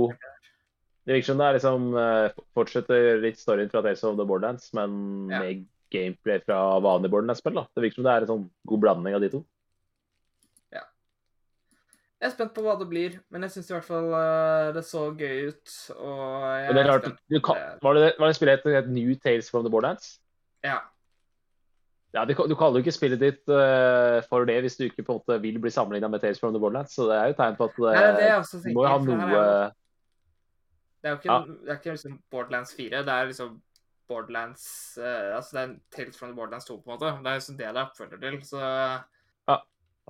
Det 1.07 1.15
virker 1.15 1.25
som 1.31 1.39
det 1.41 1.45
er 1.47 1.55
liksom 1.57 1.85
eh, 1.97 2.41
fortsetter 2.57 3.21
litt 3.23 3.39
storyen 3.41 3.71
fra 3.71 3.81
Tales 3.85 4.03
of 4.05 4.17
the 4.19 4.25
Borderlands, 4.27 4.67
men 4.77 5.29
Ja. 5.31 5.39
med 5.41 5.63
gameplay 5.91 6.39
fra 6.45 6.59
vanlig 6.83 7.09
Borderlands-spill. 7.11 7.57
Det 7.75 7.81
virker 7.83 7.95
som 8.01 8.05
det 8.05 8.11
er 8.13 8.21
en 8.27 8.31
sånn 8.33 8.45
god 8.67 8.79
blanding 8.83 9.15
av 9.17 9.21
de 9.25 9.29
to. 9.33 9.41
Ja. 10.71 10.83
Jeg 12.21 12.29
er 12.29 12.35
spent 12.35 12.53
på 12.53 12.61
hva 12.63 12.77
det 12.79 12.87
blir, 12.91 13.17
men 13.33 13.41
jeg 13.47 13.55
syns 13.55 13.71
i 13.71 13.73
hvert 13.73 13.87
fall 13.89 14.13
eh, 14.13 14.69
det 14.77 14.83
så 14.87 15.07
gøy 15.17 15.49
ut. 15.49 15.73
Og 15.97 16.45
jeg 16.61 16.69
Og 16.69 16.75
det 16.75 16.79
er 16.79 16.85
er 16.85 16.89
klart, 16.91 17.09
spent 17.09 17.43
kan, 17.49 17.65
var, 17.81 17.93
det, 17.97 18.13
var 18.19 18.27
det 18.27 18.35
spillet 18.37 18.59
et, 18.61 18.73
et 18.83 18.89
New 18.93 19.15
Tales 19.15 19.49
from 19.49 19.65
the 19.65 19.71
Borderlands? 19.73 20.19
Ja. 20.63 20.77
Ja, 22.13 22.25
Du, 22.27 22.33
du 22.35 22.55
kaller 22.59 22.79
jo 22.79 22.83
ikke 22.83 22.91
spillet 22.91 23.21
ditt 23.21 23.47
uh, 23.47 24.19
for 24.27 24.43
det 24.47 24.57
hvis 24.65 24.75
du 24.75 24.83
ikke 24.89 25.03
på 25.07 25.13
en 25.13 25.19
måte 25.21 25.37
vil 25.43 25.59
bli 25.63 25.71
sammenligna 25.71 26.09
med 26.11 26.19
Tales 26.23 26.39
from 26.41 26.51
the 26.53 26.59
Borderlands, 26.59 26.95
så 26.97 27.05
det 27.07 27.17
er 27.17 27.29
jo 27.31 27.37
tegn 27.39 27.55
på 27.55 27.67
at 27.69 27.77
Nei, 27.79 27.93
det 28.17 28.25
er 28.25 28.33
eh, 28.33 28.39
også 28.41 28.59
du 28.65 28.71
må 28.75 28.83
jo 28.83 28.89
ha 28.91 28.97
noe 28.99 29.05
det 29.07 29.27
er 29.27 29.35
jo- 29.35 29.71
Det 31.01 31.07
er 31.07 31.13
jo 31.13 31.17
ikke, 31.21 31.31
Ja. 31.31 31.39
det 31.47 31.69
er 31.71 31.77
ikke 31.79 31.95
liksom 31.95 32.17
Borderlands 32.29 32.73
4, 32.75 33.03
det 33.07 33.13
er 33.15 33.25
liksom 33.31 33.61
Borderlands 34.11 34.65
uh, 34.99 35.37
Altså 35.37 35.55
det 35.55 35.61
er 35.63 35.75
Tales 35.95 36.19
from 36.19 36.29
the 36.29 36.35
Borderlands 36.35 36.65
2, 36.67 36.77
på 36.81 36.91
en 36.91 36.97
måte. 36.97 37.13
Det 37.23 37.31
er 37.31 37.39
liksom 37.39 37.57
det 37.57 37.67
det 37.71 37.77
er 37.79 37.85
oppfølger 37.87 38.19
til, 38.19 38.41
så 38.43 38.59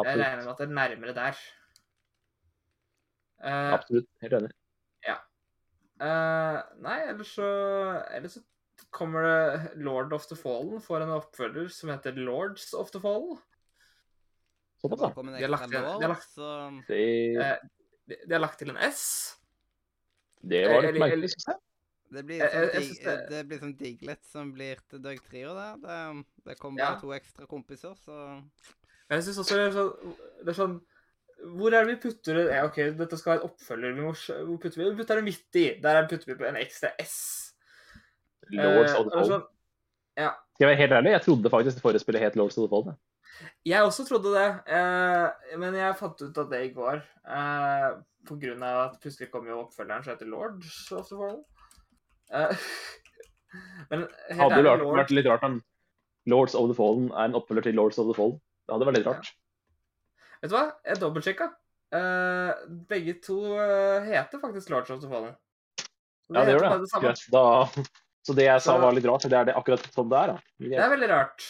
jeg 0.01 0.17
regner 0.17 0.41
med 0.41 0.49
at 0.51 0.57
det 0.57 0.65
er 0.67 0.73
nærmere 0.73 1.13
der. 1.13 1.37
Eh, 3.43 3.73
Absolutt. 3.73 4.07
Helt 4.21 4.33
enig. 4.33 4.51
Ja. 5.05 5.15
nei, 6.81 6.97
ellers 7.11 7.35
så 7.37 7.47
Ellers 8.15 8.33
så 8.39 8.41
kommer 8.91 9.23
det 9.23 9.71
Lord 9.83 10.13
of 10.13 10.25
the 10.27 10.35
Fallen 10.35 10.81
får 10.83 11.01
en 11.05 11.13
oppfølger 11.15 11.69
som 11.71 11.89
heter 11.93 12.17
Lords 12.19 12.73
of 12.77 12.91
the 12.91 12.99
Fallen. 13.03 13.37
Såpass, 14.81 14.99
Det 14.99 15.15
da. 15.15 15.37
De 15.37 15.41
har 15.43 15.51
lagt 15.53 15.71
de 15.71 15.77
har 15.77 16.07
lagt- 16.09 16.87
Det, 16.87 17.35
Eh, 17.37 17.57
de, 18.09 18.15
de 18.27 18.33
har 18.33 18.39
lagt 18.41 18.59
til 18.59 18.69
en 18.73 18.77
S. 18.77 19.37
det 20.41 20.67
var 20.67 20.81
litt 20.81 20.89
eller- 20.89 20.99
merkelig, 21.05 21.29
syns 21.29 21.47
jeg. 21.47 21.55
det 22.11 22.25
blir, 22.25 22.37
Jeg- 22.37 22.51
som 22.51 22.59
jeg- 22.61 22.73
jeg 22.73 22.81
dig, 23.05 23.29
det- 23.29 23.29
det 23.29 23.49
Diglett 23.77 24.25
som 24.25 24.51
blir 24.53 24.75
til 24.89 24.99
Døg 24.99 25.19
Trio 25.23 25.53
der. 25.53 25.77
Det, 25.77 26.25
det 26.45 26.59
kom 26.59 26.77
Ja. 26.77 26.91
bare 26.93 27.01
to 27.01 27.07
ekstra 27.13 27.45
kompiser, 27.47 27.95
så 27.95 28.43
Men 29.09 29.17
jeg 29.19 29.23
synes 29.23 29.37
også 29.39 29.55
det 29.55 29.67
er 29.67 29.71
sånn, 29.71 30.15
det 30.45 30.47
er 30.47 30.63
sånn 30.63 30.81
Hvor 31.43 31.73
er 31.73 31.85
det 31.85 31.87
vi 32.01 32.09
putter 32.09 32.33
det? 32.35 32.53
Ja, 32.53 32.65
OK, 32.65 32.75
dette 32.97 33.17
skal 33.17 33.31
ha 33.37 33.39
en 33.43 33.49
oppfølger. 33.49 33.95
Vi 33.95 34.01
må, 34.01 34.11
hvor 34.45 34.57
putter 34.61 34.77
vi 34.77 34.83
det? 34.83 34.95
Vi 34.95 35.03
putter 35.03 35.15
det 35.15 35.23
midt 35.23 35.55
i. 35.55 35.79
Der 35.81 36.07
putter 36.07 36.25
vi 36.27 36.35
på 36.35 36.45
en 36.47 36.55
ekstra 36.55 36.91
S. 36.99 37.40
Lords 38.57 38.91
Eh, 38.91 38.99
of 38.99 39.05
the 39.05 39.11
og 39.11 39.25
Fall. 39.25 39.29
sånn- 39.29 39.47
ja. 40.17 40.31
Skal 40.55 40.67
jeg 40.67 40.77
være 40.77 40.81
helt 40.81 40.91
ærlig, 40.91 41.11
jeg 41.11 41.21
trodde 41.21 41.49
faktisk 41.49 41.75
det 41.75 41.83
forrige 41.83 41.99
spillet 42.03 42.21
het 42.21 42.35
Lords 42.35 42.57
of 42.57 42.67
the 42.67 42.69
Fall. 42.69 42.97
jeg. 43.65 43.81
Også 43.81 44.05
trodde 44.07 44.33
det, 44.35 44.49
eh, 44.67 45.57
men 45.57 45.73
jeg 45.73 45.95
fant 45.97 46.21
ut 46.21 46.37
at 46.37 46.49
det 46.49 46.61
i 46.69 46.73
går. 46.73 47.01
Eh, 47.27 47.95
på 48.27 48.35
grunn 48.39 48.61
av 48.63 48.91
at 48.91 48.99
plutselig 49.01 49.31
kom 49.31 49.47
jo 49.47 49.63
oppfølgeren 49.65 50.03
som 50.03 50.13
heter 50.13 50.27
Lords 50.29 50.91
of 50.91 51.07
the 51.09 51.15
Fall. 51.15 51.43
Men 53.91 53.99
helt 54.29 54.39
Hadde 54.39 54.55
ærlig, 54.61 54.63
Lord, 54.79 54.95
vært 54.95 55.11
litt 55.11 55.25
rart 55.27 55.43
om 55.43 55.57
Lords 56.31 56.53
of 56.55 56.69
the 56.69 56.75
Fallen 56.77 57.09
er 57.11 57.25
en 57.27 57.33
oppfølger 57.35 57.63
til 57.63 57.75
Lords 57.75 57.97
of 57.99 58.05
the 58.07 58.13
Fallen. 58.15 58.37
Det 58.67 58.75
hadde 58.75 58.87
vært 58.87 58.97
litt 58.99 59.07
rart. 59.09 59.31
Vet 60.41 60.51
du 60.51 60.55
hva? 60.55 60.63
Jeg 60.87 61.01
dobbeltsjekka. 61.01 61.49
Uh, 61.91 62.53
begge 62.87 63.17
to 63.25 63.35
heter 64.05 64.39
faktisk 64.39 64.69
Lords 64.71 64.89
of 64.95 65.01
the 65.03 65.09
Fallen. 65.11 65.35
Det 66.31 66.37
Ja, 66.37 66.45
det 66.45 66.53
gjør 66.55 66.69
det. 66.69 67.01
det. 67.01 67.31
Da, 67.33 67.43
så 68.27 68.35
det 68.37 68.45
jeg 68.45 68.61
sa 68.61 68.77
var 68.77 68.93
litt 68.93 69.05
rart, 69.09 69.25
det 69.29 69.37
er 69.37 69.47
det 69.49 69.55
akkurat 69.57 69.85
sånn 69.95 70.09
det 70.11 70.17
er. 70.19 70.33
da. 70.33 70.65
Det 70.71 70.77
er 70.77 70.91
veldig 70.93 71.09
rart. 71.09 71.45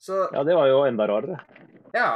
Så 0.00 0.20
Ja, 0.32 0.44
det 0.44 0.54
var 0.56 0.68
jo 0.70 0.84
enda 0.88 1.08
rarere. 1.10 1.40
ja. 1.96 2.12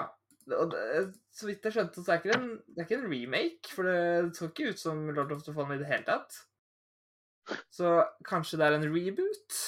Og 0.49 0.71
det, 0.73 1.11
så 1.37 1.45
vidt 1.45 1.67
jeg 1.67 1.75
skjønte, 1.75 2.01
så 2.01 2.15
er 2.15 2.23
det 2.25 2.37
en, 2.39 2.47
det 2.73 2.81
er 2.81 2.87
ikke 2.87 2.97
en 3.03 3.11
remake. 3.11 3.69
For 3.69 3.85
det 3.85 4.31
så 4.39 4.47
ikke 4.49 4.71
ut 4.73 4.81
som 4.81 5.03
Lord 5.13 5.35
of 5.35 5.43
the 5.45 5.53
Fallen 5.53 5.75
i 5.75 5.83
det 5.83 5.91
hele 5.91 6.07
tatt. 6.07 6.39
Så 7.69 7.91
kanskje 8.25 8.57
det 8.57 8.65
er 8.65 8.79
en 8.79 8.87
reboot? 8.89 9.59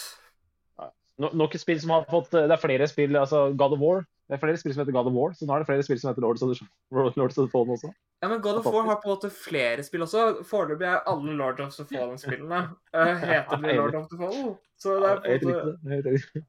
No, 1.20 1.28
nok 1.36 1.52
et 1.54 1.60
spill 1.60 1.76
som 1.82 1.92
har 1.92 2.06
fått 2.08 2.32
Det 2.32 2.46
er 2.48 2.62
flere 2.62 2.88
spill, 2.88 3.12
altså 3.20 3.50
God 3.60 3.76
of 3.76 3.82
War. 3.84 4.00
Det 4.24 4.38
er 4.38 4.40
flere 4.40 4.56
spill 4.62 4.72
som 4.72 4.80
heter 4.86 4.96
God 4.96 5.10
of 5.10 5.16
War, 5.18 5.36
så 5.36 5.44
nå 5.44 5.52
er 5.52 5.60
det 5.60 5.68
flere 5.68 5.84
spill 5.84 6.00
som 6.00 6.14
heter 6.14 6.24
Lords 6.24 6.44
of 6.46 6.54
the, 6.56 6.68
Lords 6.96 7.36
of 7.36 7.44
the 7.44 7.52
Fallen 7.52 7.76
også. 7.76 7.92
Ja, 8.20 8.28
men 8.28 8.42
God 8.44 8.60
of 8.60 8.66
War 8.68 8.84
har 8.84 8.98
på 9.00 9.08
en 9.08 9.14
måte 9.14 9.30
flere 9.32 9.82
spill 9.84 10.04
også. 10.04 10.42
Foreløpig 10.44 10.84
er 10.84 11.06
alle 11.08 11.32
Lord 11.38 11.60
of 11.64 11.72
the 11.76 11.86
Fallen-spillene 11.88 12.58
uh, 12.92 13.14
heter 13.22 13.62
de 13.62 13.76
Lord 13.78 13.96
of 13.96 14.10
the 14.10 14.18
Fallen. 14.20 14.50
Så 14.80 14.96
det 15.00 15.08
er, 15.10 15.22
på 15.24 15.48
en 15.48 15.54
måte, 15.54 16.42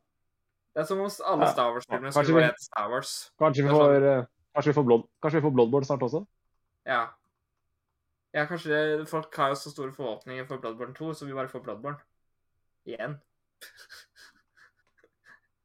det 0.71 0.81
er 0.81 0.87
som 0.87 0.99
om 1.03 1.07
alle 1.07 1.47
Star 1.51 1.71
Wars-filmene 1.73 2.11
Kanskje 2.11 2.27
skulle 2.29 2.45
hete 2.47 2.63
Star 2.63 2.91
Wars. 2.91 3.15
Kanskje 3.39 3.63
vi 3.63 3.73
får, 3.75 4.05
eh, 4.07 4.27
kanskje 4.55 4.71
vi 4.71 4.75
får, 4.77 4.85
Blood, 4.87 5.07
kanskje 5.23 5.39
vi 5.39 5.45
får 5.45 5.55
Bloodborne 5.55 5.87
snart 5.87 6.05
også? 6.07 6.21
Ja. 6.87 7.01
Ja, 8.33 8.45
kanskje 8.47 8.71
det, 8.71 9.07
folk 9.11 9.35
har 9.35 9.51
jo 9.51 9.55
så 9.59 9.71
store 9.71 9.91
forhåpninger 9.93 10.47
for 10.47 10.63
Bloodborne 10.63 10.95
2, 10.95 11.13
så 11.13 11.25
vi 11.27 11.35
bare 11.35 11.51
får 11.51 11.63
Bloodborne. 11.65 11.99
Igjen. 12.87 13.19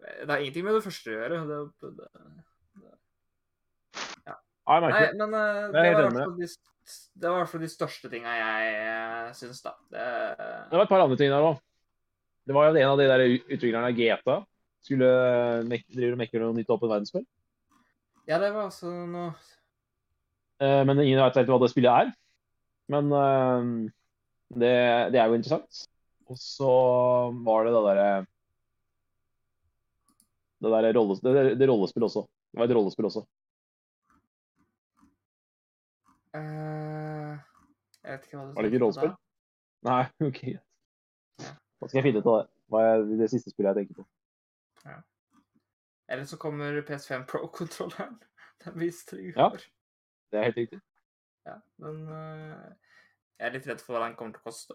Det 0.06 0.30
har 0.30 0.38
ingenting 0.38 0.64
med 0.64 0.74
det 0.76 0.82
første 0.84 1.10
å 1.10 1.14
gjøre. 1.14 1.38
Det, 1.48 1.56
det, 1.98 2.08
jeg 2.82 2.92
nei, 4.66 5.04
men 5.18 5.34
uh, 5.34 5.68
det 5.74 5.84
var 5.94 6.34
de, 6.36 6.48
det 7.16 7.30
var 7.30 7.38
i 7.38 7.42
hvert 7.42 7.52
fall 7.52 7.64
de 7.64 7.70
største 7.70 8.10
tinga 8.10 8.34
jeg 8.34 8.74
uh, 8.82 9.30
syns, 9.38 9.62
da. 9.64 9.74
Det, 9.92 10.04
Det 10.70 10.78
var 10.78 10.84
et 10.84 10.92
par 10.92 11.04
andre 11.04 11.18
ting 11.20 11.32
der 11.32 11.48
òg. 11.52 11.58
Det 12.46 12.54
var 12.54 12.68
jo 12.68 12.78
en 12.78 12.92
av 12.92 13.00
de 13.00 13.08
der 13.10 13.24
utviklerne 13.26 13.90
av 13.90 13.98
GTA. 13.98 14.36
Skulle 14.86 15.08
drive 15.90 16.12
og 16.14 16.20
mekke 16.20 16.38
noe 16.38 16.54
nytt 16.54 16.70
åpent 16.70 16.92
verdensspill. 16.92 17.24
ja, 18.28 18.38
det 18.38 18.52
var 18.54 18.68
altså 18.68 18.86
noe 18.86 19.32
Men 20.86 21.00
ingen 21.02 21.18
vet 21.18 21.40
helt 21.40 21.50
hva 21.50 21.58
det 21.58 21.72
spillet 21.72 22.06
er. 22.06 22.12
Men 22.94 23.10
det, 24.54 24.70
det 25.10 25.18
er 25.18 25.26
jo 25.26 25.40
interessant. 25.40 25.82
Og 26.30 26.38
så 26.38 26.70
var 27.46 27.66
det 27.66 27.74
det 27.74 27.82
derre 27.86 28.10
Det 30.62 30.72
derre 30.72 30.92
rolles, 30.96 31.20
det, 31.22 31.58
det 31.60 31.68
rollespillet 31.68 32.08
også. 32.08 32.24
Det 32.50 32.62
var 32.62 32.70
et 32.70 32.78
rollespill 32.78 33.10
også. 33.10 33.26
Eh, 36.36 37.32
Jeg 38.02 38.12
vet 38.12 38.28
ikke 38.28 38.38
hva 38.38 38.46
du 38.46 38.54
Var 38.56 38.66
det 38.66 38.72
ikke 38.72 38.82
rollespill? 38.84 39.14
Nei, 39.86 40.02
OK. 40.28 40.42
Ja. 40.52 40.62
Da 41.80 41.88
skal 41.88 41.98
jeg 42.00 42.06
finne 42.08 42.22
ut 42.22 42.30
av 42.32 42.38
det. 42.40 42.46
Hva 42.72 42.82
er 42.90 43.04
det 43.20 43.30
siste 43.30 43.52
spillet 43.52 43.76
jeg 43.76 43.86
tenker 43.86 44.02
på. 44.02 44.08
Eller 46.08 46.24
så 46.24 46.36
kommer 46.38 46.82
PS5 46.86 47.26
Pro-kontrolleren. 47.26 48.18
Den 48.64 48.80
viste 48.80 49.16
det 49.16 49.22
i 49.22 49.32
Ja. 49.36 49.50
Det 50.30 50.38
er 50.38 50.44
helt 50.48 50.56
riktig. 50.56 50.80
Ja, 51.46 51.54
men 51.78 52.08
uh, 52.08 52.72
jeg 53.38 53.46
er 53.46 53.52
litt 53.54 53.66
redd 53.70 53.82
for 53.82 53.94
hva 53.94 54.06
den 54.06 54.16
kommer 54.18 54.34
til 54.34 54.42
å 54.42 54.48
koste. 54.48 54.74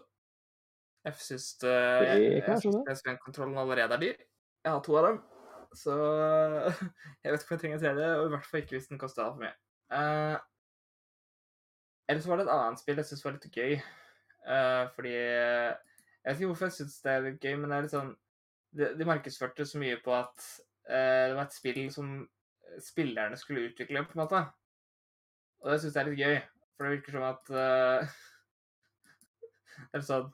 Jeg 1.04 1.18
syns 1.20 1.48
skjønne. 1.60 2.84
PSV-kontrollen 2.86 3.58
allerede 3.60 3.98
er 3.98 4.00
dyr. 4.00 4.22
Jeg 4.62 4.72
har 4.72 4.80
to 4.86 4.96
av 4.96 5.08
dem, 5.08 5.18
så 5.76 5.96
jeg 7.24 7.34
vet 7.34 7.44
ikke 7.44 7.52
om 7.52 7.56
jeg 7.56 7.62
trenger 7.64 7.76
en 7.76 7.82
tredje, 7.82 8.08
og 8.16 8.24
i 8.24 8.32
hvert 8.32 8.48
fall 8.48 8.62
ikke 8.62 8.76
hvis 8.78 8.88
den 8.92 9.02
koster 9.02 9.26
altfor 9.26 9.42
mye. 9.42 9.52
Uh, 9.92 10.38
Ellers 12.12 12.28
var 12.28 12.40
det 12.40 12.46
et 12.46 12.54
annet 12.54 12.80
spill 12.82 13.00
jeg 13.00 13.08
syns 13.08 13.24
var 13.26 13.36
litt 13.38 13.50
gøy, 13.56 13.76
Uh, 14.42 14.88
fordi 14.96 15.12
Jeg 15.14 15.76
vet 16.24 16.40
ikke 16.40 16.46
hvorfor 16.50 16.66
jeg 16.66 16.74
syns 16.74 16.96
det 17.04 17.12
er 17.12 17.20
litt 17.28 17.44
gøy, 17.46 17.52
men 17.60 17.70
det 17.70 17.76
er 17.76 17.84
litt 17.84 17.92
sånn 17.92 18.08
De, 18.74 18.88
de 18.98 19.06
markedsførte 19.06 19.62
så 19.70 19.78
mye 19.78 20.00
på 20.02 20.10
at 20.16 20.34
uh, 20.90 21.28
det 21.30 21.36
var 21.36 21.44
et 21.44 21.54
spill 21.54 21.78
som 21.94 22.08
spillerne 22.82 23.36
skulle 23.38 23.68
utvikle, 23.68 24.02
på 24.08 24.16
en 24.16 24.22
måte. 24.24 24.40
Og 25.62 25.70
det 25.70 25.76
syns 25.84 25.94
jeg 25.94 26.02
er 26.02 26.10
litt 26.10 26.22
gøy, 26.24 26.40
for 26.74 26.88
det 26.88 26.96
virker 26.96 27.14
som 27.14 27.28
at 27.28 27.52
uh, 27.54 28.18
Det 29.92 30.00
er 30.00 30.06
sånn 30.10 30.26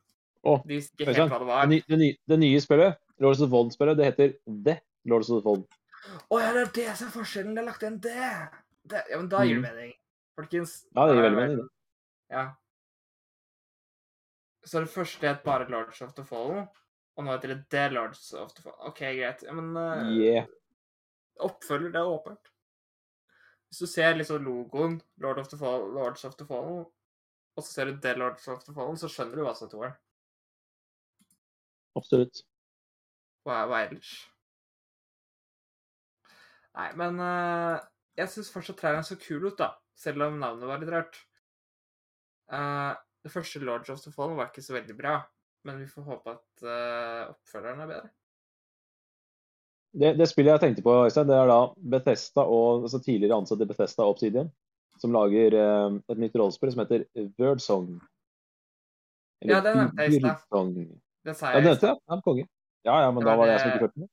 oh, 0.46 0.64
De 0.64 0.78
visste 0.78 0.96
ikke 0.96 1.10
helt 1.10 1.20
sant. 1.26 1.34
hva 1.34 1.42
det 1.42 1.50
var. 1.52 1.68
Det, 1.68 1.82
det, 1.92 2.00
nye, 2.06 2.18
det 2.32 2.40
nye 2.46 2.64
spillet, 2.64 3.00
Lords 3.20 3.44
of 3.44 3.52
Fallen-spillet, 3.52 4.00
det 4.00 4.08
heter 4.08 4.36
The 4.46 4.78
Lords 5.12 5.28
of 5.28 5.42
the 5.42 5.46
Fallen. 5.50 5.68
oh, 6.30 6.40
ja, 6.40 6.54
det 6.56 6.64
er 6.64 6.74
det 6.80 6.90
som 6.96 7.10
er 7.10 7.16
forskjellen! 7.20 7.52
Det 7.58 7.66
er 7.66 7.68
lagt 7.74 7.84
igjen 7.84 8.00
det! 8.08 8.34
det! 8.88 9.04
Ja, 9.12 9.20
men 9.20 9.28
da 9.28 9.44
gir 9.44 9.58
det 9.58 9.64
Mm. 9.66 9.68
mening. 9.68 9.96
Folkens. 10.38 10.74
Ja, 10.94 11.06
det 11.08 11.16
gir 11.16 11.24
er 11.24 11.26
veldig 11.26 11.40
mening. 11.40 11.70
Ja. 12.30 12.44
Så 14.68 14.84
det 14.84 14.92
første 14.92 15.26
het 15.26 15.42
bare 15.42 15.66
Lords 15.72 16.02
of 16.04 16.12
the 16.14 16.24
Fallen, 16.28 16.68
og 17.16 17.24
nå 17.24 17.32
heter 17.32 17.54
det 17.54 17.64
The 17.72 17.88
Lords 17.94 18.28
of 18.38 18.52
the 18.54 18.62
Fallen. 18.62 18.84
OK, 18.90 19.00
greit. 19.00 19.42
Ja, 19.42 19.56
men 19.56 19.72
uh, 19.74 20.12
Yeah. 20.14 20.46
oppfølger, 21.40 21.90
det 21.94 22.00
er 22.02 22.12
åpent. 22.12 22.52
Hvis 23.68 23.82
du 23.82 23.86
ser 23.86 24.14
liksom 24.14 24.44
logoen 24.44 25.00
Lord 25.16 25.38
of 25.38 25.48
the 25.48 25.58
Fall, 25.58 25.88
Lords 25.94 26.24
of 26.24 26.36
the 26.38 26.46
Fallen, 26.46 26.84
og 27.56 27.64
så 27.64 27.72
ser 27.72 27.84
du 27.90 28.00
The 28.00 28.14
Lords 28.14 28.48
of 28.48 28.62
the 28.64 28.74
Fallen, 28.74 28.96
så 28.96 29.10
skjønner 29.10 29.36
du 29.36 29.42
hva 29.42 29.56
som 29.58 29.66
er 29.66 29.72
toeren. 29.74 29.98
Absolutt. 31.98 32.44
Hva, 33.42 33.64
hva 33.66 33.82
ellers? 33.88 34.14
Nei, 36.78 36.92
men 37.00 37.18
uh, 37.18 37.80
jeg 38.18 38.30
syns 38.30 38.52
fortsatt 38.54 38.78
traileren 38.78 39.06
så 39.06 39.18
kul 39.18 39.48
ut, 39.48 39.58
da. 39.58 39.72
Selv 39.98 40.28
om 40.28 40.38
navnet 40.38 40.70
var 40.70 40.82
litt 40.82 40.92
rart. 40.94 41.18
Uh, 42.52 42.94
det 43.24 43.32
første 43.32 43.60
Lords 43.60 43.90
of 43.92 44.00
the 44.04 44.12
Fall 44.14 44.36
var 44.38 44.52
ikke 44.52 44.64
så 44.64 44.76
veldig 44.76 44.94
bra, 44.96 45.18
men 45.66 45.82
vi 45.82 45.88
får 45.90 46.06
håpe 46.06 46.36
at 46.36 46.64
uh, 46.64 47.32
oppfølgeren 47.32 47.82
er 47.84 47.90
bedre. 47.90 48.12
Det, 49.98 50.12
det 50.20 50.28
spillet 50.30 50.54
jeg 50.54 50.62
tenkte 50.62 50.84
på, 50.84 50.94
Øystein, 51.06 51.26
det 51.30 51.36
er 51.36 51.50
da 51.50 51.58
Bethesda 51.96 52.44
og 52.44 52.84
altså 52.86 53.00
tidligere 53.02 53.40
ansatte 53.40 53.66
Bethesda 53.66 54.04
og 54.04 54.14
Obsidian, 54.14 54.52
som 55.02 55.16
lager 55.16 55.56
uh, 55.58 55.98
et 56.12 56.22
nytt 56.22 56.38
rollespill 56.38 56.72
som 56.74 56.84
heter 56.84 57.08
Wordsong. 57.40 57.96
Ja, 59.46 59.60
det 59.62 59.74
nevnte 59.74 60.06
jeg 60.06 60.14
i 60.14 60.22
stad. 60.22 60.78
Det 61.26 61.34
sa 61.38 61.50
Ja, 61.52 61.58
jeg 61.58 61.66
det 61.66 61.74
i 61.74 61.80
stad. 61.80 61.98
Ja, 62.10 62.20
konge. 62.24 62.46
Ja, 62.86 63.00
ja, 63.04 63.10
men 63.10 63.22
Det 63.22 63.30
da 63.30 63.36
var 63.36 63.46
det 63.46 63.56
jeg 63.56 63.60
som 63.64 63.72
ikke 63.72 63.86
hørte 63.86 64.00
den. 64.00 64.10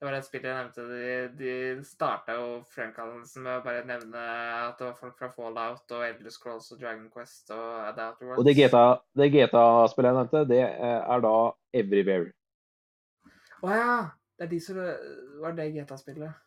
Det 0.00 0.08
var 0.08 0.14
et 0.16 0.24
spill 0.24 0.46
jeg 0.48 0.56
nevnte. 0.56 0.84
De, 0.88 1.08
de 1.36 1.54
starta 1.84 2.32
jo 2.38 2.44
fremkallelsen 2.72 3.42
med 3.44 3.58
å 3.58 3.64
bare 3.66 3.82
nevne 3.84 4.20
at 4.56 4.78
det 4.78 4.86
var 4.86 4.94
folk 4.96 5.18
fra 5.18 5.28
Fallout 5.34 5.92
og 5.92 6.04
Endless 6.06 6.38
Scrolls 6.40 6.70
og 6.72 6.80
Dragon 6.80 7.10
Quest 7.12 7.52
og 7.52 7.66
The 7.98 8.06
Outer 8.06 8.30
Worlds. 8.30 8.40
Og 8.40 8.48
det 8.48 8.54
GTA-spillet 8.56 9.34
GTA-spillet 9.34 10.08
jeg 10.08 10.16
nevnte, 10.16 10.42
det 10.48 10.60
eh, 10.64 11.02
er 11.04 11.24
da 11.26 11.34
Everywhere. 11.82 12.32
Å 13.60 13.74
ja! 13.76 13.98
Det 14.40 14.46
er 14.46 14.52
de 14.54 14.60
som 14.64 14.80
var 15.42 15.58
det 15.60 15.68
GTA-spillet. 15.74 16.40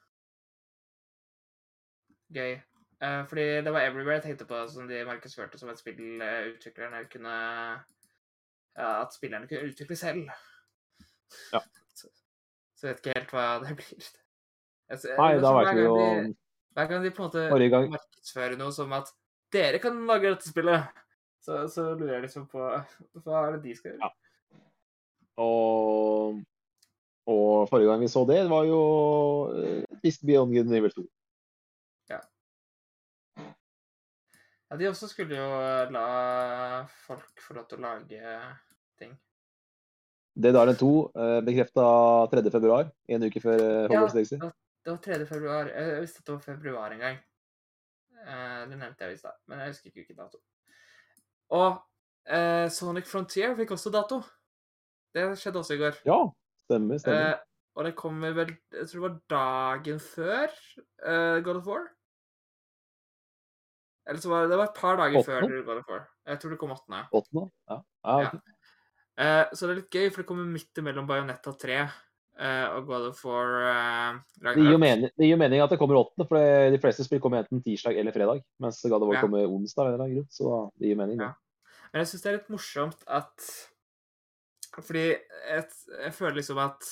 Gøy. 2.34 2.58
Eh, 3.06 3.22
fordi 3.30 3.46
det 3.68 3.76
var 3.78 3.86
Everywhere 3.86 4.18
jeg 4.18 4.26
tenkte 4.32 4.50
på, 4.50 4.64
som 4.74 4.90
de 4.90 5.04
markedsførte 5.06 5.62
som 5.62 5.70
et 5.70 5.84
spill 5.84 6.26
eh, 6.26 6.50
utviklerne 6.56 7.06
kunne 7.14 7.38
ja, 7.38 8.90
At 9.04 9.14
spillerne 9.14 9.46
kunne 9.46 9.70
utvikle 9.70 10.02
selv. 10.02 10.26
Ja. 11.54 11.62
Så, 12.84 12.90
jeg 12.90 12.98
vet 12.98 13.06
ikke 13.06 13.14
helt 13.16 13.30
hva 13.32 13.44
det 13.64 13.74
blir. 13.80 14.08
Altså, 14.92 15.14
Nei, 15.16 15.28
da 15.40 15.52
vet 15.56 15.70
vi 15.78 15.84
jo 15.86 15.94
Hver 16.76 16.90
gang 16.90 17.06
de 17.06 17.12
på 17.16 17.24
en 17.24 17.30
måte 17.30 17.68
gang 17.72 17.86
markedsfører 17.94 18.58
noe 18.60 18.74
som 18.76 18.92
at 18.98 19.14
dere 19.56 19.80
kan 19.80 20.02
lage 20.10 20.34
dette 20.34 20.50
spillet, 20.50 20.90
så, 21.40 21.62
så 21.72 21.86
lurer 21.94 22.18
jeg 22.18 22.26
liksom 22.26 22.50
på 22.52 22.60
hva 23.24 23.46
er 23.46 23.56
det 23.56 23.62
de 23.70 23.78
skal 23.78 23.94
gjøre. 23.94 24.12
Og, 25.46 26.44
og 27.32 27.48
forrige 27.72 27.88
gang 27.94 28.04
vi 28.04 28.12
så 28.12 28.26
det, 28.28 28.42
var 28.52 28.68
jo 28.68 28.84
eh, 29.56 30.12
Beyond 30.28 30.58
Good 30.58 30.76
Nivel 30.76 30.98
2. 30.98 31.08
Ja. 32.12 32.20
Ja, 33.40 34.82
de 34.82 34.92
også 34.92 35.08
skulle 35.14 35.40
jo 35.40 35.48
la 35.96 36.08
folk 37.06 37.48
få 37.48 37.56
lov 37.62 37.70
til 37.72 37.80
å 37.80 37.88
lage 37.88 38.40
ting. 39.00 39.16
Dead 40.34 40.56
Island 40.56 40.80
2 40.80 41.12
uh, 41.14 41.40
bekrefta 41.46 41.86
3. 42.32 42.52
februar, 42.52 42.90
en 43.08 43.26
uke 43.28 43.42
før 43.42 43.62
eh, 43.62 43.88
Hogwarts 43.92 44.16
Legacy. 44.18 44.40
Det 44.84 44.92
var 44.92 45.02
3. 45.06 45.26
februar. 45.30 45.70
Jeg 45.70 46.02
visste 46.02 46.24
at 46.24 46.28
det 46.28 46.34
var 46.34 46.44
februar 46.48 46.92
en 46.96 47.04
gang. 47.04 47.20
Eh, 48.24 48.62
det 48.70 48.78
nevnte 48.80 49.06
jeg 49.06 49.14
i 49.14 49.20
stad, 49.22 49.38
men 49.48 49.62
jeg 49.62 49.74
husker 49.74 49.92
ikke 49.92 50.02
hvilken 50.02 50.22
dato. 50.24 50.42
Og 51.54 51.68
eh, 52.26 52.66
Sonic 52.74 53.10
Frontier 53.12 53.54
fikk 53.60 53.76
også 53.76 53.94
dato. 53.94 54.22
Det 55.14 55.28
skjedde 55.38 55.62
også 55.62 55.78
i 55.78 55.82
går. 55.84 56.00
Ja, 56.10 56.18
stemmer. 56.66 57.02
stemmer. 57.04 57.44
Og 57.74 57.86
det 57.88 57.96
kommer 57.98 58.34
vel 58.38 58.52
Jeg 58.72 58.88
tror 58.90 59.00
det 59.00 59.06
var 59.06 59.20
dagen 59.34 60.00
før 60.00 60.52
God 61.46 61.56
of 61.58 61.68
War. 61.68 61.86
Eller 64.10 64.22
så 64.22 64.30
var 64.30 64.42
det, 64.42 64.50
det 64.52 64.58
var 64.58 64.70
et 64.70 64.78
par 64.78 64.98
dager 65.00 65.24
før 65.26 65.48
God 65.48 65.78
of 65.78 65.90
War. 65.90 66.04
Jeg 66.26 66.40
tror 66.40 66.50
det 66.50 66.60
kom 66.60 66.74
åttende. 66.74 67.06
Åttende? 67.14 67.46
Ja. 67.70 67.78
ja, 68.06 68.20
ja. 68.26 68.30
Eh, 69.20 69.44
så 69.54 69.68
det 69.68 69.74
er 69.74 69.80
litt 69.82 69.94
gøy, 69.94 70.08
for 70.10 70.24
det 70.24 70.30
kommer 70.30 70.50
midt 70.50 70.82
imellom 70.82 71.06
Bayonetta 71.10 71.54
3 71.62 71.76
eh, 71.78 72.66
og 72.74 72.88
God 72.88 73.12
of 73.12 73.20
War 73.28 73.52
eh, 73.70 74.16
Det 74.42 74.56
gir, 74.58 74.72
jo 74.74 74.80
mening, 74.82 75.12
det 75.14 75.28
gir 75.28 75.36
jo 75.36 75.42
mening 75.44 75.62
at 75.62 75.76
det 75.76 75.78
kommer 75.82 76.00
åttende, 76.02 76.26
for 76.30 76.42
de 76.74 76.82
fleste 76.82 77.06
spill 77.06 77.22
kommer 77.22 77.44
enten 77.44 77.62
tirsdag 77.66 78.00
eller 78.02 78.16
fredag. 78.16 78.42
Mens 78.64 78.82
God 78.82 79.02
of 79.02 79.12
War 79.12 79.20
Ja. 79.20 79.24
kommer 79.28 79.46
onsdag, 79.46 79.92
eller 79.92 80.02
noe, 80.02 80.26
så 80.34 80.66
det 80.82 80.90
gir 80.90 81.00
mening. 81.00 81.22
Ja. 81.22 81.34
Men 81.94 82.02
jeg 82.02 82.10
syns 82.10 82.26
det 82.26 82.32
er 82.32 82.38
litt 82.40 82.54
morsomt 82.54 83.06
at 83.06 83.50
Fordi 84.74 85.04
jeg, 85.12 85.66
jeg 86.02 86.14
føler 86.18 86.40
liksom 86.40 86.58
at 86.58 86.88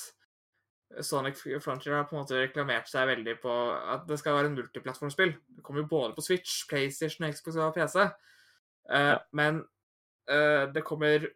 Sonic 1.02 1.40
Frontier 1.64 1.96
har 1.96 2.04
på 2.06 2.14
en 2.14 2.20
måte 2.20 2.38
reklamert 2.38 2.86
seg 2.90 3.08
veldig 3.08 3.34
på 3.42 3.52
at 3.94 4.04
det 4.06 4.18
skal 4.20 4.36
være 4.36 4.50
en 4.50 4.58
multiplattformspill. 4.58 5.32
Det 5.56 5.64
kommer 5.64 5.82
jo 5.82 5.88
både 5.90 6.14
på 6.14 6.22
Switch, 6.22 6.66
PlayStation, 6.68 7.26
Xbox 7.32 7.56
og 7.56 7.74
PC. 7.74 8.04
Uh, 8.86 9.14
Ja. 9.14 9.18
Men 9.32 9.62
uh, 10.30 10.68
det 10.70 10.84
kommer 10.84 11.26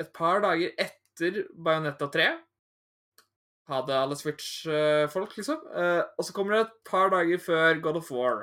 et 0.00 0.12
par 0.14 0.40
dager 0.44 0.72
etter 0.80 1.42
Bayonetta 1.52 2.08
3. 2.12 2.30
Ha 3.70 3.82
det, 3.86 3.96
alle 3.96 4.16
Switch-folk, 4.18 5.36
liksom. 5.36 5.60
Eh, 5.76 6.02
og 6.18 6.26
så 6.26 6.34
kommer 6.34 6.56
det 6.56 6.62
et 6.64 6.74
par 6.88 7.12
dager 7.12 7.42
før 7.42 7.78
God 7.84 8.00
of 8.00 8.10
War. 8.10 8.40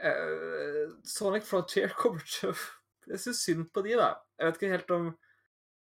Eh, 0.00 0.84
Sonic 1.04 1.44
Frontier 1.48 1.92
kommer 2.02 2.22
til 2.24 2.52
å 2.52 2.58
Jeg 3.10 3.18
syns 3.24 3.42
synd 3.42 3.66
på 3.74 3.82
de, 3.82 3.96
da. 3.98 4.14
Jeg 4.38 4.46
vet 4.46 4.60
ikke 4.60 4.74
helt 4.76 4.94
om 4.94 5.10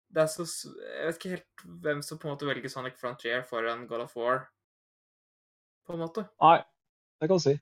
det 0.10 0.24
er 0.24 0.30
så 0.32 0.46
Jeg 0.82 1.06
vet 1.06 1.20
ikke 1.20 1.34
helt 1.36 1.66
hvem 1.86 2.00
som 2.02 2.18
på 2.18 2.26
en 2.26 2.34
måte 2.34 2.48
velger 2.50 2.72
Sonic 2.72 2.98
Frontier 2.98 3.44
foran 3.46 3.86
God 3.88 4.08
of 4.08 4.16
War, 4.18 4.48
på 5.86 5.94
en 5.94 6.02
måte. 6.02 6.26
Nei, 6.42 6.58
det 7.22 7.30
kan 7.30 7.38
du 7.38 7.46
si. 7.46 7.54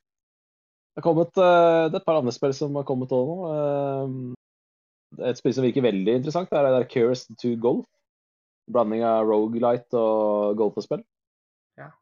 Det, 0.96 1.04
kommet, 1.04 1.36
eh, 1.36 1.90
det 1.92 1.98
er 1.98 2.00
et 2.00 2.08
par 2.08 2.22
andre 2.22 2.34
spill 2.34 2.56
som 2.56 2.80
har 2.80 2.88
kommet 2.88 3.12
òg 3.14 3.34
nå. 3.34 4.38
Eh, 5.16 5.30
et 5.30 5.40
spill 5.40 5.56
som 5.56 5.66
virker 5.66 5.86
veldig 5.86 6.18
interessant, 6.20 6.52
er 6.52 6.68
det 6.68 6.74
der 6.76 6.90
Curious 6.92 7.28
to 7.40 7.54
Golf. 7.62 7.88
Blanding 8.68 9.06
av 9.08 9.24
Rogalight 9.24 9.96
og 9.96 10.58
golfespill. 10.60 11.06
Ja. 11.80 11.94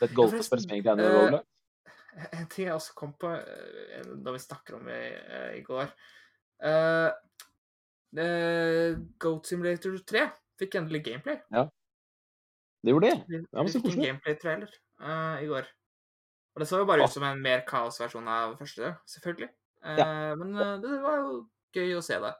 Det 0.00 0.10
et 0.10 0.16
golfespill 0.16 0.60
som 0.60 0.74
egentlig 0.74 0.92
er 0.92 0.98
en 0.98 1.04
eh, 1.06 1.18
Rogalight. 1.18 1.50
En 2.14 2.44
ting 2.46 2.68
jeg 2.68 2.74
også 2.76 2.92
kom 2.94 3.10
på 3.18 3.26
da 3.26 4.30
vi 4.30 4.38
snakker 4.38 4.76
om 4.76 4.84
det 4.86 4.98
i, 5.02 5.56
i 5.58 5.62
går 5.66 5.88
uh, 6.62 7.10
uh, 8.20 9.00
Goat 9.18 9.50
Simulator 9.50 9.96
3 10.06 10.22
fikk 10.60 10.76
endelig 10.78 11.00
gameplay. 11.08 11.40
Ja. 11.50 11.64
Det 12.84 12.94
gjorde 12.94 13.10
det. 13.10 13.40
Ja, 13.50 13.64
men 13.64 13.72
så 13.72 13.80
fikk 13.82 13.96
en 13.96 14.06
gameplay-trailer 14.06 14.70
uh, 15.02 15.42
i 15.42 15.50
går. 15.50 15.66
Og 16.54 16.62
det 16.62 16.68
så 16.70 16.78
jo 16.78 16.86
bare 16.86 17.02
ut 17.02 17.10
som 17.10 17.26
en 17.26 17.42
mer 17.42 17.64
kaosversjon 17.66 18.28
av 18.30 18.54
første, 18.60 18.94
selvfølgelig. 19.10 19.50
Ja. 19.84 20.34
Men 20.38 20.54
eh, 20.54 20.76
det 20.80 20.92
var 21.02 21.16
jo 21.18 21.32
gøy 21.74 21.96
å 21.98 22.04
se 22.04 22.18
det 22.22 22.32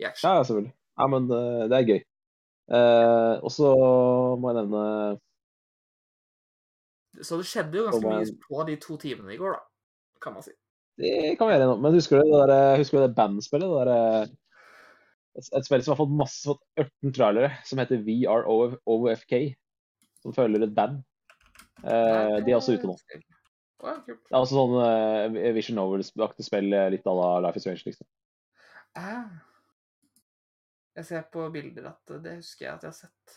i 0.00 0.04
Ja, 0.04 0.12
action. 0.12 0.30
ja, 0.30 0.44
selvfølgelig. 0.46 0.72
Ja, 1.00 1.08
men 1.12 1.28
eh, 1.36 1.64
det 1.70 1.76
er 1.78 1.88
gøy. 1.88 2.00
Eh, 2.70 3.34
og 3.42 3.50
så 3.50 3.70
må 4.38 4.52
jeg 4.52 4.60
nevne 4.60 4.82
Så 7.18 7.40
det 7.40 7.48
skjedde 7.50 7.80
jo 7.80 7.86
ganske 7.88 8.06
man... 8.06 8.20
mye 8.20 8.36
på 8.44 8.66
de 8.68 8.76
to 8.80 8.98
timene 9.02 9.34
i 9.34 9.40
går, 9.40 9.56
da, 9.56 10.20
kan 10.22 10.36
man 10.36 10.46
si. 10.46 10.54
Det 11.00 11.34
kan 11.38 11.48
vi 11.48 11.56
gjøre 11.56 11.70
nå. 11.70 11.78
Men 11.82 11.96
husker 11.96 12.20
du 12.20 12.28
det, 12.28 12.44
der, 12.52 12.76
husker 12.78 12.98
du 12.98 13.04
det 13.06 13.16
bandspillet? 13.16 13.72
Det 13.72 13.84
der, 13.88 14.34
et, 15.40 15.50
et 15.56 15.66
spill 15.66 15.84
som 15.84 15.94
har 15.94 16.00
fått 16.02 16.16
masse 16.20 16.42
fått 16.44 16.62
18 16.76 17.14
trailere, 17.16 17.50
som 17.66 17.80
heter 17.80 18.02
VROFK. 18.06 19.36
Som 20.20 20.36
følger 20.36 20.66
et 20.66 20.74
band. 20.76 21.00
Eh, 21.80 22.36
de 22.44 22.52
er 22.52 22.58
også 22.58 22.76
ute 22.76 22.88
nå. 22.90 22.96
Det 23.80 24.12
er 24.28 24.36
også 24.36 24.58
sånn 24.58 24.74
uh, 24.76 25.52
Vision 25.56 25.78
Novels-aktig 25.80 26.44
spill, 26.44 26.68
eh, 26.76 26.90
litt 26.92 27.06
à 27.08 27.14
la 27.16 27.30
Life 27.46 27.56
is 27.56 27.64
Strange, 27.64 27.86
liksom. 27.86 28.04
Ah. 28.98 29.30
Jeg 30.96 31.06
ser 31.06 31.26
på 31.32 31.46
bilder 31.54 31.92
at 31.92 32.14
det 32.24 32.36
husker 32.40 32.66
jeg 32.66 32.74
at 32.74 32.82
jeg 32.84 32.90
har 32.90 32.98
sett. 32.98 33.36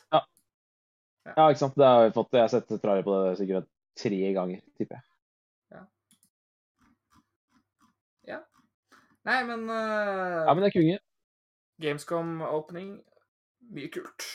Ja, 1.24 1.48
ikke 1.48 1.62
sant. 1.62 1.78
Det 1.80 1.88
har 1.88 2.04
jeg, 2.04 2.14
fått, 2.18 2.34
jeg 2.36 2.44
har 2.44 2.52
sett 2.52 2.72
trailer 2.82 3.06
på 3.06 3.16
det 3.16 3.36
sikkert 3.40 3.70
tre 4.00 4.20
ganger, 4.36 4.64
tipper 4.78 5.00
jeg. 5.00 5.06
Ja. 5.74 5.84
ja. 8.34 8.40
Nei, 9.30 9.40
men, 9.48 9.68
uh, 9.70 10.44
Ja, 10.44 10.54
men 10.54 10.66
det 10.66 10.72
er 10.72 10.78
konge. 10.80 11.00
Gamescom-opening 11.84 12.98
Mye 13.74 13.88
kult. 13.88 14.26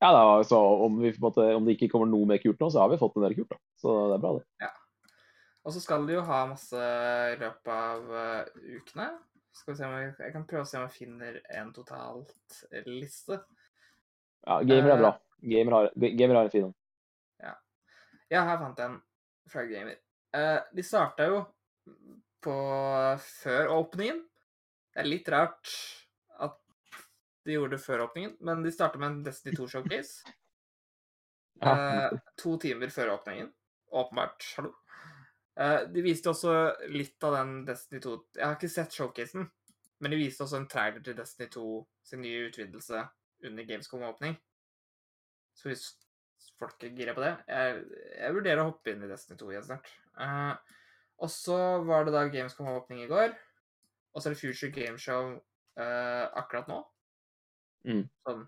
Ja, 0.00 0.10
da, 0.16 0.22
så 0.44 0.58
om, 0.86 0.98
vi, 0.98 1.12
måte, 1.22 1.44
om 1.54 1.66
det 1.66 1.76
ikke 1.76 1.90
kommer 1.92 2.08
noe 2.10 2.26
mer 2.26 2.40
kult 2.42 2.60
nå, 2.60 2.70
så 2.72 2.82
har 2.82 2.90
vi 2.90 2.98
fått 2.98 3.18
en 3.20 3.26
del 3.28 3.36
kult. 3.38 3.52
da. 3.52 3.60
Så 3.78 3.94
det 4.10 4.16
er 4.16 4.22
bra, 4.24 4.32
det. 4.40 4.70
Og 5.60 5.74
så 5.76 5.82
skal 5.84 6.06
de 6.08 6.16
jo 6.16 6.24
ha 6.24 6.38
masse 6.48 6.84
i 7.30 7.36
løpet 7.38 7.72
av 7.74 8.14
eh, 8.16 8.78
ukene. 8.80 9.10
Skal 9.60 9.74
vi 9.74 9.78
se 9.78 9.88
om 9.88 9.96
jeg, 9.98 10.12
jeg 10.18 10.34
kan 10.34 10.44
prøve 10.48 10.64
å 10.64 10.68
se 10.68 10.78
om 10.80 10.86
jeg 10.88 10.96
finner 10.96 11.40
en 11.60 11.72
totalt 11.76 12.60
liste. 12.88 13.42
Ja, 14.46 14.62
Gamer 14.64 14.94
er 14.94 15.02
bra. 15.02 15.10
Eh. 15.16 15.50
Gamer 15.50 15.76
har, 15.76 15.90
gamer 15.96 16.38
har 16.40 16.48
en 16.48 16.52
fin 16.52 16.68
en. 16.68 16.76
Ja, 18.30 18.44
her 18.46 18.60
fant 18.60 18.78
jeg 18.78 18.86
en 18.86 18.98
fra 19.50 19.64
Gamer. 19.66 19.96
Uh, 20.30 20.60
de 20.76 20.82
starta 20.86 21.26
jo 21.26 21.40
på 22.44 22.56
før 23.24 23.72
åpningen. 23.74 24.20
Det 24.94 25.02
er 25.02 25.08
litt 25.08 25.30
rart 25.32 25.72
at 26.38 26.54
de 27.46 27.56
gjorde 27.56 27.74
det 27.74 27.82
før 27.82 28.04
åpningen, 28.06 28.36
men 28.46 28.62
de 28.62 28.72
starta 28.74 29.00
med 29.02 29.10
en 29.10 29.24
Destiny 29.26 29.56
2 29.58 29.72
showcase. 29.76 30.20
Ja. 31.60 31.74
Eh, 31.76 32.14
to 32.40 32.54
timer 32.56 32.88
før 32.88 33.10
åpningen. 33.18 33.50
Åpenbart. 33.92 34.46
Hallo. 34.56 34.70
Eh, 35.60 35.80
de 35.92 36.04
viste 36.04 36.30
også 36.30 36.52
litt 36.88 37.20
av 37.26 37.36
den 37.36 37.56
Destiny 37.68 38.00
2 38.00 38.12
Jeg 38.38 38.46
har 38.46 38.54
ikke 38.56 38.72
sett 38.72 38.94
showcasen, 38.96 39.48
men 40.00 40.14
de 40.14 40.20
viste 40.20 40.44
også 40.44 40.60
en 40.60 40.68
trailer 40.70 41.02
til 41.04 41.16
Destiny 41.18 41.50
2 41.52 41.64
sin 42.10 42.22
nye 42.24 42.46
utvidelse 42.48 43.02
under 43.44 43.66
Gamescom-åpning. 43.68 44.38
Så 45.56 45.68
hvis 45.68 45.84
folk 46.60 46.84
er 46.84 46.96
gira 46.96 47.12
på 47.16 47.24
det 47.24 47.32
jeg, 47.48 47.82
jeg 48.16 48.36
vurderer 48.36 48.62
å 48.62 48.70
hoppe 48.70 48.94
inn 48.94 49.04
i 49.04 49.10
Destiny 49.10 49.36
2 49.40 49.52
igjen 49.52 49.66
snart. 49.68 49.92
Uh, 50.16 50.56
og 51.20 51.32
så 51.32 51.58
var 51.84 52.08
det 52.08 52.16
da 52.16 52.24
Gamescom-åpning 52.32 53.04
i 53.04 53.10
går. 53.10 53.36
Og 54.14 54.22
så 54.22 54.30
er 54.30 54.34
det 54.34 54.40
Future 54.40 54.72
Gameshow 54.72 55.34
uh, 55.36 56.24
akkurat 56.40 56.70
nå. 56.72 56.80
Mm. 57.84 58.06
Sånn 58.24 58.46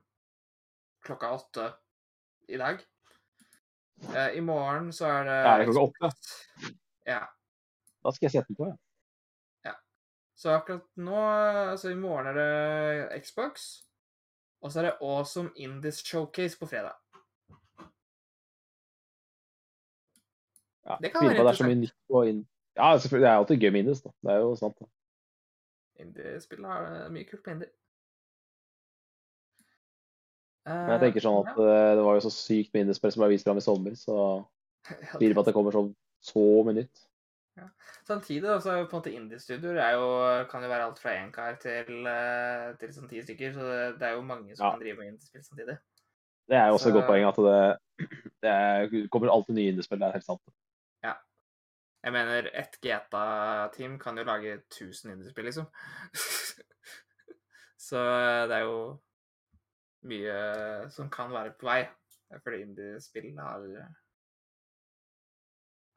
klokka 1.05 1.35
åtte 1.37 1.69
i 2.49 2.61
dag. 2.61 2.81
Uh, 4.09 4.31
I 4.33 4.41
morgen 4.45 4.89
så 4.97 5.11
er 5.13 5.29
det 5.29 5.43
Er 5.51 5.61
det 5.61 5.75
klokka 5.75 6.09
åtte. 6.09 6.73
Ja. 7.07 7.23
Da 8.03 8.13
skal 8.15 8.27
jeg 8.27 8.35
sette 8.37 8.51
den 8.51 8.59
på, 8.59 8.69
ja. 8.71 8.77
ja. 9.71 9.75
Så 10.39 10.55
akkurat 10.57 10.87
nå 10.97 11.19
Altså 11.73 11.93
i 11.93 11.99
morgen 11.99 12.27
er 12.31 12.39
det 12.39 13.23
Xbox. 13.25 13.69
Og 14.63 14.73
så 14.73 14.81
er 14.81 14.91
det 14.91 14.97
Awesome 15.03 15.51
Indies 15.57 16.03
Showcase 16.07 16.59
på 16.59 16.67
fredag. 16.67 16.95
ja. 20.87 20.97
Det 21.03 21.13
kan 21.13 21.25
være 21.25 21.39
at 21.39 21.47
det 21.47 21.53
er 21.53 21.61
så 21.61 21.67
mye 21.67 21.81
nytt 21.83 21.95
på 22.11 22.23
inn. 22.31 22.43
Ja, 22.77 22.99
selvfølgelig. 22.99 23.27
Det 23.27 23.31
er 23.31 23.37
alltid 23.37 23.61
gøy 23.61 23.71
med 23.71 23.81
Indies, 23.81 24.03
da. 24.03 24.11
Det 24.23 24.33
er 24.33 24.43
jo 24.43 24.57
sant. 24.57 24.77
da. 24.81 24.87
Indiespill 26.03 26.65
har 26.65 27.09
mye 27.13 27.29
kult 27.29 27.45
på 27.45 27.55
indie. 27.55 27.71
Men 30.67 30.93
jeg 30.95 31.03
tenker 31.03 31.25
sånn 31.25 31.41
at 31.43 31.59
ja. 31.59 31.77
det 31.99 32.05
var 32.07 32.17
jo 32.17 32.23
så 32.23 32.31
sykt 32.31 32.71
med 32.75 32.85
Indiespill 32.85 33.13
som 33.13 33.25
ble 33.25 33.33
vist 33.33 33.47
fram 33.49 33.59
i 33.59 33.65
sommer, 33.65 33.97
så 33.99 34.17
ja, 34.91 35.17
tviler 35.17 35.35
på 35.35 35.43
at 35.43 35.51
det 35.51 35.55
kommer 35.57 35.75
sånn 35.75 35.91
så 36.23 36.43
mye 36.67 36.83
nytt. 36.83 37.09
Samtidig 38.09 38.43
da, 38.49 38.57
så 38.61 38.71
er 38.73 38.79
jo 38.81 38.87
på 38.89 38.97
en 38.97 39.03
måte 39.03 39.13
indiestudioer 39.15 39.79
er 39.79 39.93
jo, 39.95 40.07
kan 40.51 40.65
jo 40.65 40.71
være 40.73 40.87
alt 40.89 40.99
fra 41.03 41.13
én 41.21 41.31
kar 41.35 41.59
til, 41.63 42.07
eh, 42.09 42.73
til 42.81 42.95
sånn 42.95 43.11
ti 43.11 43.21
stykker. 43.23 43.53
Så 43.55 43.67
det, 43.69 43.83
det 44.01 44.09
er 44.09 44.17
jo 44.17 44.25
mange 44.27 44.57
som 44.57 44.67
Ja. 44.67 44.71
kan 44.73 44.81
drive 44.83 44.99
med 44.99 45.13
indiespill 45.13 45.45
samtidig. 45.45 45.77
Det 46.49 46.59
er 46.59 46.67
jo 46.67 46.79
også 46.79 46.89
et 46.91 46.97
godt 46.97 47.07
poeng 47.07 47.27
at 47.29 47.39
det, 47.47 48.09
det 48.43 48.51
er, 48.51 49.09
kommer 49.13 49.31
alltid 49.31 49.55
nye 49.55 49.75
indiespill. 49.75 50.01
Det 50.01 50.09
er 50.09 50.17
helt 50.19 50.27
sant. 50.27 50.55
Ja. 51.05 51.13
Jeg 52.03 52.13
mener, 52.17 52.51
ett 52.59 52.81
GTA-team 52.83 53.99
kan 54.03 54.19
jo 54.19 54.25
lage 54.27 54.57
1000 54.59 55.13
indiespill, 55.13 55.45
liksom. 55.45 55.69
så 57.89 58.03
det 58.51 58.59
er 58.59 58.65
jo 58.67 58.79
mye 60.11 60.91
som 60.91 61.11
kan 61.13 61.31
være 61.31 61.55
på 61.61 61.69
vei. 61.69 61.83
Fordi 62.43 62.63
indiespill 62.65 63.37
har 63.39 63.69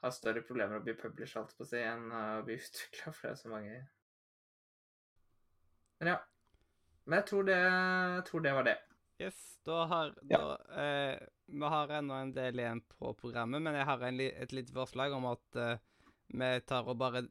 har 0.05 0.13
større 0.15 0.41
problemer 0.45 0.79
å 0.79 0.83
bli 0.85 0.93
published, 0.97 1.41
alt 1.41 1.55
på 1.57 1.67
si, 1.67 1.81
enn 1.81 2.07
å 2.13 2.41
bli 2.47 2.57
utvikla, 2.61 3.11
for 3.13 3.27
det 3.27 3.31
er 3.33 3.39
så 3.41 3.51
mange 3.53 3.77
Men 5.99 6.11
ja. 6.13 6.17
Men 7.05 7.19
jeg 7.21 7.27
tror 7.29 7.43
det, 7.47 7.57
jeg 7.61 8.23
tror 8.27 8.41
det 8.43 8.53
var 8.57 8.65
det. 8.67 8.77
Yes, 9.21 9.41
da 9.63 9.83
har 9.87 10.13
Ja. 10.29 10.39
eh, 10.75 11.19
Vi 11.47 11.69
har 11.75 11.91
ennå 11.99 12.13
en 12.17 12.31
del 12.33 12.59
igjen 12.59 12.81
på 12.97 13.13
programmet, 13.19 13.61
men 13.61 13.75
jeg 13.77 13.85
har 13.85 14.01
en, 14.03 14.19
et 14.19 14.51
lite 14.51 14.73
forslag 14.73 15.13
om 15.13 15.27
at 15.29 15.55
eh, 15.61 15.77
vi 16.33 16.49
tar 16.65 16.89
og 16.89 16.97
bare 16.97 17.21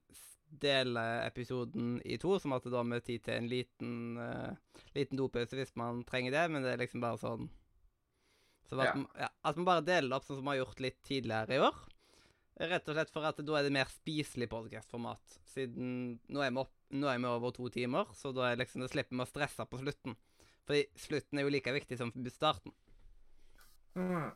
deler 0.63 1.25
episoden 1.27 1.97
i 2.07 2.17
to, 2.23 2.37
som 2.39 2.55
at 2.55 2.63
det 2.63 2.71
da 2.73 2.85
med 2.87 3.03
tid 3.05 3.25
til 3.27 3.35
en 3.35 3.49
liten, 3.51 3.95
eh, 4.23 4.79
liten 4.95 5.19
dopause 5.19 5.59
hvis 5.59 5.75
man 5.77 6.05
trenger 6.07 6.31
det, 6.31 6.45
men 6.55 6.63
det 6.63 6.73
er 6.77 6.83
liksom 6.85 7.03
bare 7.03 7.19
sånn 7.19 7.51
så 8.65 8.79
at, 8.81 8.87
Ja. 8.87 8.95
Man, 8.95 9.09
ja, 9.19 9.29
at 9.45 9.57
man 9.59 9.67
bare 9.67 9.85
deler 9.85 10.09
det 10.09 10.17
opp 10.17 10.25
sånn 10.25 10.39
som 10.39 10.47
vi 10.47 10.55
har 10.55 10.63
gjort 10.63 10.81
litt 10.81 11.03
tidligere 11.05 11.59
i 11.59 11.61
år. 11.67 11.75
Rett 12.55 12.87
og 12.87 12.95
slett 12.95 13.11
for 13.11 13.27
at 13.27 13.41
da 13.43 13.57
er 13.59 13.67
det 13.67 13.75
mer 13.75 13.89
spiselig 13.91 14.47
podkastformat. 14.53 15.39
Siden 15.51 16.21
nå 16.31 16.45
er, 16.45 16.53
vi 16.55 16.63
opp, 16.63 16.75
nå 16.95 17.09
er 17.11 17.19
vi 17.19 17.27
over 17.27 17.55
to 17.57 17.67
timer, 17.75 18.13
så 18.15 18.31
da, 18.35 18.47
er 18.51 18.61
liksom, 18.61 18.85
da 18.85 18.91
slipper 18.93 19.17
vi 19.17 19.25
å 19.25 19.27
stresse 19.27 19.67
på 19.67 19.81
slutten. 19.81 20.15
Fordi 20.65 20.85
slutten 21.03 21.41
er 21.41 21.47
jo 21.47 21.53
like 21.53 21.75
viktig 21.75 21.99
som 21.99 22.13
starten. 22.31 22.75
Mm. 23.99 24.31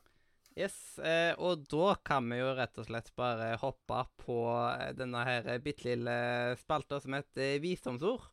Yes, 0.59 0.99
eh, 0.99 1.31
og 1.39 1.63
da 1.71 1.93
kan 2.03 2.27
vi 2.27 2.41
jo 2.41 2.51
rett 2.59 2.81
og 2.83 2.89
slett 2.89 3.13
bare 3.19 3.53
hoppe 3.63 4.01
på 4.25 4.41
eh, 4.51 4.91
denne 4.99 5.23
her 5.23 5.47
bitte 5.63 5.87
lille 5.87 6.17
spalta 6.59 6.99
som 7.05 7.15
heter 7.15 7.61
visdomsord. 7.63 8.27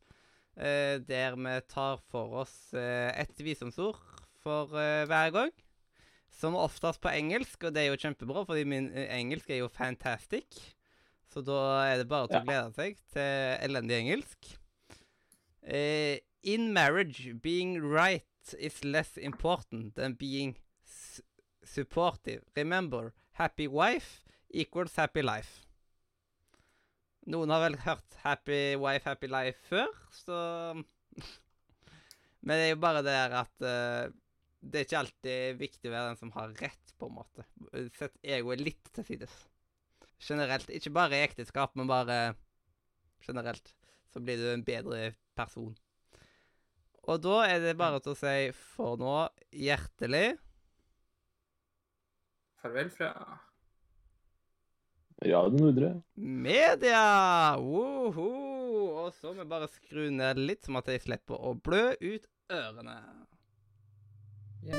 Eh, 0.55 0.97
der 1.05 1.37
vi 1.37 1.53
tar 1.69 2.01
for 2.09 2.41
oss 2.41 2.73
eh, 2.73 3.11
et 3.21 3.45
visdomsord 3.45 4.01
for 4.41 4.73
eh, 4.79 5.05
hver 5.05 5.33
gang. 5.35 5.53
Som 6.35 6.57
oftest 6.59 6.99
på 7.03 7.13
engelsk, 7.15 7.63
og 7.63 7.75
det 7.75 7.85
er 7.85 7.93
jo 7.93 7.99
kjempebra, 8.01 8.43
fordi 8.47 8.65
min 8.67 8.89
eh, 8.91 9.07
engelsk 9.15 9.49
er 9.49 9.63
jo 9.63 9.71
fantastic. 9.71 10.59
Så 11.31 11.41
da 11.43 11.59
er 11.87 12.01
det 12.01 12.09
bare 12.11 12.29
til 12.29 12.41
å 12.41 12.45
glede 12.45 12.75
seg 12.75 12.99
til 13.15 13.57
elendig 13.65 13.97
engelsk. 14.03 14.51
Uh, 15.65 16.21
in 16.43 16.69
marriage, 16.73 17.33
being 17.41 17.79
right 17.81 18.53
is 18.59 18.83
less 18.83 19.17
important 19.17 19.95
than 19.95 20.13
being 20.13 20.55
supportive. 21.63 22.43
Remember, 22.55 23.13
happy 23.33 23.67
wife 23.67 24.23
equals 24.49 24.95
happy 24.95 25.23
life. 25.25 25.65
Noen 27.25 27.49
har 27.49 27.63
vel 27.63 27.79
hørt 27.87 28.19
happy 28.21 28.75
wife, 28.77 29.09
happy 29.09 29.27
life 29.27 29.57
før, 29.69 29.89
så 30.13 30.37
Men 32.45 32.59
det 32.59 32.65
er 32.67 32.75
jo 32.75 32.81
bare 32.83 33.01
det 33.01 33.15
her 33.15 33.33
at 33.39 33.65
eh, 33.65 34.13
det 34.65 34.79
er 34.79 34.87
ikke 34.87 35.01
alltid 35.03 35.59
viktig 35.59 35.89
å 35.89 35.93
være 35.93 36.11
den 36.11 36.19
som 36.19 36.31
har 36.35 36.53
rett, 36.61 36.93
på 36.97 37.09
en 37.09 37.17
måte. 37.19 37.45
Sett 37.97 38.15
egoet 38.23 38.63
litt 38.63 38.91
til 38.95 39.05
sides. 39.07 39.33
Generelt. 40.25 40.71
Ikke 40.73 40.93
bare 40.95 41.19
i 41.19 41.25
ekteskap, 41.25 41.75
men 41.77 41.89
bare 41.89 42.35
generelt. 43.25 43.73
Så 44.13 44.21
blir 44.23 44.39
du 44.39 44.47
en 44.51 44.65
bedre 44.65 45.13
person. 45.37 45.75
Og 47.05 47.21
da 47.21 47.41
er 47.45 47.61
det 47.61 47.75
bare 47.77 48.01
til 48.01 48.15
å 48.15 48.17
si 48.17 48.49
for 48.73 48.97
nå 48.97 49.17
hjertelig 49.53 50.39
Farvel 52.63 52.89
fra 52.89 53.11
Radio 55.21 55.59
Nordre. 55.61 55.91
media! 56.17 57.03
Woho! 57.61 58.25
Og 59.05 59.13
så 59.13 59.29
må 59.29 59.43
vi 59.43 59.51
bare 59.53 59.69
skru 59.69 60.09
ned 60.09 60.41
litt, 60.41 60.65
sånn 60.65 60.79
at 60.81 60.89
jeg 60.89 61.03
slipper 61.05 61.37
å 61.37 61.53
blø 61.53 61.91
ut 62.01 62.25
ørene. 62.51 62.97
Jeg 64.65 64.73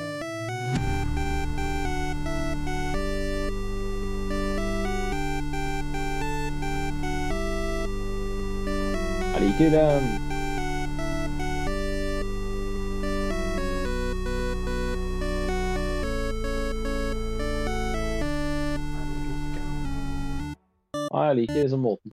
liker 9.41 9.97
um 9.97 10.27
jeg 21.27 21.37
liker 21.37 21.63
liksom 21.63 21.81
måten 21.81 22.03